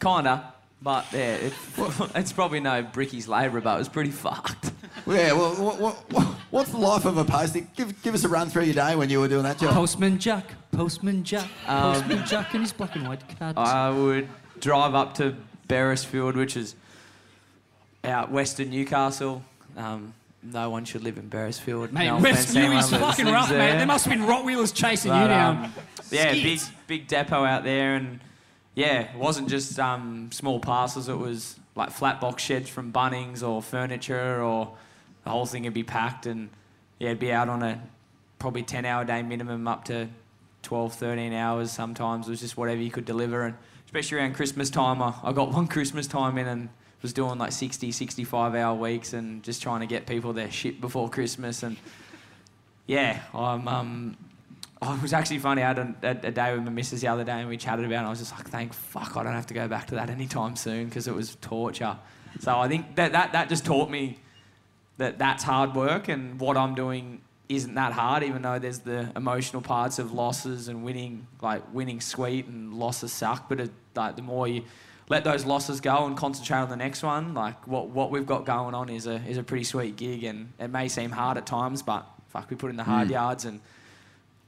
kinda. 0.01 0.55
But 0.83 1.07
yeah, 1.13 1.35
it, 1.35 1.53
it's 2.15 2.33
probably 2.33 2.61
no 2.61 2.83
bricky's 2.83 3.29
labour, 3.29 3.61
but 3.61 3.75
it 3.75 3.79
was 3.79 3.89
pretty 3.89 4.11
fucked. 4.11 4.73
Yeah. 5.07 5.33
Well, 5.33 5.55
what, 5.57 5.79
what, 5.79 5.95
what, 6.13 6.25
what's 6.51 6.71
the 6.71 6.79
life 6.79 7.05
of 7.05 7.17
a 7.19 7.25
postie? 7.25 7.67
Give 7.77 8.01
give 8.03 8.15
us 8.15 8.25
a 8.25 8.29
run 8.29 8.49
through 8.49 8.65
your 8.65 8.75
day 8.75 8.97
when 8.97 9.11
you 9.11 9.21
were 9.21 9.29
doing 9.29 9.43
that 9.45 9.59
job. 9.59 9.75
Postman 9.75 10.19
Jack, 10.19 10.45
Postman 10.73 11.23
Jack, 11.25 11.49
Um, 11.67 11.95
Postman 11.95 12.27
Jack 12.27 12.55
and 12.55 12.63
his 12.63 12.73
black 12.73 12.97
and 12.97 13.07
white 13.09 13.23
cards. 13.39 13.59
I 13.59 13.91
would 13.91 14.29
drive 14.61 14.95
up 14.95 15.15
to 15.15 15.37
Beresfield, 15.69 16.35
which 16.35 16.57
is 16.57 16.75
out 18.05 18.31
west 18.31 18.61
of 18.61 18.69
Newcastle. 18.69 19.43
Um, 19.77 20.15
no 20.43 20.71
one 20.71 20.87
should 20.87 21.03
live 21.03 21.19
in 21.19 21.29
Beresfield. 21.29 21.93
Mate, 21.93 22.07
no 22.07 22.15
West 22.19 22.25
offense 22.27 22.53
to 22.55 22.59
anyone 22.59 22.77
Newey's 22.77 22.91
that 22.91 23.01
fucking 23.01 23.27
rough, 23.27 23.51
mate. 23.51 23.57
there. 23.59 23.77
There 23.79 23.87
must 23.87 24.07
have 24.07 24.19
been 24.19 24.27
Rottweilers 24.27 24.75
chasing 24.75 25.11
But, 25.11 25.23
you 25.23 25.29
down. 25.29 25.65
um, 25.67 25.75
yeah, 26.11 26.33
big 26.33 26.61
big 26.87 27.07
depot 27.07 27.45
out 27.45 27.65
there, 27.65 27.97
and 27.97 28.21
yeah, 28.75 29.01
it 29.01 29.17
wasn't 29.17 29.49
just 29.49 29.79
um, 29.79 30.31
small 30.33 30.61
parcels. 30.61 31.09
It 31.09 31.19
was 31.19 31.59
like 31.75 31.91
flat 31.91 32.21
box 32.21 32.43
sheds 32.43 32.69
from 32.69 32.93
Bunnings 32.93 33.47
or 33.47 33.63
furniture, 33.63 34.43
or 34.43 34.77
the 35.25 35.31
whole 35.31 35.47
thing 35.47 35.65
would 35.65 35.75
be 35.75 35.83
packed, 35.83 36.27
and 36.27 36.51
yeah, 36.99 37.09
it'd 37.09 37.19
be 37.19 37.33
out 37.33 37.49
on 37.49 37.63
a 37.63 37.83
probably 38.39 38.63
10 38.63 38.85
hour 38.85 39.05
day 39.05 39.23
minimum 39.23 39.69
up 39.69 39.85
to 39.85 40.09
12, 40.63 40.95
13 40.95 41.33
hours 41.33 41.71
sometimes. 41.71 42.27
It 42.27 42.31
was 42.31 42.41
just 42.41 42.57
whatever 42.57 42.81
you 42.81 42.91
could 42.91 43.05
deliver, 43.05 43.43
and 43.43 43.57
especially 43.87 44.19
around 44.19 44.35
Christmas 44.35 44.71
time, 44.71 45.03
I, 45.03 45.33
got 45.33 45.53
one 45.53 45.67
Christmas 45.69 46.07
time 46.07 46.39
in 46.39 46.47
and 46.47 46.69
was 47.03 47.13
doing 47.13 47.39
like 47.39 47.53
60, 47.53 47.93
65 47.93 48.55
hour 48.55 48.75
weeks 48.79 49.15
and 49.15 49.43
just 49.43 49.63
trying 49.63 49.81
to 49.81 49.87
get 49.87 50.07
people 50.07 50.35
their 50.35 50.51
shit 50.51 50.81
before 50.83 51.09
Christmas 51.09 51.63
and 51.63 51.77
yeah, 52.87 53.21
I'm. 53.33 53.69
Um, 53.69 54.17
oh, 54.83 54.95
it 54.95 55.03
was 55.03 55.13
actually 55.13 55.39
funny. 55.39 55.63
I 55.63 55.69
had 55.69 55.79
a, 55.79 55.95
a, 56.03 56.11
a 56.29 56.31
day 56.31 56.55
with 56.55 56.65
my 56.65 56.71
missus 56.71 57.01
the 57.01 57.09
other 57.09 57.25
day, 57.25 57.33
and 57.41 57.49
we 57.49 57.57
chatted 57.57 57.85
about. 57.85 57.95
it. 57.95 57.99
And 57.99 58.07
I 58.07 58.11
was 58.11 58.19
just 58.19 58.33
like, 58.33 58.49
"Thank 58.49 58.73
fuck, 58.73 59.17
I 59.17 59.23
don't 59.23 59.33
have 59.35 59.47
to 59.47 59.55
go 59.55 59.69
back 59.69 59.87
to 59.89 59.95
that 59.97 60.11
anytime 60.11 60.57
soon 60.57 60.87
because 60.89 61.07
it 61.09 61.15
was 61.15 61.37
torture." 61.41 61.97
So 62.41 62.59
I 62.59 62.69
think 62.69 62.97
that, 62.97 63.13
that 63.13 63.33
that 63.33 63.49
just 63.49 63.65
taught 63.67 63.91
me 63.91 64.19
that 64.99 65.19
that's 65.19 65.43
hard 65.45 65.75
work, 65.75 66.09
and 66.09 66.39
what 66.41 66.57
I'm 66.57 66.75
doing 66.75 67.21
isn't 67.49 67.75
that 67.75 67.93
hard. 67.93 68.23
Even 68.23 68.43
though 68.43 68.59
there's 68.59 68.79
the 68.81 69.11
emotional 69.17 69.61
parts 69.63 69.99
of 69.99 70.13
losses 70.13 70.69
and 70.69 70.85
winning, 70.85 71.27
like 71.43 71.63
winning 71.75 72.01
sweet 72.01 72.47
and 72.47 72.73
losses 72.75 73.13
suck. 73.13 73.49
But 73.49 73.61
it, 73.61 73.71
like 73.95 74.17
the 74.17 74.23
more 74.23 74.47
you 74.49 74.63
let 75.09 75.25
those 75.25 75.45
losses 75.45 75.81
go 75.81 76.07
and 76.07 76.17
concentrate 76.17 76.59
on 76.59 76.69
the 76.69 76.77
next 76.77 77.03
one, 77.03 77.35
like 77.35 77.67
what 77.67 77.89
what 77.89 78.11
we've 78.11 78.27
got 78.27 78.47
going 78.47 78.75
on 78.75 78.89
is 78.89 79.07
a 79.07 79.17
is 79.27 79.37
a 79.37 79.43
pretty 79.43 79.65
sweet 79.65 79.97
gig, 79.97 80.25
and 80.25 80.53
it 80.59 80.69
may 80.69 80.89
seem 80.89 81.11
hard 81.11 81.37
at 81.37 81.45
times, 81.47 81.83
but 81.83 82.07
fuck, 82.29 82.49
we 82.49 82.57
put 82.57 82.71
in 82.71 82.77
the 82.77 82.85
hard 82.85 83.09
Mm. 83.09 83.13
yards, 83.13 83.45
and 83.45 83.61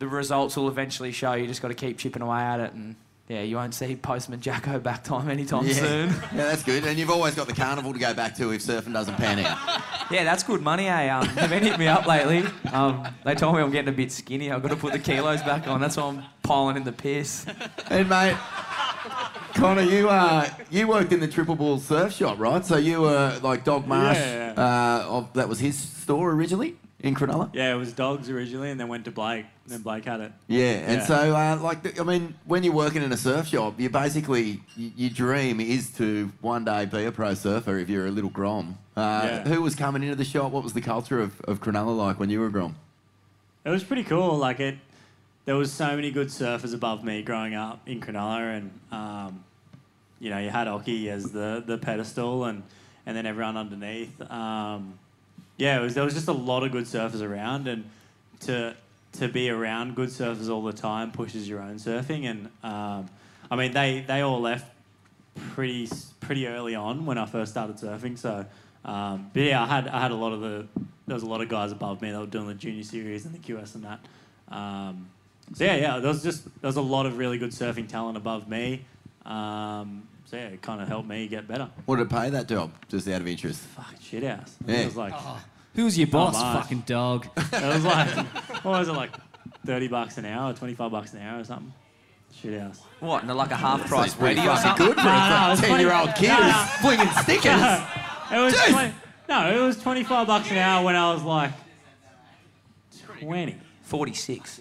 the 0.02 0.08
results 0.08 0.56
will 0.56 0.66
eventually 0.66 1.12
show. 1.12 1.34
You 1.34 1.46
just 1.46 1.62
got 1.62 1.68
to 1.68 1.74
keep 1.74 1.96
chipping 1.96 2.22
away 2.22 2.40
at 2.40 2.58
it, 2.58 2.72
and 2.72 2.96
yeah, 3.28 3.42
you 3.42 3.54
won't 3.54 3.72
see 3.72 3.94
Postman 3.94 4.40
Jacko 4.40 4.80
back 4.80 5.04
time 5.12 5.30
anytime 5.30 5.64
yeah. 5.64 5.74
soon. 5.74 6.08
yeah, 6.22 6.28
that's 6.32 6.64
good. 6.64 6.84
And 6.84 6.98
you've 6.98 7.08
always 7.08 7.36
got 7.36 7.46
the 7.46 7.52
carnival 7.52 7.92
to 7.92 8.00
go 8.00 8.12
back 8.12 8.34
to 8.38 8.50
if 8.50 8.64
surfing 8.64 8.92
doesn't 8.92 9.14
pan 9.14 9.38
out. 9.38 9.82
Yeah, 10.10 10.24
that's 10.24 10.42
good 10.42 10.60
money, 10.60 10.88
eh? 10.88 11.08
Um, 11.08 11.26
they've 11.34 11.48
been 11.48 11.62
hitting 11.62 11.78
me 11.78 11.86
up 11.86 12.06
lately. 12.06 12.44
Um, 12.70 13.08
they 13.24 13.34
told 13.34 13.54
me 13.56 13.62
I'm 13.62 13.70
getting 13.70 13.88
a 13.88 13.96
bit 13.96 14.12
skinny. 14.12 14.50
I've 14.50 14.60
got 14.60 14.68
to 14.68 14.76
put 14.76 14.92
the 14.92 14.98
kilos 14.98 15.40
back 15.40 15.66
on. 15.66 15.80
That's 15.80 15.96
why 15.96 16.02
I'm 16.02 16.22
piling 16.42 16.76
in 16.76 16.84
the 16.84 16.92
piss. 16.92 17.46
And 17.88 18.10
mate, 18.10 18.36
Connor, 19.54 19.82
you 19.82 20.10
uh, 20.10 20.50
you 20.70 20.86
worked 20.86 21.14
in 21.14 21.20
the 21.20 21.28
Triple 21.28 21.54
Bull 21.54 21.78
surf 21.78 22.12
shop, 22.12 22.38
right? 22.38 22.62
So 22.62 22.76
you 22.76 23.00
were 23.00 23.38
like 23.42 23.64
Dog 23.64 23.86
Marsh. 23.86 24.18
Yeah, 24.18 24.52
Uh, 24.54 25.06
of, 25.08 25.32
that 25.32 25.48
was 25.48 25.60
his 25.60 25.78
store 25.78 26.32
originally 26.32 26.76
in 27.00 27.14
Cronulla. 27.14 27.48
Yeah, 27.54 27.72
it 27.72 27.78
was 27.78 27.94
dogs 27.94 28.28
originally, 28.28 28.70
and 28.70 28.78
then 28.78 28.88
went 28.88 29.06
to 29.06 29.10
Blake. 29.12 29.46
Then 29.66 29.80
Blake 29.82 30.04
had 30.04 30.20
it. 30.20 30.32
Yeah, 30.48 30.64
and 30.90 31.00
Yeah. 31.00 31.06
so 31.06 31.36
uh, 31.36 31.56
like 31.62 31.82
the- 31.84 32.00
I 32.00 32.04
mean, 32.04 32.34
when 32.46 32.64
you're 32.64 32.74
working 32.74 33.02
in 33.02 33.12
a 33.12 33.16
surf 33.16 33.46
shop, 33.46 33.78
you 33.78 33.88
basically 33.90 34.60
y- 34.76 34.92
your 34.96 35.10
dream 35.10 35.60
is 35.60 35.90
to 35.98 36.32
one 36.40 36.64
day 36.64 36.84
be 36.84 37.04
a 37.04 37.12
pro 37.12 37.34
surfer 37.34 37.78
if 37.78 37.88
you're 37.88 38.06
a 38.06 38.10
little 38.10 38.30
grom. 38.30 38.76
Uh, 38.96 39.22
Yeah. 39.24 39.44
Who 39.48 39.62
was 39.62 39.74
coming 39.76 40.02
into 40.02 40.16
the 40.16 40.24
shop? 40.24 40.50
What 40.52 40.64
was 40.64 40.72
the 40.72 40.80
culture 40.80 41.20
of, 41.20 41.40
of 41.42 41.60
Cronulla 41.60 41.96
like 41.96 42.18
when 42.18 42.28
you 42.28 42.40
were 42.40 42.46
a 42.46 42.50
grom? 42.52 42.74
It 43.64 43.70
was 43.70 43.84
pretty 43.84 44.02
cool. 44.02 44.36
Like 44.36 44.58
it, 44.58 44.78
there 45.44 45.54
was 45.56 45.72
so 45.72 45.94
many 45.94 46.10
good 46.10 46.28
surfers 46.28 46.74
above 46.74 47.04
me 47.04 47.22
growing 47.22 47.54
up 47.54 47.88
in 47.88 48.00
Cronulla, 48.00 48.56
and 48.58 48.70
um, 48.90 49.44
you 50.18 50.30
know 50.30 50.38
you 50.38 50.50
had 50.50 50.66
Occy 50.66 51.06
as 51.06 51.30
the 51.30 51.62
the 51.64 51.78
pedestal, 51.78 52.44
and 52.46 52.64
and 53.06 53.16
then 53.16 53.26
everyone 53.26 53.56
underneath. 53.56 54.20
Um, 54.28 54.98
yeah, 55.56 55.78
it 55.78 55.82
was 55.82 55.94
there 55.94 56.02
was 56.04 56.14
just 56.14 56.26
a 56.28 56.32
lot 56.32 56.64
of 56.64 56.72
good 56.72 56.84
surfers 56.84 57.22
around, 57.22 57.68
and 57.68 57.84
to 58.40 58.74
to 59.12 59.28
be 59.28 59.50
around 59.50 59.94
good 59.94 60.08
surfers 60.08 60.48
all 60.48 60.62
the 60.62 60.72
time 60.72 61.12
pushes 61.12 61.48
your 61.48 61.60
own 61.60 61.76
surfing, 61.76 62.24
and 62.24 62.48
um, 62.62 63.08
I 63.50 63.56
mean 63.56 63.72
they 63.72 64.04
they 64.06 64.20
all 64.20 64.40
left 64.40 64.70
pretty 65.50 65.88
pretty 66.20 66.46
early 66.46 66.74
on 66.74 67.06
when 67.06 67.18
I 67.18 67.26
first 67.26 67.52
started 67.52 67.76
surfing, 67.76 68.18
so. 68.18 68.46
Um, 68.84 69.30
but 69.32 69.42
yeah, 69.44 69.62
I 69.62 69.66
had 69.66 69.86
I 69.86 70.00
had 70.00 70.10
a 70.10 70.16
lot 70.16 70.32
of 70.32 70.40
the 70.40 70.66
there 71.06 71.14
was 71.14 71.22
a 71.22 71.26
lot 71.26 71.40
of 71.40 71.48
guys 71.48 71.72
above 71.72 72.02
me 72.02 72.10
that 72.10 72.18
were 72.18 72.26
doing 72.26 72.48
the 72.48 72.54
junior 72.54 72.82
series 72.82 73.26
and 73.26 73.34
the 73.34 73.38
QS 73.38 73.74
and 73.74 73.84
that. 73.84 74.00
Um, 74.48 75.08
so 75.54 75.64
yeah, 75.64 75.76
yeah, 75.76 75.98
there 75.98 76.08
was 76.08 76.22
just 76.22 76.44
there 76.60 76.68
was 76.68 76.76
a 76.76 76.82
lot 76.82 77.06
of 77.06 77.18
really 77.18 77.38
good 77.38 77.50
surfing 77.50 77.88
talent 77.88 78.16
above 78.16 78.48
me. 78.48 78.84
Um, 79.24 80.08
so 80.24 80.36
yeah, 80.36 80.46
it 80.46 80.62
kind 80.62 80.80
of 80.80 80.88
helped 80.88 81.08
me 81.08 81.28
get 81.28 81.46
better. 81.46 81.68
What 81.84 81.96
did 81.96 82.06
it 82.06 82.10
pay 82.10 82.30
that 82.30 82.48
job? 82.48 82.72
Just 82.88 83.06
out 83.08 83.20
of 83.20 83.28
interest. 83.28 83.60
Fuck 83.60 83.94
shit 84.00 84.22
house. 84.22 84.56
Yeah. 84.66 84.76
It 84.76 84.84
was 84.86 84.96
like 84.96 85.12
Who's 85.74 85.96
your 85.98 86.06
not 86.08 86.12
boss, 86.32 86.34
much. 86.42 86.62
fucking 86.62 86.80
dog? 86.86 87.26
It 87.36 87.52
was 87.52 87.84
like 87.84 88.08
what 88.64 88.78
was 88.78 88.88
it 88.88 88.92
like 88.92 89.10
thirty 89.64 89.88
bucks 89.88 90.18
an 90.18 90.24
hour, 90.26 90.52
twenty 90.54 90.74
five 90.74 90.90
bucks 90.90 91.12
an 91.14 91.20
hour 91.22 91.40
or 91.40 91.44
something. 91.44 91.72
Shit 92.34 92.58
house. 92.60 92.80
What, 93.00 93.26
No, 93.26 93.34
like 93.34 93.50
a 93.50 93.56
half 93.56 93.86
price 93.88 94.14
pretty 94.14 94.36
ready 94.36 94.48
or 94.48 94.56
fucking 94.56 94.86
something? 94.86 94.86
good 94.86 94.96
for 94.96 95.08
a 95.08 95.74
10-year-old 95.76 96.14
kid 96.14 96.30
who's 96.30 96.70
flinging 96.80 97.08
stickers. 97.22 97.60
No, 97.60 97.86
it 98.32 98.44
was 98.44 98.54
20, 98.70 98.94
no, 99.28 99.50
it 99.54 99.66
was 99.66 99.76
twenty 99.82 100.02
five 100.04 100.26
bucks 100.26 100.50
an 100.50 100.56
hour 100.58 100.84
when 100.84 100.96
I 100.96 101.12
was 101.12 101.22
like 101.22 101.52
twenty. 103.20 103.56
46. 103.82 104.60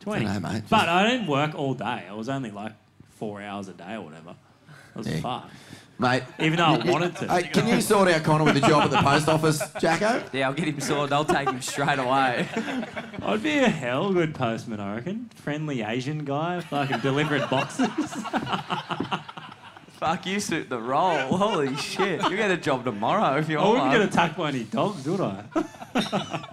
20. 0.00 0.24
Dunno, 0.26 0.40
mate. 0.40 0.62
But 0.68 0.88
I 0.88 1.08
didn't 1.10 1.26
work 1.26 1.54
all 1.54 1.74
day. 1.74 2.04
I 2.08 2.12
was 2.12 2.28
only 2.28 2.50
like 2.50 2.72
four 3.12 3.40
hours 3.40 3.68
a 3.68 3.72
day 3.72 3.94
or 3.94 4.02
whatever. 4.02 4.34
It 4.94 4.98
was 4.98 5.06
Yeah. 5.08 5.20
fun. 5.20 5.48
Mate. 6.02 6.24
Even 6.40 6.56
though 6.56 6.64
I 6.64 6.76
you- 6.78 6.84
you- 6.84 6.92
wanted 6.92 7.16
to. 7.16 7.28
Hey, 7.28 7.42
can 7.44 7.66
you 7.68 7.80
sort 7.80 8.08
out 8.08 8.24
Connor 8.24 8.44
with 8.44 8.56
a 8.56 8.60
job 8.60 8.82
at 8.82 8.90
the 8.90 8.98
post 8.98 9.28
office, 9.28 9.62
Jacko? 9.80 10.22
Yeah, 10.32 10.48
I'll 10.48 10.52
get 10.54 10.66
him 10.68 10.80
sorted. 10.80 11.12
I'll 11.12 11.24
take 11.24 11.48
him 11.48 11.62
straight 11.62 11.98
away. 12.00 12.48
I'd 13.24 13.42
be 13.42 13.58
a 13.58 13.68
hell 13.68 14.12
good 14.12 14.34
postman, 14.34 14.80
I 14.80 14.96
reckon. 14.96 15.30
Friendly 15.36 15.82
Asian 15.82 16.24
guy, 16.24 16.60
fucking 16.60 16.98
delivering 17.00 17.44
boxes. 17.48 17.88
Fuck, 19.92 20.26
you 20.26 20.40
suit 20.40 20.68
the 20.68 20.80
role. 20.80 21.36
Holy 21.36 21.76
shit. 21.76 22.20
You 22.28 22.36
get 22.36 22.50
a 22.50 22.56
job 22.56 22.84
tomorrow 22.84 23.38
if 23.38 23.48
you 23.48 23.58
I 23.58 23.62
want. 23.62 23.72
wouldn't 23.74 23.88
one. 23.90 23.98
get 24.00 24.08
attacked 24.08 24.36
by 24.36 24.48
any 24.48 24.64
dogs, 24.64 25.06
would 25.08 25.20
I? 25.20 25.44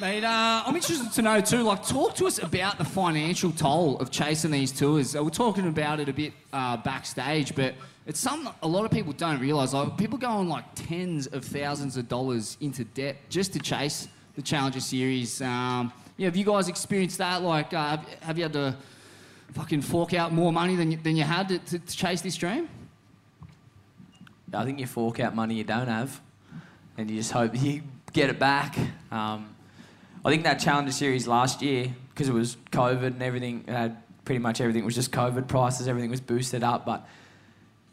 Mate, 0.00 0.24
uh, 0.24 0.62
I'm 0.64 0.74
interested 0.76 1.12
to 1.12 1.22
know 1.22 1.40
too. 1.42 1.62
Like, 1.62 1.86
talk 1.86 2.14
to 2.16 2.26
us 2.26 2.38
about 2.42 2.78
the 2.78 2.84
financial 2.84 3.50
toll 3.50 3.98
of 3.98 4.10
chasing 4.10 4.50
these 4.52 4.70
tours. 4.72 5.14
Uh, 5.16 5.22
we're 5.24 5.28
talking 5.30 5.66
about 5.68 6.00
it 6.00 6.08
a 6.08 6.12
bit 6.12 6.32
uh, 6.52 6.76
backstage, 6.78 7.54
but 7.54 7.74
it's 8.08 8.18
something 8.18 8.50
a 8.62 8.66
lot 8.66 8.86
of 8.86 8.90
people 8.90 9.12
don't 9.12 9.38
realise. 9.38 9.74
Like, 9.74 9.98
people 9.98 10.16
go 10.16 10.28
on 10.28 10.48
like 10.48 10.64
tens 10.74 11.26
of 11.26 11.44
thousands 11.44 11.98
of 11.98 12.08
dollars 12.08 12.56
into 12.58 12.84
debt 12.84 13.16
just 13.28 13.52
to 13.52 13.58
chase 13.58 14.08
the 14.34 14.40
Challenger 14.40 14.80
Series. 14.80 15.42
Um, 15.42 15.92
yeah, 16.16 16.24
have 16.24 16.36
you 16.36 16.44
guys 16.44 16.68
experienced 16.68 17.18
that? 17.18 17.42
Like, 17.42 17.74
uh, 17.74 17.98
have, 17.98 18.08
have 18.22 18.38
you 18.38 18.44
had 18.44 18.54
to 18.54 18.74
fucking 19.52 19.82
fork 19.82 20.14
out 20.14 20.32
more 20.32 20.50
money 20.50 20.74
than 20.74 20.90
you, 20.90 20.96
than 20.96 21.16
you 21.16 21.22
had 21.22 21.50
to, 21.50 21.58
to, 21.58 21.78
to 21.78 21.96
chase 21.96 22.22
this 22.22 22.34
dream? 22.34 22.70
I 24.54 24.64
think 24.64 24.80
you 24.80 24.86
fork 24.86 25.20
out 25.20 25.34
money 25.34 25.56
you 25.56 25.64
don't 25.64 25.88
have, 25.88 26.18
and 26.96 27.10
you 27.10 27.18
just 27.18 27.32
hope 27.32 27.60
you 27.60 27.82
get 28.14 28.30
it 28.30 28.38
back. 28.38 28.78
Um, 29.10 29.54
I 30.24 30.30
think 30.30 30.44
that 30.44 30.54
Challenger 30.54 30.92
Series 30.92 31.28
last 31.28 31.60
year, 31.60 31.94
because 32.14 32.30
it 32.30 32.32
was 32.32 32.56
COVID 32.72 33.08
and 33.08 33.22
everything, 33.22 33.68
uh, 33.68 33.90
pretty 34.24 34.38
much 34.38 34.62
everything 34.62 34.86
was 34.86 34.94
just 34.94 35.12
COVID 35.12 35.46
prices, 35.46 35.88
everything 35.88 36.10
was 36.10 36.22
boosted 36.22 36.64
up, 36.64 36.86
but 36.86 37.06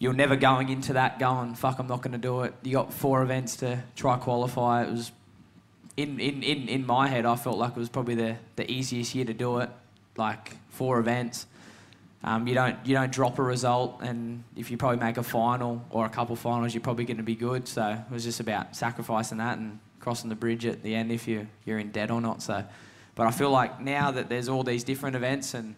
you're 0.05 0.13
never 0.13 0.35
going 0.35 0.69
into 0.69 0.93
that 0.93 1.17
going, 1.17 1.55
fuck, 1.55 1.79
I'm 1.79 1.87
not 1.87 2.03
going 2.03 2.11
to 2.11 2.19
do 2.19 2.41
it. 2.41 2.53
You 2.61 2.73
got 2.73 2.93
four 2.93 3.23
events 3.23 3.55
to 3.57 3.81
try 3.95 4.17
qualify. 4.17 4.83
It 4.83 4.91
was, 4.91 5.11
in, 5.97 6.19
in, 6.19 6.43
in, 6.43 6.69
in 6.69 6.85
my 6.85 7.07
head, 7.07 7.25
I 7.25 7.35
felt 7.35 7.57
like 7.57 7.71
it 7.71 7.79
was 7.79 7.89
probably 7.89 8.13
the, 8.13 8.35
the 8.55 8.69
easiest 8.69 9.15
year 9.15 9.25
to 9.25 9.33
do 9.33 9.57
it, 9.57 9.69
like 10.15 10.57
four 10.69 10.99
events. 10.99 11.47
Um, 12.23 12.45
you 12.45 12.53
don't 12.53 12.77
you 12.85 12.93
don't 12.93 13.11
drop 13.11 13.39
a 13.39 13.43
result, 13.43 14.01
and 14.01 14.43
if 14.55 14.69
you 14.69 14.77
probably 14.77 14.99
make 14.99 15.17
a 15.17 15.23
final 15.23 15.83
or 15.89 16.05
a 16.05 16.09
couple 16.09 16.35
finals, 16.35 16.75
you're 16.75 16.81
probably 16.81 17.05
going 17.05 17.17
to 17.17 17.23
be 17.23 17.35
good. 17.35 17.67
So 17.67 17.89
it 17.89 18.13
was 18.13 18.23
just 18.23 18.39
about 18.39 18.75
sacrificing 18.75 19.39
that 19.39 19.57
and 19.57 19.79
crossing 19.99 20.29
the 20.29 20.35
bridge 20.35 20.67
at 20.67 20.83
the 20.83 20.93
end 20.93 21.11
if 21.11 21.27
you 21.27 21.47
you're 21.65 21.79
in 21.79 21.89
debt 21.89 22.11
or 22.11 22.21
not. 22.21 22.43
So, 22.43 22.63
but 23.15 23.25
I 23.25 23.31
feel 23.31 23.49
like 23.49 23.81
now 23.81 24.11
that 24.11 24.29
there's 24.29 24.49
all 24.49 24.61
these 24.63 24.83
different 24.83 25.15
events 25.15 25.55
and 25.55 25.73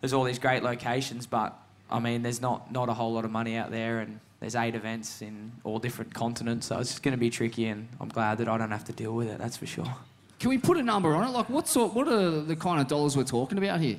there's 0.00 0.12
all 0.12 0.24
these 0.24 0.40
great 0.40 0.64
locations, 0.64 1.28
but 1.28 1.56
I 1.90 1.98
mean 1.98 2.22
there's 2.22 2.40
not 2.40 2.70
not 2.72 2.88
a 2.88 2.94
whole 2.94 3.12
lot 3.12 3.24
of 3.24 3.30
money 3.30 3.56
out 3.56 3.70
there, 3.70 4.00
and 4.00 4.20
there's 4.40 4.54
eight 4.54 4.74
events 4.74 5.22
in 5.22 5.52
all 5.64 5.78
different 5.78 6.14
continents, 6.14 6.66
so 6.66 6.78
it's 6.78 6.90
just 6.90 7.02
going 7.02 7.12
to 7.12 7.18
be 7.18 7.30
tricky. 7.30 7.66
And 7.66 7.88
I'm 8.00 8.08
glad 8.08 8.38
that 8.38 8.48
I 8.48 8.56
don't 8.58 8.70
have 8.70 8.84
to 8.84 8.92
deal 8.92 9.14
with 9.14 9.28
it. 9.28 9.38
That's 9.38 9.56
for 9.56 9.66
sure. 9.66 9.92
Can 10.38 10.50
we 10.50 10.58
put 10.58 10.76
a 10.76 10.82
number 10.82 11.14
on 11.14 11.26
it? 11.26 11.30
Like, 11.32 11.50
what 11.50 11.66
sort? 11.66 11.94
What 11.94 12.06
are 12.08 12.40
the 12.40 12.56
kind 12.56 12.80
of 12.80 12.86
dollars 12.86 13.16
we're 13.16 13.24
talking 13.24 13.58
about 13.58 13.80
here? 13.80 13.98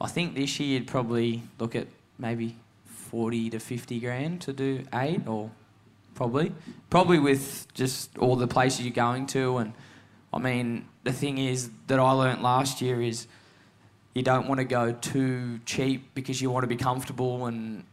I 0.00 0.08
think 0.08 0.34
this 0.34 0.60
year 0.60 0.78
you'd 0.78 0.86
probably 0.86 1.42
look 1.58 1.74
at 1.74 1.88
maybe 2.18 2.56
40 2.84 3.50
to 3.50 3.58
50 3.58 4.00
grand 4.00 4.40
to 4.42 4.52
do 4.52 4.84
eight, 4.94 5.26
or 5.26 5.50
probably. 6.14 6.52
Probably 6.90 7.18
with 7.18 7.66
just 7.74 8.16
all 8.18 8.36
the 8.36 8.46
places 8.46 8.82
you're 8.82 8.92
going 8.92 9.26
to. 9.28 9.58
And 9.58 9.72
I 10.32 10.38
mean, 10.38 10.86
the 11.02 11.12
thing 11.12 11.38
is 11.38 11.70
that 11.86 11.98
I 11.98 12.10
learnt 12.12 12.42
last 12.42 12.80
year 12.80 13.02
is 13.02 13.26
you 14.16 14.22
don't 14.22 14.48
want 14.48 14.58
to 14.58 14.64
go 14.64 14.92
too 14.92 15.60
cheap 15.66 16.14
because 16.14 16.40
you 16.40 16.50
want 16.50 16.62
to 16.62 16.68
be 16.68 16.76
comfortable 16.76 17.44
and 17.44 17.84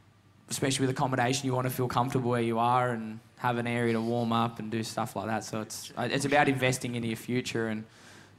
especially 0.49 0.87
with 0.87 0.95
accommodation, 0.95 1.45
you 1.45 1.53
want 1.53 1.67
to 1.67 1.73
feel 1.73 1.89
comfortable 1.89 2.29
where 2.31 2.41
you 2.41 2.59
are 2.59 2.91
and 2.91 3.19
have 3.39 3.57
an 3.57 3.67
area 3.67 3.91
to 3.91 3.99
warm 3.99 4.31
up 4.31 4.57
and 4.59 4.71
do 4.71 4.83
stuff 4.83 5.17
like 5.17 5.25
that. 5.25 5.43
So 5.43 5.59
it's 5.59 5.91
uh, 5.97 6.07
it's 6.09 6.23
about 6.23 6.47
investing 6.47 6.95
into 6.95 7.09
your 7.09 7.17
future, 7.17 7.67
and 7.67 7.83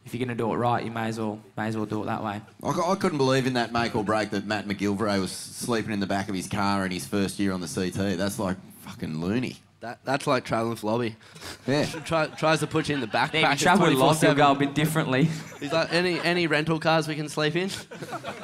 if 0.06 0.14
you're 0.14 0.24
going 0.24 0.34
to 0.34 0.42
do 0.42 0.50
it 0.50 0.56
right, 0.56 0.82
you 0.82 0.90
may 0.90 1.08
as 1.08 1.18
well 1.18 1.38
may 1.58 1.66
as 1.66 1.76
well 1.76 1.84
do 1.84 2.02
it 2.02 2.06
that 2.06 2.24
way. 2.24 2.40
I, 2.62 2.68
I 2.68 2.94
couldn't 2.94 3.18
believe 3.18 3.46
in 3.46 3.52
that 3.52 3.70
make 3.70 3.94
or 3.94 4.02
break 4.02 4.30
that 4.30 4.46
Matt 4.46 4.66
McGillivray 4.66 5.20
was 5.20 5.32
sleeping 5.32 5.92
in 5.92 6.00
the 6.00 6.06
back 6.06 6.30
of 6.30 6.34
his 6.34 6.48
car 6.48 6.86
in 6.86 6.90
his 6.90 7.06
first 7.06 7.38
year 7.38 7.52
on 7.52 7.60
the 7.60 7.68
CT. 7.68 8.16
That's 8.16 8.38
like 8.38 8.56
fucking 8.80 9.20
loony. 9.20 9.58
That, 9.84 9.98
that's 10.02 10.26
like 10.26 10.46
travelling 10.46 10.70
with 10.70 10.82
Lobby. 10.82 11.14
Yeah. 11.66 11.84
Try, 12.06 12.28
tries 12.28 12.60
to 12.60 12.66
put 12.66 12.88
you 12.88 12.94
in 12.94 13.02
the 13.02 13.06
backpack. 13.06 13.42
Yeah, 13.42 13.52
if 13.52 13.60
you 13.60 13.64
travel 13.64 13.86
with 13.86 13.98
Lob, 13.98 14.16
you'll 14.22 14.34
go 14.34 14.52
a 14.52 14.54
bit 14.54 14.74
differently. 14.74 15.24
He's 15.60 15.74
like, 15.74 15.92
any 15.92 16.18
any 16.20 16.46
rental 16.46 16.80
cars 16.80 17.06
we 17.06 17.14
can 17.14 17.28
sleep 17.28 17.54
in? 17.54 17.68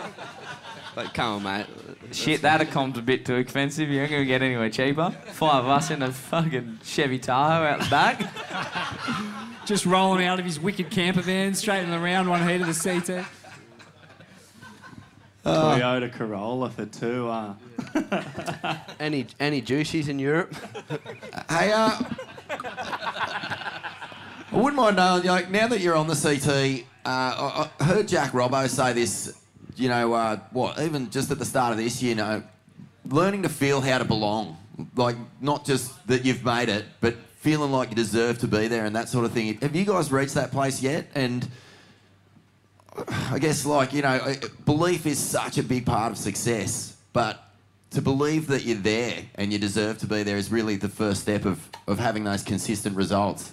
like, 0.97 1.15
come 1.15 1.37
on, 1.37 1.43
mate. 1.43 1.67
Shit, 2.12 2.43
that 2.43 2.71
comes 2.71 2.99
a 2.99 3.01
bit 3.01 3.25
too 3.25 3.37
expensive. 3.37 3.89
You 3.89 4.03
ain't 4.03 4.11
gonna 4.11 4.27
get 4.27 4.43
anywhere 4.43 4.69
cheaper. 4.69 5.12
Five 5.29 5.65
of 5.65 5.71
us 5.71 5.91
in 5.91 6.03
a 6.03 6.12
fucking 6.12 6.81
Chevy 6.85 7.19
Tahoe 7.19 7.65
out 7.65 7.81
the 7.81 7.89
back. 7.89 9.65
Just 9.65 9.87
rolling 9.87 10.27
out 10.27 10.39
of 10.39 10.45
his 10.45 10.61
wicked 10.61 10.91
camper 10.91 11.23
van, 11.23 11.55
straight 11.55 11.85
in 11.85 11.91
the 11.91 11.99
round 11.99 12.29
one 12.29 12.47
heat 12.47 12.61
of 12.61 12.67
the 12.67 12.75
CT. 12.75 13.25
Uh, 15.43 15.79
Toyota 15.79 16.12
Corolla 16.12 16.69
for 16.69 16.85
two. 16.85 17.31
Uh, 17.31 17.55
any 19.01 19.27
any 19.40 19.60
juicies 19.62 20.09
in 20.09 20.18
Europe? 20.18 20.55
Hey, 21.48 21.72
uh, 21.72 21.98
I 24.52 24.56
wouldn't 24.56 24.77
mind 24.77 24.97
knowing, 24.97 25.24
like, 25.24 25.51
now 25.51 25.68
that 25.68 25.81
you're 25.81 25.97
on 25.97 26.06
the 26.06 26.14
CT, 26.14 26.85
uh, 27.05 27.09
I, 27.09 27.70
I 27.81 27.85
heard 27.85 28.09
Jack 28.09 28.32
Robbo 28.32 28.68
say 28.68 28.93
this, 28.93 29.40
you 29.77 29.89
know, 29.89 30.12
uh, 30.12 30.39
what, 30.51 30.81
even 30.81 31.10
just 31.10 31.31
at 31.31 31.39
the 31.39 31.44
start 31.44 31.72
of 31.72 31.78
this, 31.78 32.02
year, 32.02 32.10
you 32.10 32.16
know, 32.16 32.43
learning 33.09 33.43
to 33.43 33.48
feel 33.48 33.81
how 33.81 33.98
to 33.98 34.05
belong. 34.05 34.56
Like, 34.97 35.16
not 35.40 35.64
just 35.64 36.06
that 36.09 36.24
you've 36.24 36.44
made 36.44 36.68
it, 36.68 36.85
but 37.01 37.16
feeling 37.39 37.70
like 37.70 37.90
you 37.90 37.97
deserve 37.97 38.39
to 38.39 38.48
be 38.48 38.66
there 38.68 38.85
and 38.86 38.97
that 38.97 39.09
sort 39.09 39.24
of 39.24 39.32
thing. 39.32 39.55
Have 39.59 39.77
you 39.77 39.85
guys 39.85 40.10
reached 40.10 40.35
that 40.35 40.51
place 40.51 40.82
yet? 40.82 41.06
And 41.14 41.48
I 43.09 43.39
guess, 43.39 43.64
like, 43.64 43.93
you 43.93 44.02
know, 44.02 44.35
belief 44.64 45.06
is 45.06 45.18
such 45.18 45.59
a 45.59 45.62
big 45.62 45.86
part 45.86 46.12
of 46.12 46.18
success, 46.18 46.97
but 47.12 47.49
to 47.91 48.01
believe 48.01 48.47
that 48.49 48.65
you're 48.65 48.77
there 48.77 49.23
and 49.35 49.53
you 49.53 49.59
deserve 49.59 49.99
to 49.99 50.07
be 50.07 50.23
there 50.23 50.37
is 50.37 50.51
really 50.51 50.77
the 50.77 50.89
first 50.89 51.23
step 51.23 51.45
of, 51.45 51.69
of 51.87 51.99
having 51.99 52.25
those 52.25 52.43
consistent 52.43 52.97
results. 52.97 53.53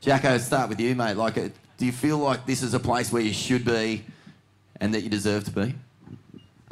Jacko, 0.00 0.38
start 0.38 0.68
with 0.68 0.80
you, 0.80 0.94
mate. 0.94 1.16
Like, 1.16 1.36
uh, 1.36 1.48
do 1.76 1.86
you 1.86 1.92
feel 1.92 2.18
like 2.18 2.46
this 2.46 2.62
is 2.62 2.74
a 2.74 2.80
place 2.80 3.12
where 3.12 3.22
you 3.22 3.32
should 3.32 3.64
be 3.64 4.04
and 4.80 4.94
that 4.94 5.02
you 5.02 5.10
deserve 5.10 5.44
to 5.44 5.50
be? 5.50 5.74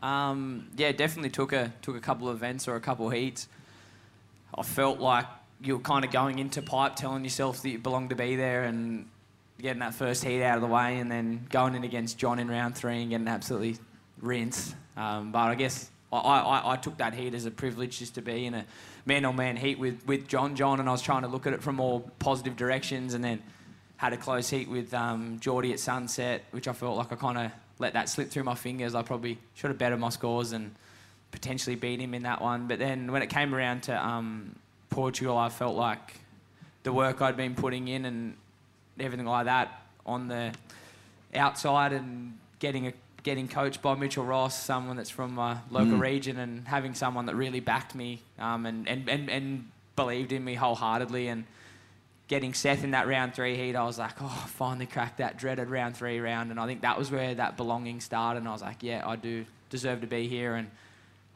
Um, 0.03 0.69
yeah, 0.77 0.93
definitely 0.93 1.31
took 1.31 1.53
a 1.53 1.73
took 1.81 1.97
a 1.97 2.01
couple 2.01 2.29
of 2.29 2.37
events 2.37 2.67
or 2.67 2.75
a 2.75 2.81
couple 2.81 3.07
of 3.07 3.13
heats. 3.13 3.47
I 4.57 4.63
felt 4.63 4.99
like 4.99 5.27
you 5.63 5.77
were 5.77 5.83
kind 5.83 6.05
of 6.05 6.11
going 6.11 6.41
into 6.41 6.61
pipe, 6.61 6.97
telling 6.97 7.23
yourself 7.23 7.63
that 7.63 7.71
you 7.71 7.79
belong 7.79 8.09
to 8.09 8.17
be 8.17 8.35
there, 8.35 8.65
and 8.65 9.09
getting 9.61 9.79
that 9.79 9.95
first 9.95 10.25
heat 10.25 10.43
out 10.43 10.57
of 10.57 10.63
the 10.63 10.69
way, 10.69 10.99
and 10.99 11.11
then 11.11 11.47
going 11.51 11.75
in 11.77 11.85
against 11.85 12.19
John 12.19 12.41
in 12.41 12.51
round 12.51 12.75
three 12.75 13.01
and 13.03 13.11
getting 13.11 13.29
absolutely 13.29 13.77
rinsed. 14.21 14.75
Um, 14.97 15.31
but 15.31 15.39
I 15.39 15.55
guess 15.55 15.89
I, 16.13 16.19
I, 16.19 16.73
I 16.73 16.77
took 16.77 16.99
that 16.99 17.15
heat 17.15 17.35
as 17.35 17.47
a 17.47 17.51
privilege 17.51 17.99
just 17.99 18.15
to 18.17 18.23
be 18.23 18.47
in 18.47 18.55
a 18.55 18.65
man-on-man 19.07 19.57
heat 19.57 19.79
with, 19.79 20.07
with 20.07 20.29
John 20.29 20.55
John, 20.55 20.79
and 20.79 20.89
I 20.89 20.93
was 20.93 21.03
trying 21.03 21.23
to 21.23 21.29
look 21.29 21.47
at 21.47 21.53
it 21.53 21.63
from 21.63 21.77
more 21.77 22.03
positive 22.19 22.57
directions, 22.57 23.15
and 23.15 23.25
then 23.25 23.43
had 23.97 24.13
a 24.13 24.17
close 24.17 24.51
heat 24.51 24.69
with 24.69 24.93
um, 24.93 25.39
Jordy 25.41 25.73
at 25.73 25.81
Sunset, 25.81 26.43
which 26.51 26.69
I 26.69 26.73
felt 26.73 26.97
like 26.97 27.13
I 27.13 27.17
kind 27.17 27.39
of 27.39 27.53
let 27.79 27.95
that 27.95 28.09
slip 28.09 28.31
through 28.31 28.45
my 28.45 28.55
fingers. 28.55 28.95
I 28.95 29.03
probably 29.03 29.39
should 29.55 29.69
have 29.69 29.79
bettered 29.79 30.01
my 30.01 30.11
scores 30.11 30.53
and 30.53 30.75
potentially 31.31 31.77
beat 31.77 32.01
him 32.01 32.13
in 32.13 32.25
that 32.25 32.41
one. 32.41 32.69
But 32.69 32.79
then 32.79 33.11
when 33.11 33.23
it 33.23 33.31
came 33.31 33.55
around 33.55 33.85
to 33.85 34.07
um, 34.07 34.57
Portugal, 34.91 35.39
I 35.39 35.49
felt 35.49 35.77
like 35.77 36.21
the 36.83 36.93
work 36.93 37.23
I'd 37.23 37.37
been 37.37 37.55
putting 37.55 37.89
in 37.89 38.05
and 38.05 38.37
everything 38.99 39.27
like 39.27 39.47
that 39.47 39.83
on 40.05 40.29
the 40.29 40.53
outside 41.35 41.93
and 41.93 42.39
getting 42.59 42.87
a 42.87 42.93
getting 43.23 43.49
coached 43.49 43.82
by 43.82 43.94
Mitchell 43.94 44.24
Ross, 44.24 44.61
someone 44.62 44.97
that's 44.97 45.11
from 45.11 45.35
my 45.35 45.59
local 45.70 45.97
Mm. 45.99 46.01
region, 46.01 46.39
and 46.39 46.66
having 46.66 46.94
someone 46.94 47.27
that 47.27 47.36
really 47.36 47.61
backed 47.61 47.94
me 47.94 48.20
um, 48.39 48.66
and, 48.66 48.89
and, 48.89 49.09
and, 49.09 49.31
and 49.31 49.69
believed 49.94 50.32
in 50.32 50.44
me 50.44 50.55
wholeheartedly 50.55 51.28
and 51.28 51.44
getting 52.28 52.55
Seth 52.55 52.82
in 52.82 52.93
that 52.93 53.07
round 53.07 53.35
three 53.35 53.57
heat, 53.57 53.77
I 53.77 53.85
was 53.85 53.99
like, 53.99 54.20
oh, 54.20 54.43
I 54.44 54.49
finally 54.49 54.86
cracked 54.86 55.19
that 55.19 55.36
dreaded 55.36 55.69
round 55.69 55.97
three 55.97 56.19
round. 56.19 56.51
And 56.51 56.59
I 56.59 56.66
think 56.66 56.81
that 56.82 56.99
was 56.99 57.11
where 57.11 57.35
that 57.35 57.57
belonging 57.57 58.01
started. 58.01 58.39
And 58.39 58.49
I 58.49 58.53
was 58.53 58.62
like, 58.62 58.82
yeah, 58.82 59.07
I 59.07 59.16
do 59.16 59.44
deserve 59.70 60.01
to 60.01 60.07
be 60.07 60.28
here. 60.28 60.55
And 60.55 60.70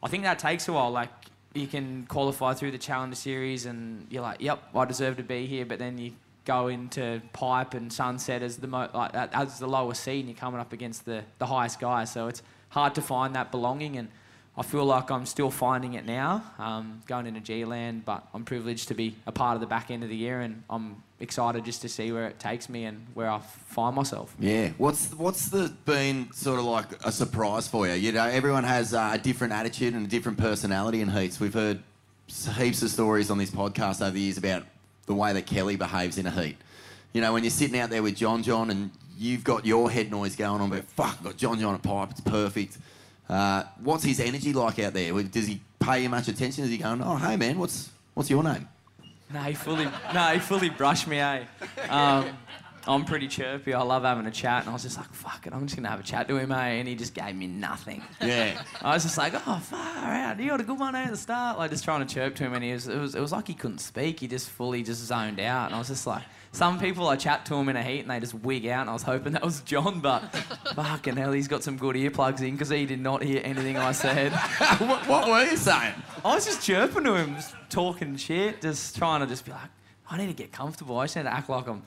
I 0.02 0.08
think 0.08 0.22
that 0.24 0.38
takes 0.38 0.68
a 0.68 0.72
while. 0.72 0.90
Like, 0.90 1.10
you 1.54 1.66
can 1.66 2.06
qualify 2.06 2.54
through 2.54 2.70
the 2.70 2.78
Challenger 2.78 3.16
Series 3.16 3.66
and 3.66 4.06
you're 4.10 4.22
like, 4.22 4.40
yep, 4.40 4.62
I 4.74 4.84
deserve 4.86 5.18
to 5.18 5.22
be 5.22 5.46
here. 5.46 5.66
But 5.66 5.78
then 5.78 5.98
you 5.98 6.12
go 6.46 6.68
into 6.68 7.20
Pipe 7.34 7.74
and 7.74 7.92
Sunset 7.92 8.40
as 8.40 8.56
the 8.56 8.66
mo- 8.66 8.88
like 8.94 9.14
as 9.14 9.58
the 9.58 9.66
lowest 9.66 10.02
seed 10.02 10.20
and 10.20 10.28
you're 10.28 10.38
coming 10.38 10.60
up 10.60 10.72
against 10.72 11.04
the, 11.04 11.24
the 11.38 11.46
highest 11.46 11.78
guy. 11.78 12.04
So 12.04 12.28
it's 12.28 12.42
hard 12.70 12.94
to 12.94 13.02
find 13.02 13.34
that 13.34 13.50
belonging. 13.50 13.98
And 13.98 14.08
I 14.56 14.62
feel 14.62 14.86
like 14.86 15.10
I'm 15.10 15.26
still 15.26 15.50
finding 15.50 15.94
it 15.94 16.06
now, 16.06 16.42
um, 16.58 17.02
going 17.06 17.26
into 17.26 17.40
G-Land, 17.40 18.06
but 18.06 18.26
I'm 18.32 18.44
privileged 18.44 18.88
to 18.88 18.94
be 18.94 19.14
a 19.26 19.32
part 19.32 19.56
of 19.56 19.60
the 19.60 19.66
back 19.66 19.90
end 19.90 20.02
of 20.02 20.08
the 20.08 20.16
year 20.16 20.40
and 20.40 20.62
I'm 20.70 21.02
excited 21.20 21.64
just 21.64 21.82
to 21.82 21.88
see 21.88 22.10
where 22.12 22.26
it 22.26 22.38
takes 22.38 22.68
me 22.68 22.84
and 22.84 23.06
where 23.12 23.28
I 23.28 23.40
find 23.40 23.94
myself. 23.94 24.34
Yeah. 24.38 24.70
What's 24.78 25.12
what's 25.14 25.48
the 25.48 25.74
been 25.84 26.32
sort 26.32 26.58
of 26.58 26.64
like 26.64 27.04
a 27.04 27.12
surprise 27.12 27.68
for 27.68 27.86
you? 27.86 27.94
You 27.94 28.12
know, 28.12 28.24
everyone 28.24 28.64
has 28.64 28.94
uh, 28.94 29.10
a 29.12 29.18
different 29.18 29.52
attitude 29.52 29.94
and 29.94 30.06
a 30.06 30.08
different 30.08 30.38
personality 30.38 31.00
in 31.00 31.08
heats. 31.08 31.38
We've 31.40 31.52
heard 31.52 31.82
heaps 32.56 32.82
of 32.82 32.90
stories 32.90 33.30
on 33.30 33.38
this 33.38 33.50
podcast 33.50 34.00
over 34.00 34.12
the 34.12 34.20
years 34.20 34.38
about 34.38 34.64
the 35.06 35.14
way 35.14 35.32
that 35.32 35.46
Kelly 35.46 35.76
behaves 35.76 36.18
in 36.18 36.26
a 36.26 36.30
heat. 36.30 36.56
You 37.12 37.20
know, 37.20 37.32
when 37.32 37.44
you're 37.44 37.50
sitting 37.50 37.78
out 37.78 37.90
there 37.90 38.02
with 38.02 38.16
John 38.16 38.42
John 38.42 38.70
and 38.70 38.90
you've 39.18 39.44
got 39.44 39.64
your 39.64 39.90
head 39.90 40.10
noise 40.10 40.36
going 40.36 40.60
on, 40.60 40.70
but 40.70 40.84
fuck, 40.84 41.16
I've 41.18 41.24
got 41.24 41.36
John 41.36 41.58
John 41.58 41.74
at 41.74 41.82
pipe, 41.82 42.10
it's 42.10 42.20
perfect. 42.20 42.76
Uh, 43.28 43.64
what's 43.82 44.04
his 44.04 44.20
energy 44.20 44.52
like 44.52 44.78
out 44.78 44.92
there? 44.92 45.12
Does 45.22 45.46
he 45.46 45.60
pay 45.80 46.02
you 46.02 46.08
much 46.08 46.28
attention? 46.28 46.64
Is 46.64 46.70
he 46.70 46.78
going, 46.78 47.02
oh, 47.02 47.16
hey 47.16 47.36
man, 47.36 47.58
what's 47.58 47.90
what's 48.14 48.30
your 48.30 48.42
name? 48.42 48.68
No, 49.32 49.40
he 49.40 49.54
fully, 49.54 49.84
no, 50.14 50.28
he 50.28 50.38
fully 50.38 50.68
brushed 50.70 51.08
me, 51.08 51.18
eh? 51.18 51.44
Um, 51.88 52.26
I'm 52.86 53.04
pretty 53.04 53.28
chirpy. 53.28 53.74
I 53.74 53.82
love 53.82 54.04
having 54.04 54.26
a 54.26 54.30
chat, 54.30 54.62
and 54.62 54.70
I 54.70 54.72
was 54.72 54.82
just 54.82 54.96
like, 54.96 55.12
"Fuck 55.12 55.46
it, 55.46 55.52
I'm 55.52 55.66
just 55.66 55.76
gonna 55.76 55.88
have 55.88 56.00
a 56.00 56.04
chat 56.04 56.28
to 56.28 56.36
him, 56.36 56.52
eh?" 56.52 56.56
And 56.56 56.88
he 56.88 56.94
just 56.94 57.14
gave 57.14 57.34
me 57.34 57.46
nothing. 57.46 58.02
Yeah. 58.20 58.62
I 58.80 58.94
was 58.94 59.02
just 59.02 59.18
like, 59.18 59.34
"Oh, 59.34 59.58
far 59.58 60.12
out! 60.12 60.38
You 60.38 60.50
got 60.50 60.60
a 60.60 60.64
good 60.64 60.78
one 60.78 60.94
eh, 60.94 61.04
at 61.04 61.10
the 61.10 61.16
start." 61.16 61.58
Like 61.58 61.70
just 61.70 61.84
trying 61.84 62.06
to 62.06 62.14
chirp 62.14 62.36
to 62.36 62.44
him, 62.44 62.54
and 62.54 62.62
he 62.62 62.72
was, 62.72 62.86
it 62.88 62.98
was, 62.98 63.14
it 63.14 63.20
was 63.20 63.32
like 63.32 63.48
he 63.48 63.54
couldn't 63.54 63.78
speak. 63.78 64.20
He 64.20 64.28
just 64.28 64.48
fully 64.50 64.82
just 64.82 65.04
zoned 65.04 65.40
out, 65.40 65.66
and 65.66 65.74
I 65.74 65.78
was 65.78 65.88
just 65.88 66.06
like, 66.06 66.22
some 66.52 66.78
people 66.78 67.06
I 67.08 67.16
chat 67.16 67.44
to 67.46 67.54
him 67.54 67.68
in 67.68 67.76
a 67.76 67.82
heat, 67.82 68.00
and 68.00 68.10
they 68.10 68.18
just 68.18 68.34
wig 68.34 68.66
out, 68.66 68.82
and 68.82 68.90
I 68.90 68.92
was 68.94 69.02
hoping 69.02 69.32
that 69.32 69.44
was 69.44 69.60
John, 69.62 70.00
but 70.00 70.20
fucking 70.74 71.16
hell, 71.16 71.32
he's 71.32 71.48
got 71.48 71.62
some 71.62 71.76
good 71.76 71.96
earplugs 71.96 72.40
in 72.40 72.52
because 72.52 72.70
he 72.70 72.86
did 72.86 73.00
not 73.00 73.22
hear 73.22 73.42
anything 73.44 73.76
I 73.76 73.92
said. 73.92 74.32
what, 74.78 75.06
what 75.06 75.28
were 75.28 75.44
you 75.44 75.56
saying? 75.56 75.94
I 76.24 76.34
was 76.34 76.46
just 76.46 76.62
chirping 76.64 77.04
to 77.04 77.14
him, 77.14 77.34
just 77.34 77.54
talking 77.68 78.16
shit, 78.16 78.62
just 78.62 78.96
trying 78.96 79.20
to 79.20 79.26
just 79.26 79.44
be 79.44 79.52
like, 79.52 79.68
I 80.08 80.16
need 80.16 80.28
to 80.28 80.32
get 80.32 80.52
comfortable. 80.52 80.98
I 80.98 81.04
just 81.04 81.16
need 81.16 81.24
to 81.24 81.34
act 81.34 81.50
like 81.50 81.66
I'm 81.66 81.82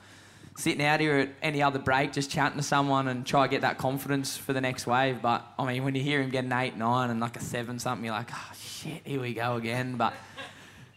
sitting 0.56 0.84
out 0.84 1.00
here 1.00 1.18
at 1.18 1.28
any 1.42 1.62
other 1.62 1.78
break, 1.78 2.12
just 2.12 2.30
chatting 2.30 2.58
to 2.58 2.62
someone 2.62 3.08
and 3.08 3.26
try 3.26 3.46
to 3.46 3.50
get 3.50 3.62
that 3.62 3.78
confidence 3.78 4.36
for 4.36 4.52
the 4.52 4.60
next 4.60 4.86
wave. 4.86 5.22
But 5.22 5.44
I 5.58 5.66
mean, 5.66 5.84
when 5.84 5.94
you 5.94 6.02
hear 6.02 6.20
him 6.20 6.30
get 6.30 6.44
an 6.44 6.52
eight, 6.52 6.76
nine, 6.76 7.10
and 7.10 7.20
like 7.20 7.36
a 7.36 7.40
seven 7.40 7.78
something, 7.78 8.04
you're 8.04 8.14
like, 8.14 8.30
oh 8.32 8.52
shit, 8.58 9.02
here 9.04 9.20
we 9.20 9.34
go 9.34 9.56
again. 9.56 9.96
But 9.96 10.14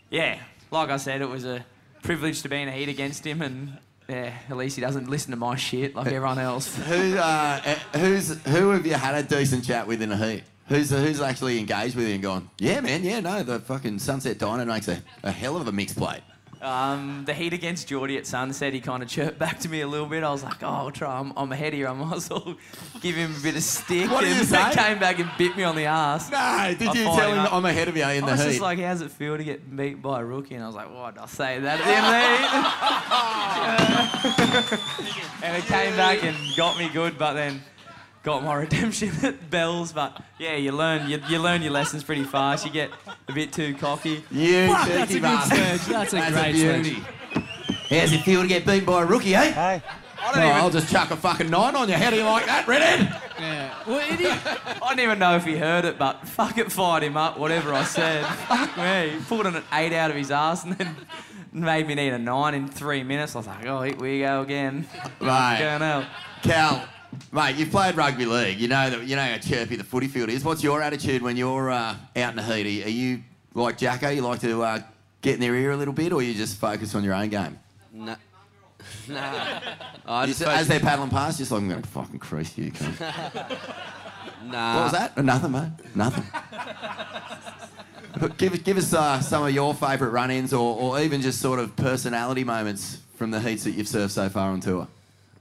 yeah, 0.09 0.39
like 0.71 0.89
I 0.89 0.97
said, 0.97 1.21
it 1.21 1.29
was 1.29 1.45
a 1.45 1.65
privilege 2.01 2.41
to 2.43 2.49
be 2.49 2.57
in 2.61 2.67
a 2.67 2.71
heat 2.71 2.89
against 2.89 3.25
him, 3.25 3.41
and 3.41 3.77
yeah, 4.07 4.33
at 4.49 4.57
least 4.57 4.75
he 4.75 4.81
doesn't 4.81 5.09
listen 5.09 5.31
to 5.31 5.37
my 5.37 5.55
shit 5.55 5.95
like 5.95 6.07
everyone 6.07 6.39
else. 6.39 6.75
Who, 6.87 7.17
uh, 7.17 7.61
eh, 7.63 7.75
who's, 7.97 8.41
who 8.43 8.69
have 8.71 8.85
you 8.85 8.93
had 8.93 9.15
a 9.15 9.23
decent 9.23 9.63
chat 9.63 9.87
with 9.87 10.01
in 10.01 10.11
a 10.11 10.17
heat? 10.17 10.43
Who's, 10.67 10.91
who's 10.91 11.19
actually 11.19 11.59
engaged 11.59 11.95
with 11.95 12.07
you 12.07 12.13
and 12.13 12.23
gone, 12.23 12.49
yeah, 12.57 12.79
man, 12.79 13.03
yeah, 13.03 13.19
no, 13.19 13.43
the 13.43 13.59
fucking 13.59 13.99
Sunset 13.99 14.37
Diner 14.37 14.65
makes 14.65 14.87
a, 14.87 15.01
a 15.23 15.31
hell 15.31 15.57
of 15.57 15.67
a 15.67 15.71
mixed 15.71 15.97
plate. 15.97 16.21
Um, 16.63 17.23
the 17.25 17.33
heat 17.33 17.51
against 17.51 17.89
Jordy 17.89 18.17
at 18.17 18.25
Sunset, 18.25 18.71
he 18.73 18.79
kind 18.79 19.03
of 19.03 19.09
chirped 19.09 19.37
back 19.37 19.59
to 19.59 19.67
me 19.69 19.81
a 19.81 19.87
little 19.87 20.07
bit. 20.07 20.23
I 20.23 20.31
was 20.31 20.43
like, 20.43 20.63
oh, 20.63 20.67
I'll 20.67 20.91
try. 20.91 21.19
I'm, 21.19 21.33
I'm 21.35 21.51
ahead 21.51 21.73
here. 21.73 21.89
I 21.89 21.93
might 21.93 22.15
as 22.15 22.29
well 22.29 22.55
give 23.01 23.15
him 23.15 23.35
a 23.35 23.39
bit 23.41 23.55
of 23.55 23.63
stick. 23.63 24.09
What 24.09 24.21
did 24.21 24.29
and 24.29 24.39
you 24.39 24.45
he 24.45 24.47
say? 24.47 24.71
came 24.73 24.97
back 24.99 25.19
and 25.19 25.29
bit 25.37 25.57
me 25.57 25.63
on 25.63 25.75
the 25.75 25.85
ass. 25.85 26.31
No, 26.31 26.73
did 26.77 26.95
you 26.95 27.03
tell 27.03 27.33
him 27.33 27.45
I'm 27.51 27.65
ahead 27.65 27.89
of 27.89 27.97
you 27.97 28.03
in 28.03 28.23
I 28.23 28.27
the 28.27 28.31
was 28.31 28.43
just 28.43 28.61
like, 28.61 28.79
how's 28.79 29.01
it 29.01 29.11
feel 29.11 29.35
to 29.37 29.43
get 29.43 29.75
beat 29.75 30.01
by 30.01 30.21
a 30.21 30.25
rookie? 30.25 30.55
And 30.55 30.63
I 30.63 30.67
was 30.67 30.75
like, 30.75 30.89
why 30.93 31.11
did 31.11 31.19
I 31.19 31.25
say 31.25 31.59
that 31.59 31.81
at 31.81 31.85
the 31.85 31.93
end 31.93 32.05
of 32.05 32.11
the 32.13 32.19
heat? 34.29 34.33
and 35.43 35.57
it 35.57 35.65
came 35.65 35.95
back 35.97 36.23
and 36.23 36.37
got 36.55 36.77
me 36.77 36.87
good, 36.89 37.17
but 37.17 37.33
then 37.33 37.61
got 38.23 38.43
my 38.43 38.55
redemption 38.63 39.11
at 39.23 39.49
Bells. 39.49 39.91
But 39.93 40.21
yeah, 40.39 40.55
you 40.55 40.71
learn 40.71 41.09
you, 41.09 41.21
you 41.29 41.39
learn 41.39 41.61
your 41.61 41.71
lessons 41.71 42.03
pretty 42.03 42.23
fast. 42.23 42.65
You 42.65 42.71
get 42.71 42.89
a 43.27 43.33
bit 43.33 43.53
too 43.53 43.75
cocky. 43.75 44.23
You 44.31 44.67
Fuck, 44.67 44.87
that's 44.87 45.13
a 45.13 45.19
good 45.19 45.41
sledge. 45.43 45.81
That's 45.85 46.13
a 46.13 46.31
great 46.31 46.55
sledge. 46.55 46.93
How's 47.89 48.11
it 48.13 48.21
feel 48.21 48.41
to 48.41 48.47
get 48.47 48.65
beaten 48.65 48.85
by 48.85 49.03
a 49.03 49.05
rookie, 49.05 49.35
eh? 49.35 49.51
Hey, 49.51 49.81
don't 50.19 50.35
No, 50.37 50.41
even- 50.45 50.57
I'll 50.57 50.69
just 50.71 50.89
chuck 50.91 51.11
a 51.11 51.15
fucking 51.15 51.49
nine 51.49 51.75
on 51.75 51.87
you. 51.89 51.95
How 51.95 52.09
do 52.09 52.15
you 52.15 52.23
like 52.23 52.45
that, 52.47 52.67
redhead? 52.67 53.21
Yeah. 53.37 53.73
Well, 53.85 53.99
it 54.13 54.19
is. 54.19 54.31
I 54.81 54.89
don't 54.89 54.99
even 54.99 55.19
know 55.19 55.35
if 55.35 55.43
he 55.45 55.57
heard 55.57 55.85
it, 55.85 55.99
but 55.99 56.27
fuck 56.27 56.57
it, 56.57 56.71
fired 56.71 57.03
him 57.03 57.17
up, 57.17 57.37
whatever 57.37 57.71
I 57.73 57.83
said. 57.83 58.25
fuck 58.47 58.75
me. 58.77 59.09
He 59.11 59.19
pulled 59.25 59.45
an 59.45 59.61
eight 59.73 59.93
out 59.93 60.09
of 60.09 60.15
his 60.17 60.31
ass 60.31 60.63
and 60.63 60.73
then 60.73 60.95
made 61.51 61.85
me 61.87 61.93
need 61.93 62.13
a 62.13 62.17
nine 62.17 62.55
in 62.55 62.67
three 62.67 63.03
minutes. 63.03 63.35
I 63.35 63.39
was 63.39 63.47
like, 63.47 63.65
oh, 63.67 63.81
here 63.83 63.95
we 63.97 64.21
go 64.21 64.41
again. 64.41 64.87
Right. 65.19 65.59
Going 65.59 65.81
out. 65.83 66.05
Cal, 66.41 66.87
mate, 67.31 67.55
you've 67.55 67.71
played 67.71 67.95
rugby 67.95 68.25
league. 68.25 68.59
You 68.59 68.67
know 68.67 68.89
that 68.89 69.03
you 69.03 69.15
know 69.15 69.23
how 69.23 69.37
chirpy 69.37 69.75
the 69.75 69.83
footy 69.83 70.07
field 70.07 70.29
is. 70.29 70.43
What's 70.43 70.63
your 70.63 70.81
attitude 70.81 71.21
when 71.21 71.37
you're 71.37 71.71
uh, 71.71 71.95
out 72.15 72.29
in 72.31 72.35
the 72.35 72.43
heat? 72.43 72.85
Are 72.85 72.89
you 72.89 73.23
like 73.53 73.77
Jacko? 73.77 74.09
You 74.09 74.21
like 74.21 74.41
to 74.41 74.63
uh, 74.63 74.79
get 75.21 75.35
in 75.35 75.39
their 75.39 75.55
ear 75.55 75.71
a 75.71 75.77
little 75.77 75.93
bit, 75.93 76.13
or 76.13 76.21
you 76.21 76.33
just 76.33 76.57
focus 76.57 76.95
on 76.95 77.03
your 77.03 77.13
own 77.13 77.29
game? 77.29 77.59
I 80.05 80.25
just 80.25 80.41
as 80.41 80.67
they're 80.67 80.79
paddling 80.79 81.09
past, 81.09 81.37
just 81.37 81.51
like 81.51 81.61
I'm 81.61 81.69
going 81.69 81.81
to 81.81 81.89
fucking 81.89 82.19
crease 82.19 82.57
you. 82.57 82.71
cunt." 82.71 83.57
Nah. 84.45 84.75
What 84.75 84.83
was 84.83 84.91
that? 84.91 85.23
Nothing, 85.23 85.51
mate. 85.51 85.71
Nothing. 85.95 86.25
Give, 88.37 88.63
give 88.63 88.77
us 88.77 88.93
uh, 88.93 89.19
some 89.21 89.45
of 89.45 89.51
your 89.53 89.73
favourite 89.73 90.11
run-ins, 90.11 90.53
or, 90.53 90.77
or 90.77 90.99
even 90.99 91.21
just 91.21 91.39
sort 91.39 91.59
of 91.59 91.75
personality 91.75 92.43
moments 92.43 92.99
from 93.15 93.31
the 93.31 93.39
heats 93.39 93.63
that 93.63 93.71
you've 93.71 93.87
surfed 93.87 94.11
so 94.11 94.29
far 94.29 94.49
on 94.51 94.59
tour. 94.59 94.87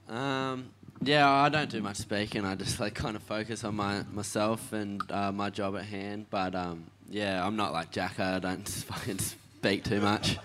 Um, 0.09 0.69
yeah, 1.03 1.29
I 1.29 1.49
don't 1.49 1.69
do 1.69 1.81
much 1.81 1.97
speaking. 1.97 2.45
I 2.45 2.55
just 2.55 2.79
like 2.79 2.93
kind 2.95 3.15
of 3.15 3.23
focus 3.23 3.63
on 3.63 3.75
my 3.75 4.03
myself 4.11 4.73
and 4.73 5.01
uh, 5.11 5.31
my 5.31 5.49
job 5.49 5.75
at 5.75 5.85
hand. 5.85 6.27
But 6.29 6.55
um, 6.55 6.85
yeah, 7.09 7.45
I'm 7.45 7.55
not 7.55 7.73
like 7.73 7.91
Jacko. 7.91 8.23
I 8.23 8.39
don't 8.39 8.67
fucking 8.89 9.19
speak 9.19 9.83
too 9.83 9.99
much. 10.01 10.37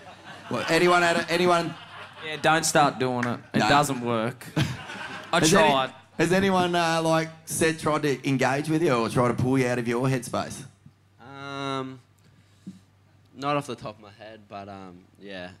Well, 0.51 0.65
anyone 0.69 1.01
had 1.01 1.17
a, 1.17 1.31
anyone? 1.31 1.73
Yeah, 2.25 2.37
don't 2.41 2.65
start 2.65 2.99
doing 2.99 3.25
it. 3.25 3.39
It 3.53 3.59
No. 3.59 3.69
doesn't 3.69 4.01
work. 4.01 4.45
I 5.31 5.39
Has 5.39 5.53
any- 5.53 5.67
tried. 5.69 5.93
has 6.17 6.31
anyone 6.33 6.75
uh, 6.75 7.01
like 7.03 7.29
said 7.45 7.79
tried 7.79 8.01
to 8.03 8.27
engage 8.27 8.67
with 8.69 8.81
you 8.81 8.91
or 8.93 9.07
try 9.09 9.27
to 9.27 9.33
pull 9.35 9.57
you 9.59 9.67
out 9.67 9.77
of 9.79 9.87
your 9.87 10.07
headspace? 10.07 10.63
Um, 11.23 11.99
not 13.37 13.55
off 13.55 13.67
the 13.67 13.75
top 13.75 13.95
of 13.97 14.01
my 14.01 14.11
head, 14.17 14.41
but 14.49 14.67
um, 14.67 14.97
yeah, 15.21 15.51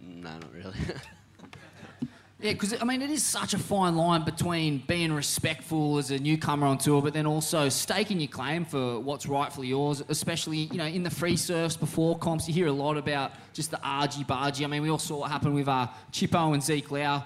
no, 0.00 0.30
not 0.30 0.52
really. 0.54 0.74
Yeah, 2.40 2.52
because 2.52 2.80
I 2.80 2.84
mean, 2.84 3.02
it 3.02 3.10
is 3.10 3.24
such 3.24 3.52
a 3.54 3.58
fine 3.58 3.96
line 3.96 4.24
between 4.24 4.78
being 4.86 5.12
respectful 5.12 5.98
as 5.98 6.12
a 6.12 6.20
newcomer 6.20 6.68
on 6.68 6.78
tour, 6.78 7.02
but 7.02 7.12
then 7.12 7.26
also 7.26 7.68
staking 7.68 8.20
your 8.20 8.28
claim 8.28 8.64
for 8.64 9.00
what's 9.00 9.26
rightfully 9.26 9.66
yours. 9.66 10.04
Especially, 10.08 10.58
you 10.58 10.78
know, 10.78 10.86
in 10.86 11.02
the 11.02 11.10
free 11.10 11.36
surfs 11.36 11.76
before 11.76 12.16
comps, 12.16 12.46
you 12.46 12.54
hear 12.54 12.68
a 12.68 12.72
lot 12.72 12.96
about 12.96 13.32
just 13.52 13.72
the 13.72 13.80
argy 13.82 14.22
bargy. 14.22 14.62
I 14.62 14.68
mean, 14.68 14.82
we 14.82 14.88
all 14.88 15.00
saw 15.00 15.18
what 15.18 15.32
happened 15.32 15.56
with 15.56 15.66
uh, 15.66 15.88
Chippo 16.12 16.54
and 16.54 16.62
Zeke 16.62 16.92
Lau 16.92 17.24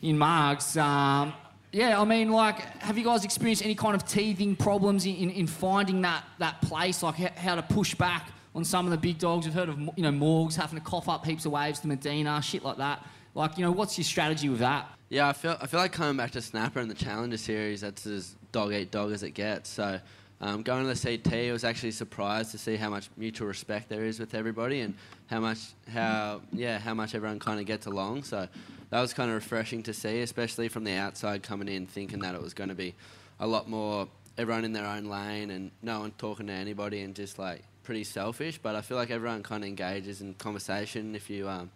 in 0.00 0.16
Margs. 0.16 0.80
Um, 0.80 1.32
yeah, 1.72 2.00
I 2.00 2.04
mean, 2.04 2.30
like, 2.30 2.60
have 2.82 2.96
you 2.96 3.04
guys 3.04 3.24
experienced 3.24 3.64
any 3.64 3.74
kind 3.74 3.96
of 3.96 4.06
teething 4.06 4.54
problems 4.54 5.06
in, 5.06 5.16
in, 5.16 5.30
in 5.30 5.46
finding 5.48 6.02
that, 6.02 6.22
that 6.38 6.60
place, 6.62 7.02
like 7.02 7.16
how, 7.16 7.30
how 7.34 7.54
to 7.56 7.62
push 7.62 7.96
back 7.96 8.30
on 8.54 8.64
some 8.64 8.84
of 8.84 8.92
the 8.92 8.98
big 8.98 9.18
dogs? 9.18 9.44
We've 9.44 9.54
heard 9.54 9.70
of, 9.70 9.80
you 9.96 10.04
know, 10.04 10.12
Morgs 10.12 10.54
having 10.54 10.78
to 10.78 10.84
cough 10.84 11.08
up 11.08 11.26
heaps 11.26 11.46
of 11.46 11.50
waves 11.52 11.80
to 11.80 11.88
Medina, 11.88 12.40
shit 12.42 12.62
like 12.62 12.76
that. 12.76 13.04
Like, 13.34 13.56
you 13.56 13.64
know, 13.64 13.72
what's 13.72 13.96
your 13.96 14.04
strategy 14.04 14.48
with 14.48 14.60
that? 14.60 14.88
Yeah, 15.08 15.28
I 15.28 15.32
feel 15.32 15.56
I 15.60 15.66
feel 15.66 15.80
like 15.80 15.92
coming 15.92 16.16
back 16.16 16.30
to 16.32 16.42
Snapper 16.42 16.80
and 16.80 16.90
the 16.90 16.94
Challenger 16.94 17.36
series. 17.36 17.80
That's 17.82 18.06
as 18.06 18.34
dog 18.50 18.72
eat 18.72 18.90
dog 18.90 19.12
as 19.12 19.22
it 19.22 19.32
gets. 19.32 19.68
So 19.68 20.00
um, 20.40 20.62
going 20.62 20.86
to 20.86 20.94
the 20.94 21.18
CT, 21.18 21.34
I 21.48 21.52
was 21.52 21.64
actually 21.64 21.92
surprised 21.92 22.50
to 22.50 22.58
see 22.58 22.76
how 22.76 22.90
much 22.90 23.10
mutual 23.16 23.46
respect 23.46 23.88
there 23.88 24.04
is 24.04 24.18
with 24.18 24.34
everybody 24.34 24.80
and 24.80 24.94
how 25.26 25.40
much 25.40 25.58
how 25.88 26.40
yeah 26.52 26.78
how 26.78 26.94
much 26.94 27.14
everyone 27.14 27.38
kind 27.38 27.60
of 27.60 27.66
gets 27.66 27.86
along. 27.86 28.24
So 28.24 28.48
that 28.90 29.00
was 29.00 29.14
kind 29.14 29.30
of 29.30 29.34
refreshing 29.36 29.82
to 29.84 29.94
see, 29.94 30.20
especially 30.20 30.68
from 30.68 30.84
the 30.84 30.94
outside 30.94 31.42
coming 31.42 31.68
in 31.68 31.86
thinking 31.86 32.18
that 32.20 32.34
it 32.34 32.42
was 32.42 32.54
going 32.54 32.68
to 32.68 32.74
be 32.74 32.94
a 33.40 33.46
lot 33.46 33.68
more 33.68 34.08
everyone 34.38 34.64
in 34.64 34.72
their 34.72 34.86
own 34.86 35.04
lane 35.04 35.50
and 35.50 35.70
no 35.82 36.00
one 36.00 36.10
talking 36.18 36.46
to 36.46 36.52
anybody 36.52 37.02
and 37.02 37.14
just 37.14 37.38
like 37.38 37.62
pretty 37.82 38.04
selfish. 38.04 38.58
But 38.58 38.74
I 38.74 38.80
feel 38.80 38.96
like 38.96 39.10
everyone 39.10 39.42
kind 39.42 39.62
of 39.62 39.68
engages 39.68 40.20
in 40.20 40.34
conversation 40.34 41.14
if 41.14 41.30
you 41.30 41.48
um, 41.48 41.70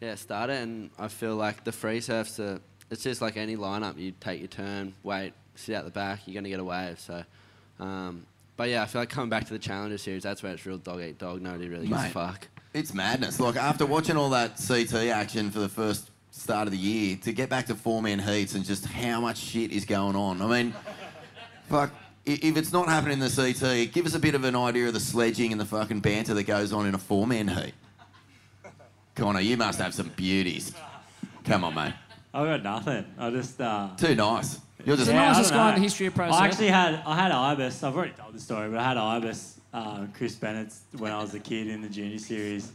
yeah, 0.00 0.14
start 0.14 0.50
it. 0.50 0.62
And 0.62 0.90
I 0.98 1.08
feel 1.08 1.36
like 1.36 1.64
the 1.64 1.72
free 1.72 2.00
surfs 2.00 2.38
are, 2.40 2.60
it's 2.90 3.02
just 3.02 3.20
like 3.22 3.36
any 3.36 3.56
lineup. 3.56 3.98
You 3.98 4.12
take 4.20 4.40
your 4.40 4.48
turn, 4.48 4.94
wait, 5.02 5.32
sit 5.54 5.74
out 5.74 5.84
the 5.84 5.90
back, 5.90 6.20
you're 6.26 6.34
going 6.34 6.44
to 6.44 6.50
get 6.50 6.60
a 6.60 6.64
wave. 6.64 6.98
So, 7.00 7.24
um, 7.80 8.24
but 8.56 8.68
yeah, 8.68 8.82
I 8.82 8.86
feel 8.86 9.02
like 9.02 9.10
coming 9.10 9.28
back 9.30 9.44
to 9.46 9.52
the 9.52 9.58
Challenger 9.58 9.98
series, 9.98 10.22
that's 10.22 10.42
where 10.42 10.52
it's 10.52 10.64
real 10.66 10.78
dog 10.78 11.00
eat 11.00 11.18
dog. 11.18 11.42
Nobody 11.42 11.68
really 11.68 11.86
gives 11.86 12.00
a 12.00 12.04
Mate, 12.04 12.12
fuck. 12.12 12.48
It's 12.74 12.92
madness. 12.94 13.40
Like 13.40 13.56
after 13.56 13.86
watching 13.86 14.16
all 14.16 14.30
that 14.30 14.60
CT 14.66 14.94
action 15.08 15.50
for 15.50 15.60
the 15.60 15.68
first 15.68 16.10
start 16.30 16.66
of 16.68 16.72
the 16.72 16.78
year, 16.78 17.16
to 17.22 17.32
get 17.32 17.48
back 17.48 17.66
to 17.66 17.74
four 17.74 18.02
man 18.02 18.18
heats 18.18 18.54
and 18.54 18.64
just 18.64 18.84
how 18.86 19.20
much 19.20 19.38
shit 19.38 19.72
is 19.72 19.84
going 19.86 20.14
on. 20.16 20.42
I 20.42 20.46
mean, 20.62 20.74
fuck. 21.68 21.90
i- 22.26 22.38
If 22.42 22.56
it's 22.58 22.72
not 22.72 22.88
happening 22.88 23.14
in 23.14 23.20
the 23.20 23.30
CT, 23.30 23.86
give 23.92 24.04
us 24.06 24.14
a 24.14 24.18
bit 24.18 24.34
of 24.34 24.44
an 24.44 24.54
idea 24.54 24.86
of 24.88 24.92
the 24.94 25.00
sledging 25.00 25.52
and 25.52 25.60
the 25.60 25.64
fucking 25.64 26.00
banter 26.00 26.34
that 26.34 26.42
goes 26.44 26.72
on 26.72 26.86
in 26.86 26.94
a 26.94 26.98
four 26.98 27.26
man 27.26 27.48
heat. 27.48 27.72
Connor, 29.16 29.40
you 29.40 29.56
must 29.56 29.80
have 29.80 29.94
some 29.94 30.08
beauties. 30.14 30.72
Come 31.44 31.64
on, 31.64 31.74
mate. 31.74 31.94
I 32.34 32.44
got 32.44 32.62
nothing. 32.62 33.04
I 33.18 33.30
just 33.30 33.58
uh, 33.60 33.88
Too 33.96 34.14
nice. 34.14 34.60
You're 34.84 34.94
just 34.96 35.08
The 35.08 35.14
nicest 35.14 35.52
I 35.52 35.56
don't 35.56 35.64
guy 35.64 35.68
in 35.70 35.74
the 35.76 35.80
history 35.80 36.06
of 36.06 36.14
pro 36.14 36.26
I 36.26 36.30
surf. 36.30 36.40
actually 36.42 36.68
had 36.68 37.02
I 37.06 37.16
had 37.16 37.32
Ibis. 37.32 37.82
I've 37.82 37.96
already 37.96 38.12
told 38.12 38.34
the 38.34 38.40
story, 38.40 38.68
but 38.68 38.78
I 38.78 38.84
had 38.84 38.96
Ibis, 38.98 39.58
uh, 39.72 40.06
Chris 40.14 40.34
Bennett, 40.36 40.72
when 40.98 41.12
I 41.12 41.20
was 41.20 41.34
a 41.34 41.40
kid 41.40 41.66
in 41.68 41.80
the 41.80 41.88
junior 41.88 42.18
series, 42.18 42.72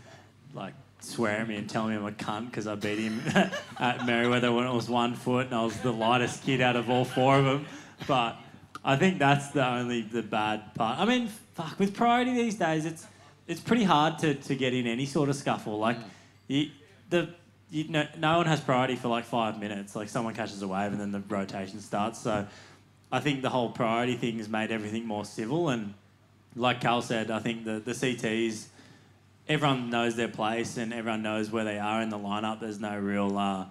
like 0.53 0.73
swearing 0.99 1.41
at 1.41 1.47
me 1.47 1.55
and 1.57 1.69
telling 1.69 1.91
me 1.91 1.95
I'm 1.97 2.05
a 2.05 2.11
cunt 2.11 2.47
because 2.47 2.65
I 2.65 2.73
beat 2.75 2.97
him 2.99 3.21
at 3.79 3.99
Merewether 3.99 4.53
when 4.53 4.65
it 4.65 4.73
was 4.73 4.89
one 4.89 5.13
foot 5.15 5.45
and 5.47 5.55
I 5.55 5.63
was 5.63 5.77
the 5.77 5.93
lightest 5.93 6.43
kid 6.43 6.59
out 6.59 6.75
of 6.75 6.89
all 6.89 7.05
four 7.05 7.37
of 7.37 7.45
them. 7.45 7.65
But 8.07 8.37
I 8.83 8.95
think 8.95 9.19
that's 9.19 9.49
the 9.49 9.65
only 9.65 10.01
the 10.01 10.23
bad 10.23 10.73
part. 10.73 10.99
I 10.99 11.05
mean, 11.05 11.27
fuck 11.53 11.77
with 11.79 11.93
priority 11.93 12.33
these 12.33 12.55
days, 12.55 12.85
it's 12.85 13.05
it's 13.47 13.61
pretty 13.61 13.83
hard 13.83 14.17
to, 14.19 14.33
to 14.33 14.55
get 14.55 14.73
in 14.73 14.87
any 14.87 15.05
sort 15.05 15.29
of 15.29 15.35
scuffle. 15.35 15.77
Like, 15.77 15.97
you, 16.51 16.71
the 17.09 17.29
you, 17.69 17.85
no, 17.87 18.05
no 18.17 18.37
one 18.37 18.45
has 18.47 18.59
priority 18.59 18.95
for 18.95 19.07
like 19.07 19.23
five 19.23 19.59
minutes. 19.59 19.95
Like 19.95 20.09
someone 20.09 20.35
catches 20.35 20.61
a 20.61 20.67
wave 20.67 20.91
and 20.91 20.99
then 20.99 21.11
the 21.11 21.21
rotation 21.21 21.79
starts. 21.79 22.19
So 22.19 22.45
I 23.11 23.19
think 23.21 23.41
the 23.41 23.49
whole 23.49 23.69
priority 23.69 24.15
thing 24.15 24.37
has 24.37 24.49
made 24.49 24.71
everything 24.71 25.05
more 25.05 25.23
civil. 25.23 25.69
And 25.69 25.93
like 26.55 26.81
Cal 26.81 27.01
said, 27.01 27.31
I 27.31 27.39
think 27.39 27.63
the, 27.63 27.79
the 27.79 27.93
CTs, 27.93 28.65
everyone 29.47 29.89
knows 29.89 30.15
their 30.15 30.27
place 30.27 30.75
and 30.77 30.93
everyone 30.93 31.23
knows 31.23 31.49
where 31.49 31.63
they 31.63 31.79
are 31.79 32.01
in 32.01 32.09
the 32.09 32.19
lineup. 32.19 32.59
There's 32.59 32.79
no 32.79 32.97
real, 32.97 33.37
uh, 33.37 33.65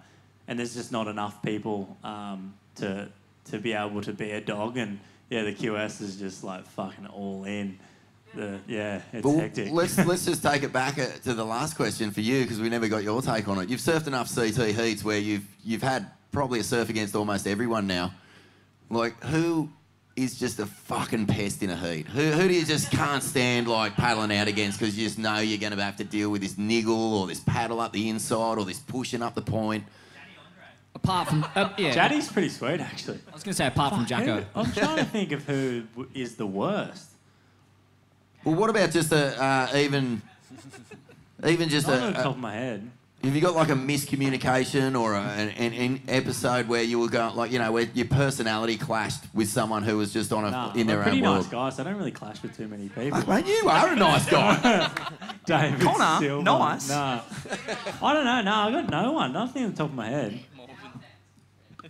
and 0.48 0.58
there's 0.58 0.74
just 0.74 0.90
not 0.90 1.06
enough 1.06 1.42
people 1.42 1.96
um, 2.02 2.54
to 2.76 3.08
to 3.46 3.58
be 3.58 3.72
able 3.72 4.00
to 4.02 4.12
be 4.12 4.30
a 4.30 4.40
dog. 4.40 4.76
And 4.76 5.00
yeah, 5.28 5.42
the 5.42 5.52
QS 5.52 6.00
is 6.00 6.16
just 6.16 6.42
like 6.42 6.66
fucking 6.66 7.06
all 7.06 7.44
in. 7.44 7.78
The, 8.34 8.60
yeah, 8.68 9.02
it's 9.12 9.22
But 9.22 9.36
hectic. 9.36 9.72
let's 9.72 9.98
let's 10.06 10.24
just 10.24 10.42
take 10.42 10.62
it 10.62 10.72
back 10.72 10.98
uh, 10.98 11.06
to 11.24 11.34
the 11.34 11.44
last 11.44 11.74
question 11.76 12.10
for 12.12 12.20
you 12.20 12.42
because 12.42 12.60
we 12.60 12.68
never 12.68 12.88
got 12.88 13.02
your 13.02 13.20
take 13.22 13.48
on 13.48 13.58
it. 13.58 13.68
You've 13.68 13.80
surfed 13.80 14.06
enough 14.06 14.32
CT 14.34 14.68
heats 14.74 15.04
where 15.04 15.18
you've 15.18 15.46
you've 15.64 15.82
had 15.82 16.06
probably 16.30 16.60
a 16.60 16.64
surf 16.64 16.88
against 16.90 17.16
almost 17.16 17.46
everyone 17.46 17.86
now. 17.86 18.12
Like 18.88 19.20
who 19.24 19.68
is 20.16 20.38
just 20.38 20.58
a 20.60 20.66
fucking 20.66 21.26
pest 21.26 21.62
in 21.62 21.70
a 21.70 21.76
heat? 21.76 22.06
Who 22.06 22.30
who 22.30 22.46
do 22.48 22.54
you 22.54 22.64
just 22.64 22.90
can't 22.92 23.22
stand 23.22 23.66
like 23.66 23.94
paddling 23.94 24.32
out 24.36 24.46
against 24.46 24.78
because 24.78 24.96
you 24.96 25.04
just 25.06 25.18
know 25.18 25.38
you're 25.38 25.58
going 25.58 25.76
to 25.76 25.82
have 25.82 25.96
to 25.96 26.04
deal 26.04 26.30
with 26.30 26.40
this 26.42 26.56
niggle 26.56 27.14
or 27.14 27.26
this 27.26 27.40
paddle 27.40 27.80
up 27.80 27.92
the 27.92 28.08
inside 28.08 28.58
or 28.58 28.64
this 28.64 28.78
pushing 28.78 29.22
up 29.22 29.34
the 29.34 29.42
point. 29.42 29.84
Apart 30.94 31.28
from 31.28 31.46
uh, 31.54 31.70
yeah, 31.78 31.92
Jaddy's 31.92 32.30
pretty 32.30 32.48
sweet 32.48 32.80
actually. 32.80 33.18
I 33.28 33.32
was 33.32 33.42
going 33.42 33.52
to 33.52 33.56
say 33.56 33.66
apart 33.66 33.94
from 33.94 34.00
Fuck, 34.00 34.08
Jacko. 34.08 34.44
I'm 34.54 34.70
trying 34.72 34.96
to 34.98 35.04
think 35.04 35.32
of 35.32 35.44
who 35.46 35.84
is 36.14 36.36
the 36.36 36.46
worst. 36.46 37.09
Well, 38.44 38.54
what 38.54 38.70
about 38.70 38.90
just 38.90 39.12
a 39.12 39.40
uh, 39.42 39.76
even 39.76 40.22
even 41.46 41.68
just 41.68 41.86
Not 41.86 41.98
a, 41.98 42.02
on 42.06 42.12
the 42.12 42.20
a- 42.20 42.22
top 42.22 42.34
of 42.34 42.40
my 42.40 42.54
head. 42.54 42.90
Have 43.22 43.34
you 43.34 43.42
got 43.42 43.54
like 43.54 43.68
a 43.68 43.74
miscommunication 43.74 44.98
or 44.98 45.12
a, 45.12 45.20
an, 45.20 45.50
an, 45.50 45.72
an 45.74 46.00
episode 46.08 46.68
where 46.68 46.82
you 46.82 46.98
were 46.98 47.08
going, 47.10 47.36
like, 47.36 47.52
you 47.52 47.58
know, 47.58 47.70
where 47.70 47.82
your 47.92 48.06
personality 48.06 48.78
clashed 48.78 49.22
with 49.34 49.50
someone 49.50 49.82
who 49.82 49.98
was 49.98 50.10
just 50.10 50.32
on 50.32 50.46
a, 50.46 50.50
Nah, 50.50 50.72
in 50.72 50.80
I'm 50.80 50.86
their 50.86 51.00
a 51.00 51.02
pretty 51.02 51.20
nice 51.20 51.42
world? 51.42 51.50
guy, 51.50 51.68
so 51.68 51.82
I 51.82 51.84
don't 51.86 51.98
really 51.98 52.12
clash 52.12 52.42
with 52.42 52.56
too 52.56 52.66
many 52.66 52.88
people. 52.88 53.20
Fuck, 53.20 53.28
mate, 53.28 53.46
you 53.46 53.68
are 53.68 53.92
a 53.92 53.94
nice 53.96 54.24
guy. 54.26 54.90
David 55.44 55.80
Connor, 55.82 56.18
Silver. 56.24 56.42
nice. 56.44 56.88
Nah. 56.88 57.20
I 58.02 58.12
don't 58.14 58.24
know. 58.24 58.40
No, 58.40 58.54
I 58.54 58.70
got 58.70 58.88
no 58.88 59.12
one. 59.12 59.34
Nothing 59.34 59.64
on 59.64 59.70
the 59.72 59.76
top 59.76 59.90
of 59.90 59.94
my 59.94 60.08
head. 60.08 60.40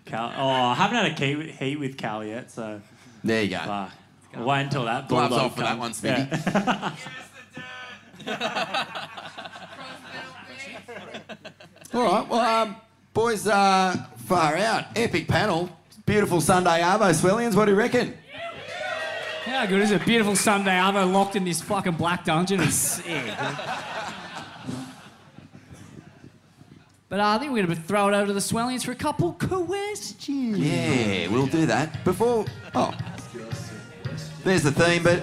Cal- 0.06 0.32
oh, 0.36 0.48
I 0.48 0.74
haven't 0.74 0.96
had 0.96 1.06
a 1.12 1.24
heat, 1.24 1.50
heat 1.54 1.76
with 1.78 1.96
Cal 1.96 2.24
yet, 2.24 2.50
so. 2.50 2.80
There 3.22 3.42
you 3.44 3.50
go. 3.50 3.58
Fuck. 3.58 3.90
I'll 4.34 4.44
wait 4.44 4.62
until 4.62 4.84
that. 4.84 5.08
Gloves 5.08 5.34
off 5.34 5.54
for 5.56 5.62
that 5.62 5.78
one, 5.78 5.92
Smitty. 5.92 6.30
Yeah. 8.26 8.46
All 11.94 12.02
right, 12.02 12.28
well, 12.28 12.40
um, 12.40 12.76
boys, 13.12 13.46
uh, 13.46 13.96
far 14.26 14.56
out. 14.56 14.84
Epic 14.94 15.26
panel. 15.26 15.68
Beautiful 16.06 16.40
Sunday 16.40 16.80
Arvo 16.80 17.10
Swellians. 17.12 17.54
What 17.54 17.64
do 17.66 17.72
you 17.72 17.78
reckon? 17.78 18.16
How 19.44 19.66
good 19.66 19.82
is 19.82 19.90
it? 19.90 20.04
Beautiful 20.04 20.36
Sunday 20.36 20.72
Arvo 20.72 21.12
locked 21.12 21.36
in 21.36 21.44
this 21.44 21.60
fucking 21.62 21.94
black 21.94 22.24
dungeon. 22.24 22.60
It's 22.64 22.74
sick. 22.74 23.34
But 27.08 27.18
uh, 27.18 27.26
I 27.26 27.38
think 27.38 27.52
we're 27.52 27.66
going 27.66 27.76
to 27.76 27.82
throw 27.82 28.08
it 28.08 28.14
over 28.14 28.28
to 28.28 28.32
the 28.32 28.38
Swellians 28.38 28.84
for 28.84 28.92
a 28.92 28.96
couple 28.96 29.32
questions. 29.32 30.58
Yeah, 30.58 31.26
we'll 31.26 31.46
do 31.46 31.66
that. 31.66 32.04
Before. 32.04 32.44
Oh. 32.72 32.94
There's 34.44 34.62
the 34.62 34.72
theme, 34.72 35.02
but. 35.02 35.22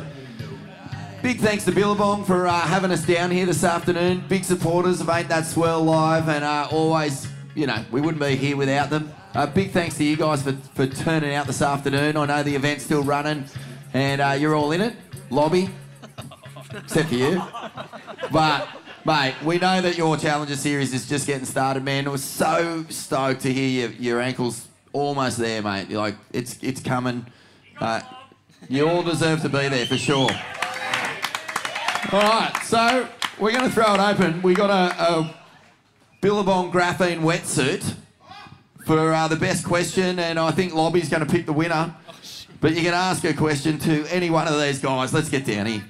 Big 1.23 1.39
thanks 1.39 1.65
to 1.65 1.71
Billabong 1.71 2.23
for 2.23 2.47
uh, 2.47 2.59
having 2.59 2.91
us 2.91 3.03
down 3.05 3.31
here 3.31 3.47
this 3.47 3.63
afternoon. 3.63 4.23
Big 4.29 4.43
supporters 4.43 5.01
of 5.01 5.09
Ain't 5.09 5.27
That 5.29 5.47
Swell 5.47 5.83
Live, 5.83 6.29
and 6.29 6.43
uh, 6.45 6.67
always, 6.71 7.27
you 7.55 7.65
know, 7.65 7.83
we 7.91 8.01
wouldn't 8.01 8.21
be 8.21 8.35
here 8.35 8.55
without 8.55 8.91
them. 8.91 9.11
Uh, 9.33 9.47
big 9.47 9.71
thanks 9.71 9.97
to 9.97 10.03
you 10.03 10.15
guys 10.15 10.43
for, 10.43 10.53
for 10.53 10.85
turning 10.85 11.33
out 11.33 11.47
this 11.47 11.61
afternoon. 11.63 12.15
I 12.17 12.25
know 12.27 12.43
the 12.43 12.55
event's 12.55 12.85
still 12.85 13.03
running, 13.03 13.45
and 13.95 14.21
uh, 14.21 14.37
you're 14.39 14.53
all 14.53 14.71
in 14.71 14.79
it. 14.79 14.95
Lobby, 15.31 15.69
except 16.71 17.09
for 17.09 17.15
you. 17.15 17.41
But, 18.31 18.69
mate, 19.03 19.33
we 19.43 19.57
know 19.57 19.81
that 19.81 19.97
your 19.97 20.17
Challenger 20.17 20.55
Series 20.55 20.93
is 20.93 21.09
just 21.09 21.25
getting 21.25 21.45
started, 21.45 21.83
man. 21.83 22.09
We're 22.09 22.17
so 22.17 22.85
stoked 22.89 23.41
to 23.41 23.51
hear 23.51 23.89
your, 23.89 23.97
your 23.99 24.21
ankles 24.21 24.67
almost 24.93 25.39
there, 25.39 25.63
mate. 25.63 25.89
You're 25.89 25.99
like, 25.99 26.15
it's, 26.31 26.61
it's 26.61 26.79
coming. 26.79 27.25
Uh, 27.79 28.01
you 28.69 28.87
all 28.87 29.03
deserve 29.03 29.41
to 29.41 29.49
be 29.49 29.67
there 29.69 29.85
for 29.85 29.97
sure. 29.97 30.29
All 32.11 32.21
right, 32.21 32.53
so 32.63 33.07
we're 33.39 33.51
going 33.51 33.65
to 33.65 33.71
throw 33.71 33.93
it 33.93 33.99
open. 33.99 34.41
We 34.41 34.53
got 34.53 34.69
a, 34.69 35.01
a 35.01 35.35
Billabong 36.21 36.71
graphene 36.71 37.21
wetsuit 37.21 37.95
for 38.85 39.13
uh, 39.13 39.27
the 39.27 39.35
best 39.35 39.65
question, 39.65 40.19
and 40.19 40.39
I 40.39 40.51
think 40.51 40.73
Lobby's 40.73 41.09
going 41.09 41.25
to 41.25 41.31
pick 41.31 41.45
the 41.45 41.53
winner. 41.53 41.93
But 42.59 42.73
you 42.75 42.81
can 42.81 42.93
ask 42.93 43.23
a 43.23 43.33
question 43.33 43.77
to 43.79 44.05
any 44.07 44.29
one 44.29 44.47
of 44.47 44.59
these 44.59 44.79
guys. 44.79 45.13
Let's 45.13 45.29
get 45.29 45.45
down 45.45 45.67
here. 45.67 45.83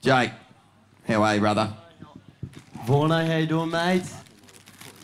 Jake, 0.00 0.32
how 1.06 1.22
are 1.22 1.34
you, 1.34 1.40
brother? 1.40 1.72
Vorno, 2.86 3.24
how 3.24 3.36
you 3.36 3.46
doing, 3.46 3.70
mate? 3.70 4.02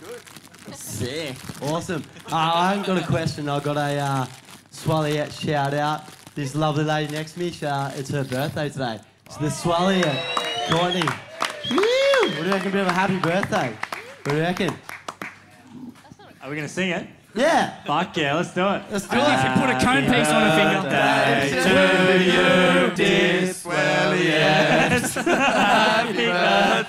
Good. 0.01 0.75
Sick. 0.75 1.37
Awesome. 1.63 2.03
Uh, 2.27 2.37
I 2.37 2.71
haven't 2.71 2.87
got 2.87 3.03
a 3.03 3.07
question. 3.07 3.49
I've 3.49 3.63
got 3.63 3.77
a 3.77 3.99
uh, 3.99 4.27
Swalliette 4.73 5.39
shout 5.41 5.75
out. 5.75 6.03
This 6.39 6.55
lovely 6.55 6.85
lady 6.85 7.13
next 7.13 7.33
to 7.33 7.41
me, 7.41 7.51
she, 7.51 7.67
uh, 7.67 7.91
it's 7.97 8.11
her 8.11 8.23
birthday 8.23 8.69
today. 8.69 9.01
It's 9.27 9.39
the 9.39 9.49
Swalliette, 9.49 10.23
Courtney. 10.71 11.03
Woo! 11.69 11.81
What 11.81 12.31
do 12.31 12.45
you 12.45 12.53
reckon? 12.53 12.69
A 12.69 12.71
bit 12.71 12.81
of 12.83 12.87
a 12.87 12.93
happy 12.93 13.19
birthday. 13.19 13.77
What 14.23 14.25
do 14.25 14.37
you 14.37 14.43
reckon? 14.43 14.73
Are 16.41 16.49
we 16.49 16.55
going 16.55 16.69
to 16.69 16.73
sing 16.73 16.91
it? 16.91 17.09
Yeah. 17.35 17.83
Fuck 17.83 18.17
yeah, 18.17 18.37
let's 18.37 18.55
do 18.55 18.61
it. 18.69 18.83
Let's 18.89 19.09
do 19.09 19.17
it. 19.17 19.23
If 19.25 19.45
you 19.45 19.51
put 19.61 19.69
a 19.69 19.81
cone 19.85 20.05
piece 20.05 20.29
on 20.29 20.47
a 20.47 20.53
finger. 20.55 20.89
Happy 20.89 21.51
Birthday 21.51 21.65
to 21.65 22.25
you, 22.25 22.95
dear 22.95 23.43
Swelliette. 23.53 25.25
Happy 25.25 26.27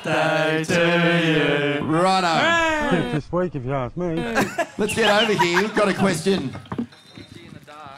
birthday 0.06 0.64
to 0.76 1.80
you. 1.80 1.88
Righto. 1.88 3.12
this 3.14 3.32
week, 3.32 3.56
if 3.56 3.66
you 3.66 3.74
ask 3.74 3.98
me. 3.98 4.14
Let's 4.78 4.94
get 4.94 5.24
over 5.24 5.34
here. 5.44 5.62
We've 5.64 5.74
got 5.74 5.90
a 5.90 5.96
question. 5.96 6.54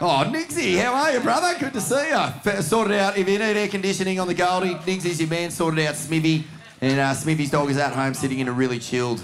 Oh, 0.03 0.27
Nixie, 0.27 0.77
how 0.77 0.95
are 0.95 1.11
you, 1.11 1.19
brother? 1.19 1.55
Good 1.59 1.73
to 1.73 1.79
see 1.79 2.09
you. 2.09 2.61
Sorted 2.63 2.97
out, 2.97 3.19
if 3.19 3.29
you 3.29 3.37
need 3.37 3.55
air 3.55 3.67
conditioning 3.67 4.19
on 4.19 4.27
the 4.27 4.33
Goldie, 4.33 4.75
Nixie's 4.83 5.19
your 5.19 5.29
man, 5.29 5.51
sorted 5.51 5.85
out 5.85 5.95
Smithy. 5.95 6.43
And 6.81 6.99
uh, 6.99 7.13
Smithy's 7.13 7.51
dog 7.51 7.69
is 7.69 7.77
at 7.77 7.93
home 7.93 8.15
sitting 8.15 8.39
in 8.39 8.47
a 8.47 8.51
really 8.51 8.79
chilled 8.79 9.23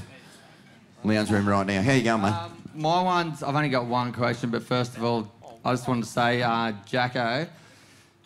lounge 1.04 1.32
room 1.32 1.50
right 1.50 1.66
now. 1.66 1.82
How 1.82 1.94
you 1.94 2.04
going, 2.04 2.22
mate? 2.22 2.36
My 2.76 3.02
one's, 3.02 3.42
I've 3.42 3.56
only 3.56 3.70
got 3.70 3.88
one 3.88 4.14
question, 4.14 4.52
but 4.52 4.62
first 4.62 4.96
of 4.96 5.04
all, 5.04 5.32
I 5.66 5.74
just 5.74 5.88
wanted 5.88 6.04
to 6.04 6.10
say, 6.12 6.44
uh, 6.44 6.74
Jacko, 6.86 7.48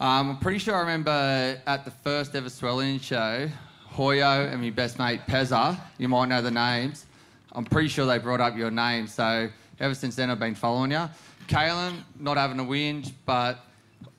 um, 0.01 0.31
I'm 0.31 0.37
pretty 0.39 0.59
sure 0.59 0.75
I 0.75 0.81
remember 0.81 1.57
at 1.65 1.85
the 1.85 1.91
first 1.91 2.35
ever 2.35 2.49
Swellian 2.49 3.01
show, 3.01 3.49
Hoyo 3.93 4.51
and 4.51 4.61
my 4.61 4.71
best 4.71 4.99
mate 4.99 5.21
Pezza, 5.25 5.79
you 5.97 6.09
might 6.09 6.27
know 6.27 6.41
the 6.41 6.51
names. 6.51 7.05
I'm 7.53 7.63
pretty 7.63 7.87
sure 7.87 8.05
they 8.05 8.17
brought 8.17 8.41
up 8.41 8.57
your 8.57 8.71
name, 8.71 9.07
so 9.07 9.47
ever 9.79 9.95
since 9.95 10.17
then 10.17 10.29
I've 10.29 10.39
been 10.39 10.53
following 10.53 10.91
you. 10.91 11.07
Kalen, 11.47 12.03
not 12.19 12.37
having 12.37 12.59
a 12.59 12.63
whinge, 12.63 13.11
but 13.25 13.59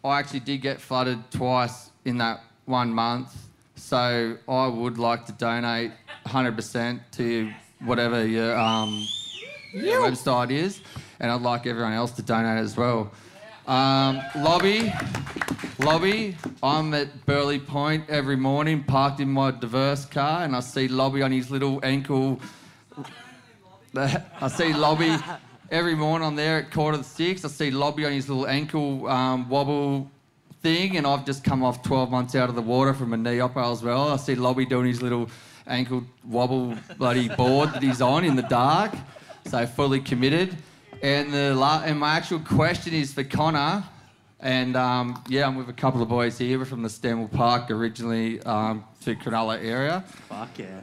I 0.04 0.18
actually 0.18 0.40
did 0.40 0.62
get 0.62 0.80
flooded 0.80 1.18
twice 1.30 1.90
in 2.04 2.18
that 2.18 2.42
one 2.64 2.92
month, 2.92 3.34
so 3.76 4.36
I 4.48 4.66
would 4.66 4.98
like 4.98 5.26
to 5.26 5.32
donate 5.32 5.92
100% 6.26 7.00
to 7.12 7.52
whatever 7.80 8.26
your 8.26 8.56
um, 8.56 9.06
your 9.72 10.02
website 10.02 10.50
is, 10.50 10.80
and 11.20 11.30
I'd 11.30 11.40
like 11.40 11.66
everyone 11.66 11.92
else 11.92 12.12
to 12.12 12.22
donate 12.22 12.58
as 12.58 12.76
well. 12.76 13.10
Um, 13.66 14.20
lobby, 14.36 14.92
lobby. 15.78 16.36
I'm 16.62 16.92
at 16.94 17.26
Burleigh 17.26 17.60
Point 17.60 18.10
every 18.10 18.36
morning, 18.36 18.82
parked 18.82 19.20
in 19.20 19.30
my 19.30 19.50
diverse 19.52 20.04
car, 20.04 20.42
and 20.42 20.56
I 20.56 20.60
see 20.60 20.88
Lobby 20.88 21.22
on 21.22 21.32
his 21.32 21.50
little 21.50 21.80
ankle. 21.82 22.40
I 23.94 24.48
see 24.48 24.72
Lobby 24.72 25.16
every 25.72 25.94
morning. 25.94 26.28
I'm 26.28 26.36
there 26.36 26.58
at 26.58 26.70
quarter 26.70 26.98
to 26.98 27.04
six. 27.04 27.46
I 27.46 27.48
see 27.48 27.70
Lobby 27.70 28.04
on 28.04 28.12
his 28.12 28.28
little 28.28 28.46
ankle 28.46 29.08
um, 29.08 29.48
wobble 29.48 30.10
thing, 30.60 30.98
and 30.98 31.06
I've 31.06 31.24
just 31.24 31.42
come 31.42 31.64
off 31.64 31.82
12 31.82 32.10
months 32.10 32.34
out 32.34 32.50
of 32.50 32.54
the 32.54 32.62
water 32.62 32.92
from 32.92 33.14
a 33.14 33.16
knee 33.16 33.40
op 33.40 33.56
as 33.56 33.82
well. 33.82 34.10
I 34.10 34.16
see 34.16 34.34
Lobby 34.34 34.66
doing 34.66 34.86
his 34.86 35.00
little 35.00 35.30
ankle 35.66 36.04
wobble 36.28 36.76
bloody 36.98 37.28
board 37.30 37.70
that 37.72 37.82
he's 37.82 38.02
on 38.02 38.22
in 38.24 38.36
the 38.36 38.42
dark. 38.42 38.92
So 39.46 39.66
fully 39.66 40.00
committed. 40.00 40.54
And 41.02 41.32
the 41.32 41.54
la- 41.54 41.82
and 41.84 41.98
my 41.98 42.16
actual 42.16 42.40
question 42.40 42.92
is 42.92 43.14
for 43.14 43.24
Connor. 43.24 43.82
And 44.40 44.76
um, 44.76 45.24
yeah, 45.28 45.46
I'm 45.46 45.56
with 45.56 45.70
a 45.70 45.72
couple 45.72 46.02
of 46.02 46.08
boys 46.08 46.36
here. 46.36 46.58
We're 46.58 46.66
from 46.66 46.82
the 46.82 46.90
Stanwell 46.90 47.28
Park 47.28 47.70
originally 47.70 48.42
um, 48.42 48.84
to 49.04 49.16
Cronulla 49.16 49.64
area. 49.64 50.04
Fuck 50.28 50.58
yeah. 50.58 50.80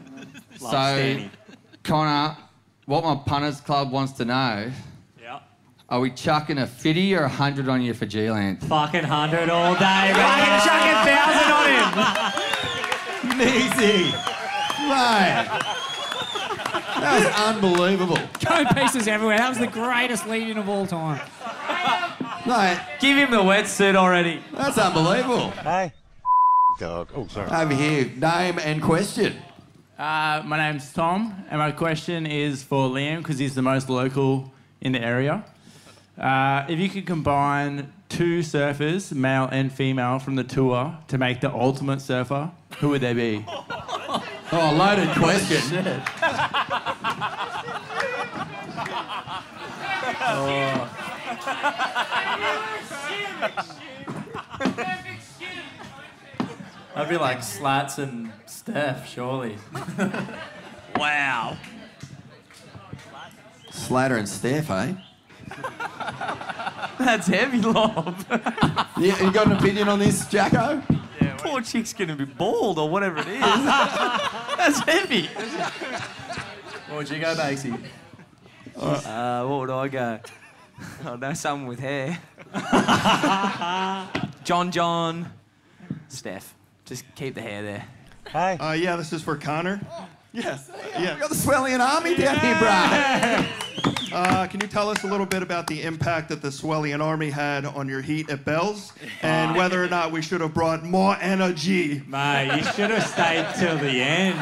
Love 0.60 0.60
so, 0.60 0.68
Stanny. 0.68 1.32
Connor, 1.84 2.36
what 2.90 3.03
my 3.03 3.14
punters 3.14 3.61
club 3.61 3.91
wants 3.91 4.14
to 4.14 4.26
know. 4.26 4.72
Yeah. 5.22 5.41
Are 5.90 5.99
we 5.99 6.10
chucking 6.10 6.57
a 6.57 6.66
50 6.66 7.14
or 7.16 7.20
a 7.20 7.22
100 7.22 7.70
on 7.70 7.84
you 7.84 7.94
for 7.94 8.07
G-Land? 8.07 8.64
Fucking 8.64 9.02
100 9.02 9.48
all 9.48 9.74
day, 9.76 10.11
Fucking 10.11 10.56
chuck 10.66 10.82
chucking 10.82 10.95
1,000 11.14 11.52
on 11.53 11.70
him. 13.30 13.41
Easy. 13.48 14.06
Mate. 14.90 15.45
That 16.99 17.20
was 17.20 17.64
unbelievable. 17.64 18.18
Cone 18.44 18.66
pieces 18.74 19.07
everywhere. 19.07 19.38
That 19.38 19.49
was 19.49 19.60
the 19.60 19.68
greatest 19.68 20.28
lead-in 20.28 20.57
of 20.57 20.68
all 20.68 20.88
time. 20.88 21.22
Mate. 22.48 22.82
Give 22.99 23.20
him 23.20 23.30
the 23.30 23.38
wetsuit 23.38 23.95
already. 23.95 24.41
That's 24.52 24.80
unbelievable. 24.80 25.52
Hey. 25.52 25.94
Dog. 26.80 27.10
Oh, 27.16 27.28
sorry. 27.28 27.52
Over 27.52 27.76
here, 27.76 28.06
name 28.18 28.57
and 28.57 28.82
question. 28.82 29.36
Uh, 29.99 30.41
my 30.45 30.57
name's 30.57 30.93
Tom, 30.93 31.43
and 31.49 31.59
my 31.59 31.73
question 31.73 32.26
is 32.26 32.63
for 32.63 32.88
Liam 32.88 33.17
because 33.17 33.38
he's 33.38 33.53
the 33.53 33.61
most 33.61 33.89
local 33.89 34.49
in 34.80 34.93
the 34.93 35.01
area. 35.01 35.43
Uh, 36.17 36.63
if 36.69 36.80
you 36.80 36.88
could 36.88 37.05
combine 37.05 37.91
two 38.07 38.39
surfers, 38.39 39.11
male 39.11 39.49
and 39.51 39.73
female, 39.73 40.17
from 40.17 40.35
the 40.35 40.43
tour 40.45 40.97
to 41.09 41.17
make 41.17 41.41
the 41.41 41.51
ultimate 41.51 41.99
surfer, 41.99 42.49
who 42.77 42.88
would 42.88 43.01
they 43.01 43.13
be? 43.13 43.45
Oh, 44.51 44.71
a 44.71 44.73
loaded 44.73 45.15
question. 45.15 45.77
I'd 56.95 57.07
be 57.07 57.17
like 57.17 57.43
Slats 57.43 57.99
and 57.99 58.31
Steph, 58.70 59.10
surely. 59.10 59.58
wow. 60.96 61.58
Slater 63.72 64.18
and 64.18 64.30
Steph, 64.30 64.70
eh? 64.70 64.94
That's 67.00 67.26
heavy, 67.26 67.62
Lob. 67.62 68.24
Yeah, 69.00 69.24
you 69.24 69.32
got 69.32 69.48
an 69.48 69.54
opinion 69.54 69.88
on 69.88 69.98
this, 69.98 70.28
Jacko? 70.28 70.84
Poor 71.38 71.62
chick's 71.62 71.94
gonna 71.94 72.18
be 72.18 72.26
bald 72.26 72.78
or 72.78 72.90
whatever 72.90 73.20
it 73.20 73.28
is. 73.28 73.40
That's 73.40 74.80
heavy. 74.82 75.28
What 76.88 76.98
would 76.98 77.10
you 77.10 77.20
go, 77.20 77.34
Bakesy? 77.34 77.74
Uh, 78.76 79.46
what 79.48 79.60
would 79.62 79.70
I 79.70 79.88
go? 79.88 80.20
I 81.06 81.16
know 81.16 81.34
someone 81.34 81.68
with 81.68 81.80
hair. 81.80 82.20
John 84.44 84.72
John. 84.72 85.32
Steph. 86.10 86.54
Just 86.84 87.06
keep 87.16 87.36
the 87.36 87.41
hair 87.41 87.64
there. 87.64 87.88
Hey. 88.31 88.57
Uh, 88.57 88.73
yeah, 88.73 88.95
this 88.95 89.11
is 89.11 89.23
for 89.23 89.35
Connor. 89.35 89.81
Yes. 90.31 90.69
Yeah. 90.93 91.15
We 91.15 91.19
got 91.19 91.30
the 91.30 91.35
Swellian 91.35 91.80
Army 91.80 92.15
down 92.15 92.39
here, 92.39 92.56
bro. 92.60 93.45
Uh, 94.11 94.47
can 94.47 94.60
you 94.60 94.68
tell 94.68 94.89
us 94.89 95.03
a 95.03 95.07
little 95.07 95.26
bit 95.26 95.43
about 95.43 95.68
the 95.68 95.81
impact 95.84 96.30
that 96.30 96.41
the 96.41 96.49
Swellian 96.49 97.03
Army 97.03 97.30
had 97.30 97.65
on 97.65 97.88
your 97.88 98.01
heat 98.01 98.30
at 98.30 98.43
Bell's, 98.43 98.93
and 99.22 99.56
whether 99.56 99.84
or 99.84 99.88
not 99.88 100.11
we 100.11 100.22
should 100.22 100.41
have 100.41 100.53
brought 100.53 100.84
more 100.84 101.15
energy? 101.22 102.01
Mate, 102.07 102.56
you 102.57 102.64
should 102.73 102.89
have 102.89 103.06
stayed 103.07 103.47
till 103.60 103.77
the 103.77 104.01
end. 104.01 104.38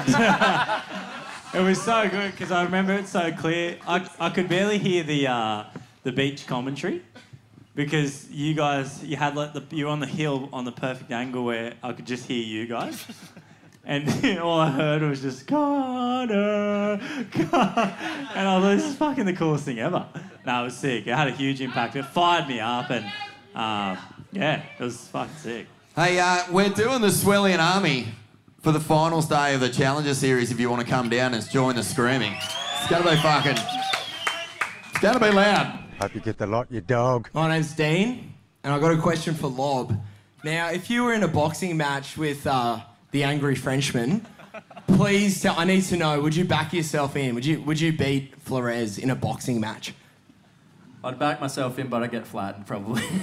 it 1.54 1.62
was 1.62 1.82
so 1.82 2.10
good 2.10 2.32
because 2.32 2.52
I 2.52 2.64
remember 2.64 2.94
it 2.94 3.08
so 3.08 3.32
clear. 3.34 3.78
I, 3.88 4.10
I 4.20 4.30
could 4.30 4.48
barely 4.48 4.78
hear 4.78 5.04
the 5.04 5.28
uh, 5.28 5.64
the 6.04 6.12
beach 6.14 6.48
commentary 6.48 7.02
because 7.76 8.30
you 8.32 8.54
guys 8.54 9.04
you 9.04 9.18
had 9.18 9.36
like 9.36 9.54
the 9.54 9.64
you 9.76 9.86
were 9.86 9.92
on 9.92 10.00
the 10.00 10.08
hill 10.08 10.50
on 10.54 10.64
the 10.66 10.72
perfect 10.72 11.12
angle 11.12 11.44
where 11.44 11.74
I 11.84 11.94
could 11.94 12.08
just 12.08 12.26
hear 12.26 12.44
you 12.44 12.68
guys. 12.68 13.06
And 13.88 14.40
all 14.40 14.60
I 14.60 14.70
heard 14.70 15.02
was 15.02 15.22
just 15.22 15.48
Connor, 15.48 17.00
Connor. 17.32 17.98
and 18.36 18.48
I 18.48 18.60
was 18.60 18.82
this 18.82 18.92
is 18.92 18.98
fucking 18.98 19.24
the 19.24 19.32
coolest 19.32 19.64
thing 19.64 19.80
ever. 19.80 20.06
No, 20.46 20.62
it 20.62 20.64
was 20.66 20.78
sick. 20.78 21.08
It 21.08 21.16
had 21.16 21.30
a 21.30 21.32
huge 21.32 21.62
impact. 21.62 21.96
It 21.96 22.04
fired 22.04 22.50
me 22.50 22.60
up, 22.60 22.90
and 22.90 23.06
um, 23.56 23.98
yeah, 24.34 24.62
it 24.78 24.84
was 24.84 25.08
fucking 25.08 25.36
sick. 25.38 25.68
Hey, 25.96 26.20
uh, 26.20 26.44
we're 26.52 26.68
doing 26.68 27.00
the 27.00 27.08
Swellian 27.08 27.60
Army 27.60 28.10
for 28.60 28.74
the 28.74 28.80
finals 28.82 29.30
day 29.30 29.56
of 29.56 29.62
the 29.62 29.70
Challenger 29.70 30.14
Series. 30.14 30.52
If 30.52 30.60
you 30.60 30.70
want 30.70 30.82
to 30.82 30.88
come 30.88 31.08
down 31.08 31.34
and 31.34 31.50
join 31.50 31.78
the 31.78 31.84
screaming, 31.84 32.34
it's 32.34 32.90
gonna 32.90 33.10
be 33.10 33.16
fucking. 33.22 33.56
It's 34.90 35.00
gonna 35.00 35.20
be 35.20 35.32
loud. 35.32 35.80
Hope 36.02 36.14
you 36.14 36.20
get 36.20 36.38
the 36.38 36.46
lot, 36.46 36.70
you 36.70 36.82
dog. 36.82 37.30
My 37.32 37.48
name's 37.48 37.72
Dean, 37.72 38.34
and 38.66 38.74
I've 38.74 38.82
got 38.82 38.92
a 38.92 38.98
question 38.98 39.34
for 39.34 39.48
Lob. 39.48 39.98
Now, 40.44 40.72
if 40.72 40.90
you 40.90 41.06
were 41.06 41.14
in 41.14 41.24
a 41.24 41.28
boxing 41.30 41.78
match 41.78 42.18
with 42.18 42.46
uh, 42.46 42.82
the 43.12 43.24
Angry 43.24 43.56
Frenchman, 43.56 44.26
please 44.88 45.42
tell. 45.42 45.56
I 45.58 45.66
need 45.66 45.84
to 45.86 45.98
know. 45.98 46.22
Would 46.22 46.36
you 46.36 46.46
back 46.46 46.74
yourself 46.74 47.16
in? 47.16 47.36
Would 47.36 47.46
you 47.46 47.62
Would 47.62 47.80
you 47.80 47.92
beat 47.94 48.36
Flores 48.42 48.98
in 48.98 49.10
a 49.10 49.16
boxing 49.16 49.60
match? 49.60 49.94
I'd 51.04 51.20
back 51.20 51.40
myself 51.40 51.80
in, 51.80 51.88
but 51.88 52.04
I'd 52.04 52.12
get 52.12 52.28
flattened 52.28 52.66
probably. 52.68 53.04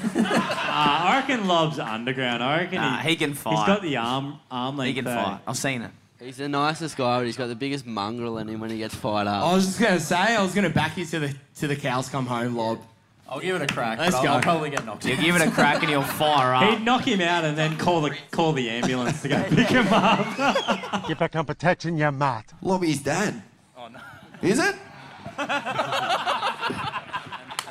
Uh, 0.76 0.76
I 0.76 1.20
reckon 1.20 1.46
Lob's 1.46 1.78
underground. 1.78 2.42
I 2.42 2.58
reckon 2.62 2.80
Nah, 2.80 2.98
he 2.98 3.14
can 3.14 3.34
fight. 3.34 3.56
He's 3.58 3.66
got 3.66 3.82
the 3.82 3.96
arm 3.96 4.40
arm 4.50 4.76
length. 4.76 4.88
He 4.88 4.94
can 4.94 5.04
though. 5.04 5.14
fight. 5.14 5.40
I've 5.46 5.56
seen 5.56 5.82
it. 5.82 5.90
He's 6.18 6.38
the 6.38 6.48
nicest 6.48 6.96
guy, 6.96 7.18
but 7.18 7.26
he's 7.26 7.36
got 7.36 7.46
the 7.46 7.54
biggest 7.54 7.86
mongrel 7.86 8.38
in 8.38 8.48
him 8.48 8.58
when 8.58 8.70
he 8.70 8.78
gets 8.78 8.94
fired 8.94 9.28
up. 9.28 9.44
I 9.44 9.52
was 9.54 9.66
just 9.66 9.78
gonna 9.80 10.00
say. 10.00 10.16
I 10.16 10.42
was 10.42 10.52
gonna 10.54 10.70
back 10.70 10.96
you 10.96 11.04
to 11.06 11.18
the 11.20 11.34
to 11.58 11.68
the 11.68 11.76
cows 11.76 12.08
come 12.08 12.26
home, 12.26 12.56
Lob. 12.56 12.80
I'll 13.28 13.40
give 13.40 13.60
it 13.60 13.70
a 13.70 13.74
crack. 13.74 13.98
Let's 13.98 14.14
but 14.16 14.22
go. 14.22 14.28
I'll, 14.28 14.34
I'll 14.36 14.42
probably 14.42 14.70
get 14.70 14.84
knocked. 14.84 15.04
Out. 15.04 15.10
You 15.10 15.16
out. 15.16 15.24
give 15.24 15.36
it 15.36 15.42
a 15.42 15.50
crack 15.50 15.80
and 15.80 15.88
he'll 15.90 16.02
fire 16.02 16.54
up. 16.54 16.62
He'd 16.70 16.84
knock 16.84 17.06
him 17.06 17.20
out 17.20 17.44
and 17.44 17.56
then 17.56 17.76
call 17.76 18.00
the 18.02 18.16
call 18.30 18.52
the 18.52 18.68
ambulance 18.70 19.22
to 19.22 19.28
go 19.28 19.42
pick 19.48 19.68
him 19.68 19.88
up. 19.90 21.06
Get 21.08 21.18
back 21.18 21.34
on 21.36 21.44
protection, 21.46 21.96
you 21.96 22.10
mutt. 22.12 22.52
Lobby's 22.60 23.02
dad. 23.02 23.42
Oh 23.76 23.88
no. 23.88 23.98
Is 24.42 24.58
it? 24.58 24.76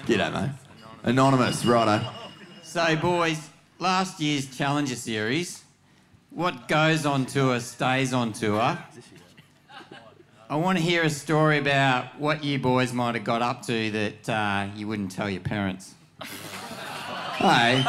G'day, 0.06 0.34
mate. 0.34 0.50
Anonymous, 1.04 1.66
righto. 1.66 2.04
So, 2.64 2.96
boys, 2.98 3.50
last 3.80 4.20
year's 4.20 4.54
Challenger 4.58 4.96
Series, 4.96 5.64
what 6.30 6.68
goes 6.68 7.06
on 7.06 7.26
tour 7.26 7.60
stays 7.60 8.12
on 8.14 8.34
tour. 8.34 8.78
I 10.54 10.56
want 10.56 10.78
to 10.78 10.84
hear 10.84 11.02
a 11.02 11.10
story 11.10 11.58
about 11.58 12.20
what 12.20 12.44
you 12.44 12.60
boys 12.60 12.94
might 12.94 13.16
have 13.16 13.24
got 13.24 13.42
up 13.42 13.66
to 13.66 13.90
that 13.90 14.30
uh, 14.30 14.68
you 14.76 14.88
wouldn't 14.88 15.12
tell 15.12 15.28
your 15.28 15.42
parents. 15.42 15.96
Hey. 17.40 17.84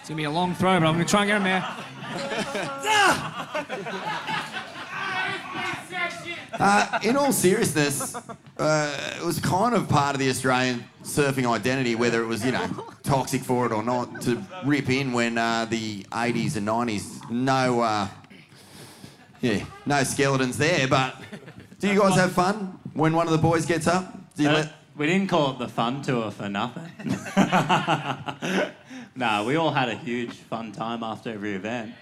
It's 0.00 0.08
gonna 0.08 0.16
be 0.16 0.24
a 0.24 0.30
long 0.30 0.54
throw, 0.54 0.80
but 0.80 0.86
I'm 0.86 0.94
gonna 0.94 1.04
try 1.04 1.26
and 1.26 1.28
get 1.28 1.36
him 1.36 1.44
there. 1.44 1.62
Uh, 6.52 6.98
in 7.02 7.16
all 7.16 7.32
seriousness, 7.32 8.14
uh, 8.58 9.14
it 9.16 9.24
was 9.24 9.38
kind 9.40 9.74
of 9.74 9.88
part 9.88 10.14
of 10.14 10.20
the 10.20 10.28
Australian 10.28 10.84
surfing 11.02 11.48
identity, 11.50 11.94
whether 11.94 12.22
it 12.22 12.26
was, 12.26 12.44
you 12.44 12.52
know, 12.52 12.68
toxic 13.02 13.42
for 13.42 13.66
it 13.66 13.72
or 13.72 13.82
not, 13.82 14.20
to 14.22 14.42
rip 14.64 14.90
in 14.90 15.12
when 15.12 15.38
uh, 15.38 15.64
the 15.64 16.02
80s 16.12 16.56
and 16.56 16.66
90s, 16.66 17.30
no, 17.30 17.80
uh, 17.80 18.08
yeah, 19.40 19.64
no 19.86 20.02
skeletons 20.02 20.58
there. 20.58 20.86
But 20.88 21.16
do 21.78 21.88
you 21.88 21.98
guys 21.98 22.16
have 22.16 22.32
fun 22.32 22.78
when 22.94 23.14
one 23.14 23.26
of 23.26 23.32
the 23.32 23.38
boys 23.38 23.64
gets 23.64 23.86
up? 23.86 24.12
Do 24.36 24.42
you 24.42 24.48
Uh, 24.50 24.52
let, 24.54 24.72
we 24.96 25.06
didn't 25.06 25.28
call 25.28 25.52
it 25.52 25.58
the 25.58 25.68
fun 25.68 26.02
tour 26.02 26.30
for 26.30 26.48
nothing. 26.48 26.90
no, 29.16 29.44
we 29.44 29.56
all 29.56 29.70
had 29.70 29.88
a 29.88 29.94
huge 29.94 30.32
fun 30.34 30.72
time 30.72 31.02
after 31.02 31.30
every 31.32 31.54
event. 31.54 31.94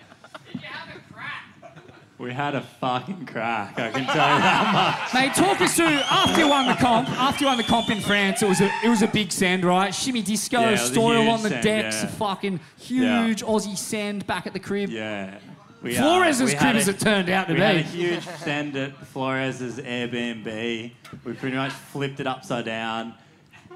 We 2.18 2.32
had 2.32 2.56
a 2.56 2.60
fucking 2.62 3.26
crack, 3.26 3.78
I 3.78 3.90
can 3.92 4.04
tell 4.06 4.34
you 4.34 4.40
that 4.42 5.08
much. 5.12 5.14
Mate, 5.14 5.34
talk 5.34 5.60
us 5.60 5.76
through 5.76 5.86
after 5.86 6.40
you 6.40 6.48
won 6.48 6.66
the 6.66 6.74
comp. 6.74 7.08
After 7.10 7.44
you 7.44 7.46
won 7.48 7.56
the 7.58 7.62
comp 7.62 7.90
in 7.90 8.00
France, 8.00 8.42
it 8.42 8.48
was 8.48 8.60
a 8.60 8.68
it 8.84 8.88
was 8.88 9.02
a 9.02 9.06
big 9.06 9.30
send, 9.30 9.64
right? 9.64 9.94
Shimmy 9.94 10.22
disco, 10.22 10.60
Yeah, 10.60 10.76
Stoyle 10.76 11.30
on 11.30 11.42
the 11.44 11.50
send, 11.50 11.62
decks, 11.62 12.02
yeah. 12.02 12.08
fucking 12.08 12.60
huge 12.76 13.42
Aussie 13.44 13.76
send 13.78 14.26
back 14.26 14.48
at 14.48 14.52
the 14.52 14.58
crib. 14.58 14.90
Yeah. 14.90 15.38
We, 15.80 15.96
uh, 15.96 16.02
Flores' 16.02 16.42
we 16.42 16.56
crib 16.56 16.74
as 16.74 16.88
it 16.88 16.98
turned 16.98 17.30
out 17.30 17.46
to 17.46 17.52
we 17.52 17.60
be. 17.60 17.64
had 17.64 17.76
a 17.76 17.82
huge 17.82 18.24
send 18.24 18.76
at 18.76 18.96
Flores's 19.06 19.78
Airbnb. 19.78 20.90
We 21.24 21.32
pretty 21.34 21.56
much 21.56 21.70
flipped 21.72 22.18
it 22.18 22.26
upside 22.26 22.64
down. 22.64 23.14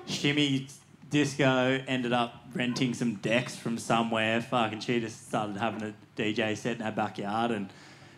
Shimmy 0.07 0.67
Disco 1.11 1.81
ended 1.87 2.13
up 2.13 2.45
renting 2.55 2.93
some 2.95 3.15
decks 3.17 3.55
from 3.55 3.79
somewhere. 3.79 4.41
Fucking 4.43 4.81
she 4.81 4.99
just 4.99 5.29
started 5.29 5.57
having 5.59 5.83
a 5.83 5.95
DJ 6.21 6.57
set 6.57 6.77
in 6.79 6.83
her 6.83 6.91
backyard 6.91 7.53
and 7.53 7.69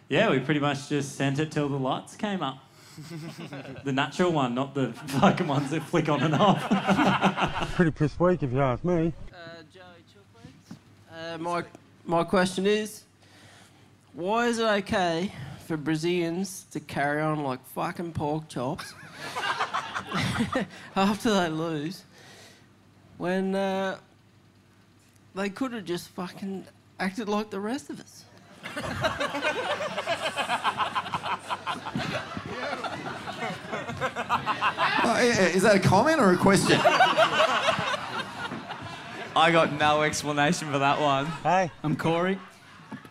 yeah, 0.09 0.31
we 0.31 0.39
pretty 0.39 0.60
much 0.60 0.89
just 0.89 1.16
sent 1.16 1.39
it 1.39 1.51
till 1.51 1.68
the 1.68 1.76
lights 1.76 2.16
came 2.16 2.43
up. 2.43 2.59
the 3.85 3.93
natural 3.93 4.31
one, 4.31 4.55
not 4.55 4.74
the 4.74 4.93
fucking 4.93 5.48
ones 5.48 5.70
that 5.70 5.82
flick 5.82 6.09
on 6.09 6.22
and 6.22 6.35
off. 6.35 6.62
Pretty 7.74 7.90
pissed 7.90 8.20
weak 8.20 8.43
if 8.43 8.52
you 8.52 8.60
ask 8.60 8.85
me. 8.85 9.12
Joey 9.72 9.82
Uh, 11.12 11.39
my 11.39 11.64
my 12.05 12.22
question 12.22 12.66
is, 12.66 13.02
why 14.12 14.47
is 14.47 14.59
it 14.59 14.64
okay 14.64 15.32
for 15.66 15.76
Brazilians 15.76 16.66
to 16.70 16.78
carry 16.78 17.20
on 17.20 17.43
like 17.43 17.64
fucking 17.68 18.12
pork 18.12 18.48
chops 18.48 18.94
after 20.97 21.35
they 21.35 21.48
lose, 21.48 22.05
when 23.18 23.55
uh, 23.55 23.97
they 25.35 25.48
could 25.48 25.72
have 25.72 25.85
just 25.85 26.09
fucking 26.10 26.64
acted 27.01 27.28
like 27.28 27.51
the 27.51 27.60
rest 27.60 27.90
of 27.90 27.98
us? 27.98 28.23
Oh, 35.07 35.16
is 35.19 35.62
that 35.62 35.77
a 35.77 35.81
comment 35.81 36.19
or 36.20 36.32
a 36.32 36.36
question? 36.36 36.81
I 39.36 39.51
got 39.51 39.73
no 39.73 40.03
explanation 40.03 40.70
for 40.70 40.78
that 40.78 41.01
one. 41.01 41.27
Hey. 41.43 41.70
I'm 41.82 41.97
Corey. 41.97 42.39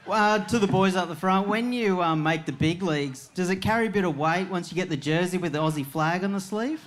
Uh, 0.08 0.40
to 0.46 0.60
the 0.60 0.68
boys 0.68 0.96
up 0.96 1.08
the 1.08 1.16
front, 1.16 1.48
when 1.48 1.72
you 1.72 2.02
um, 2.02 2.24
make 2.24 2.46
the 2.46 2.52
big 2.52 2.82
leagues, 2.84 3.30
does 3.36 3.50
it 3.50 3.58
carry 3.58 3.88
a 3.88 3.90
bit 3.90 4.04
of 4.04 4.18
weight 4.18 4.50
once 4.50 4.72
you 4.72 4.76
get 4.76 4.90
the 4.90 4.98
jersey 4.98 5.38
with 5.38 5.54
the 5.54 5.60
Aussie 5.60 5.86
flag 5.86 6.24
on 6.24 6.34
the 6.34 6.40
sleeve? 6.40 6.82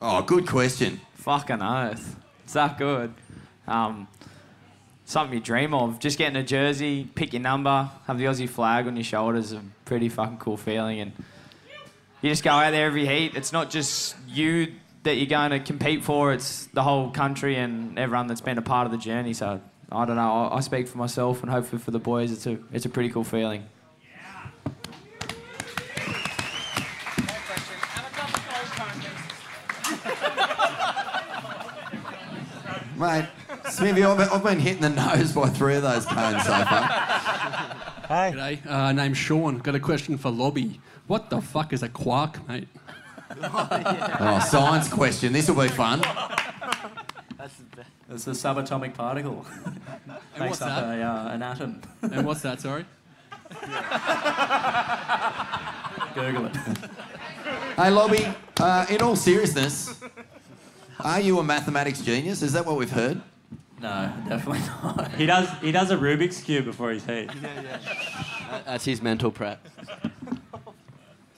Oh, 0.00 0.22
good 0.22 0.46
question. 0.46 1.00
Fucking 1.14 1.62
oath. 1.62 2.16
It's 2.44 2.54
that 2.54 2.78
good. 2.78 3.12
Um, 3.68 4.08
something 5.10 5.36
you 5.36 5.42
dream 5.42 5.74
of. 5.74 5.98
Just 5.98 6.18
getting 6.18 6.36
a 6.36 6.42
jersey, 6.42 7.08
pick 7.16 7.32
your 7.32 7.42
number, 7.42 7.90
have 8.06 8.16
the 8.16 8.26
Aussie 8.26 8.48
flag 8.48 8.86
on 8.86 8.94
your 8.94 9.04
shoulders, 9.04 9.52
a 9.52 9.60
pretty 9.84 10.08
fucking 10.08 10.38
cool 10.38 10.56
feeling. 10.56 11.00
And 11.00 11.12
you 12.22 12.30
just 12.30 12.44
go 12.44 12.50
out 12.50 12.70
there 12.70 12.86
every 12.86 13.06
heat. 13.06 13.34
It's 13.34 13.52
not 13.52 13.70
just 13.70 14.14
you 14.28 14.72
that 15.02 15.16
you're 15.16 15.26
going 15.26 15.50
to 15.50 15.58
compete 15.58 16.04
for, 16.04 16.32
it's 16.32 16.66
the 16.66 16.82
whole 16.82 17.10
country 17.10 17.56
and 17.56 17.98
everyone 17.98 18.28
that's 18.28 18.40
been 18.40 18.58
a 18.58 18.62
part 18.62 18.86
of 18.86 18.92
the 18.92 18.98
journey. 18.98 19.32
So 19.32 19.60
I 19.90 20.04
don't 20.04 20.14
know. 20.14 20.48
I, 20.50 20.58
I 20.58 20.60
speak 20.60 20.86
for 20.86 20.98
myself 20.98 21.42
and 21.42 21.50
hopefully 21.50 21.82
for 21.82 21.90
the 21.90 21.98
boys, 21.98 22.30
it's 22.30 22.46
a, 22.46 22.58
it's 22.72 22.84
a 22.84 22.88
pretty 22.88 23.08
cool 23.08 23.24
feeling. 23.24 23.64
Mate, 32.96 33.26
Smithy, 33.70 34.04
I've, 34.04 34.32
I've 34.32 34.42
been 34.42 34.60
hitting 34.60 34.82
the 34.82 34.88
nose 34.90 35.32
by 35.32 35.48
three 35.48 35.76
of 35.76 35.82
those 35.82 36.04
cones 36.06 36.42
so 36.42 36.50
far. 36.50 36.82
Hey. 38.08 38.32
G'day, 38.32 38.66
uh, 38.66 38.92
name's 38.92 39.18
Sean. 39.18 39.58
Got 39.58 39.74
a 39.76 39.80
question 39.80 40.18
for 40.18 40.30
Lobby. 40.30 40.80
What 41.06 41.30
the 41.30 41.40
fuck 41.40 41.72
is 41.72 41.82
a 41.82 41.88
quark, 41.88 42.46
mate? 42.48 42.68
Oh, 43.42 44.44
science 44.50 44.88
question. 44.88 45.32
This 45.32 45.48
will 45.48 45.62
be 45.62 45.68
fun. 45.68 46.02
It's 48.12 48.24
the 48.24 48.32
subatomic 48.32 48.94
particle. 48.94 49.46
And 49.64 49.80
Makes 50.38 50.50
what's 50.50 50.62
up 50.62 50.68
that? 50.68 50.98
A, 50.98 51.02
uh, 51.02 51.28
an 51.28 51.42
atom. 51.44 51.80
And 52.02 52.26
what's 52.26 52.42
that, 52.42 52.60
sorry? 52.60 52.84
Google 56.14 56.46
it. 56.46 56.56
Hey, 57.76 57.90
Lobby, 57.90 58.26
uh, 58.58 58.86
in 58.90 59.00
all 59.00 59.14
seriousness, 59.14 60.00
are 60.98 61.20
you 61.20 61.38
a 61.38 61.44
mathematics 61.44 62.00
genius? 62.00 62.42
Is 62.42 62.52
that 62.54 62.66
what 62.66 62.76
we've 62.76 62.90
heard? 62.90 63.22
No, 63.80 64.12
definitely 64.28 64.60
not. 64.60 65.12
he 65.12 65.26
does 65.26 65.48
he 65.60 65.72
does 65.72 65.90
a 65.90 65.96
Rubik's 65.96 66.42
cube 66.42 66.64
before 66.66 66.90
his 66.90 67.04
heat. 67.06 67.30
That- 67.42 68.64
That's 68.66 68.84
his 68.84 69.00
mental 69.02 69.30
prep. 69.30 69.66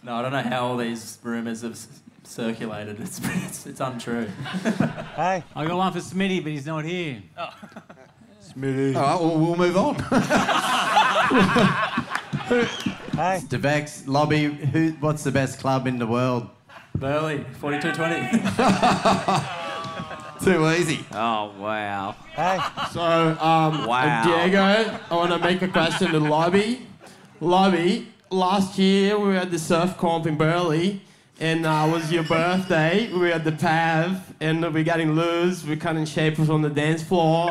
No, 0.04 0.16
I 0.16 0.22
don't 0.22 0.32
know 0.32 0.42
how 0.42 0.66
all 0.66 0.76
these 0.76 1.20
rumours 1.22 1.62
have 1.62 1.78
circulated. 2.24 2.98
It's, 3.00 3.20
it's, 3.22 3.66
it's 3.66 3.78
untrue. 3.80 4.26
Hey. 5.14 5.44
I 5.54 5.64
got 5.64 5.76
one 5.76 5.92
for 5.92 6.00
Smitty, 6.00 6.42
but 6.42 6.50
he's 6.50 6.66
not 6.66 6.84
here. 6.84 7.22
Oh. 7.38 7.50
Smitty. 8.44 8.96
All 8.96 9.02
right, 9.02 9.20
well, 9.20 9.38
we'll 9.38 9.54
move 9.54 9.76
on. 9.76 9.94
Hey. 13.12 13.40
Devex, 13.46 14.08
Lobby, 14.08 14.46
who, 14.46 14.90
what's 14.98 15.22
the 15.22 15.30
best 15.30 15.60
club 15.60 15.86
in 15.86 15.98
the 16.00 16.06
world? 16.08 16.48
Burleigh, 16.96 17.44
4220. 17.60 19.58
Too 20.42 20.68
easy. 20.70 21.04
Oh 21.12 21.52
wow. 21.58 22.16
Hey. 22.34 22.58
So, 22.90 23.00
um, 23.00 23.86
Wow. 23.86 24.24
Diego, 24.24 24.98
I 25.10 25.14
want 25.14 25.30
to 25.30 25.38
make 25.38 25.62
a 25.62 25.68
question 25.68 26.10
to 26.12 26.18
Lobby. 26.18 26.84
Lobby, 27.40 28.08
last 28.30 28.76
year 28.78 29.16
we 29.18 29.28
were 29.28 29.36
at 29.36 29.50
the 29.52 29.58
surf 29.58 29.96
comp 29.96 30.26
in 30.26 30.36
Burleigh, 30.36 30.98
and 31.42 31.66
uh, 31.66 31.86
it 31.88 31.92
was 31.92 32.12
your 32.12 32.22
birthday. 32.22 33.12
We 33.12 33.18
were 33.18 33.26
at 33.26 33.42
the 33.42 33.50
PAV, 33.50 34.32
and 34.40 34.62
we're 34.72 34.84
getting 34.84 35.16
loose. 35.16 35.64
We're 35.64 35.74
cutting 35.74 36.04
shapers 36.04 36.48
on 36.48 36.62
the 36.62 36.70
dance 36.70 37.02
floor. 37.02 37.50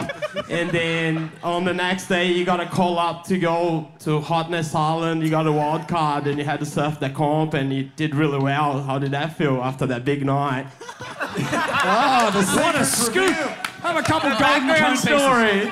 and 0.49 0.69
then 0.69 1.29
on 1.43 1.65
the 1.65 1.73
next 1.73 2.07
day, 2.07 2.31
you 2.31 2.45
got 2.45 2.61
a 2.61 2.65
call 2.65 2.97
up 2.97 3.25
to 3.25 3.37
go 3.37 3.91
to 3.99 4.21
Hotness 4.21 4.73
Island. 4.73 5.23
You 5.23 5.29
got 5.29 5.45
a 5.45 5.51
wild 5.51 5.89
card, 5.89 6.25
and 6.27 6.39
you 6.39 6.45
had 6.45 6.61
to 6.61 6.65
surf 6.65 7.01
the 7.01 7.09
comp, 7.09 7.53
and 7.53 7.73
you 7.73 7.83
did 7.97 8.15
really 8.15 8.39
well. 8.39 8.81
How 8.81 8.97
did 8.97 9.11
that 9.11 9.35
feel 9.35 9.61
after 9.61 9.85
that 9.87 10.05
big 10.05 10.25
night? 10.25 10.67
Oh, 11.83 12.29
the 12.31 12.45
What 12.61 12.75
a 12.75 12.85
scoop! 12.85 13.33
Have 13.81 13.95
a 13.95 14.03
couple 14.03 14.29
golden 14.29 14.67
background 14.67 14.99
story. 14.99 15.67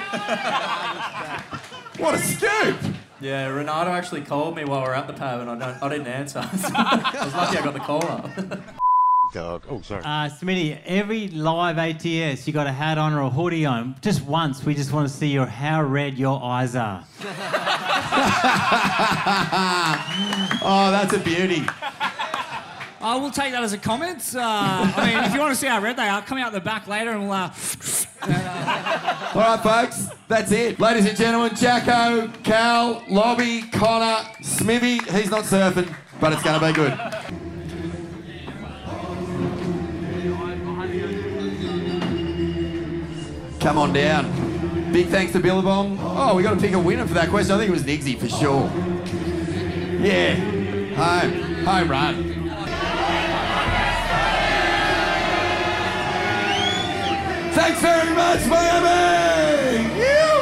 What 2.00 2.16
a 2.16 2.18
scoop! 2.18 2.96
Yeah, 3.22 3.48
Renato 3.48 3.92
actually 3.92 4.22
called 4.22 4.56
me 4.56 4.64
while 4.64 4.82
we 4.82 4.88
were 4.88 4.96
at 4.96 5.08
the 5.08 5.14
pub, 5.14 5.42
and 5.42 5.50
I, 5.50 5.58
don't, 5.58 5.84
I 5.84 5.90
didn't 5.90 6.08
answer. 6.08 6.40
I 6.44 7.22
was 7.26 7.34
lucky 7.34 7.58
I 7.58 7.64
got 7.64 7.74
the 7.74 7.80
call 7.80 8.06
up. 8.06 8.30
Dog. 9.34 9.64
Oh, 9.70 9.80
sorry. 9.82 10.02
Uh, 10.04 10.28
Smitty, 10.28 10.82
every 10.86 11.28
live 11.28 11.78
ATS, 11.78 12.48
you 12.48 12.54
got 12.54 12.66
a 12.66 12.72
hat 12.72 12.98
on 12.98 13.14
or 13.14 13.22
a 13.22 13.30
hoodie 13.30 13.64
on. 13.64 13.96
Just 14.02 14.24
once, 14.26 14.64
we 14.66 14.74
just 14.74 14.92
want 14.92 15.08
to 15.08 15.14
see 15.14 15.28
your 15.28 15.46
how 15.46 15.84
red 15.84 16.18
your 16.18 16.42
eyes 16.42 16.76
are. 16.76 17.06
oh, 20.64 20.90
that's 20.92 21.14
a 21.14 21.20
beauty. 21.20 21.64
I 23.02 23.16
will 23.16 23.32
take 23.32 23.54
that 23.54 23.64
as 23.64 23.72
a 23.72 23.78
comment. 23.78 24.36
Uh, 24.36 24.42
I 24.42 25.06
mean, 25.08 25.24
if 25.24 25.34
you 25.34 25.40
want 25.40 25.54
to 25.54 25.60
see 25.60 25.68
how 25.68 25.82
red 25.82 25.96
they 25.96 26.08
are, 26.08 26.22
come 26.22 26.38
out 26.38 26.52
the 26.52 26.60
back 26.60 26.88
later 26.88 27.12
and 27.12 27.24
we'll. 27.24 27.32
Uh, 27.32 27.50
All 29.34 29.42
right, 29.42 29.60
folks, 29.62 30.10
that's 30.28 30.52
it. 30.52 30.80
Ladies 30.80 31.06
and 31.06 31.18
gentlemen, 31.18 31.56
Jacko, 31.56 32.28
Cal, 32.44 33.04
Lobby, 33.08 33.62
Connor, 33.72 34.28
Smithy. 34.42 34.98
He's 35.12 35.32
not 35.32 35.46
surfing, 35.46 35.94
but 36.20 36.34
it's 36.34 36.44
going 36.44 36.60
to 36.60 36.66
be 36.68 36.74
good. 36.74 36.92
Come 43.62 43.78
on 43.78 43.94
down. 43.94 44.92
Big 44.92 45.08
thanks 45.08 45.32
to 45.34 45.40
Billabong. 45.40 45.98
Oh, 46.02 46.36
we 46.36 46.44
got 46.44 46.56
to 46.56 46.60
pick 46.60 46.74
a 46.74 46.80
winner 46.80 47.06
for 47.08 47.14
that 47.14 47.30
question. 47.30 47.54
I 47.54 47.58
think 47.60 47.70
it 47.70 47.74
was 47.74 47.86
Nixie 47.86 48.16
for 48.16 48.28
sure. 48.28 48.70
Yeah. 50.02 50.36
Home. 50.96 51.44
Home 51.66 51.92
run. 51.92 52.39
Thanks 57.60 57.82
very 57.82 58.16
much, 58.16 58.46
Miami! 58.48 60.00
Yeah. 60.00 60.39